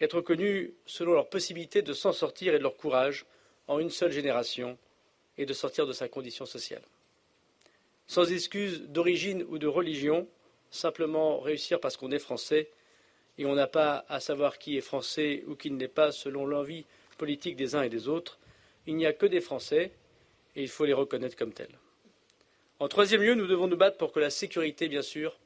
être 0.00 0.16
reconnus 0.16 0.70
selon 0.86 1.12
leur 1.12 1.28
possibilité 1.28 1.82
de 1.82 1.92
s'en 1.92 2.12
sortir 2.12 2.54
et 2.54 2.58
de 2.58 2.62
leur 2.62 2.76
courage 2.76 3.26
en 3.66 3.78
une 3.78 3.90
seule 3.90 4.12
génération 4.12 4.78
et 5.36 5.46
de 5.46 5.52
sortir 5.52 5.86
de 5.86 5.92
sa 5.92 6.08
condition 6.08 6.46
sociale 6.46 6.82
sans 8.08 8.32
excuse 8.32 8.80
d'origine 8.88 9.44
ou 9.48 9.58
de 9.58 9.66
religion, 9.66 10.26
simplement 10.70 11.38
réussir 11.38 11.78
parce 11.78 11.96
qu'on 11.96 12.10
est 12.10 12.18
français, 12.18 12.70
et 13.36 13.46
on 13.46 13.54
n'a 13.54 13.68
pas 13.68 14.04
à 14.08 14.18
savoir 14.18 14.58
qui 14.58 14.76
est 14.76 14.80
français 14.80 15.44
ou 15.46 15.54
qui 15.54 15.70
ne 15.70 15.78
l'est 15.78 15.86
pas 15.86 16.10
selon 16.10 16.44
l'envie 16.44 16.86
politique 17.18 17.54
des 17.54 17.76
uns 17.76 17.82
et 17.82 17.88
des 17.88 18.08
autres. 18.08 18.38
Il 18.86 18.96
n'y 18.96 19.06
a 19.06 19.12
que 19.12 19.26
des 19.26 19.40
Français, 19.40 19.92
et 20.56 20.62
il 20.62 20.68
faut 20.68 20.86
les 20.86 20.94
reconnaître 20.94 21.36
comme 21.36 21.52
tels. 21.52 21.78
En 22.80 22.88
troisième 22.88 23.22
lieu, 23.22 23.34
nous 23.34 23.46
devons 23.46 23.66
nous 23.66 23.76
battre 23.76 23.96
pour 23.96 24.12
que 24.12 24.20
la 24.20 24.30
sécurité, 24.30 24.88
bien 24.88 25.02
sûr, 25.02 25.38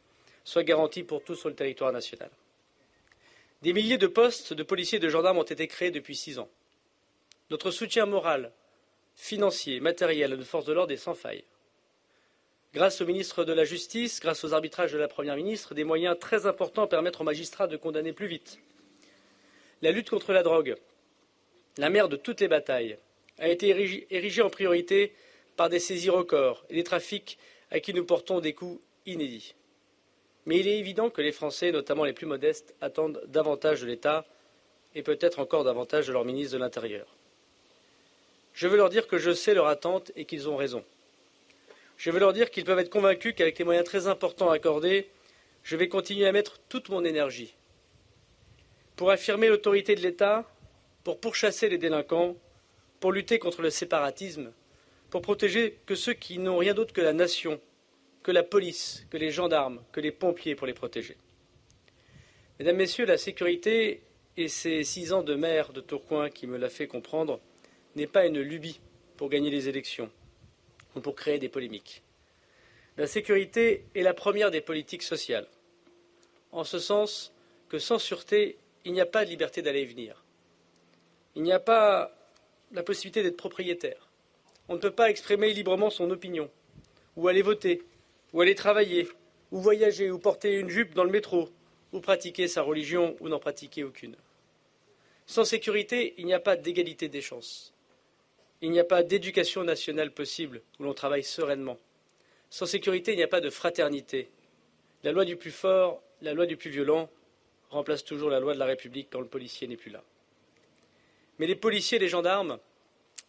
soit 0.45 0.65
garantie 0.65 1.03
pour 1.03 1.23
tous 1.23 1.37
sur 1.37 1.49
le 1.49 1.55
territoire 1.55 1.93
national. 1.93 2.31
Des 3.63 3.73
milliers 3.73 3.99
de 3.99 4.07
postes 4.07 4.53
de 4.53 4.63
policiers 4.63 4.97
et 4.97 5.01
de 5.01 5.09
gendarmes 5.09 5.39
ont 5.39 5.43
été 5.43 5.67
créés 5.67 5.91
depuis 5.91 6.17
six 6.17 6.39
ans. 6.39 6.49
Notre 7.51 7.71
soutien 7.71 8.07
moral, 8.07 8.53
financier, 9.15 9.81
matériel 9.81 10.33
à 10.33 10.37
nos 10.37 10.45
forces 10.45 10.65
de 10.65 10.73
l'ordre 10.73 10.93
est 10.93 10.97
sans 10.97 11.15
faille 11.15 11.45
grâce 12.75 13.01
au 13.01 13.07
ministre 13.07 13.45
de 13.45 13.53
la 13.53 13.65
Justice, 13.65 14.21
grâce 14.21 14.45
aux 14.45 14.55
arbitrages 14.55 14.93
de 14.93 14.99
la 14.99 15.09
Première 15.09 15.37
ministre, 15.37 15.75
des 15.75 15.85
moyens 15.85 16.19
très 16.19 16.47
importants 16.47 16.87
permettent 16.87 17.21
aux 17.21 17.25
magistrats 17.25 17.67
de 17.67 17.77
condamner 17.77 18.13
plus 18.13 18.27
vite. 18.27 18.59
La 19.83 19.91
lutte 19.91 20.11
contre 20.11 20.33
la 20.33 20.43
drogue, 20.43 20.77
la 21.77 21.91
mère 21.91 22.09
de 22.09 22.17
toutes 22.17 22.41
les 22.41 22.49
batailles, 22.49 22.99
a 23.39 23.49
été 23.49 23.69
érigée 24.11 24.43
en 24.43 24.51
priorité 24.51 25.13
par 25.57 25.69
des 25.69 25.79
saisies 25.79 26.11
records 26.11 26.65
et 26.71 26.75
des 26.75 26.85
trafics 26.85 27.39
à 27.71 27.81
qui 27.81 27.95
nous 27.95 28.05
portons 28.05 28.41
des 28.41 28.53
coups 28.53 28.81
inédits. 29.07 29.55
Mais 30.47 30.59
il 30.59 30.69
est 30.69 30.79
évident 30.79 31.11
que 31.11 31.23
les 31.23 31.33
Français, 31.33 31.71
notamment 31.71 32.05
les 32.05 32.13
plus 32.13 32.27
modestes, 32.27 32.75
attendent 32.81 33.23
davantage 33.27 33.81
de 33.83 33.87
l'État 33.87 34.25
et 34.95 35.03
peut-être 35.03 35.39
encore 35.39 35.65
davantage 35.65 36.07
de 36.07 36.13
leur 36.13 36.25
ministre 36.25 36.55
de 36.55 36.59
l'Intérieur. 36.59 37.07
Je 38.53 38.69
veux 38.69 38.77
leur 38.77 38.91
dire 38.91 39.07
que 39.07 39.19
je 39.19 39.33
sais 39.33 39.55
leur 39.55 39.67
attente 39.67 40.13
et 40.17 40.25
qu'ils 40.25 40.49
ont 40.49 40.57
raison. 40.57 40.85
Je 41.97 42.11
veux 42.11 42.19
leur 42.19 42.33
dire 42.33 42.51
qu'ils 42.51 42.65
peuvent 42.65 42.79
être 42.79 42.91
convaincus 42.91 43.35
qu'avec 43.37 43.59
les 43.59 43.65
moyens 43.65 43.87
très 43.87 44.07
importants 44.07 44.51
accordés, 44.51 45.09
je 45.63 45.77
vais 45.77 45.89
continuer 45.89 46.27
à 46.27 46.33
mettre 46.33 46.59
toute 46.69 46.89
mon 46.89 47.05
énergie 47.05 47.55
pour 48.97 49.11
affirmer 49.11 49.49
l'autorité 49.49 49.95
de 49.95 50.01
l'État, 50.01 50.45
pour 51.05 51.19
pourchasser 51.19 51.69
les 51.69 51.79
délinquants, 51.79 52.37
pour 53.01 53.13
lutter 53.13 53.39
contre 53.39 53.63
le 53.63 53.71
séparatisme, 53.71 54.53
pour 55.13 55.21
protéger 55.21 55.79
que 55.85 55.95
ceux 55.95 56.15
qui 56.15 56.39
n'ont 56.39 56.57
rien 56.57 56.73
d'autre 56.73 56.95
que 56.95 57.03
la 57.03 57.13
nation, 57.13 57.61
que 58.23 58.33
la 58.33 58.43
police, 58.43 59.07
que 59.11 59.19
les 59.19 59.31
gendarmes, 59.31 59.85
que 59.93 60.01
les 60.01 60.11
pompiers 60.11 60.55
pour 60.55 60.67
les 60.67 60.73
protéger. 60.73 61.19
Mesdames, 62.59 62.77
Messieurs, 62.77 63.05
la 63.05 63.19
sécurité, 63.19 64.01
et 64.39 64.49
ces 64.49 64.85
six 64.85 65.13
ans 65.13 65.23
de 65.23 65.35
maire 65.35 65.75
de 65.75 65.83
Tourcoing 65.83 66.31
qui 66.31 66.47
me 66.47 66.57
l'a 66.57 66.71
fait 66.71 66.87
comprendre, 66.87 67.41
n'est 67.95 68.07
pas 68.07 68.25
une 68.25 68.41
lubie 68.41 68.81
pour 69.19 69.29
gagner 69.29 69.51
les 69.51 69.69
élections 69.69 70.11
ou 70.97 71.01
pour 71.01 71.15
créer 71.15 71.39
des 71.39 71.51
polémiques. 71.51 72.03
La 72.97 73.07
sécurité 73.07 73.85
est 73.95 74.03
la 74.03 74.15
première 74.15 74.51
des 74.51 74.63
politiques 74.63 75.03
sociales, 75.03 75.47
en 76.53 76.65
ce 76.65 76.79
sens 76.79 77.35
que 77.69 77.79
sans 77.79 77.99
sûreté, 77.99 78.57
il 78.87 78.95
n'y 78.95 79.01
a 79.03 79.07
pas 79.07 79.27
de 79.27 79.31
liberté 79.31 79.61
d'aller 79.61 79.83
et 79.83 79.85
venir. 79.85 80.25
Il 81.35 81.43
n'y 81.43 81.53
a 81.53 81.61
pas 81.61 82.17
la 82.71 82.83
possibilité 82.83 83.23
d'être 83.23 83.37
propriétaire. 83.37 84.09
On 84.73 84.77
ne 84.77 84.81
peut 84.81 84.91
pas 84.91 85.11
exprimer 85.11 85.53
librement 85.53 85.91
son 85.91 86.11
opinion, 86.11 86.51
ou 87.17 87.29
aller 87.29 87.43
voter, 87.43 87.83
ou 88.33 88.41
aller 88.41 88.55
travailler, 88.55 89.07
ou 89.51 89.61
voyager, 89.61 90.11
ou 90.11 90.19
porter 90.19 90.55
une 90.55 90.71
jupe 90.71 90.95
dans 90.95 91.05
le 91.05 91.11
métro, 91.11 91.51
ou 91.93 92.01
pratiquer 92.01 92.49
sa 92.49 92.63
religion, 92.63 93.15
ou 93.21 93.29
n'en 93.29 93.39
pratiquer 93.39 93.85
aucune. 93.85 94.17
Sans 95.27 95.45
sécurité, 95.45 96.15
il 96.17 96.25
n'y 96.25 96.33
a 96.33 96.41
pas 96.41 96.57
d'égalité 96.57 97.09
des 97.09 97.21
chances. 97.21 97.75
Il 98.63 98.71
n'y 98.71 98.81
a 98.81 98.85
pas 98.85 99.03
d'éducation 99.03 99.63
nationale 99.63 100.11
possible 100.11 100.63
où 100.81 100.85
l'on 100.85 100.95
travaille 100.95 101.23
sereinement. 101.23 101.77
Sans 102.49 102.65
sécurité, 102.65 103.13
il 103.13 103.19
n'y 103.19 103.23
a 103.23 103.29
pas 103.29 103.43
de 103.43 103.51
fraternité. 103.51 104.31
La 105.05 105.13
loi 105.13 105.27
du 105.27 105.37
plus 105.37 105.51
fort, 105.51 106.03
la 106.23 106.33
loi 106.33 106.47
du 106.47 106.57
plus 106.57 106.71
violent 106.71 107.11
remplace 107.69 108.05
toujours 108.05 108.31
la 108.31 108.41
loi 108.41 108.55
de 108.55 108.59
la 108.59 108.65
République 108.65 109.09
quand 109.13 109.21
le 109.21 109.27
policier 109.27 109.69
n'est 109.69 109.77
plus 109.77 109.91
là. 109.91 110.03
Mais 111.39 111.47
les 111.47 111.57
policiers 111.57 111.99
les 111.99 112.09
gendarmes, 112.09 112.59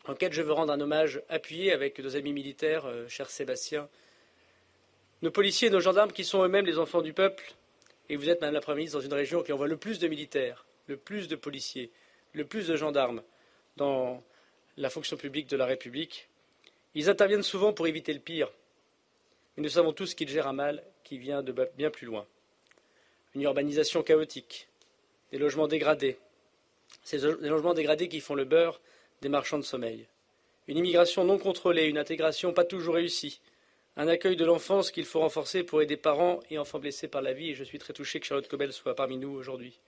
en 0.05 0.15
je 0.19 0.41
veux 0.41 0.51
rendre 0.51 0.73
un 0.73 0.81
hommage 0.81 1.21
appuyé 1.29 1.71
avec 1.71 1.99
nos 1.99 2.15
amis 2.15 2.33
militaires, 2.33 2.85
euh, 2.85 3.07
cher 3.07 3.29
Sébastien, 3.29 3.87
nos 5.21 5.31
policiers 5.31 5.69
et 5.69 5.71
nos 5.71 5.79
gendarmes 5.79 6.11
qui 6.11 6.25
sont 6.25 6.43
eux-mêmes 6.43 6.65
les 6.65 6.77
enfants 6.77 7.01
du 7.01 7.13
peuple, 7.13 7.53
et 8.09 8.17
vous 8.17 8.29
êtes, 8.29 8.41
Madame 8.41 8.55
la 8.55 8.61
Première 8.61 8.77
ministre, 8.77 8.99
dans 8.99 9.05
une 9.05 9.13
région 9.13 9.43
qui 9.43 9.53
envoie 9.53 9.67
le 9.67 9.77
plus 9.77 9.99
de 9.99 10.07
militaires, 10.07 10.65
le 10.87 10.97
plus 10.97 11.29
de 11.29 11.37
policiers, 11.37 11.89
le 12.33 12.43
plus 12.43 12.67
de 12.67 12.75
gendarmes 12.75 13.23
dans 13.77 14.21
la 14.75 14.89
fonction 14.89 15.15
publique 15.15 15.47
de 15.47 15.55
la 15.55 15.65
République. 15.65 16.27
Ils 16.95 17.09
interviennent 17.09 17.43
souvent 17.43 17.71
pour 17.71 17.87
éviter 17.87 18.13
le 18.13 18.19
pire. 18.19 18.51
Mais 19.55 19.63
nous 19.63 19.69
savons 19.69 19.93
tous 19.93 20.15
qu'ils 20.15 20.29
gèrent 20.29 20.47
un 20.47 20.53
mal 20.53 20.83
qui 21.03 21.17
vient 21.17 21.41
de 21.41 21.53
bien 21.77 21.89
plus 21.89 22.05
loin. 22.05 22.25
Une 23.35 23.43
urbanisation 23.43 24.03
chaotique, 24.03 24.67
des 25.31 25.37
logements 25.37 25.67
dégradés, 25.67 26.17
ces 27.03 27.19
logements 27.19 27.73
dégradés 27.73 28.09
qui 28.09 28.19
font 28.19 28.35
le 28.35 28.45
beurre 28.45 28.81
des 29.23 29.29
marchands 29.29 29.57
de 29.57 29.63
sommeil. 29.63 30.05
Une 30.67 30.77
immigration 30.77 31.23
non 31.23 31.39
contrôlée, 31.39 31.85
une 31.85 31.97
intégration 31.97 32.53
pas 32.53 32.65
toujours 32.65 32.95
réussie, 32.95 33.39
un 33.95 34.09
accueil 34.09 34.35
de 34.35 34.43
l'enfance 34.43 34.91
qu'il 34.91 35.05
faut 35.05 35.21
renforcer 35.21 35.63
pour 35.63 35.81
aider 35.81 35.97
parents 35.97 36.41
et 36.49 36.57
enfants 36.57 36.79
blessés 36.79 37.07
par 37.07 37.21
la 37.21 37.31
vie, 37.31 37.51
et 37.51 37.55
je 37.55 37.63
suis 37.63 37.79
très 37.79 37.93
touché 37.93 38.19
que 38.19 38.25
Charlotte 38.25 38.47
Cobel 38.47 38.73
soit 38.73 38.95
parmi 38.95 39.17
nous 39.17 39.31
aujourd'hui. 39.31 39.79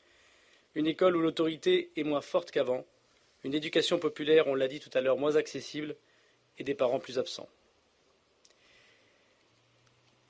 Une 0.73 0.87
école 0.87 1.17
où 1.17 1.21
l'autorité 1.21 1.91
est 1.97 2.03
moins 2.03 2.21
forte 2.21 2.49
qu'avant, 2.49 2.85
une 3.43 3.53
éducation 3.53 3.99
populaire, 3.99 4.47
on 4.47 4.55
l'a 4.55 4.69
dit 4.69 4.79
tout 4.79 4.89
à 4.93 5.01
l'heure, 5.01 5.17
moins 5.17 5.35
accessible, 5.35 5.95
et 6.57 6.63
des 6.63 6.73
parents 6.73 6.99
plus 6.99 7.19
absents. 7.19 7.49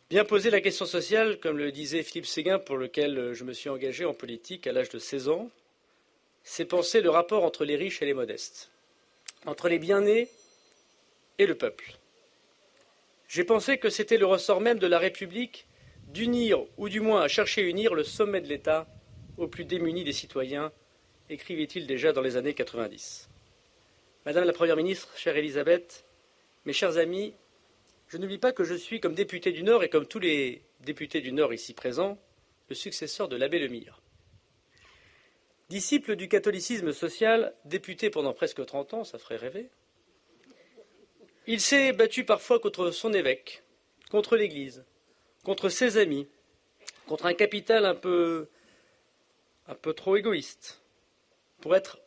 Bien 0.10 0.26
poser 0.26 0.50
la 0.50 0.62
question 0.62 0.86
sociale, 0.86 1.40
comme 1.40 1.58
le 1.58 1.72
disait 1.72 2.02
Philippe 2.02 2.26
Séguin, 2.26 2.58
pour 2.58 2.78
lequel 2.78 3.34
je 3.34 3.44
me 3.44 3.54
suis 3.54 3.70
engagé 3.70 4.06
en 4.06 4.14
politique 4.14 4.66
à 4.66 4.72
l'âge 4.72 4.90
de 4.90 5.00
16 5.00 5.30
ans, 5.30 5.50
c'est 6.44 6.66
penser 6.66 7.02
le 7.02 7.10
rapport 7.10 7.44
entre 7.44 7.66
les 7.66 7.76
riches 7.76 8.02
et 8.02 8.06
les 8.06 8.14
modestes, 8.14 8.72
entre 9.46 9.70
les 9.70 9.80
bien-nés 9.80 10.30
et 11.38 11.46
le 11.46 11.56
peuple. 11.56 11.98
J'ai 13.28 13.44
pensé 13.44 13.78
que 13.78 13.90
c'était 13.90 14.18
le 14.18 14.26
ressort 14.26 14.62
même 14.62 14.80
de 14.80 14.88
la 14.88 15.00
République 15.00 15.68
d'unir, 16.08 16.64
ou 16.78 16.90
du 16.90 17.00
moins 17.00 17.22
à 17.22 17.28
chercher 17.28 17.64
à 17.64 17.66
unir, 17.66 17.94
le 17.94 18.04
sommet 18.04 18.42
de 18.42 18.48
l'État 18.48 18.88
aux 19.38 19.48
plus 19.48 19.66
démunis 19.66 20.04
des 20.04 20.14
citoyens, 20.14 20.72
écrivait-il 21.30 21.88
déjà 21.88 22.14
dans 22.14 22.22
les 22.22 22.38
années 22.38 22.54
90. 22.54 23.30
Madame 24.26 24.46
la 24.46 24.54
Première 24.54 24.76
ministre, 24.76 25.18
chère 25.18 25.36
Elisabeth, 25.36 26.06
mes 26.66 26.74
chers 26.74 26.98
amis, 26.98 27.34
je 28.08 28.18
n'oublie 28.18 28.38
pas 28.38 28.54
que 28.54 28.64
je 28.64 28.76
suis, 28.76 29.00
comme 29.00 29.16
député 29.16 29.52
du 29.52 29.64
Nord 29.64 29.84
et 29.84 29.90
comme 29.90 30.06
tous 30.06 30.20
les 30.20 30.62
députés 30.82 31.22
du 31.22 31.32
Nord 31.32 31.54
ici 31.54 31.74
présents, 31.74 32.18
le 32.70 32.76
successeur 32.76 33.28
de 33.28 33.36
l'abbé 33.36 33.60
Lemire. 33.60 34.02
Disciple 35.70 36.16
du 36.16 36.28
catholicisme 36.28 36.94
social, 36.94 37.56
député 37.66 38.10
pendant 38.10 38.34
presque 38.34 38.64
trente 38.66 38.94
ans, 38.94 39.04
ça 39.04 39.18
ferait 39.18 39.38
rêver, 39.38 39.70
il 41.48 41.62
s'est 41.62 41.94
battu 41.94 42.24
parfois 42.24 42.60
contre 42.60 42.92
son 42.92 43.14
évêque, 43.14 43.64
contre 44.10 44.36
l'Église, 44.36 44.84
contre 45.44 45.70
ses 45.70 45.98
amis, 45.98 46.28
contre 47.08 47.28
un 47.28 47.34
capital 47.34 47.86
un 47.86 47.96
peu, 47.96 48.48
un 49.68 49.76
peu 49.76 49.94
trop 49.94 50.16
égoïste, 50.16 50.82
pour 51.62 51.76
être 51.76 52.00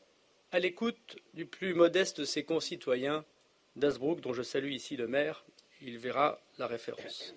à 0.50 0.58
l'écoute 0.58 1.16
du 1.34 1.46
plus 1.46 1.74
modeste 1.74 2.20
de 2.20 2.24
ses 2.24 2.44
concitoyens, 2.44 3.24
d'Asbrook, 3.76 4.20
dont 4.20 4.32
je 4.32 4.42
salue 4.42 4.72
ici 4.72 4.96
le 4.96 5.06
maire, 5.06 5.44
il 5.82 5.98
verra 5.98 6.40
la 6.58 6.66
référence. 6.66 7.34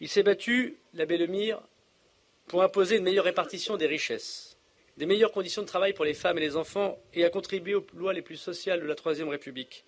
Il 0.00 0.08
s'est 0.08 0.24
battu, 0.24 0.78
l'abbé 0.94 1.18
Lemire, 1.18 1.62
pour 2.48 2.62
imposer 2.64 2.96
une 2.96 3.04
meilleure 3.04 3.26
répartition 3.26 3.76
des 3.76 3.86
richesses, 3.86 4.49
des 5.00 5.06
meilleures 5.06 5.32
conditions 5.32 5.62
de 5.62 5.66
travail 5.66 5.94
pour 5.94 6.04
les 6.04 6.12
femmes 6.12 6.36
et 6.36 6.42
les 6.42 6.56
enfants, 6.58 6.98
et 7.14 7.24
à 7.24 7.30
contribuer 7.30 7.74
aux 7.74 7.86
lois 7.94 8.12
les 8.12 8.20
plus 8.20 8.36
sociales 8.36 8.82
de 8.82 8.86
la 8.86 8.94
Troisième 8.94 9.30
République. 9.30 9.86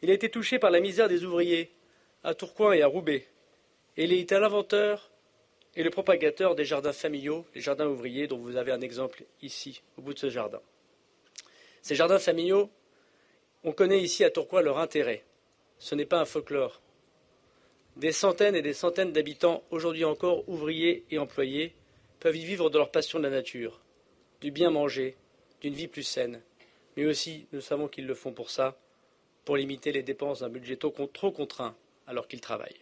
Il 0.00 0.10
a 0.10 0.12
été 0.12 0.30
touché 0.30 0.60
par 0.60 0.70
la 0.70 0.78
misère 0.78 1.08
des 1.08 1.24
ouvriers 1.24 1.72
à 2.22 2.32
Tourcoing 2.32 2.72
et 2.72 2.82
à 2.82 2.86
Roubaix. 2.86 3.26
Et 3.96 4.04
il 4.04 4.12
est 4.12 4.30
l'inventeur 4.30 5.10
et 5.74 5.82
le 5.82 5.90
propagateur 5.90 6.54
des 6.54 6.64
jardins 6.64 6.92
familiaux, 6.92 7.44
les 7.56 7.60
jardins 7.60 7.88
ouvriers, 7.88 8.28
dont 8.28 8.38
vous 8.38 8.54
avez 8.54 8.70
un 8.70 8.80
exemple 8.80 9.24
ici, 9.42 9.82
au 9.98 10.02
bout 10.02 10.14
de 10.14 10.20
ce 10.20 10.30
jardin. 10.30 10.60
Ces 11.82 11.96
jardins 11.96 12.20
familiaux, 12.20 12.70
on 13.64 13.72
connaît 13.72 14.00
ici 14.00 14.22
à 14.22 14.30
Tourcoing 14.30 14.62
leur 14.62 14.78
intérêt. 14.78 15.24
Ce 15.80 15.96
n'est 15.96 16.06
pas 16.06 16.20
un 16.20 16.26
folklore. 16.26 16.80
Des 17.96 18.12
centaines 18.12 18.54
et 18.54 18.62
des 18.62 18.72
centaines 18.72 19.12
d'habitants, 19.12 19.64
aujourd'hui 19.72 20.04
encore 20.04 20.48
ouvriers 20.48 21.04
et 21.10 21.18
employés, 21.18 21.74
peuvent 22.20 22.36
y 22.36 22.44
vivre 22.44 22.70
de 22.70 22.78
leur 22.78 22.92
passion 22.92 23.18
de 23.18 23.24
la 23.24 23.30
nature, 23.30 23.81
du 24.42 24.50
bien 24.50 24.70
manger, 24.70 25.16
d'une 25.60 25.72
vie 25.72 25.88
plus 25.88 26.02
saine. 26.02 26.42
Mais 26.96 27.06
aussi, 27.06 27.46
nous 27.52 27.60
savons 27.60 27.88
qu'ils 27.88 28.06
le 28.06 28.14
font 28.14 28.32
pour 28.32 28.50
ça, 28.50 28.76
pour 29.44 29.56
limiter 29.56 29.92
les 29.92 30.02
dépenses 30.02 30.40
d'un 30.40 30.48
budget 30.48 30.76
trop 30.76 31.30
contraint 31.30 31.74
alors 32.06 32.28
qu'ils 32.28 32.40
travaillent. 32.40 32.80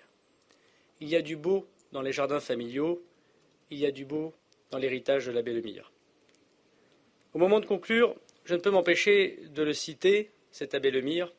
Il 1.00 1.08
y 1.08 1.16
a 1.16 1.22
du 1.22 1.36
beau 1.36 1.66
dans 1.92 2.02
les 2.02 2.12
jardins 2.12 2.40
familiaux, 2.40 3.02
il 3.70 3.78
y 3.78 3.86
a 3.86 3.90
du 3.90 4.04
beau 4.04 4.32
dans 4.70 4.78
l'héritage 4.78 5.26
de 5.26 5.32
l'abbé 5.32 5.52
Lemire. 5.52 5.92
Au 7.34 7.38
moment 7.38 7.60
de 7.60 7.66
conclure, 7.66 8.16
je 8.44 8.54
ne 8.54 8.60
peux 8.60 8.70
m'empêcher 8.70 9.38
de 9.54 9.62
le 9.62 9.74
citer, 9.74 10.30
cet 10.50 10.74
abbé 10.74 10.90
Lemire, 10.90 11.32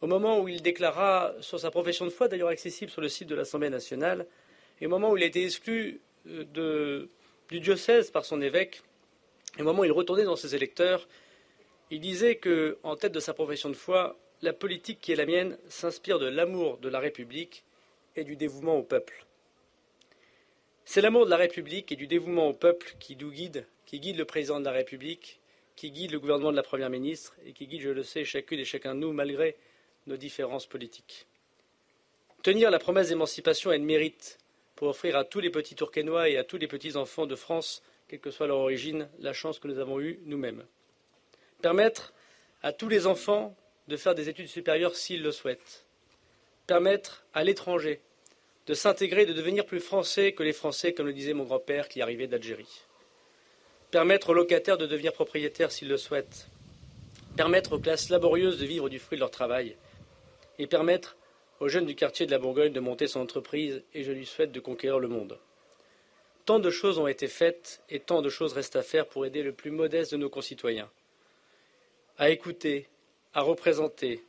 au 0.00 0.06
moment 0.06 0.40
où 0.40 0.48
il 0.48 0.62
déclara 0.62 1.34
sur 1.40 1.60
sa 1.60 1.70
profession 1.70 2.06
de 2.06 2.10
foi, 2.10 2.28
d'ailleurs 2.28 2.48
accessible 2.48 2.90
sur 2.90 3.02
le 3.02 3.08
site 3.08 3.28
de 3.28 3.34
l'Assemblée 3.34 3.70
nationale, 3.70 4.26
et 4.80 4.86
au 4.86 4.88
moment 4.88 5.10
où 5.10 5.16
il 5.18 5.22
a 5.22 5.26
été 5.26 5.44
exclu 5.44 6.00
euh, 6.26 7.06
du 7.50 7.60
diocèse 7.60 8.10
par 8.10 8.24
son 8.24 8.40
évêque, 8.40 8.82
et 9.58 9.62
au 9.62 9.64
moment 9.64 9.80
où 9.80 9.84
il 9.84 9.92
retournait 9.92 10.24
dans 10.24 10.36
ses 10.36 10.54
électeurs, 10.54 11.08
il 11.90 12.00
disait 12.00 12.36
que, 12.36 12.78
en 12.82 12.96
tête 12.96 13.12
de 13.12 13.20
sa 13.20 13.34
profession 13.34 13.68
de 13.68 13.74
foi, 13.74 14.16
la 14.42 14.52
politique 14.52 15.00
qui 15.00 15.12
est 15.12 15.16
la 15.16 15.26
mienne 15.26 15.58
s'inspire 15.68 16.18
de 16.18 16.26
l'amour 16.26 16.78
de 16.78 16.88
la 16.88 17.00
République 17.00 17.64
et 18.16 18.24
du 18.24 18.36
dévouement 18.36 18.76
au 18.76 18.82
peuple. 18.82 19.26
C'est 20.84 21.00
l'amour 21.00 21.24
de 21.24 21.30
la 21.30 21.36
République 21.36 21.92
et 21.92 21.96
du 21.96 22.06
dévouement 22.06 22.48
au 22.48 22.52
peuple 22.52 22.96
qui 22.98 23.16
nous 23.16 23.30
guide, 23.30 23.66
qui 23.86 24.00
guide 24.00 24.16
le 24.16 24.24
président 24.24 24.60
de 24.60 24.64
la 24.64 24.72
République, 24.72 25.40
qui 25.76 25.90
guide 25.90 26.12
le 26.12 26.20
gouvernement 26.20 26.50
de 26.50 26.56
la 26.56 26.62
Première 26.62 26.90
ministre 26.90 27.36
et 27.44 27.52
qui 27.52 27.66
guide, 27.66 27.82
je 27.82 27.90
le 27.90 28.02
sais, 28.02 28.24
chacune 28.24 28.60
et 28.60 28.64
chacun 28.64 28.94
de 28.94 29.00
nous 29.00 29.12
malgré 29.12 29.56
nos 30.06 30.16
différences 30.16 30.66
politiques. 30.66 31.26
Tenir 32.42 32.70
la 32.70 32.78
promesse 32.78 33.08
d'émancipation 33.08 33.70
de 33.70 33.76
mérite 33.78 34.38
pour 34.74 34.88
offrir 34.88 35.16
à 35.16 35.24
tous 35.24 35.40
les 35.40 35.50
petits 35.50 35.74
Tourquenois 35.74 36.28
et 36.28 36.38
à 36.38 36.44
tous 36.44 36.56
les 36.56 36.66
petits 36.66 36.96
enfants 36.96 37.26
de 37.26 37.34
France, 37.36 37.82
quelle 38.10 38.18
que 38.18 38.32
soit 38.32 38.48
leur 38.48 38.58
origine, 38.58 39.08
la 39.20 39.32
chance 39.32 39.60
que 39.60 39.68
nous 39.68 39.78
avons 39.78 40.00
eue 40.00 40.18
nous-mêmes. 40.24 40.64
Permettre 41.62 42.12
à 42.60 42.72
tous 42.72 42.88
les 42.88 43.06
enfants 43.06 43.56
de 43.86 43.96
faire 43.96 44.16
des 44.16 44.28
études 44.28 44.48
supérieures 44.48 44.96
s'ils 44.96 45.22
le 45.22 45.30
souhaitent. 45.30 45.86
Permettre 46.66 47.24
à 47.34 47.44
l'étranger 47.44 48.00
de 48.66 48.74
s'intégrer, 48.74 49.26
de 49.26 49.32
devenir 49.32 49.64
plus 49.64 49.78
français 49.78 50.32
que 50.32 50.42
les 50.42 50.52
Français, 50.52 50.92
comme 50.92 51.06
le 51.06 51.12
disait 51.12 51.34
mon 51.34 51.44
grand-père 51.44 51.88
qui 51.88 52.02
arrivait 52.02 52.26
d'Algérie. 52.26 52.82
Permettre 53.92 54.30
aux 54.30 54.34
locataires 54.34 54.78
de 54.78 54.86
devenir 54.86 55.12
propriétaires 55.12 55.70
s'ils 55.70 55.88
le 55.88 55.96
souhaitent. 55.96 56.48
Permettre 57.36 57.74
aux 57.74 57.78
classes 57.78 58.08
laborieuses 58.08 58.58
de 58.58 58.66
vivre 58.66 58.88
du 58.88 58.98
fruit 58.98 59.18
de 59.18 59.20
leur 59.20 59.30
travail. 59.30 59.76
Et 60.58 60.66
permettre 60.66 61.16
aux 61.60 61.68
jeunes 61.68 61.86
du 61.86 61.94
quartier 61.94 62.26
de 62.26 62.32
la 62.32 62.40
Bourgogne 62.40 62.72
de 62.72 62.80
monter 62.80 63.06
son 63.06 63.20
entreprise, 63.20 63.84
et 63.94 64.02
je 64.02 64.10
lui 64.10 64.26
souhaite 64.26 64.50
de 64.50 64.58
conquérir 64.58 64.98
le 64.98 65.06
monde. 65.06 65.38
Tant 66.44 66.58
de 66.58 66.70
choses 66.70 66.98
ont 66.98 67.06
été 67.06 67.28
faites 67.28 67.82
et 67.88 68.00
tant 68.00 68.22
de 68.22 68.28
choses 68.28 68.52
restent 68.52 68.76
à 68.76 68.82
faire 68.82 69.06
pour 69.06 69.26
aider 69.26 69.42
le 69.42 69.52
plus 69.52 69.70
modeste 69.70 70.12
de 70.12 70.16
nos 70.16 70.30
concitoyens. 70.30 70.90
À 72.18 72.30
écouter, 72.30 72.88
à 73.34 73.42
représenter 73.42 74.24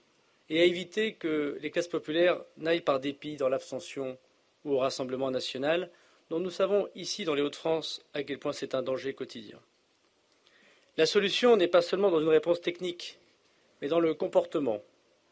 et 0.50 0.62
à 0.62 0.66
éviter 0.66 1.14
que 1.14 1.58
les 1.62 1.72
classes 1.72 1.88
populaires 1.88 2.42
n'aillent 2.58 2.82
par 2.82 3.00
dépit 3.00 3.38
dans 3.38 3.50
l'abstention 3.50 4.18
ou 4.66 4.74
au 4.74 4.78
Rassemblement 4.78 5.32
national, 5.32 5.90
dont 6.30 6.40
nous 6.40 6.52
savons 6.52 6.88
ici 6.96 7.26
dans 7.26 7.34
les 7.34 7.42
Hauts-de-France 7.42 8.06
à 8.14 8.24
quel 8.24 8.38
point 8.38 8.54
c'est 8.54 8.76
un 8.76 8.84
danger 8.84 9.14
quotidien. 9.14 9.60
La 10.98 11.06
solution 11.06 11.56
n'est 11.56 11.68
pas 11.68 11.82
seulement 11.82 12.12
dans 12.12 12.22
une 12.22 12.28
réponse 12.28 12.62
technique, 12.62 13.18
mais 13.82 13.88
dans 13.88 14.00
le 14.00 14.14
comportement 14.14 14.82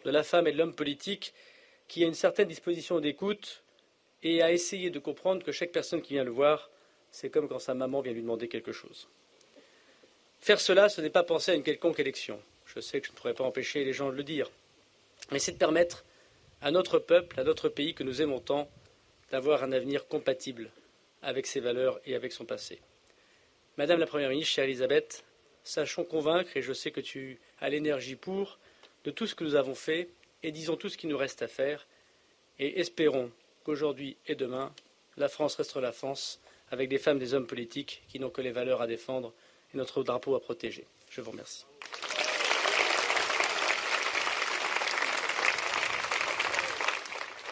de 0.06 0.12
la 0.12 0.24
femme 0.24 0.48
et 0.48 0.52
de 0.52 0.58
l'homme 0.58 0.74
politique 0.74 1.34
qui 1.88 2.04
a 2.04 2.08
une 2.08 2.14
certaine 2.14 2.48
disposition 2.48 3.00
d'écoute 3.00 3.64
et 4.24 4.42
à 4.42 4.52
essayer 4.52 4.90
de 4.90 5.00
comprendre 5.00 5.44
que 5.44 5.52
chaque 5.52 5.72
personne 5.72 6.02
qui 6.02 6.14
vient 6.14 6.24
le 6.24 6.32
voir, 6.32 6.70
c'est 7.12 7.30
comme 7.30 7.48
quand 7.48 7.60
sa 7.60 7.74
maman 7.74 8.02
vient 8.02 8.14
lui 8.14 8.22
demander 8.22 8.48
quelque 8.48 8.72
chose. 8.72 9.08
Faire 10.42 10.60
cela, 10.60 10.90
ce 10.90 11.02
n'est 11.02 11.10
pas 11.10 11.24
penser 11.24 11.52
à 11.52 11.56
une 11.56 11.64
quelconque 11.64 12.00
élection. 12.00 12.42
Je 12.66 12.80
sais 12.80 13.02
que 13.02 13.08
je 13.08 13.12
ne 13.12 13.18
pourrais 13.18 13.34
pas 13.34 13.44
empêcher 13.44 13.84
les 13.84 13.94
gens 13.94 14.10
de 14.10 14.16
le 14.16 14.24
dire. 14.24 14.50
Mais 15.32 15.40
c'est 15.40 15.54
de 15.54 15.58
permettre 15.58 16.06
à 16.62 16.72
notre 16.72 17.00
peuple, 17.00 17.40
à 17.40 17.44
notre 17.44 17.70
pays 17.70 17.94
que 17.94 18.04
nous 18.04 18.22
aimons 18.22 18.40
tant, 18.40 18.70
d'avoir 19.32 19.64
un 19.64 19.72
avenir 19.72 20.08
compatible 20.08 20.72
avec 21.22 21.46
ses 21.46 21.60
valeurs 21.60 22.00
et 22.06 22.16
avec 22.16 22.32
son 22.32 22.46
passé. 22.46 22.80
Madame 23.78 24.00
la 24.00 24.08
Première 24.08 24.30
ministre, 24.30 24.54
chère 24.54 24.66
Elisabeth, 24.66 25.24
sachons 25.64 26.04
convaincre, 26.04 26.56
et 26.56 26.62
je 26.62 26.74
sais 26.74 26.92
que 26.92 27.02
tu 27.02 27.40
as 27.60 27.70
l'énergie 27.70 28.16
pour, 28.16 28.60
de 29.04 29.12
tout 29.12 29.28
ce 29.28 29.36
que 29.36 29.44
nous 29.44 29.56
avons 29.56 29.76
fait, 29.76 30.10
et 30.44 30.52
disons 30.52 30.76
tout 30.76 30.90
ce 30.90 30.98
qui 30.98 31.08
nous 31.08 31.18
reste 31.18 31.42
à 31.42 31.48
faire, 31.48 31.88
Et 32.60 32.80
espérons 32.80 33.32
qu'aujourd'hui 33.64 34.18
et 34.28 34.36
demain, 34.36 34.72
la 35.18 35.30
France 35.30 35.56
restera 35.56 35.82
la 35.82 35.92
France 35.92 36.40
avec 36.72 36.90
des 36.90 36.98
femmes, 36.98 37.20
des 37.20 37.34
hommes 37.34 37.48
politiques 37.48 38.04
qui 38.08 38.20
n'ont 38.20 38.30
que 38.30 38.42
les 38.42 38.52
valeurs 38.52 38.82
à 38.82 38.88
défendre 38.88 39.34
et 39.74 39.78
notre 39.78 40.04
drapeau 40.04 40.36
à 40.36 40.42
protéger. 40.42 40.86
Je 41.10 41.22
vous 41.22 41.32
remercie. 41.32 41.66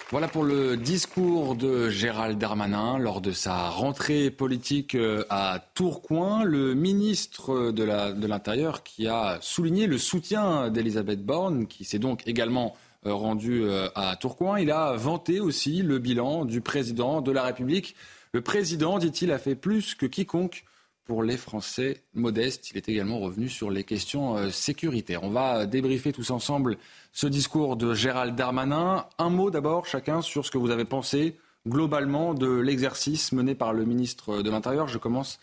Voilà 0.09 0.29
pour 0.29 0.45
le 0.45 0.77
discours 0.77 1.55
de 1.55 1.89
Gérald 1.89 2.39
Darmanin 2.39 2.97
lors 2.97 3.19
de 3.19 3.33
sa 3.33 3.67
rentrée 3.67 4.31
politique 4.31 4.95
euh, 4.95 5.25
à 5.29 5.61
Tourcoing. 5.73 6.45
Le 6.45 6.75
ministre 6.75 7.71
de 7.71 8.25
l'Intérieur 8.25 8.83
qui 8.83 9.09
a 9.09 9.37
souligné 9.41 9.85
le 9.85 9.97
soutien 9.97 10.69
d'Elisabeth 10.69 11.25
Borne, 11.25 11.67
qui 11.67 11.83
s'est 11.83 11.99
donc 11.99 12.25
également 12.25 12.73
rendu 13.11 13.63
euh, 13.63 13.89
à 13.95 14.15
Tourcoing. 14.15 14.59
Il 14.59 14.71
a 14.71 14.93
vanté 14.93 15.39
aussi 15.39 15.81
le 15.81 15.99
bilan 15.99 16.45
du 16.45 16.61
président 16.61 17.21
de 17.21 17.31
la 17.31 17.43
République. 17.43 17.95
Le 18.33 18.41
président, 18.41 18.99
dit-il, 18.99 19.31
a 19.31 19.37
fait 19.37 19.55
plus 19.55 19.95
que 19.95 20.05
quiconque 20.05 20.65
pour 21.05 21.23
les 21.23 21.37
Français 21.37 22.01
modestes. 22.13 22.71
Il 22.71 22.77
est 22.77 22.89
également 22.89 23.19
revenu 23.19 23.47
sur 23.47 23.71
les 23.71 23.85
questions 23.85 24.51
sécuritaires. 24.51 25.23
On 25.23 25.29
va 25.29 25.65
débriefer 25.65 26.11
tous 26.11 26.31
ensemble 26.31 26.77
ce 27.13 27.27
discours 27.27 27.77
de 27.77 27.93
Gérald 27.93 28.35
Darmanin. 28.35 29.05
Un 29.17 29.29
mot 29.29 29.49
d'abord 29.49 29.85
chacun 29.85 30.21
sur 30.21 30.45
ce 30.45 30.51
que 30.51 30.57
vous 30.57 30.69
avez 30.69 30.83
pensé 30.83 31.37
globalement 31.67 32.33
de 32.33 32.59
l'exercice 32.59 33.31
mené 33.31 33.55
par 33.55 33.73
le 33.73 33.85
ministre 33.85 34.41
de 34.41 34.49
l'Intérieur. 34.49 34.87
Je 34.87 34.97
commence, 34.97 35.39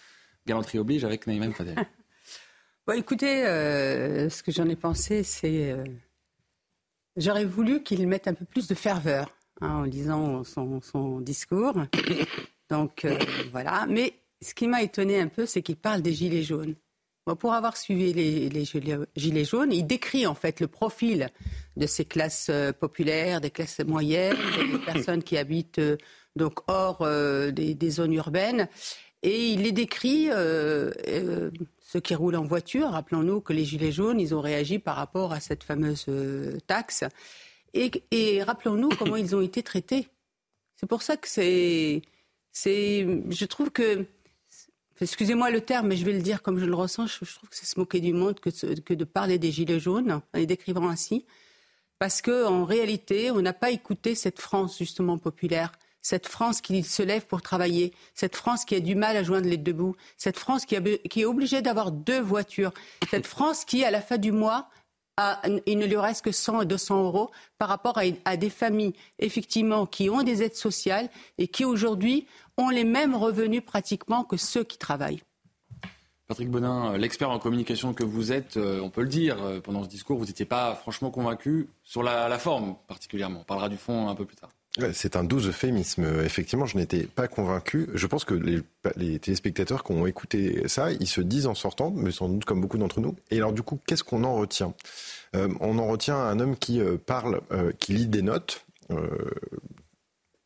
galanterie 0.47 0.79
oblige, 0.79 1.05
avec 1.05 1.27
Naïm 1.27 1.53
Fadel. 1.53 1.77
bon, 2.87 2.95
écoutez, 2.95 3.47
euh, 3.47 4.29
ce 4.31 4.43
que 4.43 4.53
j'en 4.53 4.69
ai 4.69 4.77
pensé, 4.77 5.23
c'est... 5.23 5.73
Euh, 5.73 5.85
j'aurais 7.17 7.45
voulu 7.45 7.83
qu'il 7.83 8.07
mette 8.07 8.29
un 8.29 8.35
peu 8.35 8.45
plus 8.45 8.67
de 8.69 8.75
ferveur 8.75 9.35
hein, 9.61 9.71
en 9.71 9.83
lisant 9.83 10.45
son, 10.45 11.21
discours. 11.21 11.75
Donc 12.71 13.05
euh, 13.05 13.19
voilà. 13.53 13.87
Mais 13.89 14.15
ce 14.41 14.55
qui 14.55 14.69
m'a 14.69 14.83
étonné 14.83 15.21
un 15.21 15.29
peu, 15.29 15.47
c'est 15.47 15.63
qu'il 15.63 15.77
parle 15.77 16.03
des 16.03 16.13
Gilets 16.13 16.43
jaunes 16.43 16.75
pour 17.35 17.55
avoir 17.55 17.77
suivi 17.79 18.13
les, 18.13 18.65
Gilets 19.17 19.45
jaunes, 19.45 19.73
il 19.73 19.87
décrit 19.87 20.27
en 20.27 20.35
fait 20.35 20.61
le 20.61 20.69
profil 20.69 21.31
de 21.77 21.87
ces 21.87 22.05
classes 22.05 22.49
euh, 22.51 22.73
populaires, 22.73 23.41
des 23.41 23.51
classes 23.51 23.81
moyennes, 23.81 24.37
des 24.73 24.79
personnes 24.93 25.23
qui 25.23 25.39
habitent 25.39 25.79
euh, 25.79 25.97
donc 26.37 26.61
hors 26.67 26.99
euh, 27.01 27.51
des, 27.51 27.91
zones 27.91 28.13
urbaines. 28.13 28.69
Et 29.23 29.49
il 29.49 29.63
les 29.63 29.73
décrit, 29.73 30.29
ceux 31.95 32.01
qui 32.01 32.17
roulent 32.17 32.35
en 32.35 32.43
voiture. 32.43 32.89
Rappelons-nous 32.91 33.41
que 33.41 33.53
les 33.53 33.65
Gilets 33.65 33.93
jaunes, 33.93 34.19
ils 34.19 34.35
ont 34.35 34.41
réagi 34.41 34.81
par 34.81 34.97
rapport 34.97 35.33
à 35.33 35.39
cette 35.39 35.63
fameuse 35.63 36.07
taxe. 36.67 37.05
Et, 37.73 37.93
et 38.11 38.43
rappelons-nous 38.43 38.89
comment 38.99 39.15
ils 39.15 39.37
ont 39.37 39.41
été 39.41 39.63
traités. 39.63 40.09
C'est 40.75 40.89
pour 40.89 41.03
ça 41.03 41.17
que 41.17 41.29
c'est. 41.29 42.03
Je 42.53 43.45
trouve 43.45 43.71
que 43.71 44.07
excusez-moi 45.01 45.51
le 45.51 45.61
terme, 45.61 45.87
mais 45.87 45.97
je 45.97 46.05
vais 46.05 46.13
le 46.13 46.23
dire 46.23 46.43
comme 46.43 46.59
je 46.59 46.65
le 46.65 46.75
ressens, 46.75 47.07
je, 47.07 47.33
trouve 47.33 47.49
que 47.49 47.55
c'est 47.55 47.67
se 47.67 47.79
moquer 47.79 48.01
du 48.01 48.13
monde 48.13 48.41
que, 48.41 48.51
que, 48.81 48.95
de 48.95 49.05
parler 49.05 49.39
des 49.39 49.53
Gilets 49.53 49.79
jaunes 49.79 50.11
en 50.11 50.23
les 50.35 50.47
décrivant 50.47 50.89
ainsi. 50.89 51.25
Parce 52.01 52.23
qu'en 52.23 52.65
réalité, 52.65 53.31
on 53.31 53.41
n'a 53.41 53.53
pas 53.53 53.71
écouté 53.71 54.17
cette 54.17 54.41
France 54.41 54.79
justement 54.79 55.17
populaire, 55.17 55.71
cette 56.05 56.29
France 56.29 56.61
qui 56.61 56.85
se 56.85 57.03
lève 57.03 57.27
pour 57.27 57.43
travailler, 57.43 57.93
cette 58.15 58.37
France 58.37 58.65
qui 58.65 58.77
a 58.77 58.81
du 58.81 58.95
mal 58.95 59.17
à 59.17 59.25
joindre 59.25 59.49
les 59.49 59.57
deux 59.57 59.73
bouts, 59.73 59.97
cette 60.19 60.39
France 60.39 60.67
qui, 60.67 60.77
est 60.77 61.25
obligée 61.25 61.63
d'avoir 61.63 61.91
deux 61.91 62.21
voitures, 62.21 62.73
cette 63.11 63.27
France 63.27 63.65
qui, 63.65 63.85
à 63.85 63.91
la 63.91 64.03
fin 64.03 64.19
du 64.19 64.31
mois, 64.31 64.69
il 65.67 65.79
ne 65.79 65.87
lui 65.87 65.97
reste 65.97 66.23
que 66.23 66.31
100 66.31 66.63
et 66.63 66.67
200 66.67 67.05
euros 67.05 67.31
par 67.59 67.71
rapport 67.71 67.99
à, 68.25 68.37
des 68.37 68.51
familles, 68.51 68.93
effectivement, 69.19 69.87
qui 69.87 70.11
ont 70.11 70.23
des 70.23 70.43
aides 70.43 70.57
sociales 70.57 71.09
et 71.39 71.49
qui, 71.49 71.65
aujourd'hui, 71.65 72.27
ont 72.59 72.69
les 72.69 72.85
mêmes 72.85 73.15
revenus 73.15 73.65
pratiquement 73.65 74.25
que 74.25 74.37
ceux 74.37 74.63
qui 74.63 74.77
travaillent. 74.77 75.23
Patrick 76.27 76.51
Bonin, 76.51 76.99
l'expert 76.99 77.31
en 77.31 77.39
communication 77.39 77.95
que 77.95 78.05
vous 78.05 78.33
êtes, 78.33 78.57
euh, 78.57 78.81
on 78.81 78.91
peut 78.91 79.03
le 79.03 79.09
dire, 79.09 79.43
euh, 79.43 79.61
pendant 79.61 79.85
ce 79.85 79.89
discours, 79.89 80.19
vous 80.19 80.25
n'étiez 80.25 80.47
pas 80.47 80.75
franchement 80.75 81.11
convaincu 81.11 81.69
sur 81.83 82.03
la 82.03 82.39
forme 82.39 82.77
particulièrement. 82.89 83.41
On 83.41 83.45
parlera 83.45 83.69
du 83.69 83.77
fond 83.77 84.09
un 84.09 84.15
peu 84.15 84.25
plus 84.25 84.37
tard. 84.37 84.51
C'est 84.93 85.15
un 85.15 85.23
doux 85.23 85.39
euphémisme. 85.39 86.05
Effectivement, 86.25 86.67
je 86.67 86.77
n'étais 86.77 87.05
pas 87.05 87.29
convaincu. 87.29 87.89
Je 87.95 88.07
pense 88.09 88.25
que 88.25 88.35
les, 88.35 89.19
téléspectateurs 89.21 89.85
qui 89.85 89.93
ont 89.93 90.05
écouté 90.07 90.67
ça, 90.67 90.91
ils 90.91 91.07
se 91.07 91.21
disent 91.21 91.47
en 91.47 91.55
sortant, 91.55 91.93
mais 91.95 92.11
sans 92.11 92.29
doute 92.29 92.45
comme 92.45 92.61
beaucoup 92.61 92.79
d'entre 92.79 93.01
nous. 93.01 93.15
Et 93.31 93.37
alors 93.37 93.53
du 93.53 93.63
coup, 93.63 93.79
qu'est-ce 93.87 94.03
qu'on 94.03 94.25
en 94.25 94.35
retient? 94.35 94.75
Euh, 95.37 95.49
On 95.61 95.79
en 95.79 95.87
retient 95.87 96.17
un 96.17 96.41
homme 96.41 96.57
qui 96.57 96.81
euh, 96.81 96.97
parle, 96.97 97.41
euh, 97.53 97.71
qui 97.79 97.93
lit 97.93 98.09
des 98.09 98.23
notes, 98.23 98.67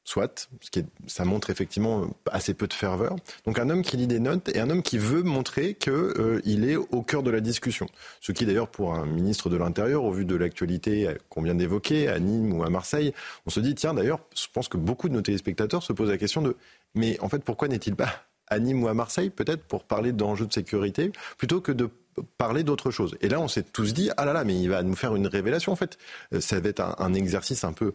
soit, 0.09 0.49
ce 0.63 0.71
qui 0.71 0.85
ça 1.07 1.25
montre 1.27 1.51
effectivement 1.51 2.09
assez 2.31 2.55
peu 2.55 2.67
de 2.67 2.73
ferveur. 2.73 3.17
Donc 3.45 3.59
un 3.59 3.69
homme 3.69 3.83
qui 3.83 3.99
lit 3.99 4.07
des 4.07 4.21
notes 4.21 4.49
et 4.49 4.59
un 4.59 4.71
homme 4.71 4.83
qui 4.83 4.97
veut 4.97 5.23
montrer 5.23 5.75
qu'il 5.75 5.93
euh, 5.93 6.41
est 6.45 6.77
au 6.77 7.03
cœur 7.03 7.23
de 7.23 7.31
la 7.31 7.41
discussion. 7.41 7.87
Ce 8.21 8.33
qui 8.33 8.47
d'ailleurs 8.47 8.69
pour 8.69 8.95
un 8.95 9.05
ministre 9.05 9.51
de 9.51 9.57
l'Intérieur, 9.59 10.05
au 10.05 10.11
vu 10.11 10.25
de 10.25 10.35
l'actualité 10.35 11.15
qu'on 11.29 11.43
vient 11.43 11.55
d'évoquer 11.55 12.09
à 12.09 12.19
Nîmes 12.21 12.55
ou 12.55 12.63
à 12.63 12.71
Marseille, 12.71 13.13
on 13.47 13.51
se 13.51 13.61
dit 13.61 13.75
tiens 13.75 13.93
d'ailleurs, 13.93 14.21
je 14.35 14.47
pense 14.51 14.69
que 14.69 14.79
beaucoup 14.79 15.11
de 15.11 15.15
nos 15.15 15.23
téléspectateurs 15.23 15.83
se 15.83 15.93
posent 15.93 16.11
la 16.11 16.19
question 16.19 16.41
de 16.41 16.57
mais 16.95 17.21
en 17.21 17.29
fait 17.29 17.45
pourquoi 17.45 17.69
n'est-il 17.69 17.95
pas 17.95 18.25
à 18.47 18.59
Nîmes 18.61 18.83
ou 18.83 18.89
à 18.89 18.95
Marseille 18.95 19.29
peut-être 19.29 19.63
pour 19.65 19.85
parler 19.85 20.13
d'enjeux 20.13 20.47
de 20.47 20.53
sécurité 20.55 21.13
plutôt 21.37 21.61
que 21.61 21.73
de 21.73 21.91
parler 22.39 22.63
d'autre 22.63 22.91
chose? 22.91 23.17
Et 23.21 23.29
là, 23.29 23.41
on 23.41 23.49
s'est 23.49 23.63
tous 23.63 23.95
dit, 23.95 24.11
ah 24.17 24.25
là 24.25 24.33
là, 24.33 24.45
mais 24.45 24.59
il 24.59 24.69
va 24.69 24.83
nous 24.83 24.97
faire 24.97 25.15
une 25.15 25.27
révélation. 25.27 25.73
En 25.73 25.77
fait, 25.77 25.99
euh, 26.33 26.41
ça 26.41 26.59
va 26.61 26.69
être 26.69 26.81
un 26.99 27.15
exercice 27.15 27.65
un 27.65 27.73
peu 27.73 27.93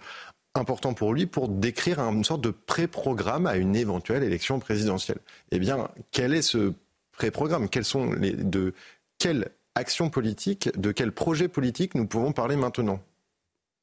important 0.55 0.93
pour 0.93 1.13
lui 1.13 1.25
pour 1.25 1.49
décrire 1.49 1.99
une 1.99 2.23
sorte 2.23 2.41
de 2.41 2.51
pré-programme 2.51 3.47
à 3.47 3.57
une 3.57 3.75
éventuelle 3.75 4.23
élection 4.23 4.59
présidentielle. 4.59 5.19
Eh 5.51 5.59
bien, 5.59 5.89
quel 6.11 6.33
est 6.33 6.41
ce 6.41 6.73
pré-programme? 7.11 7.69
Quelles 7.69 7.85
sont 7.85 8.11
les 8.13 8.31
de 8.31 8.73
quelle 9.17 9.49
action 9.75 10.09
politique, 10.09 10.69
de 10.79 10.91
quel 10.91 11.11
projet 11.11 11.47
politique 11.47 11.95
nous 11.95 12.05
pouvons 12.05 12.31
parler 12.31 12.55
maintenant? 12.55 13.01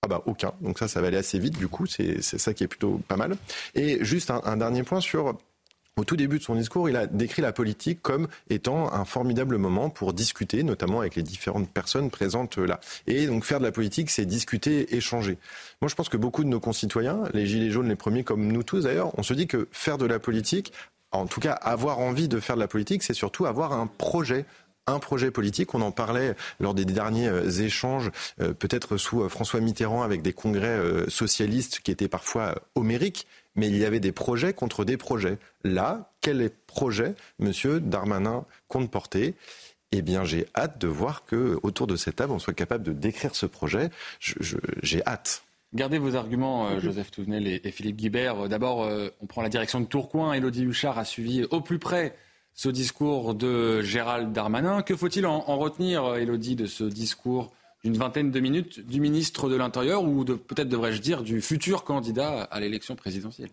Ah 0.02 0.08
bah 0.08 0.22
aucun, 0.26 0.54
donc 0.60 0.78
ça 0.78 0.88
ça 0.88 1.00
va 1.00 1.08
aller 1.08 1.18
assez 1.18 1.38
vite 1.38 1.58
du 1.58 1.68
coup, 1.68 1.86
c'est 1.86 2.22
ça 2.22 2.54
qui 2.54 2.64
est 2.64 2.68
plutôt 2.68 3.00
pas 3.06 3.16
mal. 3.16 3.36
Et 3.74 4.02
juste 4.04 4.30
un 4.30 4.56
dernier 4.56 4.82
point 4.82 5.00
sur 5.00 5.36
au 5.96 6.04
tout 6.04 6.16
début 6.16 6.38
de 6.38 6.42
son 6.42 6.54
discours, 6.54 6.88
il 6.88 6.96
a 6.96 7.06
décrit 7.06 7.42
la 7.42 7.52
politique 7.52 8.00
comme 8.00 8.28
étant 8.48 8.92
un 8.92 9.04
formidable 9.04 9.58
moment 9.58 9.90
pour 9.90 10.12
discuter, 10.12 10.62
notamment 10.62 11.00
avec 11.00 11.14
les 11.14 11.22
différentes 11.22 11.70
personnes 11.70 12.10
présentes 12.10 12.58
là. 12.58 12.80
Et 13.06 13.26
donc 13.26 13.44
faire 13.44 13.58
de 13.58 13.64
la 13.64 13.72
politique, 13.72 14.10
c'est 14.10 14.24
discuter, 14.24 14.96
échanger. 14.96 15.36
Moi, 15.82 15.88
je 15.88 15.94
pense 15.94 16.08
que 16.08 16.16
beaucoup 16.16 16.44
de 16.44 16.48
nos 16.48 16.60
concitoyens, 16.60 17.24
les 17.34 17.46
gilets 17.46 17.70
jaunes 17.70 17.88
les 17.88 17.96
premiers 17.96 18.24
comme 18.24 18.46
nous 18.46 18.62
tous 18.62 18.84
d'ailleurs, 18.84 19.18
on 19.18 19.22
se 19.22 19.34
dit 19.34 19.46
que 19.46 19.68
faire 19.72 19.98
de 19.98 20.06
la 20.06 20.18
politique, 20.18 20.72
en 21.12 21.26
tout 21.26 21.40
cas 21.40 21.52
avoir 21.52 21.98
envie 21.98 22.28
de 22.28 22.40
faire 22.40 22.56
de 22.56 22.60
la 22.60 22.68
politique, 22.68 23.02
c'est 23.02 23.14
surtout 23.14 23.46
avoir 23.46 23.72
un 23.72 23.86
projet, 23.86 24.44
un 24.86 24.98
projet 24.98 25.30
politique. 25.30 25.74
On 25.74 25.80
en 25.80 25.90
parlait 25.90 26.34
lors 26.60 26.74
des 26.74 26.84
derniers 26.84 27.28
euh, 27.28 27.50
échanges, 27.50 28.10
euh, 28.40 28.52
peut-être 28.52 28.96
sous 28.96 29.22
euh, 29.22 29.28
François 29.28 29.60
Mitterrand 29.60 30.02
avec 30.02 30.22
des 30.22 30.32
congrès 30.32 30.78
socialistes 31.08 31.80
qui 31.80 31.90
étaient 31.90 32.08
parfois 32.08 32.54
homériques, 32.74 33.26
mais 33.54 33.68
il 33.68 33.76
y 33.76 33.84
avait 33.84 34.00
des 34.00 34.12
projets 34.12 34.52
contre 34.52 34.84
des 34.84 34.96
projets. 34.96 35.38
Là, 35.64 36.12
quel 36.20 36.50
projet 36.66 37.14
M. 37.40 37.52
Darmanin 37.80 38.44
compte 38.68 38.90
porter 38.90 39.34
eh 39.92 40.02
bien, 40.02 40.24
j'ai 40.24 40.46
hâte 40.54 40.80
de 40.80 40.86
voir 40.86 41.24
que 41.24 41.58
autour 41.64 41.88
de 41.88 41.96
cette 41.96 42.16
table, 42.16 42.32
on 42.32 42.38
soit 42.38 42.54
capable 42.54 42.84
de 42.84 42.92
décrire 42.92 43.34
ce 43.34 43.46
projet. 43.46 43.90
J'ai 44.20 45.04
hâte. 45.04 45.42
Gardez 45.74 45.98
vos 45.98 46.16
arguments, 46.16 46.68
euh, 46.68 46.80
Joseph 46.80 47.10
Touvenel 47.10 47.46
et, 47.46 47.70
Philippe 47.70 47.96
Guibert. 47.96 48.48
D'abord, 48.48 48.84
euh, 48.84 49.08
on 49.20 49.26
prend 49.26 49.42
la 49.42 49.48
direction 49.48 49.80
de 49.80 49.86
Tourcoing. 49.86 50.32
Elodie 50.32 50.64
Huchard 50.64 50.98
a 50.98 51.04
suivi 51.04 51.44
au 51.50 51.60
plus 51.60 51.78
près 51.78 52.14
ce 52.54 52.68
discours 52.68 53.34
de 53.34 53.80
Gérald 53.80 54.32
Darmanin. 54.32 54.82
Que 54.82 54.96
faut-il 54.96 55.26
en, 55.26 55.40
retenir, 55.58 56.16
Elodie, 56.16 56.56
de 56.56 56.66
ce 56.66 56.84
discours 56.84 57.52
d'une 57.84 57.96
vingtaine 57.96 58.30
de 58.30 58.40
minutes 58.40 58.86
du 58.86 59.00
ministre 59.00 59.48
de 59.48 59.56
l'Intérieur 59.56 60.04
ou 60.04 60.24
peut-être 60.24 60.68
devrais-je 60.68 61.00
dire 61.00 61.22
du 61.22 61.40
futur 61.40 61.84
candidat 61.84 62.42
à 62.42 62.60
l'élection 62.60 62.96
présidentielle 62.96 63.50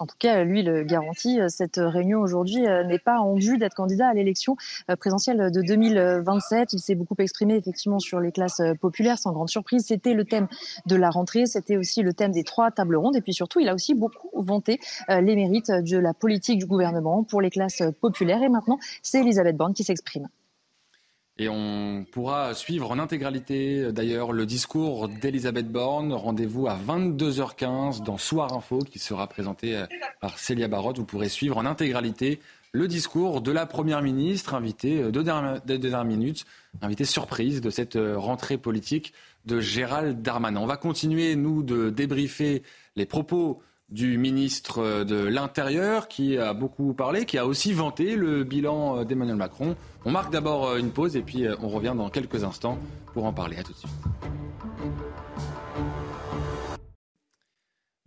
en 0.00 0.06
tout 0.06 0.16
cas, 0.18 0.44
lui 0.44 0.62
le 0.62 0.82
garantit, 0.82 1.38
cette 1.48 1.76
réunion 1.76 2.20
aujourd'hui 2.20 2.66
euh, 2.66 2.84
n'est 2.84 2.98
pas 2.98 3.18
en 3.18 3.34
vue 3.34 3.58
d'être 3.58 3.74
candidat 3.74 4.08
à 4.08 4.14
l'élection 4.14 4.56
euh, 4.90 4.96
présidentielle 4.96 5.50
de 5.52 5.60
2027. 5.60 6.72
Il 6.72 6.78
s'est 6.78 6.94
beaucoup 6.94 7.16
exprimé 7.18 7.56
effectivement 7.56 7.98
sur 7.98 8.18
les 8.18 8.32
classes 8.32 8.60
euh, 8.60 8.72
populaires, 8.72 9.18
sans 9.18 9.32
grande 9.32 9.50
surprise. 9.50 9.84
C'était 9.86 10.14
le 10.14 10.24
thème 10.24 10.48
de 10.86 10.96
la 10.96 11.10
rentrée, 11.10 11.44
c'était 11.44 11.76
aussi 11.76 12.00
le 12.00 12.14
thème 12.14 12.32
des 12.32 12.44
trois 12.44 12.70
tables 12.70 12.96
rondes. 12.96 13.14
Et 13.14 13.20
puis 13.20 13.34
surtout, 13.34 13.60
il 13.60 13.68
a 13.68 13.74
aussi 13.74 13.94
beaucoup 13.94 14.30
vanté 14.42 14.80
les 15.08 15.36
mérites 15.36 15.70
de 15.70 15.98
la 15.98 16.14
politique 16.14 16.58
du 16.58 16.66
gouvernement 16.66 17.22
pour 17.22 17.42
les 17.42 17.50
classes 17.50 17.82
populaires. 18.00 18.42
Et 18.42 18.48
maintenant, 18.48 18.78
c'est 19.02 19.20
Elisabeth 19.20 19.56
Borne 19.56 19.74
qui 19.74 19.84
s'exprime. 19.84 20.28
Et 21.40 21.48
on 21.48 22.04
pourra 22.12 22.52
suivre 22.52 22.90
en 22.90 22.98
intégralité 22.98 23.92
d'ailleurs 23.92 24.32
le 24.32 24.44
discours 24.44 25.08
d'Elisabeth 25.08 25.72
Borne. 25.72 26.12
Rendez-vous 26.12 26.66
à 26.66 26.76
22h15 26.76 28.02
dans 28.02 28.18
Soir 28.18 28.52
Info 28.52 28.80
qui 28.80 28.98
sera 28.98 29.26
présenté 29.26 29.82
par 30.20 30.38
Célia 30.38 30.68
Barotte. 30.68 30.98
Vous 30.98 31.06
pourrez 31.06 31.30
suivre 31.30 31.56
en 31.56 31.64
intégralité 31.64 32.40
le 32.72 32.88
discours 32.88 33.40
de 33.40 33.52
la 33.52 33.64
Première 33.64 34.02
ministre, 34.02 34.54
invitée 34.54 35.00
euh, 35.00 35.10
de 35.10 35.22
dernière 35.22 36.04
minute, 36.04 36.44
invitée 36.82 37.06
surprise 37.06 37.62
de 37.62 37.70
cette 37.70 37.96
euh, 37.96 38.18
rentrée 38.18 38.58
politique 38.58 39.14
de 39.46 39.60
Gérald 39.60 40.20
Darmanin. 40.20 40.60
On 40.60 40.66
va 40.66 40.76
continuer, 40.76 41.36
nous, 41.36 41.62
de 41.62 41.88
débriefer 41.88 42.62
les 42.96 43.06
propos 43.06 43.62
du 43.90 44.18
ministre 44.18 44.78
euh, 44.78 45.04
de 45.04 45.16
l'Intérieur 45.16 46.08
qui 46.08 46.38
a 46.38 46.54
beaucoup 46.54 46.94
parlé, 46.94 47.24
qui 47.24 47.38
a 47.38 47.46
aussi 47.46 47.72
vanté 47.72 48.16
le 48.16 48.44
bilan 48.44 49.04
d'Emmanuel 49.04 49.36
Macron. 49.36 49.76
On 50.04 50.10
marque 50.10 50.32
d'abord 50.32 50.76
une 50.76 50.90
pause 50.90 51.16
et 51.16 51.22
puis 51.22 51.44
on 51.60 51.68
revient 51.68 51.94
dans 51.96 52.08
quelques 52.10 52.44
instants 52.44 52.78
pour 53.12 53.24
en 53.24 53.32
parler. 53.32 53.56
À 53.58 53.62
tout 53.62 53.72
de 53.72 53.78
suite. 53.78 53.90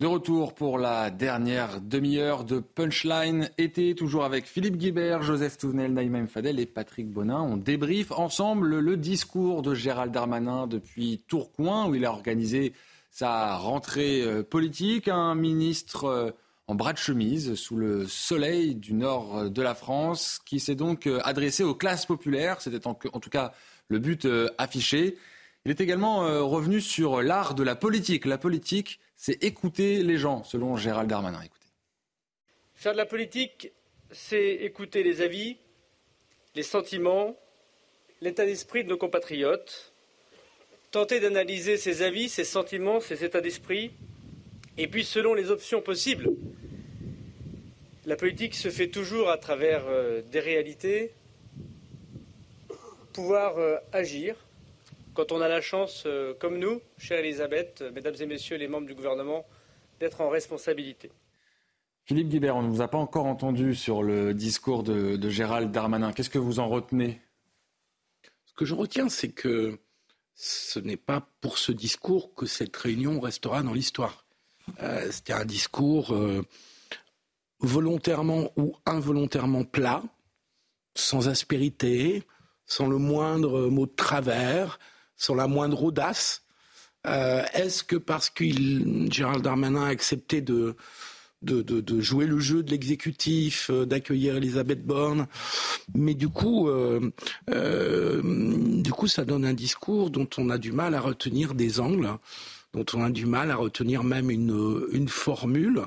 De 0.00 0.08
retour 0.08 0.54
pour 0.54 0.76
la 0.76 1.08
dernière 1.08 1.80
demi-heure 1.80 2.44
de 2.44 2.58
Punchline 2.58 3.48
été, 3.58 3.94
toujours 3.94 4.24
avec 4.24 4.44
Philippe 4.44 4.76
Guibert, 4.76 5.22
Joseph 5.22 5.56
Touvenel, 5.56 5.94
Naïma 5.94 6.26
Fadel 6.26 6.58
et 6.58 6.66
Patrick 6.66 7.08
Bonin. 7.08 7.40
On 7.40 7.56
débriefe 7.56 8.10
ensemble 8.10 8.80
le 8.80 8.96
discours 8.96 9.62
de 9.62 9.72
Gérald 9.72 10.12
Darmanin 10.12 10.66
depuis 10.66 11.24
Tourcoing, 11.28 11.88
où 11.88 11.94
il 11.94 12.04
a 12.04 12.10
organisé 12.10 12.72
sa 13.14 13.54
rentrée 13.54 14.22
euh, 14.22 14.42
politique. 14.42 15.06
Un 15.06 15.36
ministre 15.36 16.04
euh, 16.06 16.30
en 16.66 16.74
bras 16.74 16.92
de 16.92 16.98
chemise, 16.98 17.54
sous 17.54 17.76
le 17.76 18.08
soleil 18.08 18.74
du 18.74 18.92
nord 18.92 19.50
de 19.50 19.62
la 19.62 19.76
France, 19.76 20.40
qui 20.44 20.58
s'est 20.58 20.74
donc 20.74 21.06
euh, 21.06 21.20
adressé 21.22 21.62
aux 21.62 21.76
classes 21.76 22.06
populaires. 22.06 22.60
C'était 22.60 22.88
en, 22.88 22.94
tout 22.94 23.30
cas 23.30 23.52
le 23.86 24.00
but 24.00 24.26
affiché. 24.58 25.16
Il 25.64 25.70
est 25.70 25.80
également 25.80 26.20
revenu 26.46 26.80
sur 26.80 27.22
l'art 27.22 27.54
de 27.54 27.62
la 27.62 27.76
politique. 27.76 28.24
La 28.24 28.38
politique 28.38 28.98
c'est 29.16 29.44
écouter 29.44 30.02
les 30.02 30.18
gens, 30.18 30.42
selon 30.42 30.76
Gérald 30.76 31.08
Darmanin. 31.08 31.40
Faire 32.74 32.92
de 32.92 32.98
la 32.98 33.06
politique, 33.06 33.72
c'est 34.10 34.54
écouter 34.54 35.02
les 35.02 35.22
avis, 35.22 35.56
les 36.54 36.62
sentiments, 36.62 37.36
l'état 38.20 38.44
d'esprit 38.44 38.84
de 38.84 38.90
nos 38.90 38.98
compatriotes, 38.98 39.93
tenter 40.94 41.18
d'analyser 41.18 41.76
ces 41.76 42.02
avis, 42.02 42.28
ces 42.28 42.44
sentiments, 42.44 43.00
ces 43.00 43.24
états 43.24 43.40
d'esprit, 43.40 43.90
et 44.78 44.86
puis 44.86 45.04
selon 45.04 45.34
les 45.34 45.50
options 45.50 45.82
possibles. 45.82 46.30
La 48.06 48.14
politique 48.14 48.54
se 48.54 48.70
fait 48.70 48.86
toujours 48.86 49.28
à 49.28 49.36
travers 49.36 49.82
euh, 49.88 50.22
des 50.30 50.38
réalités, 50.38 51.10
pouvoir 53.12 53.58
euh, 53.58 53.76
agir, 53.92 54.36
quand 55.14 55.32
on 55.32 55.40
a 55.40 55.48
la 55.48 55.60
chance, 55.60 56.04
euh, 56.06 56.32
comme 56.38 56.58
nous, 56.60 56.80
chère 56.96 57.18
Elisabeth, 57.18 57.80
euh, 57.82 57.90
mesdames 57.90 58.14
et 58.20 58.26
messieurs 58.26 58.56
les 58.56 58.68
membres 58.68 58.86
du 58.86 58.94
gouvernement, 58.94 59.44
d'être 59.98 60.20
en 60.20 60.28
responsabilité. 60.28 61.10
Philippe 62.04 62.28
Guibert, 62.28 62.54
on 62.54 62.62
ne 62.62 62.70
vous 62.70 62.82
a 62.82 62.88
pas 62.88 62.98
encore 62.98 63.26
entendu 63.26 63.74
sur 63.74 64.04
le 64.04 64.32
discours 64.32 64.84
de, 64.84 65.28
Gérald 65.28 65.72
Darmanin. 65.72 66.12
Qu'est-ce 66.12 66.30
que 66.30 66.38
vous 66.38 66.60
en 66.60 66.68
retenez? 66.68 67.20
Ce 68.44 68.52
que 68.54 68.64
je 68.64 68.76
retiens, 68.76 69.08
c'est 69.08 69.30
que 69.30 69.80
ce 70.34 70.78
n'est 70.78 70.96
pas 70.96 71.26
pour 71.40 71.58
ce 71.58 71.72
discours 71.72 72.34
que 72.34 72.46
cette 72.46 72.76
réunion 72.76 73.20
restera 73.20 73.62
dans 73.62 73.72
l'histoire. 73.72 74.24
Euh, 74.82 75.10
C'était 75.10 75.32
un 75.32 75.44
discours 75.44 76.14
volontairement 77.60 78.50
ou 78.56 78.76
involontairement 78.86 79.64
plat, 79.64 80.02
sans 80.94 81.28
aspérité, 81.28 82.24
sans 82.66 82.86
le 82.86 82.98
moindre 82.98 83.68
mot 83.68 83.86
de 83.86 83.94
travers, 83.94 84.78
sans 85.16 85.34
la 85.34 85.46
moindre 85.46 85.82
audace. 85.82 86.42
Euh, 87.06 87.44
est-ce 87.52 87.84
que 87.84 87.96
parce 87.96 88.30
que 88.30 88.44
Gérald 89.10 89.42
Darmanin 89.42 89.84
a 89.84 89.88
accepté 89.88 90.40
de, 90.40 90.76
de, 91.44 92.00
jouer 92.00 92.26
le 92.26 92.38
jeu 92.38 92.62
de 92.62 92.70
l'exécutif, 92.70 93.70
euh, 93.70 93.86
d'accueillir 93.86 94.36
Elisabeth 94.36 94.84
Borne, 94.84 95.26
mais 95.94 96.14
du 96.14 96.28
coup, 96.28 96.68
euh, 96.68 97.10
du 98.82 98.92
coup, 98.92 99.06
ça 99.06 99.24
donne 99.24 99.44
un 99.44 99.54
discours 99.54 100.10
dont 100.10 100.28
on 100.38 100.50
a 100.50 100.58
du 100.58 100.72
mal 100.72 100.94
à 100.94 101.00
retenir 101.00 101.54
des 101.54 101.80
angles, 101.80 102.10
dont 102.72 102.86
on 102.94 103.04
a 103.04 103.10
du 103.10 103.26
mal 103.26 103.50
à 103.50 103.56
retenir 103.56 104.02
même 104.02 104.30
une, 104.30 104.86
une 104.92 105.08
formule. 105.08 105.82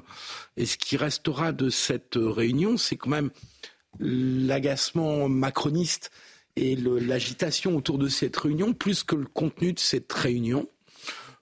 Et 0.55 0.65
ce 0.65 0.77
qui 0.77 0.97
restera 0.97 1.51
de 1.51 1.69
cette 1.69 2.15
réunion, 2.15 2.77
c'est 2.77 2.95
quand 2.95 3.09
même 3.09 3.29
l'agacement 3.99 5.27
macroniste 5.27 6.11
et 6.55 6.75
l'agitation 6.75 7.75
autour 7.75 7.97
de 7.97 8.07
cette 8.07 8.35
réunion, 8.35 8.73
plus 8.73 9.03
que 9.03 9.15
le 9.15 9.25
contenu 9.25 9.73
de 9.73 9.79
cette 9.79 10.11
réunion. 10.11 10.67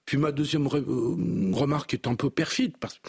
Puis 0.06 0.16
ma 0.16 0.32
deuxième 0.32 0.66
euh, 0.66 1.50
remarque 1.52 1.92
est 1.92 2.06
un 2.06 2.14
peu 2.14 2.30
perfide, 2.30 2.76
parce 2.78 3.00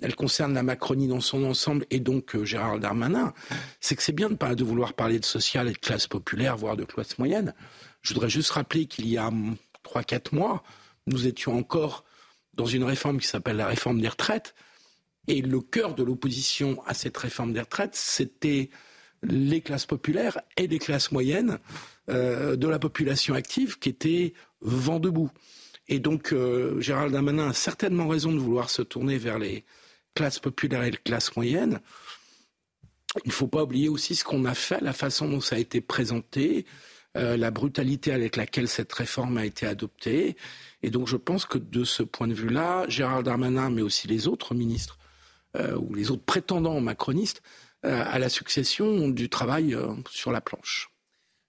qu'elle 0.00 0.14
concerne 0.16 0.52
la 0.54 0.64
Macronie 0.64 1.06
dans 1.06 1.20
son 1.20 1.44
ensemble 1.44 1.86
et 1.90 2.00
donc 2.00 2.34
euh, 2.34 2.44
Gérard 2.44 2.80
Darmanin, 2.80 3.32
c'est 3.80 3.94
que 3.94 4.02
c'est 4.02 4.12
bien 4.12 4.28
de, 4.28 4.34
pas, 4.34 4.54
vouloir 4.54 4.94
parler 4.94 5.20
de 5.20 5.24
social 5.24 5.68
et 5.68 5.72
de 5.72 5.78
classe 5.78 6.08
populaire, 6.08 6.56
voire 6.56 6.76
de 6.76 6.84
classe 6.84 7.16
moyenne. 7.18 7.54
Je 8.02 8.12
voudrais 8.12 8.28
juste 8.28 8.50
rappeler 8.50 8.86
qu'il 8.86 9.08
y 9.08 9.16
a 9.16 9.30
3-4 9.84 10.34
mois, 10.34 10.64
nous 11.06 11.28
étions 11.28 11.56
encore 11.56 12.04
dans 12.54 12.66
une 12.66 12.84
réforme 12.84 13.18
qui 13.18 13.28
s'appelle 13.28 13.56
la 13.56 13.68
réforme 13.68 14.00
des 14.00 14.08
retraites, 14.08 14.54
et 15.28 15.40
le 15.40 15.60
cœur 15.60 15.94
de 15.94 16.02
l'opposition 16.02 16.82
à 16.86 16.94
cette 16.94 17.16
réforme 17.16 17.52
des 17.52 17.60
retraites, 17.60 17.94
c'était 17.94 18.70
les 19.22 19.60
classes 19.60 19.86
populaires 19.86 20.40
et 20.56 20.66
les 20.66 20.80
classes 20.80 21.12
moyennes 21.12 21.58
euh, 22.08 22.56
de 22.56 22.66
la 22.66 22.80
population 22.80 23.34
active 23.34 23.78
qui 23.78 23.88
étaient 23.88 24.34
vent 24.60 24.98
debout. 24.98 25.30
Et 25.88 25.98
donc, 25.98 26.32
euh, 26.32 26.80
Gérald 26.80 27.12
Darmanin 27.12 27.50
a 27.50 27.52
certainement 27.52 28.08
raison 28.08 28.32
de 28.32 28.38
vouloir 28.38 28.70
se 28.70 28.82
tourner 28.82 29.18
vers 29.18 29.38
les 29.38 29.64
classes 30.14 30.38
populaires 30.38 30.84
et 30.84 30.90
les 30.90 30.96
classes 30.96 31.34
moyennes. 31.36 31.80
Il 33.24 33.28
ne 33.28 33.32
faut 33.32 33.48
pas 33.48 33.64
oublier 33.64 33.88
aussi 33.88 34.14
ce 34.14 34.24
qu'on 34.24 34.44
a 34.44 34.54
fait, 34.54 34.80
la 34.80 34.92
façon 34.92 35.28
dont 35.28 35.40
ça 35.40 35.56
a 35.56 35.58
été 35.58 35.80
présenté, 35.80 36.64
euh, 37.16 37.36
la 37.36 37.50
brutalité 37.50 38.12
avec 38.12 38.36
laquelle 38.36 38.68
cette 38.68 38.92
réforme 38.92 39.36
a 39.36 39.44
été 39.44 39.66
adoptée. 39.66 40.36
Et 40.82 40.90
donc, 40.90 41.08
je 41.08 41.16
pense 41.16 41.44
que 41.44 41.58
de 41.58 41.84
ce 41.84 42.02
point 42.02 42.28
de 42.28 42.34
vue-là, 42.34 42.86
Gérald 42.88 43.26
Darmanin, 43.26 43.70
mais 43.70 43.82
aussi 43.82 44.08
les 44.08 44.28
autres 44.28 44.54
ministres 44.54 44.98
ou 45.78 45.94
les 45.94 46.10
autres 46.10 46.24
prétendants 46.24 46.80
macronistes, 46.80 47.42
euh, 47.84 48.04
à 48.06 48.20
la 48.20 48.28
succession 48.28 49.08
du 49.08 49.28
travail 49.28 49.74
euh, 49.74 49.92
sur 50.08 50.30
la 50.30 50.40
planche. 50.40 50.91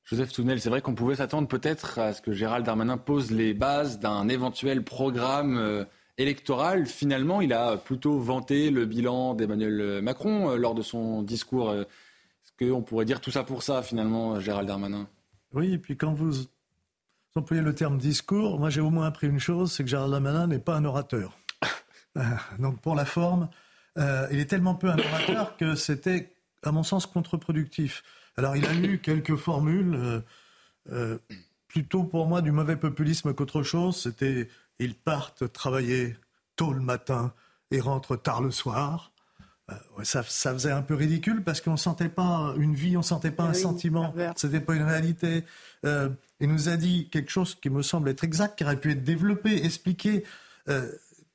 Joseph 0.05 0.33
Tounel, 0.33 0.59
c'est 0.59 0.69
vrai 0.69 0.81
qu'on 0.81 0.95
pouvait 0.95 1.15
s'attendre 1.15 1.47
peut-être 1.47 1.99
à 1.99 2.13
ce 2.13 2.21
que 2.21 2.33
Gérald 2.33 2.65
Darmanin 2.65 2.97
pose 2.97 3.31
les 3.31 3.53
bases 3.53 3.99
d'un 3.99 4.27
éventuel 4.27 4.83
programme 4.83 5.57
euh, 5.57 5.85
électoral. 6.17 6.85
Finalement, 6.85 7.41
il 7.41 7.53
a 7.53 7.77
plutôt 7.77 8.19
vanté 8.19 8.69
le 8.69 8.85
bilan 8.85 9.33
d'Emmanuel 9.33 10.01
Macron 10.01 10.55
lors 10.55 10.75
de 10.75 10.81
son 10.81 11.23
discours. 11.23 11.73
Est-ce 11.73 12.69
qu'on 12.69 12.81
pourrait 12.81 13.05
dire 13.05 13.21
tout 13.21 13.31
ça 13.31 13.43
pour 13.43 13.63
ça, 13.63 13.81
finalement, 13.81 14.39
Gérald 14.39 14.67
Darmanin? 14.67 15.07
Oui, 15.53 15.73
et 15.73 15.77
puis 15.77 15.95
quand 15.95 16.13
vous 16.13 16.47
employez 17.35 17.63
le 17.63 17.73
terme 17.73 17.97
discours, 17.97 18.59
moi 18.59 18.69
j'ai 18.69 18.81
au 18.81 18.89
moins 18.89 19.07
appris 19.07 19.27
une 19.27 19.39
chose, 19.39 19.71
c'est 19.71 19.83
que 19.83 19.89
Gérald 19.89 20.11
Darmanin 20.11 20.47
n'est 20.47 20.59
pas 20.59 20.75
un 20.75 20.85
orateur. 20.85 21.37
Donc 22.59 22.79
pour 22.81 22.95
la 22.95 23.05
forme, 23.05 23.49
euh, 23.97 24.27
il 24.31 24.39
est 24.39 24.45
tellement 24.45 24.75
peu 24.75 24.89
un 24.89 24.97
orateur 24.97 25.57
que 25.57 25.75
c'était, 25.75 26.35
à 26.63 26.71
mon 26.71 26.83
sens, 26.83 27.05
contre-productif. 27.05 28.03
Alors, 28.37 28.55
il 28.55 28.65
a 28.65 28.73
eu 28.73 28.99
quelques 28.99 29.35
formules, 29.35 29.95
euh, 29.95 30.21
euh, 30.91 31.17
plutôt 31.67 32.03
pour 32.03 32.27
moi 32.27 32.41
du 32.41 32.51
mauvais 32.51 32.75
populisme 32.75 33.33
qu'autre 33.33 33.63
chose. 33.63 33.97
C'était 33.97 34.49
ils 34.79 34.95
partent 34.95 35.51
travailler 35.51 36.15
tôt 36.55 36.73
le 36.73 36.81
matin 36.81 37.33
et 37.71 37.79
rentrent 37.79 38.15
tard 38.15 38.41
le 38.41 38.51
soir. 38.51 39.11
ça, 40.03 40.23
faisait 40.23 40.71
un 40.71 40.81
peu 40.81 40.93
ridicule 40.93 41.43
parce 41.43 41.61
qu'on 41.61 41.71
ne 41.71 41.77
sentait 41.77 42.09
pas 42.09 42.53
une 42.57 42.75
vie, 42.75 42.95
on 42.97 42.99
ne 42.99 43.05
sentait 43.05 43.31
pas 43.31 43.43
un 43.43 43.53
sentiment. 43.53 44.13
Ce 44.35 44.47
n'était 44.47 44.59
pas 44.59 44.75
une 44.75 44.83
réalité. 44.83 45.43
il 45.83 46.49
nous 46.49 46.69
a 46.69 46.75
dit 46.75 47.09
quelque 47.09 47.31
chose 47.31 47.55
qui 47.55 47.69
me 47.69 47.81
semble 47.81 48.09
être 48.09 48.23
exact, 48.23 48.57
qui 48.57 48.63
aurait 48.63 48.79
pu 48.79 48.91
être 48.91 49.03
développé, 49.03 49.63
expliqué 49.63 50.23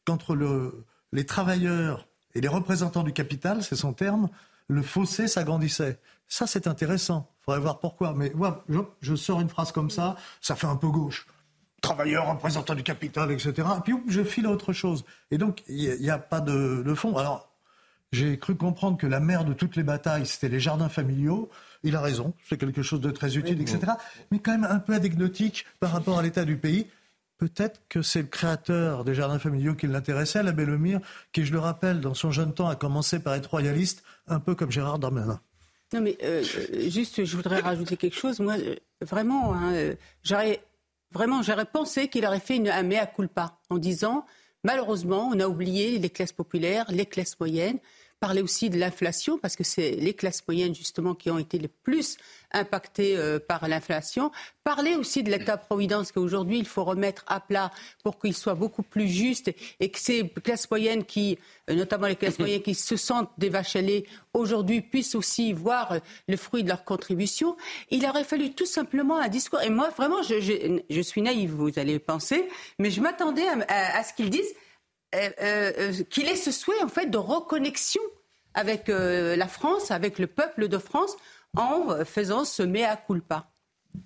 qu'entre 0.04 0.34
le, 0.34 0.84
les 1.12 1.24
travailleurs 1.24 2.06
et 2.34 2.40
les 2.40 2.48
représentants 2.48 3.02
du 3.02 3.12
capital, 3.12 3.62
c'est 3.62 3.76
son 3.76 3.92
terme, 3.92 4.28
le 4.68 4.82
fossé 4.82 5.28
s'agrandissait. 5.28 5.98
Ça, 6.28 6.46
c'est 6.46 6.66
intéressant. 6.66 7.30
Il 7.40 7.44
faudrait 7.44 7.60
voir 7.60 7.80
pourquoi. 7.80 8.14
Mais 8.14 8.30
moi, 8.34 8.64
je, 9.00 9.16
sors 9.16 9.40
une 9.40 9.48
phrase 9.48 9.72
comme 9.72 9.90
ça, 9.90 10.16
ça 10.40 10.54
fait 10.54 10.66
un 10.66 10.76
peu 10.76 10.88
gauche. 10.88 11.26
Travailleurs, 11.80 12.28
représentants 12.28 12.74
du 12.74 12.82
capital, 12.82 13.30
etc. 13.32 13.52
Et 13.78 13.80
puis, 13.82 13.94
je 14.08 14.22
file 14.22 14.46
à 14.46 14.50
autre 14.50 14.72
chose. 14.72 15.04
Et 15.30 15.38
donc, 15.38 15.62
il 15.68 15.98
n'y 16.00 16.10
a, 16.10 16.18
pas 16.18 16.40
de, 16.40 16.82
de 16.84 16.94
fond. 16.94 17.16
Alors, 17.16 17.48
j'ai 18.12 18.38
cru 18.38 18.56
comprendre 18.56 18.96
que 18.96 19.06
la 19.06 19.20
mère 19.20 19.44
de 19.44 19.52
toutes 19.52 19.76
les 19.76 19.82
batailles, 19.82 20.26
c'était 20.26 20.48
les 20.48 20.60
jardins 20.60 20.88
familiaux. 20.88 21.50
Il 21.82 21.94
a 21.94 22.00
raison, 22.00 22.34
c'est 22.48 22.58
quelque 22.58 22.82
chose 22.82 23.00
de 23.00 23.10
très 23.10 23.36
utile, 23.36 23.60
etc. 23.60 23.92
Mais 24.30 24.38
quand 24.38 24.52
même 24.52 24.64
un 24.64 24.78
peu 24.78 24.94
anecdotique 24.94 25.66
par 25.78 25.92
rapport 25.92 26.18
à 26.18 26.22
l'état 26.22 26.44
du 26.44 26.56
pays. 26.56 26.86
Peut-être 27.36 27.80
que 27.88 28.02
c'est 28.02 28.22
le 28.22 28.26
créateur 28.26 29.04
des 29.04 29.14
jardins 29.14 29.38
familiaux 29.38 29.76
qui 29.76 29.86
l'intéressait, 29.86 30.42
l'abbé 30.42 30.66
Lemire, 30.66 31.00
qui, 31.32 31.44
je 31.44 31.52
le 31.52 31.60
rappelle, 31.60 32.00
dans 32.00 32.14
son 32.14 32.32
jeune 32.32 32.52
temps, 32.52 32.68
a 32.68 32.74
commencé 32.74 33.20
par 33.20 33.34
être 33.34 33.46
royaliste, 33.46 34.02
un 34.26 34.40
peu 34.40 34.56
comme 34.56 34.72
Gérard 34.72 34.98
Darmanin. 34.98 35.40
Non, 35.92 36.00
mais 36.02 36.18
euh, 36.22 36.42
juste, 36.88 37.24
je 37.24 37.36
voudrais 37.36 37.60
rajouter 37.60 37.96
quelque 37.96 38.16
chose. 38.16 38.40
Moi, 38.40 38.56
vraiment, 39.00 39.54
hein, 39.54 39.94
j'aurais 40.22 40.60
vraiment, 41.12 41.42
j'aurais 41.42 41.64
pensé 41.64 42.08
qu'il 42.08 42.26
aurait 42.26 42.40
fait 42.40 42.56
une, 42.56 42.68
un 42.68 42.82
mea 42.82 43.06
culpa 43.06 43.58
en 43.70 43.78
disant, 43.78 44.26
malheureusement, 44.64 45.30
on 45.32 45.40
a 45.40 45.48
oublié 45.48 45.98
les 45.98 46.10
classes 46.10 46.32
populaires, 46.32 46.86
les 46.90 47.06
classes 47.06 47.38
moyennes 47.40 47.78
parler 48.20 48.42
aussi 48.42 48.70
de 48.70 48.78
l'inflation, 48.78 49.38
parce 49.38 49.56
que 49.56 49.64
c'est 49.64 49.92
les 49.92 50.14
classes 50.14 50.42
moyennes 50.46 50.74
justement 50.74 51.14
qui 51.14 51.30
ont 51.30 51.38
été 51.38 51.58
les 51.58 51.68
plus 51.68 52.16
impactées 52.52 53.16
euh, 53.16 53.38
par 53.38 53.68
l'inflation. 53.68 54.30
Parler 54.64 54.96
aussi 54.96 55.22
de 55.22 55.30
l'État-providence 55.30 56.12
qu'aujourd'hui 56.12 56.58
il 56.58 56.66
faut 56.66 56.84
remettre 56.84 57.24
à 57.26 57.40
plat 57.40 57.70
pour 58.02 58.18
qu'il 58.18 58.34
soit 58.34 58.54
beaucoup 58.54 58.82
plus 58.82 59.08
juste 59.08 59.52
et 59.80 59.90
que 59.90 59.98
ces 59.98 60.28
classes 60.28 60.70
moyennes 60.70 61.04
qui, 61.04 61.38
euh, 61.70 61.74
notamment 61.74 62.06
les 62.06 62.16
classes 62.16 62.38
moyennes 62.38 62.62
qui 62.62 62.74
se 62.74 62.96
sentent 62.96 63.30
à 63.38 63.80
lait, 63.80 64.04
aujourd'hui 64.34 64.80
puissent 64.80 65.14
aussi 65.14 65.52
voir 65.52 65.98
le 66.26 66.36
fruit 66.36 66.64
de 66.64 66.68
leur 66.68 66.84
contribution. 66.84 67.56
Il 67.90 68.04
aurait 68.06 68.24
fallu 68.24 68.52
tout 68.52 68.66
simplement 68.66 69.18
un 69.18 69.28
discours. 69.28 69.60
Et 69.62 69.70
moi, 69.70 69.90
vraiment, 69.90 70.22
je, 70.22 70.80
je, 70.88 71.00
suis 71.00 71.22
naïve, 71.22 71.52
vous 71.52 71.78
allez 71.78 71.98
penser, 71.98 72.48
mais 72.78 72.90
je 72.90 73.00
m'attendais 73.00 73.46
à, 73.48 73.98
à 73.98 74.04
ce 74.04 74.12
qu'ils 74.12 74.30
disent 74.30 74.54
qu'il 76.10 76.28
ait 76.28 76.36
ce 76.36 76.52
souhait 76.52 76.82
en 76.82 76.88
fait 76.88 77.06
de 77.06 77.18
reconnexion 77.18 78.02
avec 78.54 78.88
la 78.88 79.48
France, 79.48 79.90
avec 79.90 80.18
le 80.18 80.26
peuple 80.26 80.68
de 80.68 80.78
France, 80.78 81.16
en 81.56 82.04
faisant 82.04 82.44
ce 82.44 82.62
mea 82.62 82.96
culpa. 82.96 83.50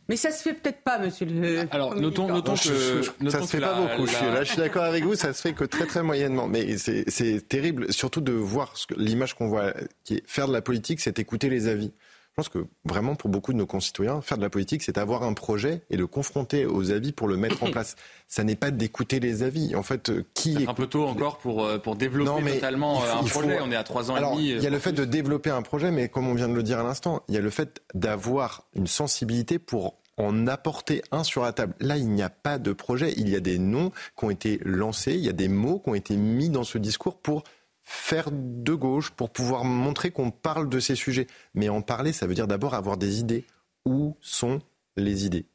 Mais 0.09 0.17
ça 0.17 0.31
se 0.31 0.43
fait 0.43 0.55
peut-être 0.55 0.83
pas, 0.83 0.99
monsieur 0.99 1.27
le. 1.27 1.65
Alors, 1.71 1.95
notons, 1.95 2.29
notons 2.29 2.55
que. 2.55 3.03
ça 3.31 3.43
se 3.43 3.47
fait 3.47 3.61
pas 3.61 3.75
beaucoup. 3.75 4.07
Je 4.07 4.15
suis, 4.15 4.27
là, 4.27 4.45
je 4.45 4.49
suis 4.49 4.59
d'accord 4.59 4.85
avec 4.85 5.05
vous, 5.05 5.15
ça 5.15 5.33
se 5.33 5.41
fait 5.41 5.53
que 5.53 5.65
très, 5.65 5.87
très 5.87 6.03
moyennement. 6.03 6.49
Mais 6.49 6.77
c'est 6.79 7.49
terrible, 7.49 7.93
surtout 7.93 8.21
de 8.21 8.33
voir 8.33 8.75
l'image 8.97 9.35
qu'on 9.35 9.49
voit, 9.49 9.73
qui 10.05 10.15
est 10.15 10.23
faire 10.27 10.49
de 10.49 10.53
la 10.53 10.63
politique, 10.63 11.01
c'est 11.01 11.19
écouter 11.19 11.49
les 11.49 11.69
avis. 11.69 11.93
Je 12.33 12.37
pense 12.37 12.49
que 12.49 12.67
vraiment, 12.87 13.15
pour 13.15 13.29
beaucoup 13.29 13.53
de 13.53 13.59
nos 13.59 13.67
concitoyens, 13.67 14.23
faire 14.23 14.39
de 14.39 14.43
la 14.43 14.49
politique, 14.49 14.83
c'est 14.83 14.97
avoir 14.97 15.23
un 15.23 15.35
projet 15.35 15.83
et 15.91 15.99
le 15.99 16.07
confronter 16.07 16.65
aux 16.65 16.91
avis 16.91 17.13
pour 17.13 17.29
le 17.29 17.37
mettre 17.37 17.63
en 17.63 17.71
place. 17.71 17.95
Ça 18.27 18.43
n'est 18.43 18.57
pas 18.57 18.71
d'écouter 18.71 19.21
les 19.21 19.43
avis. 19.43 19.77
En 19.77 19.83
fait, 19.83 20.09
euh, 20.09 20.25
qui 20.33 20.63
est 20.63 20.67
un 20.67 20.73
peu 20.73 20.87
tôt 20.87 21.05
encore 21.05 21.37
pour 21.37 21.63
euh, 21.63 21.77
pour 21.77 21.95
développer 21.95 22.55
totalement 22.55 23.03
euh, 23.03 23.17
un 23.21 23.23
projet. 23.23 23.59
On 23.61 23.71
est 23.71 23.77
à 23.77 23.85
trois 23.85 24.11
ans 24.11 24.17
et 24.17 24.21
demi. 24.23 24.49
Il 24.49 24.63
y 24.63 24.67
a 24.67 24.71
le 24.71 24.79
fait 24.79 24.93
de 24.93 25.05
développer 25.05 25.51
un 25.51 25.61
projet, 25.61 25.91
mais 25.91 26.09
comme 26.09 26.27
on 26.27 26.33
vient 26.33 26.49
de 26.49 26.55
le 26.55 26.63
dire 26.63 26.79
à 26.79 26.83
l'instant, 26.83 27.23
il 27.29 27.35
y 27.35 27.39
a 27.39 27.43
le 27.43 27.51
fait 27.51 27.83
d'avoir 27.93 28.65
une 28.75 28.87
sensibilité 28.87 29.59
pour 29.59 29.99
en 30.17 30.47
apporter 30.47 31.03
un 31.11 31.25
sur 31.25 31.43
la 31.43 31.53
table. 31.53 31.75
Là, 31.81 31.99
il 31.99 32.09
n'y 32.09 32.23
a 32.23 32.31
pas 32.31 32.59
de 32.59 32.73
projet. 32.73 33.13
Il 33.19 33.29
y 33.29 33.37
a 33.37 33.41
des 33.41 33.59
noms 33.59 33.91
qui 34.19 34.25
ont 34.25 34.31
été 34.31 34.59
lancés, 34.65 35.13
il 35.13 35.21
y 35.21 35.29
a 35.29 35.35
des 35.35 35.49
mots 35.49 35.81
qui 35.81 35.91
ont 35.91 35.95
été 35.95 36.17
mis 36.17 36.49
dans 36.49 36.65
ce 36.65 36.79
discours 36.79 37.19
pour 37.19 37.45
faire 37.83 38.31
de 38.33 38.75
gauche 38.75 39.11
pour 39.11 39.31
pouvoir 39.31 39.65
montrer 39.65 40.11
qu'on 40.11 40.31
parle 40.31 40.69
de 40.69 40.81
ces 40.81 40.95
sujets. 40.95 41.27
Mais 41.55 41.69
en 41.69 41.83
parler, 41.83 42.13
ça 42.13 42.27
veut 42.27 42.35
dire 42.35 42.47
d'abord 42.47 42.75
avoir 42.75 42.97
des 42.97 43.21
idées. 43.21 43.45
Où 43.85 44.17
sont 44.21 44.61
les 44.97 45.27
idées? 45.27 45.47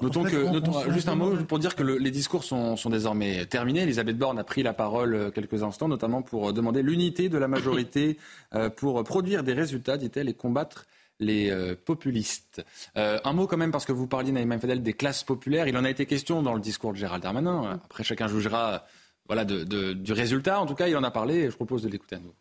Notons 0.00 0.24
que, 0.24 0.92
juste 0.92 1.08
un 1.08 1.14
mot 1.14 1.36
pour 1.44 1.58
dire 1.58 1.74
que 1.74 1.82
les 1.82 2.10
discours 2.10 2.44
sont, 2.44 2.76
désormais 2.88 3.44
terminés. 3.46 3.82
Elisabeth 3.82 4.16
Borne 4.16 4.38
a 4.38 4.44
pris 4.44 4.62
la 4.62 4.72
parole 4.72 5.14
euh, 5.14 5.30
quelques 5.30 5.62
instants, 5.62 5.88
notamment 5.88 6.22
pour 6.22 6.48
euh, 6.48 6.52
demander 6.52 6.82
l'unité 6.82 7.28
de 7.28 7.36
la 7.36 7.48
majorité 7.48 8.16
euh, 8.54 8.70
pour 8.70 9.02
produire 9.04 9.42
des 9.42 9.52
résultats, 9.52 9.98
dit-elle, 9.98 10.28
et 10.28 10.34
combattre 10.34 10.86
les 11.20 11.52
populistes. 11.84 12.64
un 12.96 13.32
mot 13.32 13.46
quand 13.46 13.56
même, 13.56 13.70
parce 13.70 13.84
que 13.84 13.92
vous 13.92 14.08
parliez, 14.08 14.32
Naïma 14.32 14.58
Fadel, 14.58 14.82
des 14.82 14.92
classes 14.92 15.22
populaires. 15.22 15.68
Il 15.68 15.76
en 15.76 15.84
a 15.84 15.90
été 15.90 16.04
question 16.04 16.42
dans 16.42 16.54
le 16.54 16.60
discours 16.60 16.92
de 16.92 16.96
Gérald 16.96 17.22
Darmanin. 17.22 17.78
Après, 17.84 18.02
chacun 18.02 18.26
jugera 18.26 18.84
voilà, 19.26 19.44
du 19.44 20.12
résultat. 20.12 20.60
En 20.60 20.66
tout 20.66 20.74
cas, 20.74 20.88
il 20.88 20.96
en 20.96 21.04
a 21.04 21.10
parlé 21.10 21.36
et 21.36 21.50
je 21.50 21.56
propose 21.56 21.82
de 21.82 21.88
l'écouter 21.88 22.16
à 22.16 22.18
nous. 22.18 22.34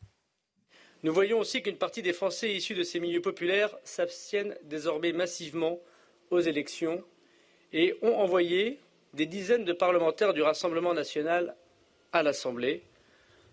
Nous 1.03 1.13
voyons 1.13 1.39
aussi 1.39 1.63
qu'une 1.63 1.77
partie 1.77 2.03
des 2.03 2.13
Français 2.13 2.53
issus 2.53 2.75
de 2.75 2.83
ces 2.83 2.99
milieux 2.99 3.21
populaires 3.21 3.75
s'abstiennent 3.83 4.55
désormais 4.63 5.13
massivement 5.13 5.79
aux 6.29 6.39
élections 6.39 7.03
et 7.73 7.95
ont 8.01 8.15
envoyé 8.19 8.79
des 9.13 9.25
dizaines 9.25 9.65
de 9.65 9.73
parlementaires 9.73 10.33
du 10.33 10.41
Rassemblement 10.41 10.93
national 10.93 11.55
à 12.13 12.23
l'Assemblée. 12.23 12.83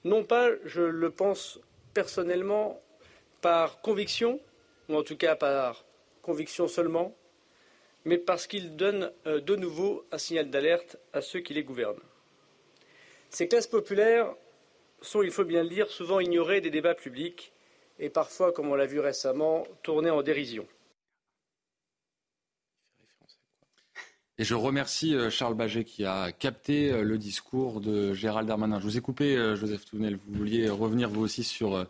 Non 0.04 0.24
pas, 0.24 0.50
je 0.64 0.82
le 0.82 1.10
pense 1.10 1.58
personnellement, 1.94 2.80
par 3.40 3.80
conviction, 3.80 4.40
ou 4.88 4.96
en 4.96 5.02
tout 5.02 5.16
cas 5.16 5.34
par 5.34 5.84
conviction 6.22 6.68
seulement, 6.68 7.16
mais 8.04 8.18
parce 8.18 8.46
qu'ils 8.46 8.76
donnent 8.76 9.10
euh, 9.26 9.40
de 9.40 9.56
nouveau 9.56 10.04
un 10.12 10.18
signal 10.18 10.50
d'alerte 10.50 10.98
à 11.12 11.20
ceux 11.20 11.40
qui 11.40 11.54
les 11.54 11.64
gouvernent. 11.64 12.00
Ces 13.30 13.48
classes 13.48 13.66
populaires 13.66 14.34
sont, 15.02 15.22
il 15.22 15.30
faut 15.30 15.44
bien 15.44 15.62
le 15.62 15.68
dire, 15.68 15.88
souvent 15.90 16.20
ignorées 16.20 16.60
des 16.60 16.70
débats 16.70 16.94
publics 16.94 17.52
et 17.98 18.10
parfois, 18.10 18.52
comme 18.52 18.68
on 18.68 18.74
l'a 18.74 18.86
vu 18.86 19.00
récemment, 19.00 19.66
tournées 19.82 20.10
en 20.10 20.22
dérision. 20.22 20.66
Et 24.40 24.44
je 24.44 24.54
remercie 24.54 25.16
euh, 25.16 25.30
Charles 25.30 25.54
Baget 25.54 25.82
qui 25.82 26.04
a 26.04 26.30
capté 26.30 26.92
euh, 26.92 27.02
le 27.02 27.18
discours 27.18 27.80
de 27.80 28.14
Gérald 28.14 28.46
Darmanin. 28.46 28.78
Je 28.78 28.84
vous 28.84 28.96
ai 28.96 29.00
coupé, 29.00 29.36
euh, 29.36 29.56
Joseph 29.56 29.84
Tounel. 29.84 30.16
Vous 30.28 30.38
vouliez 30.38 30.68
revenir 30.68 31.10
vous 31.10 31.22
aussi 31.22 31.42
sur 31.42 31.84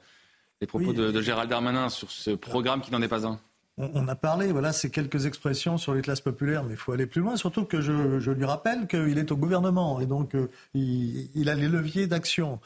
les 0.62 0.66
propos 0.66 0.94
de, 0.94 1.10
de, 1.10 1.20
Gérald 1.20 1.50
Darmanin, 1.50 1.90
sur 1.90 2.10
ce 2.10 2.30
programme 2.30 2.80
qui 2.80 2.90
n'en 2.90 3.02
est 3.02 3.08
pas 3.08 3.26
un 3.26 3.38
on, 3.78 4.08
a 4.08 4.16
parlé, 4.16 4.50
voilà, 4.50 4.72
ces 4.72 4.90
quelques 4.90 5.26
expressions 5.26 5.78
sur 5.78 5.94
les 5.94 6.02
classes 6.02 6.20
populaires, 6.20 6.64
mais 6.64 6.72
il 6.72 6.76
faut 6.76 6.92
aller 6.92 7.06
plus 7.06 7.20
loin, 7.20 7.36
surtout 7.36 7.64
que 7.64 7.80
je, 7.80 8.30
lui 8.30 8.44
rappelle 8.44 8.88
qu'il 8.88 9.18
est 9.18 9.30
au 9.30 9.36
gouvernement 9.36 10.00
et 10.00 10.06
donc 10.06 10.34
euh, 10.34 10.50
il, 10.74 11.48
a 11.48 11.54
les 11.54 11.68
leviers 11.68 12.06
d'action. 12.06 12.60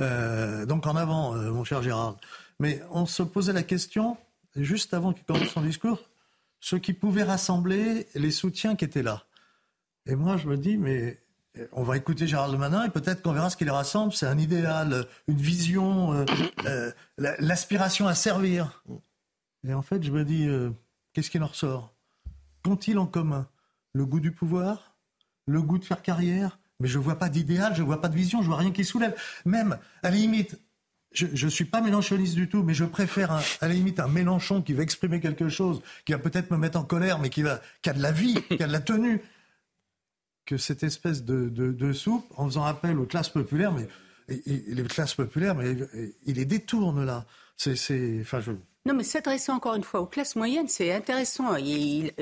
Euh, 0.00 0.66
donc 0.66 0.86
en 0.86 0.96
avant, 0.96 1.36
euh, 1.36 1.52
mon 1.52 1.64
cher 1.64 1.82
Gérard. 1.82 2.16
Mais 2.58 2.82
on 2.90 3.06
se 3.06 3.22
posait 3.22 3.52
la 3.52 3.62
question, 3.62 4.16
juste 4.56 4.92
avant 4.92 5.12
qu'il 5.12 5.24
commence 5.24 5.48
son 5.48 5.62
discours, 5.62 6.00
ce 6.60 6.74
qui 6.74 6.92
pouvait 6.92 7.22
rassembler 7.22 8.08
les 8.14 8.30
soutiens 8.32 8.74
qui 8.74 8.84
étaient 8.84 9.02
là. 9.02 9.24
Et 10.06 10.16
moi, 10.16 10.36
je 10.36 10.48
me 10.48 10.56
dis, 10.56 10.78
mais 10.78 11.20
on 11.72 11.82
va 11.84 11.96
écouter 11.96 12.26
Gérald 12.26 12.58
Manin 12.58 12.84
et 12.84 12.90
peut-être 12.90 13.22
qu'on 13.22 13.32
verra 13.32 13.50
ce 13.50 13.56
qui 13.56 13.64
les 13.64 13.70
rassemble. 13.70 14.12
C'est 14.12 14.26
un 14.26 14.38
idéal, 14.38 15.06
une 15.28 15.38
vision, 15.38 16.24
l'aspiration 17.18 18.06
à 18.06 18.14
servir. 18.14 18.82
Et 19.68 19.74
en 19.74 19.82
fait, 19.82 20.02
je 20.02 20.12
me 20.12 20.24
dis, 20.24 20.46
euh, 20.46 20.70
qu'est-ce 21.12 21.30
qui 21.30 21.38
en 21.38 21.46
ressort? 21.46 21.94
Qu'ont-ils 22.62 22.98
en 22.98 23.06
commun? 23.06 23.48
Le 23.92 24.06
goût 24.06 24.20
du 24.20 24.32
pouvoir? 24.32 24.96
Le 25.46 25.62
goût 25.62 25.78
de 25.78 25.84
faire 25.84 26.02
carrière? 26.02 26.58
Mais 26.78 26.88
je 26.88 26.98
ne 26.98 27.04
vois 27.04 27.16
pas 27.16 27.28
d'idéal, 27.28 27.74
je 27.74 27.82
ne 27.82 27.86
vois 27.86 28.00
pas 28.00 28.08
de 28.08 28.16
vision, 28.16 28.42
je 28.42 28.48
vois 28.48 28.58
rien 28.58 28.70
qui 28.70 28.84
soulève. 28.84 29.16
Même, 29.44 29.78
à 30.02 30.10
la 30.10 30.16
limite, 30.16 30.58
je 31.12 31.46
ne 31.46 31.50
suis 31.50 31.64
pas 31.64 31.80
mélanchoniste 31.80 32.34
du 32.34 32.48
tout, 32.48 32.62
mais 32.62 32.74
je 32.74 32.84
préfère 32.84 33.32
à 33.32 33.42
la 33.62 33.68
limite 33.68 34.00
un 34.00 34.08
Mélenchon 34.08 34.60
qui 34.60 34.74
va 34.74 34.82
exprimer 34.82 35.20
quelque 35.20 35.48
chose, 35.48 35.80
qui 36.04 36.12
va 36.12 36.18
peut-être 36.18 36.50
me 36.50 36.58
mettre 36.58 36.78
en 36.78 36.84
colère, 36.84 37.18
mais 37.18 37.30
qui, 37.30 37.42
va, 37.42 37.62
qui 37.80 37.88
a 37.88 37.94
de 37.94 38.02
la 38.02 38.12
vie, 38.12 38.34
qui 38.50 38.62
a 38.62 38.66
de 38.66 38.72
la 38.72 38.80
tenue, 38.80 39.22
que 40.44 40.58
cette 40.58 40.82
espèce 40.82 41.24
de, 41.24 41.92
soupe 41.92 42.26
en 42.36 42.46
faisant 42.46 42.64
appel 42.64 42.98
aux 42.98 43.06
classes 43.06 43.30
populaires. 43.30 43.72
Mais 43.72 43.88
les 44.28 44.82
classes 44.84 45.14
populaires, 45.14 45.54
mais 45.54 45.76
il 46.26 46.36
les 46.36 46.44
détourne 46.44 47.04
là. 47.04 47.24
C'est, 47.56 48.20
enfin, 48.20 48.40
je, 48.40 48.52
non, 48.86 48.94
mais 48.94 49.02
s'adresser 49.02 49.50
encore 49.50 49.74
une 49.74 49.82
fois 49.82 50.00
aux 50.00 50.06
classes 50.06 50.36
moyennes, 50.36 50.68
c'est 50.68 50.92
intéressant. 50.92 51.56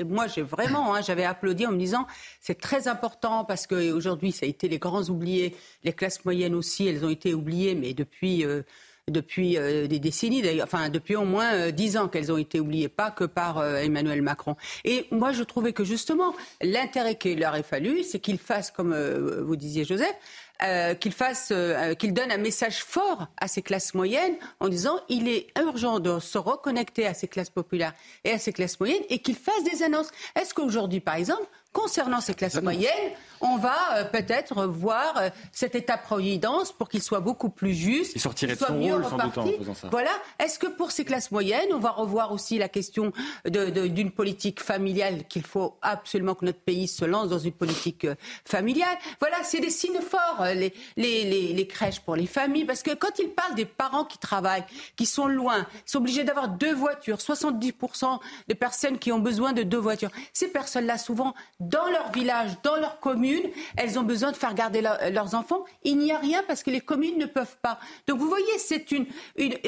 moi, 0.03 0.25
j'ai 0.25 0.41
vraiment, 0.41 0.95
hein, 0.95 1.01
j'avais 1.01 1.23
applaudi 1.23 1.67
en 1.67 1.71
me 1.71 1.77
disant, 1.77 2.07
c'est 2.41 2.59
très 2.59 2.87
important 2.87 3.45
parce 3.45 3.67
qu'aujourd'hui, 3.67 4.31
ça 4.31 4.47
a 4.47 4.49
été 4.49 4.67
les 4.67 4.79
grands 4.79 5.03
oubliés. 5.03 5.55
Les 5.83 5.93
classes 5.93 6.25
moyennes 6.25 6.55
aussi, 6.55 6.87
elles 6.87 7.05
ont 7.05 7.09
été 7.09 7.35
oubliées, 7.35 7.75
mais 7.75 7.93
depuis. 7.93 8.43
Euh, 8.43 8.63
depuis 9.07 9.55
euh, 9.55 9.85
des 9.85 9.99
décennies, 9.99 10.41
d'ailleurs, 10.41 10.65
enfin 10.65 10.89
depuis 10.89 11.15
au 11.15 11.25
moins 11.25 11.53
euh, 11.53 11.69
dix 11.69 11.95
ans 11.95 12.07
qu'elles 12.07 12.31
ont 12.31 12.39
été 12.39 12.59
oubliées, 12.59 12.89
pas 12.89 13.11
que 13.11 13.23
par 13.23 13.63
Emmanuel 13.63 14.23
Macron. 14.23 14.55
Et 14.83 15.05
moi, 15.11 15.31
je 15.31 15.43
trouvais 15.43 15.73
que 15.73 15.83
justement, 15.83 16.33
l'intérêt 16.63 17.13
qu'il 17.13 17.39
leur 17.39 17.55
ait 17.55 17.61
fallu, 17.61 18.01
c'est 18.01 18.17
qu'ils 18.17 18.39
fassent, 18.39 18.71
comme 18.71 18.97
vous 19.43 19.55
disiez, 19.55 19.85
Joseph, 19.85 20.15
euh, 20.63 20.95
qu'il 20.95 21.11
fasse, 21.11 21.49
euh, 21.51 21.95
qu'il 21.95 22.13
donne 22.13 22.31
un 22.31 22.37
message 22.37 22.83
fort 22.83 23.27
à 23.37 23.47
ces 23.47 23.61
classes 23.61 23.93
moyennes 23.93 24.35
en 24.59 24.69
disant 24.69 24.99
il 25.09 25.27
est 25.27 25.47
urgent 25.59 25.99
de 25.99 26.19
se 26.19 26.37
reconnecter 26.37 27.05
à 27.05 27.13
ces 27.13 27.27
classes 27.27 27.49
populaires 27.49 27.93
et 28.23 28.31
à 28.31 28.39
ces 28.39 28.53
classes 28.53 28.79
moyennes 28.79 29.03
et 29.09 29.19
qu'il 29.19 29.35
fasse 29.35 29.63
des 29.63 29.83
annonces. 29.83 30.09
Est-ce 30.39 30.53
qu'aujourd'hui, 30.53 31.01
par 31.01 31.15
exemple, 31.15 31.45
concernant 31.75 32.21
ces 32.21 32.33
classes 32.33 32.61
moyennes, 32.61 33.11
on 33.41 33.57
va 33.57 33.75
euh, 33.97 34.05
peut-être 34.05 34.65
voir 34.65 35.17
euh, 35.17 35.29
cet 35.51 35.75
État-providence 35.75 36.71
pour 36.71 36.87
qu'il 36.87 37.03
soit 37.03 37.19
beaucoup 37.19 37.49
plus 37.49 37.73
juste. 37.73 38.13
Il 38.15 38.21
sortirait 38.21 38.55
de 38.55 38.59
son 38.59 38.75
mieux 38.75 38.93
rôle, 38.93 39.03
sans 39.03 39.17
doute, 39.17 39.37
en 39.37 39.45
faisant 39.59 39.73
ça. 39.73 39.89
Voilà. 39.91 40.11
Est-ce 40.39 40.57
que 40.57 40.67
pour 40.67 40.91
ces 40.91 41.03
classes 41.03 41.31
moyennes, 41.31 41.73
on 41.73 41.79
va 41.79 41.91
revoir 41.91 42.31
aussi 42.31 42.57
la 42.57 42.69
question 42.69 43.11
d'une 43.45 44.11
politique 44.11 44.61
familiale 44.61 45.27
qu'il 45.27 45.43
faut 45.43 45.77
absolument 45.81 46.33
que 46.33 46.45
notre 46.45 46.59
pays 46.59 46.87
se 46.87 47.03
lance 47.03 47.27
dans 47.27 47.39
une 47.39 47.51
politique 47.51 48.05
euh, 48.05 48.15
familiale? 48.45 48.97
Voilà, 49.19 49.43
c'est 49.43 49.59
des 49.59 49.69
signes 49.69 49.99
forts, 49.99 50.45
les, 50.45 50.73
les, 50.95 51.53
les, 51.53 51.67
crèches 51.67 51.99
pour 51.99 52.15
les 52.15 52.27
familles, 52.27 52.65
parce 52.65 52.83
que 52.83 52.93
quand 52.95 53.19
ils 53.19 53.29
parlent 53.29 53.55
des 53.55 53.65
parents 53.65 54.05
qui 54.05 54.17
travaillent, 54.17 54.65
qui 54.95 55.05
sont 55.05 55.27
loin, 55.27 55.67
sont 55.85 55.97
obligés 55.97 56.23
d'avoir 56.23 56.47
deux 56.47 56.73
voitures, 56.73 57.17
70% 57.17 58.19
de 58.47 58.53
personnes 58.53 58.97
qui 58.97 59.11
ont 59.11 59.19
besoin 59.19 59.51
de 59.51 59.63
deux 59.63 59.77
voitures, 59.77 60.11
ces 60.31 60.47
personnes-là, 60.47 60.97
souvent, 60.97 61.33
dans 61.69 61.89
leur 61.89 62.11
village, 62.11 62.51
dans 62.63 62.75
leur 62.75 62.99
commune, 62.99 63.43
elles 63.77 63.97
ont 63.99 64.03
besoin 64.03 64.31
de 64.31 64.37
faire 64.37 64.53
garder 64.53 64.81
leurs 64.81 65.35
enfants. 65.35 65.65
Il 65.83 65.97
n'y 65.97 66.11
a 66.11 66.17
rien 66.17 66.43
parce 66.47 66.63
que 66.63 66.69
les 66.69 66.81
communes 66.81 67.17
ne 67.17 67.25
peuvent 67.25 67.57
pas. 67.61 67.79
Donc 68.07 68.19
vous 68.19 68.27
voyez, 68.27 68.57
c'est 68.57 68.91
une, 68.91 69.05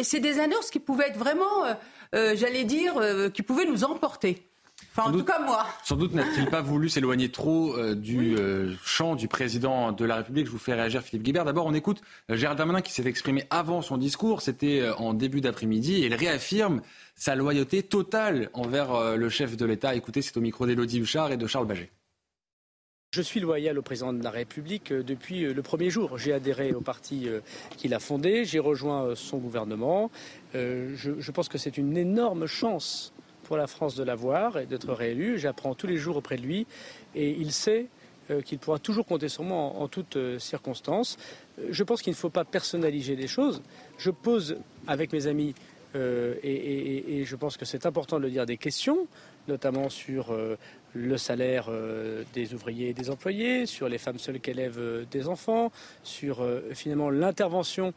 c'est 0.03 0.19
des 0.19 0.39
annonces 0.39 0.69
qui 0.69 0.79
pouvaient 0.79 1.07
être 1.07 1.17
vraiment, 1.17 1.65
euh, 1.65 1.73
euh, 2.15 2.35
j'allais 2.35 2.63
dire, 2.63 2.97
euh, 2.97 3.29
qui 3.29 3.41
pouvaient 3.41 3.65
nous 3.65 3.83
emporter. 3.83 4.46
Enfin, 4.97 5.11
en 5.11 5.13
tout 5.13 5.23
cas, 5.23 5.39
moi. 5.39 5.65
Sans 5.83 5.95
doute 5.95 6.13
n'a-t-il 6.13 6.47
pas 6.47 6.61
voulu 6.61 6.89
s'éloigner 6.89 7.29
trop 7.29 7.77
du 7.93 8.35
champ 8.83 9.15
du 9.15 9.27
président 9.27 9.91
de 9.91 10.05
la 10.05 10.15
République. 10.17 10.47
Je 10.47 10.51
vous 10.51 10.57
fais 10.57 10.73
réagir, 10.73 11.03
Philippe 11.03 11.23
Guibert. 11.23 11.45
D'abord, 11.45 11.67
on 11.67 11.73
écoute 11.73 12.01
Gérald 12.29 12.57
Darmanin 12.57 12.81
qui 12.81 12.91
s'est 12.91 13.05
exprimé 13.05 13.45
avant 13.51 13.81
son 13.83 13.97
discours. 13.97 14.41
C'était 14.41 14.89
en 14.97 15.13
début 15.13 15.41
d'après-midi. 15.41 16.03
Et 16.03 16.07
il 16.07 16.15
réaffirme 16.15 16.81
sa 17.17 17.35
loyauté 17.35 17.83
totale 17.83 18.49
envers 18.53 18.93
euh, 18.93 19.15
le 19.17 19.27
chef 19.27 19.57
de 19.57 19.65
l'État. 19.65 19.95
Écoutez, 19.95 20.21
c'est 20.21 20.37
au 20.37 20.41
micro 20.41 20.65
d'Élodie 20.65 20.99
Huchard 20.99 21.31
et 21.31 21.37
de 21.37 21.47
Charles 21.47 21.65
Baget. 21.65 21.89
Je 23.11 23.21
suis 23.21 23.39
loyal 23.39 23.79
au 23.79 23.81
président 23.81 24.13
de 24.13 24.23
la 24.23 24.29
République 24.29 24.91
euh, 24.91 25.01
depuis 25.01 25.43
euh, 25.43 25.53
le 25.53 25.61
premier 25.63 25.89
jour. 25.89 26.17
J'ai 26.17 26.31
adhéré 26.31 26.73
au 26.73 26.81
parti 26.81 27.27
qu'il 27.75 27.93
a 27.93 27.99
fondé, 27.99 28.45
j'ai 28.45 28.59
rejoint 28.59 29.15
son 29.15 29.39
gouvernement. 29.39 30.11
Je, 30.53 31.31
pense 31.31 31.49
que 31.49 31.57
c'est 31.57 31.77
une 31.77 31.97
énorme 31.97 32.45
chance 32.45 33.13
pour 33.47 33.57
la 33.57 33.67
France 33.67 33.95
de 33.95 34.03
l'avoir 34.03 34.59
et 34.59 34.65
d'être 34.65 34.93
réélu. 34.93 35.39
J'apprends 35.39 35.73
tous 35.73 35.87
les 35.87 35.97
jours 35.97 36.17
auprès 36.17 36.37
de 36.37 36.43
lui 36.43 36.67
et 37.15 37.31
il 37.31 37.51
sait 37.51 37.87
qu'il 38.43 38.59
pourra 38.59 38.77
toujours 38.77 39.05
compter 39.05 39.29
sur 39.29 39.43
moi 39.43 39.57
en, 39.57 39.87
toutes 39.87 40.17
circonstances. 40.37 41.17
Je 41.69 41.83
pense 41.83 42.01
qu'il 42.01 42.11
ne 42.11 42.17
faut 42.17 42.29
pas 42.29 42.43
personnaliser 42.43 43.15
les 43.15 43.27
choses. 43.27 43.61
Je 43.97 44.11
pose 44.11 44.57
avec 44.85 45.13
mes 45.13 45.27
amis 45.27 45.55
euh, 45.95 46.35
et, 46.43 47.23
je 47.25 47.35
pense 47.35 47.57
que 47.57 47.65
c'est 47.65 47.85
important 47.85 48.17
de 48.17 48.23
le 48.23 48.29
dire, 48.29 48.45
des 48.45 48.57
questions, 48.57 49.07
notamment 49.47 49.89
sur 49.89 50.31
euh, 50.31 50.57
le 50.93 51.17
salaire 51.17 51.67
euh, 51.69 52.23
des 52.33 52.53
ouvriers 52.53 52.89
et 52.89 52.93
des 52.93 53.09
employés, 53.09 53.65
sur 53.65 53.89
les 53.89 53.97
femmes 53.97 54.19
seules 54.19 54.39
qui 54.39 54.51
élèvent 54.51 55.05
des 55.09 55.27
enfants, 55.27 55.71
sur 56.03 56.45
finalement 56.73 57.09
l'intervention 57.09 57.93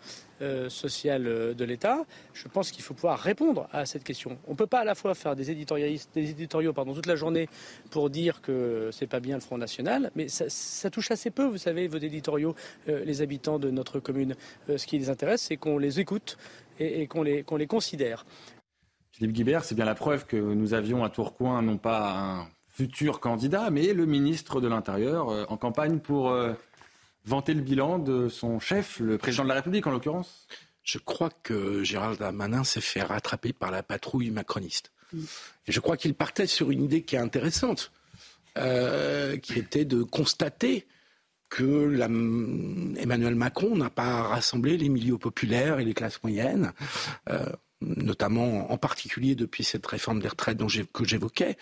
sociale 0.68 1.54
de 1.54 1.64
l'État. 1.64 2.06
Je 2.32 2.48
pense 2.48 2.70
qu'il 2.70 2.82
faut 2.82 2.94
pouvoir 2.94 3.18
répondre 3.18 3.68
à 3.72 3.84
cette 3.84 4.04
question. 4.04 4.38
On 4.46 4.52
ne 4.52 4.56
peut 4.56 4.66
pas 4.66 4.80
à 4.80 4.84
la 4.84 4.94
fois 4.94 5.14
faire 5.14 5.36
des, 5.36 5.50
éditoriaux 5.50 6.72
pardon, 6.72 6.94
toute 6.94 7.06
la 7.06 7.16
journée 7.16 7.46
pour 7.90 8.08
dire 8.08 8.40
que 8.40 8.88
c'est 8.90 9.06
pas 9.06 9.20
bien 9.20 9.34
le 9.34 9.42
Front 9.42 9.58
National, 9.58 10.10
mais 10.14 10.28
ça, 10.28 10.46
ça, 10.48 10.88
touche 10.88 11.10
assez 11.10 11.30
peu, 11.30 11.44
vous 11.44 11.58
savez, 11.58 11.88
vos 11.88 11.98
éditoriaux, 11.98 12.54
les 12.86 13.20
habitants 13.20 13.58
de 13.58 13.70
notre 13.70 14.00
commune. 14.00 14.34
ce 14.74 14.86
qui 14.86 14.98
les 14.98 15.10
intéresse, 15.10 15.42
c'est 15.42 15.58
qu'on 15.58 15.76
les 15.76 16.00
écoute, 16.00 16.38
et, 16.80 17.06
qu'on 17.06 17.22
les, 17.22 17.44
les 17.58 17.66
considère. 17.66 18.24
Philippe 19.12 19.32
Guibert, 19.32 19.64
c'est 19.64 19.74
bien 19.74 19.84
la 19.84 19.94
preuve 19.94 20.26
que 20.26 20.36
nous 20.36 20.74
avions 20.74 21.04
à 21.04 21.10
Tourcoing 21.10 21.62
non 21.62 21.76
pas 21.76 22.12
un 22.12 22.48
futur 22.80 23.20
candidat, 23.20 23.68
mais 23.68 23.92
le 23.92 24.06
ministre 24.06 24.62
de 24.62 24.66
l'Intérieur 24.66 25.28
euh, 25.28 25.44
en 25.50 25.58
campagne 25.58 25.98
pour 25.98 26.30
euh, 26.30 26.54
vanter 27.26 27.52
le 27.52 27.60
bilan 27.60 27.98
de 27.98 28.30
son 28.30 28.58
chef, 28.58 29.00
le 29.00 29.18
président 29.18 29.42
de 29.42 29.50
la 29.50 29.56
République 29.56 29.86
en 29.86 29.90
l'occurrence 29.90 30.46
Je 30.82 30.96
crois 30.96 31.28
que 31.42 31.84
Gérald 31.84 32.18
Darmanin 32.18 32.64
s'est 32.64 32.80
fait 32.80 33.02
rattraper 33.02 33.52
par 33.52 33.70
la 33.70 33.82
patrouille 33.82 34.30
macroniste. 34.30 34.92
Mm. 35.12 35.18
Et 35.66 35.72
je 35.72 35.80
crois 35.80 35.98
qu'il 35.98 36.14
partait 36.14 36.46
sur 36.46 36.70
une 36.70 36.82
idée 36.82 37.02
qui 37.02 37.16
est 37.16 37.18
intéressante, 37.18 37.92
euh, 38.56 39.36
qui 39.36 39.58
était 39.58 39.84
de 39.84 40.02
constater 40.02 40.86
que 41.50 42.00
Emmanuel 42.96 43.34
Macron 43.34 43.76
n'a 43.76 43.90
pas 43.90 44.22
rassemblé 44.22 44.78
les 44.78 44.88
milieux 44.88 45.18
populaires 45.18 45.80
et 45.80 45.84
les 45.84 45.92
classes 45.92 46.22
moyennes, 46.22 46.72
euh, 47.28 47.44
notamment 47.82 48.72
en 48.72 48.78
particulier 48.78 49.34
depuis 49.34 49.64
cette 49.64 49.86
réforme 49.86 50.20
des 50.20 50.28
retraites 50.28 50.56
dont 50.56 50.68
que 50.68 51.04
j'évoquais, 51.04 51.58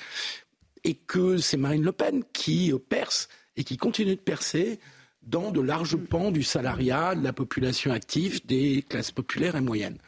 et 0.84 0.94
que 0.94 1.38
c'est 1.38 1.56
Marine 1.56 1.82
Le 1.82 1.92
Pen 1.92 2.22
qui 2.32 2.72
perce 2.88 3.28
et 3.56 3.64
qui 3.64 3.76
continue 3.76 4.16
de 4.16 4.20
percer 4.20 4.78
dans 5.22 5.50
de 5.50 5.60
larges 5.60 5.96
pans 5.96 6.30
du 6.30 6.42
salariat, 6.42 7.14
de 7.14 7.22
la 7.22 7.32
population 7.32 7.92
active, 7.92 8.44
des 8.46 8.82
classes 8.88 9.10
populaires 9.10 9.56
et 9.56 9.60
moyennes. 9.60 9.98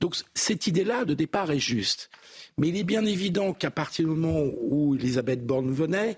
Donc 0.00 0.16
cette 0.34 0.66
idée-là 0.66 1.04
de 1.04 1.14
départ 1.14 1.50
est 1.50 1.58
juste. 1.58 2.10
Mais 2.58 2.68
il 2.68 2.76
est 2.76 2.84
bien 2.84 3.04
évident 3.04 3.52
qu'à 3.52 3.70
partir 3.70 4.06
du 4.06 4.14
moment 4.14 4.44
où 4.60 4.94
Elisabeth 4.94 5.46
Borne 5.46 5.70
venait, 5.70 6.16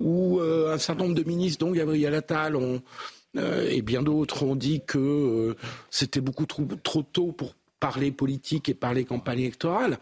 où 0.00 0.40
euh, 0.40 0.74
un 0.74 0.78
certain 0.78 1.04
nombre 1.04 1.14
de 1.14 1.22
ministres, 1.22 1.64
dont 1.64 1.72
Gabriel 1.72 2.14
Attal, 2.14 2.56
euh, 3.36 3.68
et 3.68 3.82
bien 3.82 4.02
d'autres, 4.02 4.42
ont 4.42 4.56
dit 4.56 4.82
que 4.86 4.98
euh, 4.98 5.56
c'était 5.90 6.20
beaucoup 6.20 6.46
trop, 6.46 7.02
tôt 7.02 7.32
pour 7.32 7.54
parler 7.78 8.10
politique 8.10 8.68
et 8.68 8.74
parler 8.74 9.04
campagne 9.04 9.40
électorale. 9.40 9.98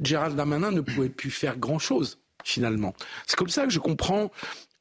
Gérald 0.00 0.36
Darmanin 0.36 0.70
ne 0.70 0.80
pouvait 0.80 1.08
plus 1.08 1.30
faire 1.30 1.58
grand-chose, 1.58 2.18
finalement. 2.46 2.94
C'est 3.26 3.36
comme 3.36 3.48
ça 3.48 3.64
que 3.64 3.70
je 3.70 3.80
comprends 3.80 4.30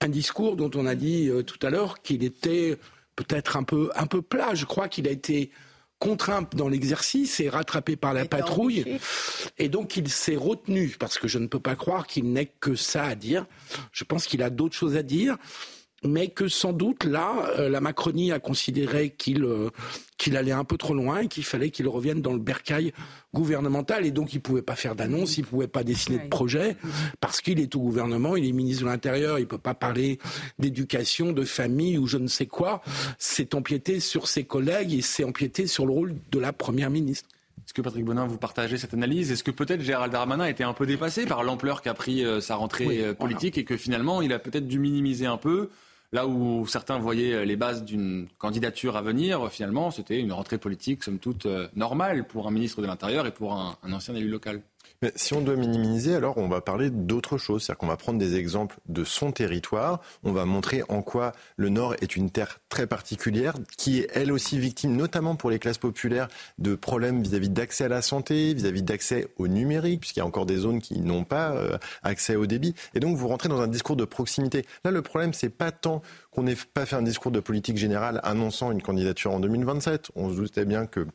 un 0.02 0.10
discours 0.10 0.56
dont 0.56 0.70
on 0.76 0.86
a 0.86 0.94
dit 0.94 1.32
tout 1.48 1.58
à 1.66 1.72
l'heure 1.72 2.02
qu'il 2.04 2.24
était 2.24 2.78
peut-être 3.16 3.58
un 3.58 3.64
peu, 3.64 3.90
un 3.96 4.06
peu 4.06 4.22
plat. 4.22 4.54
Je 4.54 4.66
crois 4.66 4.88
qu'il 4.88 5.08
a 5.08 5.12
été 5.12 5.50
contraint 5.98 6.48
dans 6.54 6.68
l'exercice 6.68 7.40
et 7.40 7.50
rattrapé 7.50 7.96
par 7.96 8.14
la 8.14 8.26
patrouille. 8.26 9.00
Et 9.58 9.68
donc 9.68 9.98
il 9.98 10.10
s'est 10.10 10.36
retenu, 10.36 10.96
parce 11.00 11.18
que 11.18 11.28
je 11.28 11.40
ne 11.40 11.48
peux 11.48 11.60
pas 11.60 11.76
croire 11.76 12.06
qu'il 12.06 12.32
n'ait 12.32 12.52
que 12.60 12.76
ça 12.76 13.06
à 13.06 13.16
dire. 13.16 13.48
Je 13.92 14.04
pense 14.04 14.28
qu'il 14.28 14.44
a 14.44 14.52
d'autres 14.52 14.76
choses 14.76 14.96
à 14.96 15.04
dire 15.04 15.38
mais 16.07 16.30
que 16.30 16.48
sans 16.48 16.73
doute 16.73 17.03
là, 17.03 17.49
euh, 17.57 17.69
la 17.69 17.82
Macronie 17.82 18.32
a 18.32 18.40
considéré 18.40 19.10
qu'il 19.11 19.44
euh, 19.44 19.69
qu'il 20.18 20.38
allait 20.38 20.52
un 20.52 20.64
peu 20.64 20.77
trop 20.77 20.94
loin 20.94 21.19
et 21.19 21.27
qu'il 21.27 21.44
fallait 21.44 21.69
qu'il 21.69 21.88
revienne 21.88 22.22
dans 22.22 22.34
le 22.34 22.40
bercail 22.40 22.94
gouvernemental 23.34 24.06
et 24.06 24.11
donc 24.11 24.34
il 24.34 24.40
pouvait 24.40 24.61
pas 24.61 24.76
faire 24.76 24.95
d'annonce, 24.95 25.38
il 25.38 25.44
pouvait 25.44 25.68
pas 25.68 25.84
dessiner 25.84 26.19
de 26.19 26.30
projet 26.30 26.77
parce 27.19 27.41
qu'il 27.41 27.60
est 27.60 27.76
au 27.76 27.80
gouvernement, 27.80 28.36
il 28.36 28.48
est 28.48 28.52
ministre 28.53 28.84
de 28.84 28.90
l'Intérieur, 28.90 29.40
il 29.40 29.48
peut 29.48 29.57
pas 29.57 29.73
parler 29.73 30.19
d'éducation, 30.57 31.34
de 31.34 31.44
famille 31.44 31.98
ou 31.98 32.07
je 32.07 32.18
ne 32.18 32.27
sais 32.27 32.45
quoi. 32.45 32.82
C'est 33.18 33.56
empiéter 33.56 33.99
sur 33.99 34.27
ses 34.27 34.45
collègues 34.45 34.94
et 34.94 35.02
c'est 35.02 35.23
empiéter 35.23 35.68
sur 35.68 35.86
le 35.86 35.91
rôle 35.91 36.15
de 36.32 36.40
la 36.40 36.53
première 36.53 36.90
ministre. 36.90 37.27
Est-ce 37.65 37.73
que 37.73 37.82
Patrick 37.82 38.06
Bonin, 38.06 38.26
vous 38.26 38.38
partagez 38.38 38.77
cette 38.77 38.94
analyse? 38.94 39.32
Est-ce 39.32 39.44
que 39.44 39.52
peut-être 39.52 39.82
Gérald 39.82 40.14
Darmanin 40.14 40.45
était 40.45 40.64
un 40.64 40.73
peu 40.73 40.86
dépassé 40.86 41.26
par 41.26 41.44
l'ampleur 41.44 41.82
qu'a 41.82 41.95
pris 41.95 42.23
euh, 42.23 42.40
sa 42.40 42.56
rentrée 42.56 43.14
politique 43.15 43.57
et 43.57 43.65
que 43.65 43.76
finalement 43.76 44.22
il 44.22 44.32
a 44.32 44.40
peut-être 44.40 44.68
dû 44.68 44.80
minimiser 44.80 45.26
un 45.26 45.38
peu 45.38 45.69
Là 46.11 46.27
où 46.27 46.65
certains 46.68 46.99
voyaient 46.99 47.45
les 47.45 47.56
bases 47.56 47.84
d'une 47.84 48.27
candidature 48.38 48.95
à 48.95 49.02
venir, 49.02 49.52
finalement, 49.52 49.91
c'était 49.91 50.19
une 50.19 50.32
rentrée 50.32 50.57
politique, 50.57 51.03
somme 51.03 51.19
toute, 51.19 51.45
euh, 51.45 51.68
normale 51.76 52.26
pour 52.26 52.48
un 52.48 52.52
ministre 52.52 52.82
de 52.82 52.88
l'Intérieur 52.88 53.26
et 53.27 53.32
pour 53.32 53.53
un, 53.53 53.76
ancien 53.91 54.15
élu 54.15 54.30
local. 54.30 54.61
Mais 55.02 55.12
si 55.16 55.34
on 55.34 55.42
doit 55.42 55.56
minimiser, 55.56 56.16
alors 56.16 56.38
on 56.38 56.48
va 56.48 56.62
parler 56.62 56.90
d'autre 56.90 57.38
chose. 57.38 57.64
C'est-à-dire 57.64 57.80
qu'on 57.80 57.88
va 57.88 57.98
prendre 57.98 58.20
des 58.20 58.36
exemples 58.36 58.78
de 58.88 59.04
son 59.04 59.32
territoire. 59.32 60.02
On 60.24 60.32
va 60.32 60.46
montrer 60.46 60.84
en 60.90 61.02
quoi 61.02 61.34
le 61.58 61.70
Nord 61.70 61.96
est 62.02 62.16
une 62.16 62.30
terre 62.30 62.60
très 62.70 62.88
particulière, 62.88 63.54
qui 63.78 64.00
est 64.00 64.10
elle 64.14 64.32
aussi 64.32 64.60
victime, 64.60 64.96
notamment 64.96 65.36
pour 65.36 65.50
les 65.50 65.60
classes 65.60 65.78
populaires, 65.78 66.28
de 66.58 66.76
problèmes 66.76 67.22
vis-à-vis 67.22 67.50
d'accès 67.50 67.86
à 67.86 67.88
la 67.90 68.02
santé, 68.02 68.54
vis-à-vis 68.54 68.84
d'accès 68.84 69.28
au 69.38 69.48
numérique, 69.48 70.02
puisqu'il 70.02 70.20
y 70.20 70.24
a 70.24 70.26
encore 70.26 70.46
des 70.46 70.58
zones 70.58 70.80
qui 70.80 71.00
n'ont 71.00 71.24
pas 71.24 71.52
euh, 71.52 71.78
accès 72.04 72.36
au 72.36 72.46
débit. 72.46 72.76
Et 72.94 73.00
donc 73.00 73.18
vous 73.18 73.28
rentrez 73.28 73.50
dans 73.50 73.62
un 73.62 73.68
discours 73.68 73.96
de 73.96 74.06
proximité. 74.06 74.66
Là, 74.84 74.92
le 74.92 75.02
problème, 75.02 75.34
c'est 75.34 75.50
pas 75.50 75.72
tant 75.72 76.02
qu'on 76.32 76.44
n'ait 76.44 76.58
pas 76.74 76.86
fait 76.86 76.96
un 76.96 77.02
discours 77.02 77.32
de 77.32 77.40
politique 77.40 77.78
générale 77.78 78.20
annonçant 78.24 78.72
une 78.72 78.82
candidature 78.82 79.32
en 79.32 79.40
2027. 79.40 80.12
On 80.16 80.30
se 80.30 80.36
doutait 80.36 80.66
bien 80.66 80.86
que 80.86 81.08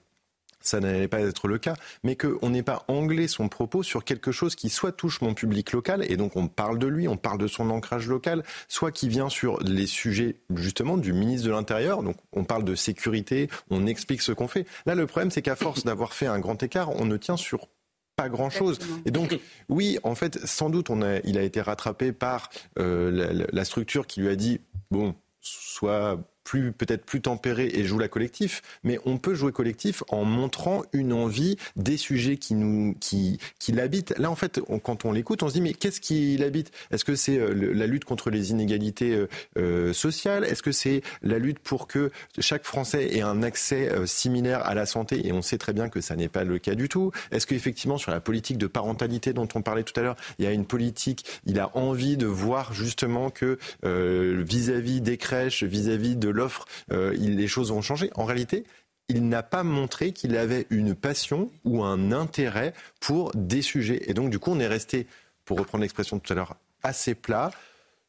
ça 0.60 0.80
n'allait 0.80 1.08
pas 1.08 1.20
être 1.20 1.48
le 1.48 1.58
cas, 1.58 1.74
mais 2.02 2.16
qu'on 2.16 2.50
n'ait 2.50 2.62
pas 2.62 2.84
anglais 2.88 3.28
son 3.28 3.48
propos 3.48 3.82
sur 3.82 4.04
quelque 4.04 4.32
chose 4.32 4.54
qui 4.54 4.68
soit 4.68 4.92
touche 4.92 5.20
mon 5.20 5.34
public 5.34 5.72
local, 5.72 6.04
et 6.10 6.16
donc 6.16 6.36
on 6.36 6.48
parle 6.48 6.78
de 6.78 6.86
lui, 6.86 7.08
on 7.08 7.16
parle 7.16 7.38
de 7.38 7.46
son 7.46 7.70
ancrage 7.70 8.08
local, 8.08 8.42
soit 8.68 8.92
qui 8.92 9.08
vient 9.08 9.28
sur 9.28 9.60
les 9.62 9.86
sujets 9.86 10.36
justement 10.54 10.96
du 10.96 11.12
ministre 11.12 11.46
de 11.46 11.52
l'Intérieur, 11.52 12.02
donc 12.02 12.16
on 12.32 12.44
parle 12.44 12.64
de 12.64 12.74
sécurité, 12.74 13.48
on 13.70 13.86
explique 13.86 14.22
ce 14.22 14.32
qu'on 14.32 14.48
fait. 14.48 14.66
Là, 14.86 14.94
le 14.94 15.06
problème, 15.06 15.30
c'est 15.30 15.42
qu'à 15.42 15.56
force 15.56 15.84
d'avoir 15.84 16.12
fait 16.14 16.26
un 16.26 16.38
grand 16.38 16.62
écart, 16.62 16.90
on 16.96 17.04
ne 17.04 17.16
tient 17.16 17.36
sur 17.36 17.68
pas 18.16 18.28
grand 18.28 18.50
chose. 18.50 18.78
Et 19.06 19.10
donc, 19.10 19.38
oui, 19.68 19.98
en 20.02 20.14
fait, 20.14 20.44
sans 20.46 20.68
doute, 20.68 20.90
on 20.90 21.00
a, 21.00 21.20
il 21.24 21.38
a 21.38 21.42
été 21.42 21.60
rattrapé 21.62 22.12
par 22.12 22.50
euh, 22.78 23.10
la, 23.10 23.46
la, 23.50 23.64
structure 23.64 24.06
qui 24.06 24.20
lui 24.20 24.28
a 24.28 24.36
dit 24.36 24.60
bon, 24.90 25.14
soit 25.40 26.18
plus 26.44 26.72
peut-être 26.72 27.04
plus 27.04 27.20
tempéré 27.20 27.70
et 27.74 27.84
joue 27.84 27.98
la 27.98 28.08
collectif, 28.08 28.62
mais 28.84 28.98
on 29.04 29.18
peut 29.18 29.34
jouer 29.34 29.52
collectif 29.52 30.02
en 30.08 30.24
montrant 30.24 30.82
une 30.92 31.12
envie 31.12 31.56
des 31.76 31.96
sujets 31.96 32.36
qui 32.36 32.54
nous 32.54 32.94
qui, 33.00 33.38
qui 33.58 33.72
l'habitent. 33.72 34.14
Là, 34.18 34.30
en 34.30 34.34
fait, 34.34 34.60
quand 34.82 35.04
on 35.04 35.12
l'écoute, 35.12 35.42
on 35.42 35.48
se 35.48 35.54
dit 35.54 35.60
mais 35.60 35.74
qu'est-ce 35.74 36.00
qui 36.00 36.36
l'habite? 36.36 36.70
Est-ce 36.90 37.04
que 37.04 37.14
c'est 37.14 37.38
euh, 37.38 37.72
la 37.74 37.86
lutte 37.86 38.04
contre 38.04 38.30
les 38.30 38.50
inégalités 38.50 39.14
euh, 39.14 39.28
euh, 39.58 39.92
sociales? 39.92 40.44
Est-ce 40.44 40.62
que 40.62 40.72
c'est 40.72 41.02
la 41.22 41.38
lutte 41.38 41.58
pour 41.58 41.86
que 41.86 42.10
chaque 42.38 42.64
Français 42.64 43.16
ait 43.16 43.22
un 43.22 43.42
accès 43.42 43.90
similaire 44.06 44.64
à 44.66 44.74
la 44.74 44.86
santé? 44.86 45.26
Et 45.26 45.32
on 45.32 45.42
sait 45.42 45.58
très 45.58 45.72
bien 45.72 45.88
que 45.88 46.00
ça 46.00 46.16
n'est 46.16 46.28
pas 46.28 46.44
le 46.44 46.58
cas 46.58 46.74
du 46.74 46.88
tout. 46.88 47.12
Est-ce 47.30 47.46
qu'effectivement 47.46 47.98
sur 47.98 48.10
la 48.10 48.20
politique 48.20 48.58
de 48.58 48.66
parentalité 48.66 49.32
dont 49.32 49.48
on 49.54 49.62
parlait 49.62 49.82
tout 49.82 49.98
à 49.98 50.02
l'heure, 50.02 50.16
il 50.38 50.44
y 50.44 50.48
a 50.48 50.52
une 50.52 50.66
politique, 50.66 51.24
il 51.46 51.58
a 51.60 51.76
envie 51.76 52.16
de 52.16 52.26
voir 52.26 52.72
justement 52.72 53.30
que 53.30 53.58
vis-à-vis 53.82 55.00
des 55.00 55.16
crèches, 55.16 55.62
vis-à-vis 55.62 56.16
de 56.16 56.28
l'offre, 56.40 56.66
euh, 56.90 57.12
les 57.12 57.48
choses 57.48 57.70
vont 57.70 57.82
changer. 57.82 58.10
En 58.14 58.24
réalité, 58.24 58.64
il 59.08 59.28
n'a 59.28 59.42
pas 59.42 59.62
montré 59.62 60.12
qu'il 60.12 60.36
avait 60.36 60.66
une 60.70 60.94
passion 60.94 61.50
ou 61.64 61.82
un 61.84 62.12
intérêt 62.12 62.72
pour 63.00 63.32
des 63.34 63.62
sujets. 63.62 64.02
Et 64.06 64.14
donc, 64.14 64.30
du 64.30 64.38
coup, 64.38 64.50
on 64.50 64.60
est 64.60 64.66
resté, 64.66 65.06
pour 65.44 65.58
reprendre 65.58 65.82
l'expression 65.82 66.18
tout 66.18 66.32
à 66.32 66.36
l'heure, 66.36 66.56
assez 66.82 67.14
plat 67.14 67.50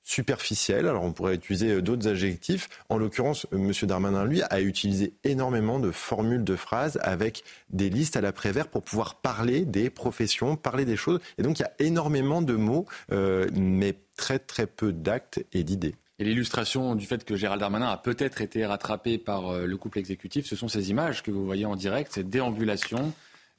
superficielle. 0.03 0.87
Alors 0.87 1.03
on 1.03 1.13
pourrait 1.13 1.35
utiliser 1.35 1.73
euh, 1.73 1.81
d'autres 1.81 2.07
adjectifs. 2.07 2.69
En 2.89 2.97
l'occurrence, 2.97 3.45
euh, 3.53 3.57
M. 3.57 3.71
Darmanin, 3.87 4.25
lui, 4.25 4.41
a 4.41 4.59
utilisé 4.59 5.13
énormément 5.23 5.79
de 5.79 5.91
formules 5.91 6.43
de 6.43 6.55
phrases 6.55 6.99
avec 7.03 7.43
des 7.69 7.89
listes 7.89 8.15
à 8.17 8.21
l'après-vert 8.21 8.67
pour 8.67 8.81
pouvoir 8.81 9.15
parler 9.15 9.63
des 9.63 9.91
professions, 9.91 10.55
parler 10.55 10.85
des 10.85 10.97
choses. 10.97 11.19
Et 11.37 11.43
donc 11.43 11.59
il 11.59 11.61
y 11.61 11.65
a 11.65 11.73
énormément 11.77 12.41
de 12.41 12.55
mots, 12.55 12.87
mais 13.11 13.95
très 14.17 14.39
très 14.39 14.65
peu 14.65 14.91
d'actes 14.91 15.45
et 15.53 15.63
d'idées. 15.63 15.95
Et 16.22 16.23
l'illustration 16.23 16.93
du 16.93 17.07
fait 17.07 17.26
que 17.26 17.35
Gérald 17.35 17.60
Darmanin 17.60 17.89
a 17.89 17.98
peut-être 17.98 18.41
été 18.41 18.64
rattrapé 18.64 19.18
par 19.18 19.57
le 19.57 19.76
couple 19.76 19.98
exécutif, 19.98 20.45
ce 20.45 20.56
sont 20.56 20.68
ces 20.68 20.91
images 20.91 21.23
que 21.23 21.31
vous 21.31 21.43
voyez 21.43 21.65
en 21.65 21.76
direct, 21.76 22.11
cette 22.14 22.30
déambulation 22.30 23.11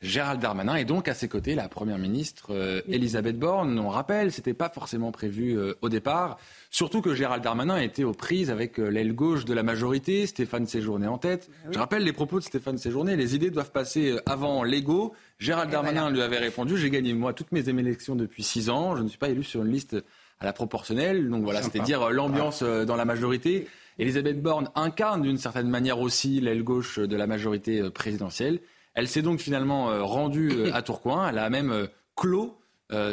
Gérald 0.02 0.40
Darmanin 0.40 0.74
et 0.74 0.84
donc 0.84 1.06
à 1.06 1.14
ses 1.14 1.28
côtés 1.28 1.54
la 1.54 1.68
première 1.68 1.98
ministre 1.98 2.48
euh, 2.50 2.82
Elisabeth 2.88 3.38
Borne. 3.38 3.78
On 3.78 3.88
rappelle, 3.88 4.32
c'était 4.32 4.52
pas 4.52 4.68
forcément 4.68 5.12
prévu 5.12 5.56
euh, 5.56 5.74
au 5.80 5.88
départ. 5.88 6.38
Surtout 6.70 7.00
que 7.02 7.14
Gérald 7.14 7.42
Darmanin 7.42 7.76
était 7.76 8.02
aux 8.02 8.12
prises 8.12 8.50
avec 8.50 8.80
euh, 8.80 8.88
l'aile 8.88 9.14
gauche 9.14 9.44
de 9.44 9.54
la 9.54 9.62
majorité, 9.62 10.26
Stéphane 10.26 10.66
Séjourné 10.66 11.06
en 11.06 11.18
tête. 11.18 11.48
Ah 11.64 11.68
Je 11.70 11.78
rappelle 11.78 12.02
les 12.02 12.12
propos 12.12 12.40
de 12.40 12.44
Stéphane 12.44 12.78
Séjourné 12.78 13.14
les 13.14 13.36
idées 13.36 13.50
doivent 13.50 13.70
passer 13.70 14.18
avant 14.26 14.64
l'ego. 14.64 15.14
Gérald 15.38 15.70
Darmanin 15.70 16.10
lui 16.10 16.20
avait 16.20 16.38
répondu 16.38 16.76
J'ai 16.76 16.90
gagné 16.90 17.14
moi 17.14 17.32
toutes 17.32 17.52
mes 17.52 17.68
élections 17.68 18.16
depuis 18.16 18.42
six 18.42 18.70
ans, 18.70 18.96
je 18.96 19.02
ne 19.02 19.08
suis 19.08 19.18
pas 19.18 19.28
élu 19.28 19.44
sur 19.44 19.62
une 19.62 19.70
liste 19.70 19.96
à 20.42 20.44
la 20.44 20.52
proportionnelle. 20.52 21.28
Donc 21.30 21.44
voilà, 21.44 21.62
c'était 21.62 21.80
dire 21.80 22.10
l'ambiance 22.10 22.62
dans 22.62 22.96
la 22.96 23.04
majorité. 23.04 23.68
Elisabeth 23.98 24.42
Borne 24.42 24.70
incarne 24.74 25.22
d'une 25.22 25.38
certaine 25.38 25.68
manière 25.68 26.00
aussi 26.00 26.40
l'aile 26.40 26.64
gauche 26.64 26.98
de 26.98 27.16
la 27.16 27.26
majorité 27.26 27.88
présidentielle. 27.90 28.60
Elle 28.94 29.08
s'est 29.08 29.22
donc 29.22 29.40
finalement 29.40 29.90
euh, 29.90 30.02
rendue 30.02 30.50
euh, 30.52 30.74
à 30.74 30.82
Tourcoing. 30.82 31.28
Elle 31.28 31.38
a 31.38 31.48
même 31.50 31.70
euh, 31.70 31.86
clos 32.16 32.58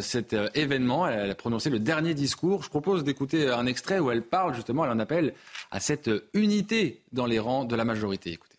cet 0.01 0.35
événement. 0.56 1.07
Elle 1.07 1.31
a 1.31 1.35
prononcé 1.35 1.69
le 1.69 1.80
dernier 1.80 2.14
discours. 2.14 2.64
Je 2.64 2.69
propose 2.69 3.06
d'écouter 3.06 3.47
un 3.47 3.65
extrait 3.65 3.99
où 3.99 4.11
elle 4.11 4.23
parle 4.23 4.53
justement, 4.53 4.84
elle 4.84 4.91
en 4.91 4.99
appelle 4.99 5.34
à 5.72 5.80
cette 5.80 6.10
unité 6.34 7.01
dans 7.14 7.26
les 7.26 7.39
rangs 7.39 7.64
de 7.64 7.77
la 7.77 7.85
majorité. 7.85 8.34
Écoutez. 8.34 8.57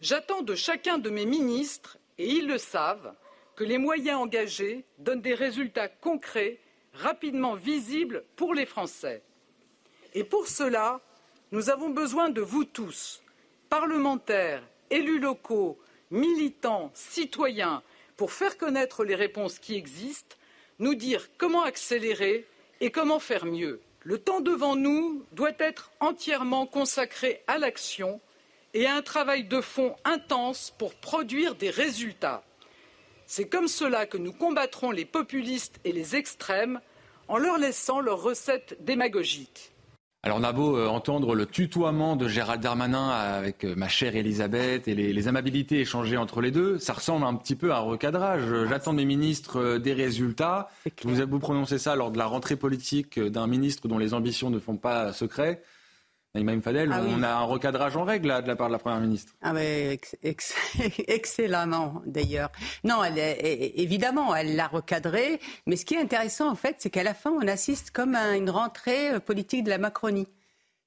J'attends 0.00 0.42
de 0.42 0.54
chacun 0.54 0.98
de 0.98 1.10
mes 1.10 1.26
ministres, 1.26 1.98
et 2.16 2.30
ils 2.30 2.46
le 2.46 2.58
savent, 2.58 3.12
que 3.56 3.64
les 3.64 3.78
moyens 3.78 4.20
engagés 4.20 4.84
donnent 5.00 5.20
des 5.20 5.34
résultats 5.34 5.88
concrets, 5.88 6.60
rapidement 6.98 7.54
visibles 7.54 8.24
pour 8.36 8.54
les 8.54 8.66
Français. 8.66 9.22
Et 10.14 10.24
pour 10.24 10.48
cela, 10.48 11.00
nous 11.52 11.70
avons 11.70 11.90
besoin 11.90 12.28
de 12.28 12.40
vous 12.40 12.64
tous, 12.64 13.22
parlementaires, 13.70 14.62
élus 14.90 15.20
locaux, 15.20 15.78
militants, 16.10 16.90
citoyens, 16.94 17.82
pour 18.16 18.32
faire 18.32 18.58
connaître 18.58 19.04
les 19.04 19.14
réponses 19.14 19.58
qui 19.58 19.76
existent, 19.76 20.36
nous 20.78 20.94
dire 20.94 21.28
comment 21.38 21.62
accélérer 21.62 22.46
et 22.80 22.90
comment 22.90 23.20
faire 23.20 23.46
mieux. 23.46 23.80
Le 24.02 24.18
temps 24.18 24.40
devant 24.40 24.76
nous 24.76 25.24
doit 25.32 25.52
être 25.58 25.92
entièrement 26.00 26.66
consacré 26.66 27.42
à 27.46 27.58
l'action 27.58 28.20
et 28.74 28.86
à 28.86 28.94
un 28.94 29.02
travail 29.02 29.44
de 29.44 29.60
fond 29.60 29.96
intense 30.04 30.74
pour 30.78 30.94
produire 30.94 31.54
des 31.54 31.70
résultats. 31.70 32.44
C'est 33.26 33.48
comme 33.48 33.68
cela 33.68 34.06
que 34.06 34.16
nous 34.16 34.32
combattrons 34.32 34.90
les 34.90 35.04
populistes 35.04 35.80
et 35.84 35.92
les 35.92 36.16
extrêmes 36.16 36.80
en 37.28 37.38
leur 37.38 37.58
laissant 37.58 38.00
leurs 38.00 38.22
recettes 38.22 38.76
démagogiques. 38.80 39.72
Alors 40.24 40.38
on 40.40 40.42
a 40.42 40.52
beau 40.52 40.76
euh, 40.76 40.88
entendre 40.88 41.36
le 41.36 41.46
tutoiement 41.46 42.16
de 42.16 42.26
Gérald 42.26 42.60
Darmanin 42.60 43.08
avec 43.08 43.64
euh, 43.64 43.76
ma 43.76 43.86
chère 43.86 44.16
Elisabeth 44.16 44.88
et 44.88 44.94
les, 44.94 45.28
amabilités 45.28 45.80
échangées 45.80 46.16
entre 46.16 46.40
les 46.40 46.50
deux, 46.50 46.78
ça 46.80 46.92
ressemble 46.92 47.24
un 47.24 47.34
petit 47.34 47.54
peu 47.54 47.72
à 47.72 47.76
un 47.76 47.82
recadrage. 47.82 48.42
J'attends 48.68 48.92
de 48.92 48.96
mes 48.96 49.04
ministres 49.04 49.60
euh, 49.60 49.78
des 49.78 49.92
résultats. 49.92 50.70
Vous, 51.04 51.14
vous 51.14 51.38
prononcé 51.38 51.78
ça 51.78 51.94
lors 51.94 52.10
de 52.10 52.18
la 52.18 52.26
rentrée 52.26 52.56
politique 52.56 53.20
d'un 53.20 53.46
ministre 53.46 53.86
dont 53.86 53.98
les 53.98 54.12
ambitions 54.12 54.50
ne 54.50 54.58
font 54.58 54.76
pas 54.76 55.12
secret. 55.12 55.62
Naïma 56.34 56.60
Fadel, 56.60 56.90
ah 56.92 57.00
on 57.06 57.22
a 57.22 57.28
un 57.28 57.44
recadrage 57.44 57.96
en 57.96 58.04
règle 58.04 58.42
de 58.42 58.48
la 58.48 58.56
part 58.56 58.68
de 58.68 58.72
la 58.72 58.78
Première 58.78 59.00
ministre. 59.00 59.32
Ah 59.40 59.52
mais 59.52 59.98
excellemment 61.08 62.02
d'ailleurs. 62.04 62.50
Non, 62.84 63.02
elle 63.02 63.18
évidemment, 63.18 64.36
elle 64.36 64.54
l'a 64.54 64.68
recadré, 64.68 65.40
mais 65.66 65.76
ce 65.76 65.86
qui 65.86 65.94
est 65.94 66.00
intéressant 66.00 66.50
en 66.50 66.54
fait, 66.54 66.76
c'est 66.78 66.90
qu'à 66.90 67.02
la 67.02 67.14
fin, 67.14 67.30
on 67.30 67.48
assiste 67.48 67.90
comme 67.92 68.14
à 68.14 68.36
une 68.36 68.50
rentrée 68.50 69.12
euh, 69.12 69.20
politique 69.20 69.64
de 69.64 69.70
la 69.70 69.78
Macronie. 69.78 70.28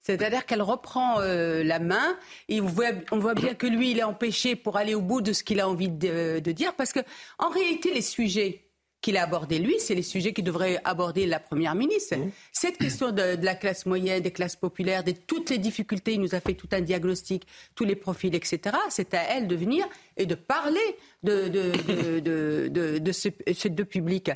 C'est-à-dire 0.04 0.46
qu'elle 0.46 0.64
reprend 0.64 1.20
euh, 1.20 1.64
la 1.64 1.80
main 1.80 2.18
et 2.48 2.60
on 2.60 2.66
voit, 2.66 2.88
on 3.12 3.20
voit, 3.20 3.36
bien 3.36 3.54
que 3.54 3.68
lui, 3.68 3.92
il 3.92 4.00
est 4.00 4.04
empêché 4.04 4.56
pour 4.56 4.78
aller 4.78 4.96
au 4.96 5.02
bout 5.02 5.22
de 5.22 5.32
ce 5.32 5.44
qu'il 5.44 5.60
a 5.60 5.68
envie 5.68 5.90
de, 5.90 6.40
de 6.40 6.52
dire, 6.52 6.74
parce 6.76 6.92
que 6.92 7.02
en 7.38 7.50
réalité, 7.50 7.94
les 7.94 8.02
sujets 8.02 8.71
qu'il 9.02 9.18
a 9.18 9.24
abordé 9.24 9.58
lui, 9.60 9.76
c'est 9.80 9.96
les 9.96 10.04
sujets 10.04 10.32
qu'il 10.32 10.44
devrait 10.44 10.80
aborder 10.84 11.26
la 11.26 11.40
Première 11.40 11.76
ministre. 11.76 12.16
Mmh. 12.16 12.32
Cette 12.52 12.78
question 12.78 13.12
de, 13.12 13.44
la 13.44 13.56
classe 13.56 13.86
moyenne, 13.86 14.22
des 14.22 14.32
classes 14.32 14.56
populaires, 14.56 15.04
de 15.04 15.12
toutes 15.12 15.50
les 15.50 15.58
difficultés, 15.58 16.14
il 16.14 16.22
nous 16.22 16.36
a 16.36 16.40
fait 16.40 16.54
tout 16.54 16.70
un 16.72 16.82
diagnostic, 16.82 17.48
tous 17.74 17.84
les 17.84 17.96
profils, 17.96 18.34
etc. 18.36 18.78
C'est 18.90 19.14
à 19.14 19.24
elle 19.24 19.48
de 19.48 19.56
venir 19.56 19.88
et 20.18 20.26
de 20.26 20.36
parler 20.36 20.80
de, 21.24 21.48
de, 21.48 23.00
de, 23.00 23.12
ces 23.12 23.70
deux 23.70 23.86
publics. 23.86 24.32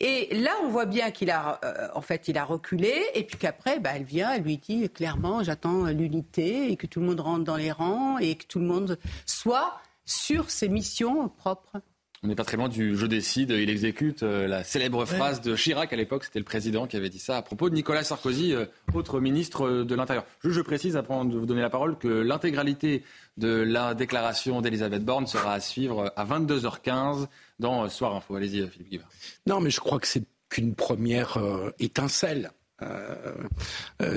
Et 0.00 0.34
là, 0.34 0.50
on 0.64 0.68
voit 0.68 0.86
bien 0.86 1.10
qu'il 1.12 1.30
a, 1.30 1.60
euh, 1.64 1.88
en 1.94 2.00
fait, 2.00 2.26
il 2.26 2.36
a 2.36 2.44
reculé, 2.44 2.92
et 3.14 3.22
puis 3.22 3.36
qu'après, 3.36 3.78
bah, 3.78 3.90
elle 3.94 4.02
vient, 4.02 4.32
elle 4.32 4.42
lui 4.42 4.58
dit 4.58 4.90
clairement, 4.90 5.44
j'attends 5.44 5.84
l'unité, 5.84 6.72
et 6.72 6.76
que 6.76 6.88
tout 6.88 7.00
le 7.00 7.06
monde 7.06 7.20
rentre 7.20 7.44
dans 7.44 7.56
les 7.56 7.70
rangs, 7.70 8.18
et 8.18 8.34
que 8.34 8.44
tout 8.44 8.58
le 8.58 8.66
monde 8.66 8.98
soit 9.26 9.80
sur 10.04 10.50
ses 10.50 10.68
missions 10.68 11.28
propres. 11.28 11.80
On 12.24 12.28
n'est 12.28 12.36
pas 12.36 12.44
très 12.44 12.56
loin 12.56 12.68
du 12.68 12.96
je 12.96 13.04
décide, 13.06 13.50
il 13.50 13.68
exécute. 13.68 14.22
Euh, 14.22 14.46
la 14.46 14.62
célèbre 14.62 15.04
phrase 15.06 15.40
de 15.40 15.56
Chirac 15.56 15.92
à 15.92 15.96
l'époque, 15.96 16.22
c'était 16.22 16.38
le 16.38 16.44
président 16.44 16.86
qui 16.86 16.96
avait 16.96 17.08
dit 17.08 17.18
ça 17.18 17.38
à 17.38 17.42
propos 17.42 17.68
de 17.68 17.74
Nicolas 17.74 18.04
Sarkozy, 18.04 18.54
euh, 18.54 18.66
autre 18.94 19.18
ministre 19.18 19.82
de 19.82 19.94
l'Intérieur. 19.96 20.24
Je, 20.44 20.50
je 20.50 20.60
précise, 20.60 20.96
avant 20.96 21.24
de 21.24 21.36
vous 21.36 21.46
donner 21.46 21.62
la 21.62 21.70
parole, 21.70 21.98
que 21.98 22.06
l'intégralité 22.06 23.02
de 23.38 23.48
la 23.48 23.94
déclaration 23.94 24.60
d'Elisabeth 24.60 25.04
Borne 25.04 25.26
sera 25.26 25.54
à 25.54 25.58
suivre 25.58 26.12
à 26.14 26.24
22h15 26.24 27.26
dans 27.58 27.88
Soir 27.88 28.14
Info. 28.14 28.36
Allez-y, 28.36 28.68
Philippe 28.68 28.90
Guibert. 28.90 29.08
Non, 29.48 29.60
mais 29.60 29.70
je 29.70 29.80
crois 29.80 29.98
que 29.98 30.06
c'est 30.06 30.22
qu'une 30.48 30.76
première 30.76 31.38
euh, 31.38 31.70
étincelle. 31.80 32.52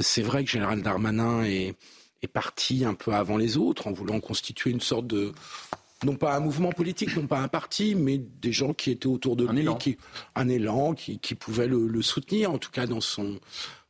c'est 0.02 0.22
vrai 0.22 0.44
que 0.44 0.50
Général 0.52 0.84
Darmanin 0.84 1.44
est, 1.44 1.76
est 2.22 2.28
parti 2.28 2.86
un 2.86 2.94
peu 2.94 3.14
avant 3.14 3.38
les 3.38 3.58
autres 3.58 3.88
en 3.88 3.92
voulant 3.94 4.20
constituer 4.20 4.70
une 4.70 4.82
sorte 4.82 5.08
de 5.08 5.34
non 6.04 6.16
pas 6.16 6.36
un 6.36 6.40
mouvement 6.40 6.72
politique, 6.72 7.16
non 7.16 7.28
pas 7.28 7.40
un 7.40 7.48
parti, 7.48 7.96
mais 7.96 8.18
des 8.18 8.52
gens 8.52 8.74
qui 8.74 8.92
étaient 8.92 9.08
autour 9.08 9.36
de 9.36 9.48
un 9.48 9.54
lui, 9.54 9.62
élan. 9.62 9.76
Qui, 9.76 9.98
un 10.36 10.50
élan, 10.50 10.94
qui, 10.94 11.20
qui 11.20 11.36
pouvaient 11.36 11.68
le, 11.68 12.02
soutenir, 12.02 12.52
en 12.52 12.58
tout 12.58 12.72
cas 12.72 12.86
dans 12.86 13.02
son, 13.02 13.40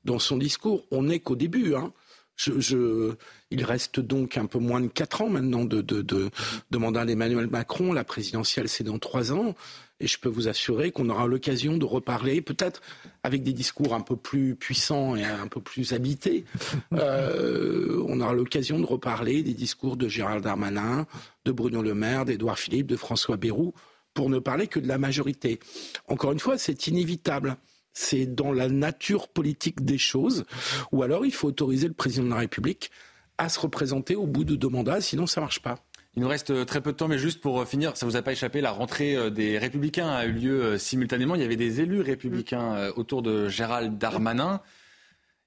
dans 0.04 0.20
son 0.20 0.38
discours. 0.38 0.86
On 0.92 1.04
n'est 1.04 1.20
qu'au 1.20 1.36
début. 1.36 1.76
Hein. 1.76 1.94
Je, 2.36 3.16
il 3.50 3.64
reste 3.64 4.02
donc 4.02 4.38
un 4.38 4.46
peu 4.46 4.60
moins 4.60 4.82
de 4.82 4.88
quatre 4.88 5.22
ans 5.22 5.30
maintenant 5.30 5.64
de, 5.64 5.82
de, 5.82 6.02
de, 6.02 6.30
de 6.70 6.78
mandat 6.78 7.06
d'Emmanuel 7.06 7.48
Macron. 7.48 7.94
La 7.94 8.04
présidentielle, 8.04 8.68
c'est 8.68 8.84
dans 8.84 9.00
trois 9.00 9.32
ans. 9.32 9.56
Et 10.00 10.08
je 10.08 10.20
peux 10.20 10.30
vous 10.30 10.50
assurer 10.50 10.92
qu'on 10.92 11.10
aura 11.10 11.26
l'occasion 11.26 11.78
de 11.78 11.86
reparler, 11.86 12.42
peut-être 12.42 12.82
avec 13.24 13.44
des 13.44 13.54
discours 13.54 13.94
un 13.94 14.02
peu 14.02 14.18
plus 14.18 14.56
puissants 14.56 15.16
et 15.16 15.24
un 15.24 15.48
peu 15.48 15.62
plus 15.62 15.94
habités. 15.94 16.46
Euh, 16.94 18.04
on 18.08 18.22
aura 18.22 18.34
l'occasion 18.34 18.80
de 18.80 18.86
reparler 18.86 19.44
des 19.44 19.54
discours 19.54 19.98
de 19.98 20.08
Gérald 20.08 20.44
Darmanin, 20.44 21.06
de 21.44 21.52
Bruno 21.52 21.82
Le 21.82 21.94
Maire, 21.94 22.26
d'Édouard 22.26 22.58
Philippe, 22.58 22.88
de 22.88 22.96
François 22.96 23.38
Bayrou, 23.38 23.74
pour 24.14 24.30
ne 24.30 24.40
parler 24.40 24.68
que 24.68 24.80
de 24.80 24.88
la 24.88 24.98
majorité. 24.98 25.60
Encore 26.08 26.32
une 26.32 26.40
fois, 26.40 26.58
c'est 26.58 26.88
inévitable. 26.88 27.58
C'est 27.94 28.26
dans 28.26 28.52
la 28.52 28.70
nature 28.70 29.28
politique 29.28 29.84
des 29.84 29.98
choses. 29.98 30.46
Ou 30.92 31.04
alors, 31.04 31.26
il 31.26 31.34
faut 31.34 31.48
autoriser 31.48 31.88
le 31.88 31.94
président 31.94 32.26
de 32.26 32.30
la 32.30 32.38
République 32.38 32.92
à 33.38 33.50
se 33.50 33.60
représenter 33.60 34.16
au 34.16 34.28
bout 34.28 34.44
de 34.44 34.56
deux 34.56 34.70
mandats, 34.70 35.02
sinon 35.02 35.28
ça 35.28 35.42
marche 35.42 35.62
pas. 35.62 35.80
Il 36.16 36.22
nous 36.22 36.30
reste 36.30 36.52
euh, 36.52 36.64
très 36.64 36.80
peu 36.80 36.94
de 36.94 36.98
temps, 36.98 37.10
mais 37.10 37.18
juste 37.18 37.42
pour 37.42 37.60
euh, 37.60 37.66
finir, 37.66 37.98
ça 37.98 38.06
vous 38.06 38.16
a 38.16 38.22
pas 38.22 38.32
échappé, 38.32 38.62
la 38.62 38.72
rentrée 38.72 39.16
euh, 39.16 39.30
des 39.30 39.58
Républicains 39.58 40.10
a 40.10 40.26
eu 40.26 40.32
lieu 40.32 40.78
simultanément. 40.78 41.36
Il 41.36 41.42
y 41.42 41.46
avait 41.46 41.58
des 41.58 41.82
élus 41.82 42.02
républicains 42.02 42.90
autour 42.96 43.22
de 43.22 43.50
Gérald 43.50 43.98
Darmanin. 43.98 44.62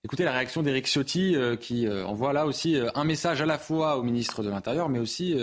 Écoutez 0.05 0.25
la 0.25 0.33
réaction 0.33 0.63
d'Éric 0.63 0.87
Ciotti 0.87 1.37
qui 1.61 1.89
envoie 1.89 2.33
là 2.33 2.47
aussi 2.47 2.79
un 2.95 3.05
message 3.05 3.43
à 3.43 3.47
la 3.47 3.59
fois 3.59 3.97
au 3.97 4.03
ministre 4.03 4.43
de 4.45 4.49
l'Intérieur, 4.49 4.89
mais 4.89 5.01
aussi 5.01 5.37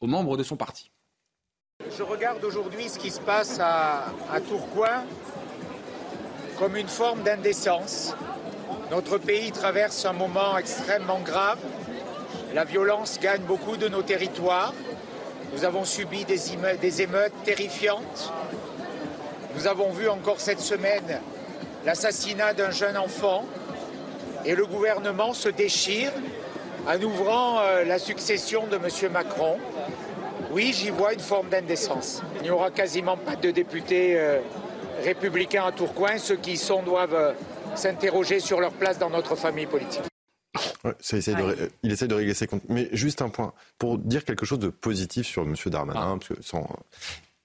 aux 0.00 0.06
membres 0.06 0.36
de 0.38 0.42
son 0.42 0.56
parti. 0.56 0.90
Je 1.96 2.02
regarde 2.02 2.42
aujourd'hui 2.42 2.88
ce 2.88 2.98
qui 2.98 3.10
se 3.10 3.20
passe 3.20 3.58
à, 3.60 4.06
à 4.32 4.40
Tourcoing 4.40 5.04
comme 6.58 6.76
une 6.76 6.88
forme 6.88 7.22
d'indécence. 7.22 8.14
Notre 8.90 9.18
pays 9.18 9.52
traverse 9.52 10.06
un 10.06 10.14
moment 10.14 10.56
extrêmement 10.56 11.20
grave 11.20 11.58
la 12.58 12.64
violence 12.64 13.20
gagne 13.22 13.42
beaucoup 13.42 13.76
de 13.76 13.86
nos 13.86 14.02
territoires. 14.02 14.74
Nous 15.54 15.64
avons 15.64 15.84
subi 15.84 16.24
des, 16.24 16.50
émeutes, 16.50 17.32
terrifiantes. 17.44 18.32
Nous 19.54 19.68
avons 19.68 19.90
vu 19.90 20.08
encore 20.08 20.40
cette 20.40 20.58
semaine 20.58 21.20
l'assassinat 21.86 22.54
d'un 22.54 22.72
jeune 22.72 22.96
enfant 22.96 23.44
et 24.44 24.56
le 24.56 24.66
gouvernement 24.66 25.34
se 25.34 25.48
déchire 25.48 26.10
en 26.88 27.00
ouvrant 27.00 27.60
euh, 27.60 27.84
la 27.84 28.00
succession 28.00 28.66
de 28.66 28.74
M. 28.74 29.12
Macron. 29.12 29.58
Oui, 30.50 30.72
j'y 30.74 30.90
vois 30.90 31.12
une 31.12 31.20
forme 31.20 31.50
d'indécence. 31.50 32.22
Il 32.38 32.42
n'y 32.42 32.50
aura 32.50 32.72
quasiment 32.72 33.16
pas 33.16 33.36
de 33.36 33.52
députés 33.52 34.18
euh, 34.18 34.40
républicains 35.04 35.64
à 35.64 35.70
Tourcoing. 35.70 36.18
Ceux 36.18 36.34
qui 36.34 36.54
y 36.54 36.56
sont 36.56 36.82
doivent 36.82 37.14
euh, 37.14 37.32
s'interroger 37.76 38.40
sur 38.40 38.58
leur 38.58 38.72
place 38.72 38.98
dans 38.98 39.10
notre 39.10 39.36
famille 39.36 39.66
politique. 39.66 40.08
Il 41.82 41.92
essaie 41.92 42.08
de 42.08 42.14
régler 42.14 42.34
ses 42.34 42.46
comptes. 42.46 42.62
Mais 42.68 42.88
juste 42.92 43.22
un 43.22 43.28
point, 43.28 43.52
pour 43.78 43.98
dire 43.98 44.24
quelque 44.24 44.46
chose 44.46 44.58
de 44.58 44.68
positif 44.68 45.26
sur 45.26 45.42
M. 45.42 45.54
Darmanin, 45.66 46.00
ah. 46.00 46.16
parce 46.18 46.28
que 46.28 46.42
sans, 46.42 46.68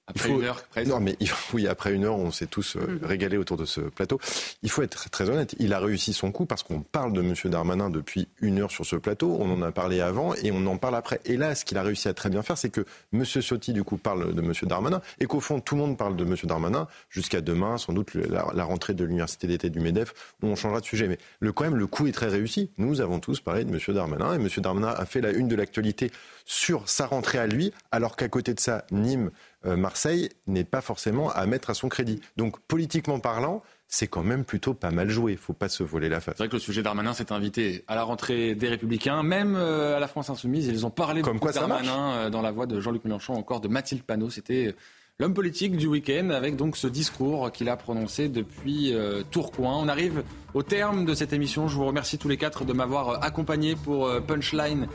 après 0.05 0.29
une 0.29 0.43
heure, 0.43 0.61
presque. 0.63 0.89
Non, 0.89 0.99
mais 0.99 1.17
oui, 1.53 1.65
après 1.67 1.93
une 1.93 2.03
heure, 2.03 2.17
on 2.17 2.29
s'est 2.29 2.47
tous 2.47 2.75
euh, 2.75 2.81
mhm. 2.81 2.99
régalés 3.03 3.37
autour 3.37 3.55
de 3.55 3.63
ce 3.63 3.79
plateau. 3.79 4.19
Il 4.61 4.69
faut 4.69 4.81
être 4.81 5.09
très 5.09 5.29
honnête. 5.29 5.55
Il 5.59 5.71
a 5.73 5.79
réussi 5.79 6.11
son 6.11 6.31
coup 6.33 6.45
parce 6.45 6.61
qu'on 6.61 6.81
parle 6.81 7.13
de 7.13 7.21
M. 7.21 7.33
Darmanin 7.45 7.89
depuis 7.89 8.27
une 8.41 8.59
heure 8.59 8.71
sur 8.71 8.85
ce 8.85 8.97
plateau. 8.97 9.37
On 9.39 9.49
en 9.49 9.61
a 9.61 9.71
parlé 9.71 10.01
avant 10.01 10.35
et 10.35 10.51
on 10.51 10.65
en 10.65 10.77
parle 10.77 10.95
après. 10.95 11.21
Et 11.23 11.37
là, 11.37 11.55
ce 11.55 11.63
qu'il 11.63 11.77
a 11.77 11.83
réussi 11.83 12.09
à 12.09 12.13
très 12.13 12.29
bien 12.29 12.41
faire, 12.41 12.57
c'est 12.57 12.69
que 12.69 12.85
M. 13.13 13.23
Ciotti, 13.23 13.71
du 13.71 13.85
coup, 13.85 13.95
parle 13.95 14.33
de 14.33 14.41
M. 14.41 14.51
Darmanin 14.63 15.01
et 15.21 15.25
qu'au 15.25 15.39
fond, 15.39 15.61
tout 15.61 15.75
le 15.75 15.81
monde 15.81 15.97
parle 15.97 16.17
de 16.17 16.25
M. 16.25 16.35
Darmanin 16.43 16.87
jusqu'à 17.09 17.39
demain, 17.39 17.77
sans 17.77 17.93
doute 17.93 18.13
la, 18.13 18.63
rentrée 18.65 18.93
de 18.93 19.05
l'université 19.05 19.47
d'été 19.47 19.69
du 19.69 19.79
MEDEF, 19.79 20.13
où 20.41 20.47
on 20.47 20.55
changera 20.57 20.81
de 20.81 20.85
sujet. 20.85 21.07
Mais 21.07 21.17
le, 21.39 21.53
quand 21.53 21.63
même, 21.63 21.77
le 21.77 21.87
coup 21.87 22.07
est 22.07 22.11
très 22.11 22.27
réussi. 22.27 22.71
Nous 22.77 22.99
avons 22.99 23.19
tous 23.19 23.39
parlé 23.39 23.63
de 23.63 23.73
M. 23.73 23.79
Darmanin 23.95 24.33
et 24.33 24.35
M. 24.35 24.49
Darmanin 24.57 24.89
a 24.89 25.05
fait 25.05 25.21
la 25.21 25.31
une 25.31 25.47
de 25.47 25.55
l'actualité 25.55 26.11
sur 26.45 26.89
sa 26.89 27.05
rentrée 27.05 27.37
à 27.37 27.47
lui, 27.47 27.71
alors 27.91 28.17
qu'à 28.17 28.27
côté 28.27 28.53
de 28.53 28.59
ça, 28.59 28.85
Nîmes 28.91 29.31
Marseille 29.65 30.29
n'est 30.47 30.63
pas 30.63 30.81
forcément 30.81 31.31
à 31.31 31.45
mettre 31.45 31.69
à 31.69 31.73
son 31.73 31.89
crédit. 31.89 32.21
Donc 32.37 32.59
politiquement 32.59 33.19
parlant, 33.19 33.63
c'est 33.93 34.07
quand 34.07 34.23
même 34.23 34.43
plutôt 34.43 34.73
pas 34.73 34.89
mal 34.89 35.09
joué. 35.09 35.33
Il 35.33 35.37
faut 35.37 35.53
pas 35.53 35.69
se 35.69 35.83
voler 35.83 36.09
la 36.09 36.19
face. 36.19 36.33
C'est 36.35 36.43
vrai 36.43 36.49
que 36.49 36.55
le 36.55 36.59
sujet 36.59 36.81
Darmanin 36.81 37.13
s'est 37.13 37.31
invité 37.31 37.83
à 37.87 37.93
la 37.93 38.03
rentrée 38.03 38.55
des 38.55 38.67
Républicains, 38.67 39.21
même 39.21 39.55
euh, 39.55 39.95
à 39.95 39.99
la 39.99 40.07
France 40.07 40.31
Insoumise. 40.31 40.67
Ils 40.67 40.85
ont 40.85 40.89
parlé 40.89 41.21
Comme 41.21 41.39
quoi 41.39 41.51
de 41.51 41.59
Darmanin 41.59 42.13
euh, 42.13 42.29
dans 42.31 42.41
la 42.41 42.51
voix 42.51 42.65
de 42.65 42.79
Jean-Luc 42.79 43.05
Mélenchon, 43.05 43.33
encore 43.33 43.61
de 43.61 43.67
Mathilde 43.67 44.01
Panot. 44.03 44.31
C'était 44.31 44.75
l'homme 45.19 45.33
politique 45.33 45.77
du 45.77 45.87
week-end 45.87 46.31
avec 46.31 46.55
donc 46.55 46.75
ce 46.75 46.87
discours 46.87 47.51
qu'il 47.51 47.69
a 47.69 47.77
prononcé 47.77 48.29
depuis 48.29 48.93
euh, 48.93 49.21
Tourcoing. 49.29 49.77
On 49.83 49.87
arrive 49.87 50.23
au 50.53 50.63
terme 50.63 51.05
de 51.05 51.13
cette 51.13 51.33
émission. 51.33 51.67
Je 51.67 51.75
vous 51.75 51.85
remercie 51.85 52.17
tous 52.17 52.27
les 52.27 52.37
quatre 52.37 52.65
de 52.65 52.73
m'avoir 52.73 53.09
euh, 53.09 53.17
accompagné 53.21 53.75
pour 53.75 54.07
euh, 54.07 54.19
Punchline 54.19 54.87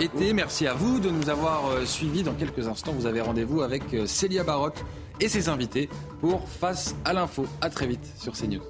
été. 0.00 0.32
Merci 0.32 0.66
à 0.66 0.74
vous 0.74 1.00
de 1.00 1.10
nous 1.10 1.28
avoir 1.28 1.86
suivis. 1.86 2.22
Dans 2.22 2.34
quelques 2.34 2.68
instants, 2.68 2.92
vous 2.92 3.06
avez 3.06 3.20
rendez-vous 3.20 3.62
avec 3.62 3.82
Célia 4.06 4.44
Barotte 4.44 4.84
et 5.20 5.28
ses 5.28 5.48
invités 5.48 5.88
pour 6.20 6.48
Face 6.48 6.94
à 7.04 7.12
l'info. 7.12 7.46
À 7.60 7.70
très 7.70 7.86
vite 7.86 8.04
sur 8.16 8.32
CNews. 8.32 8.62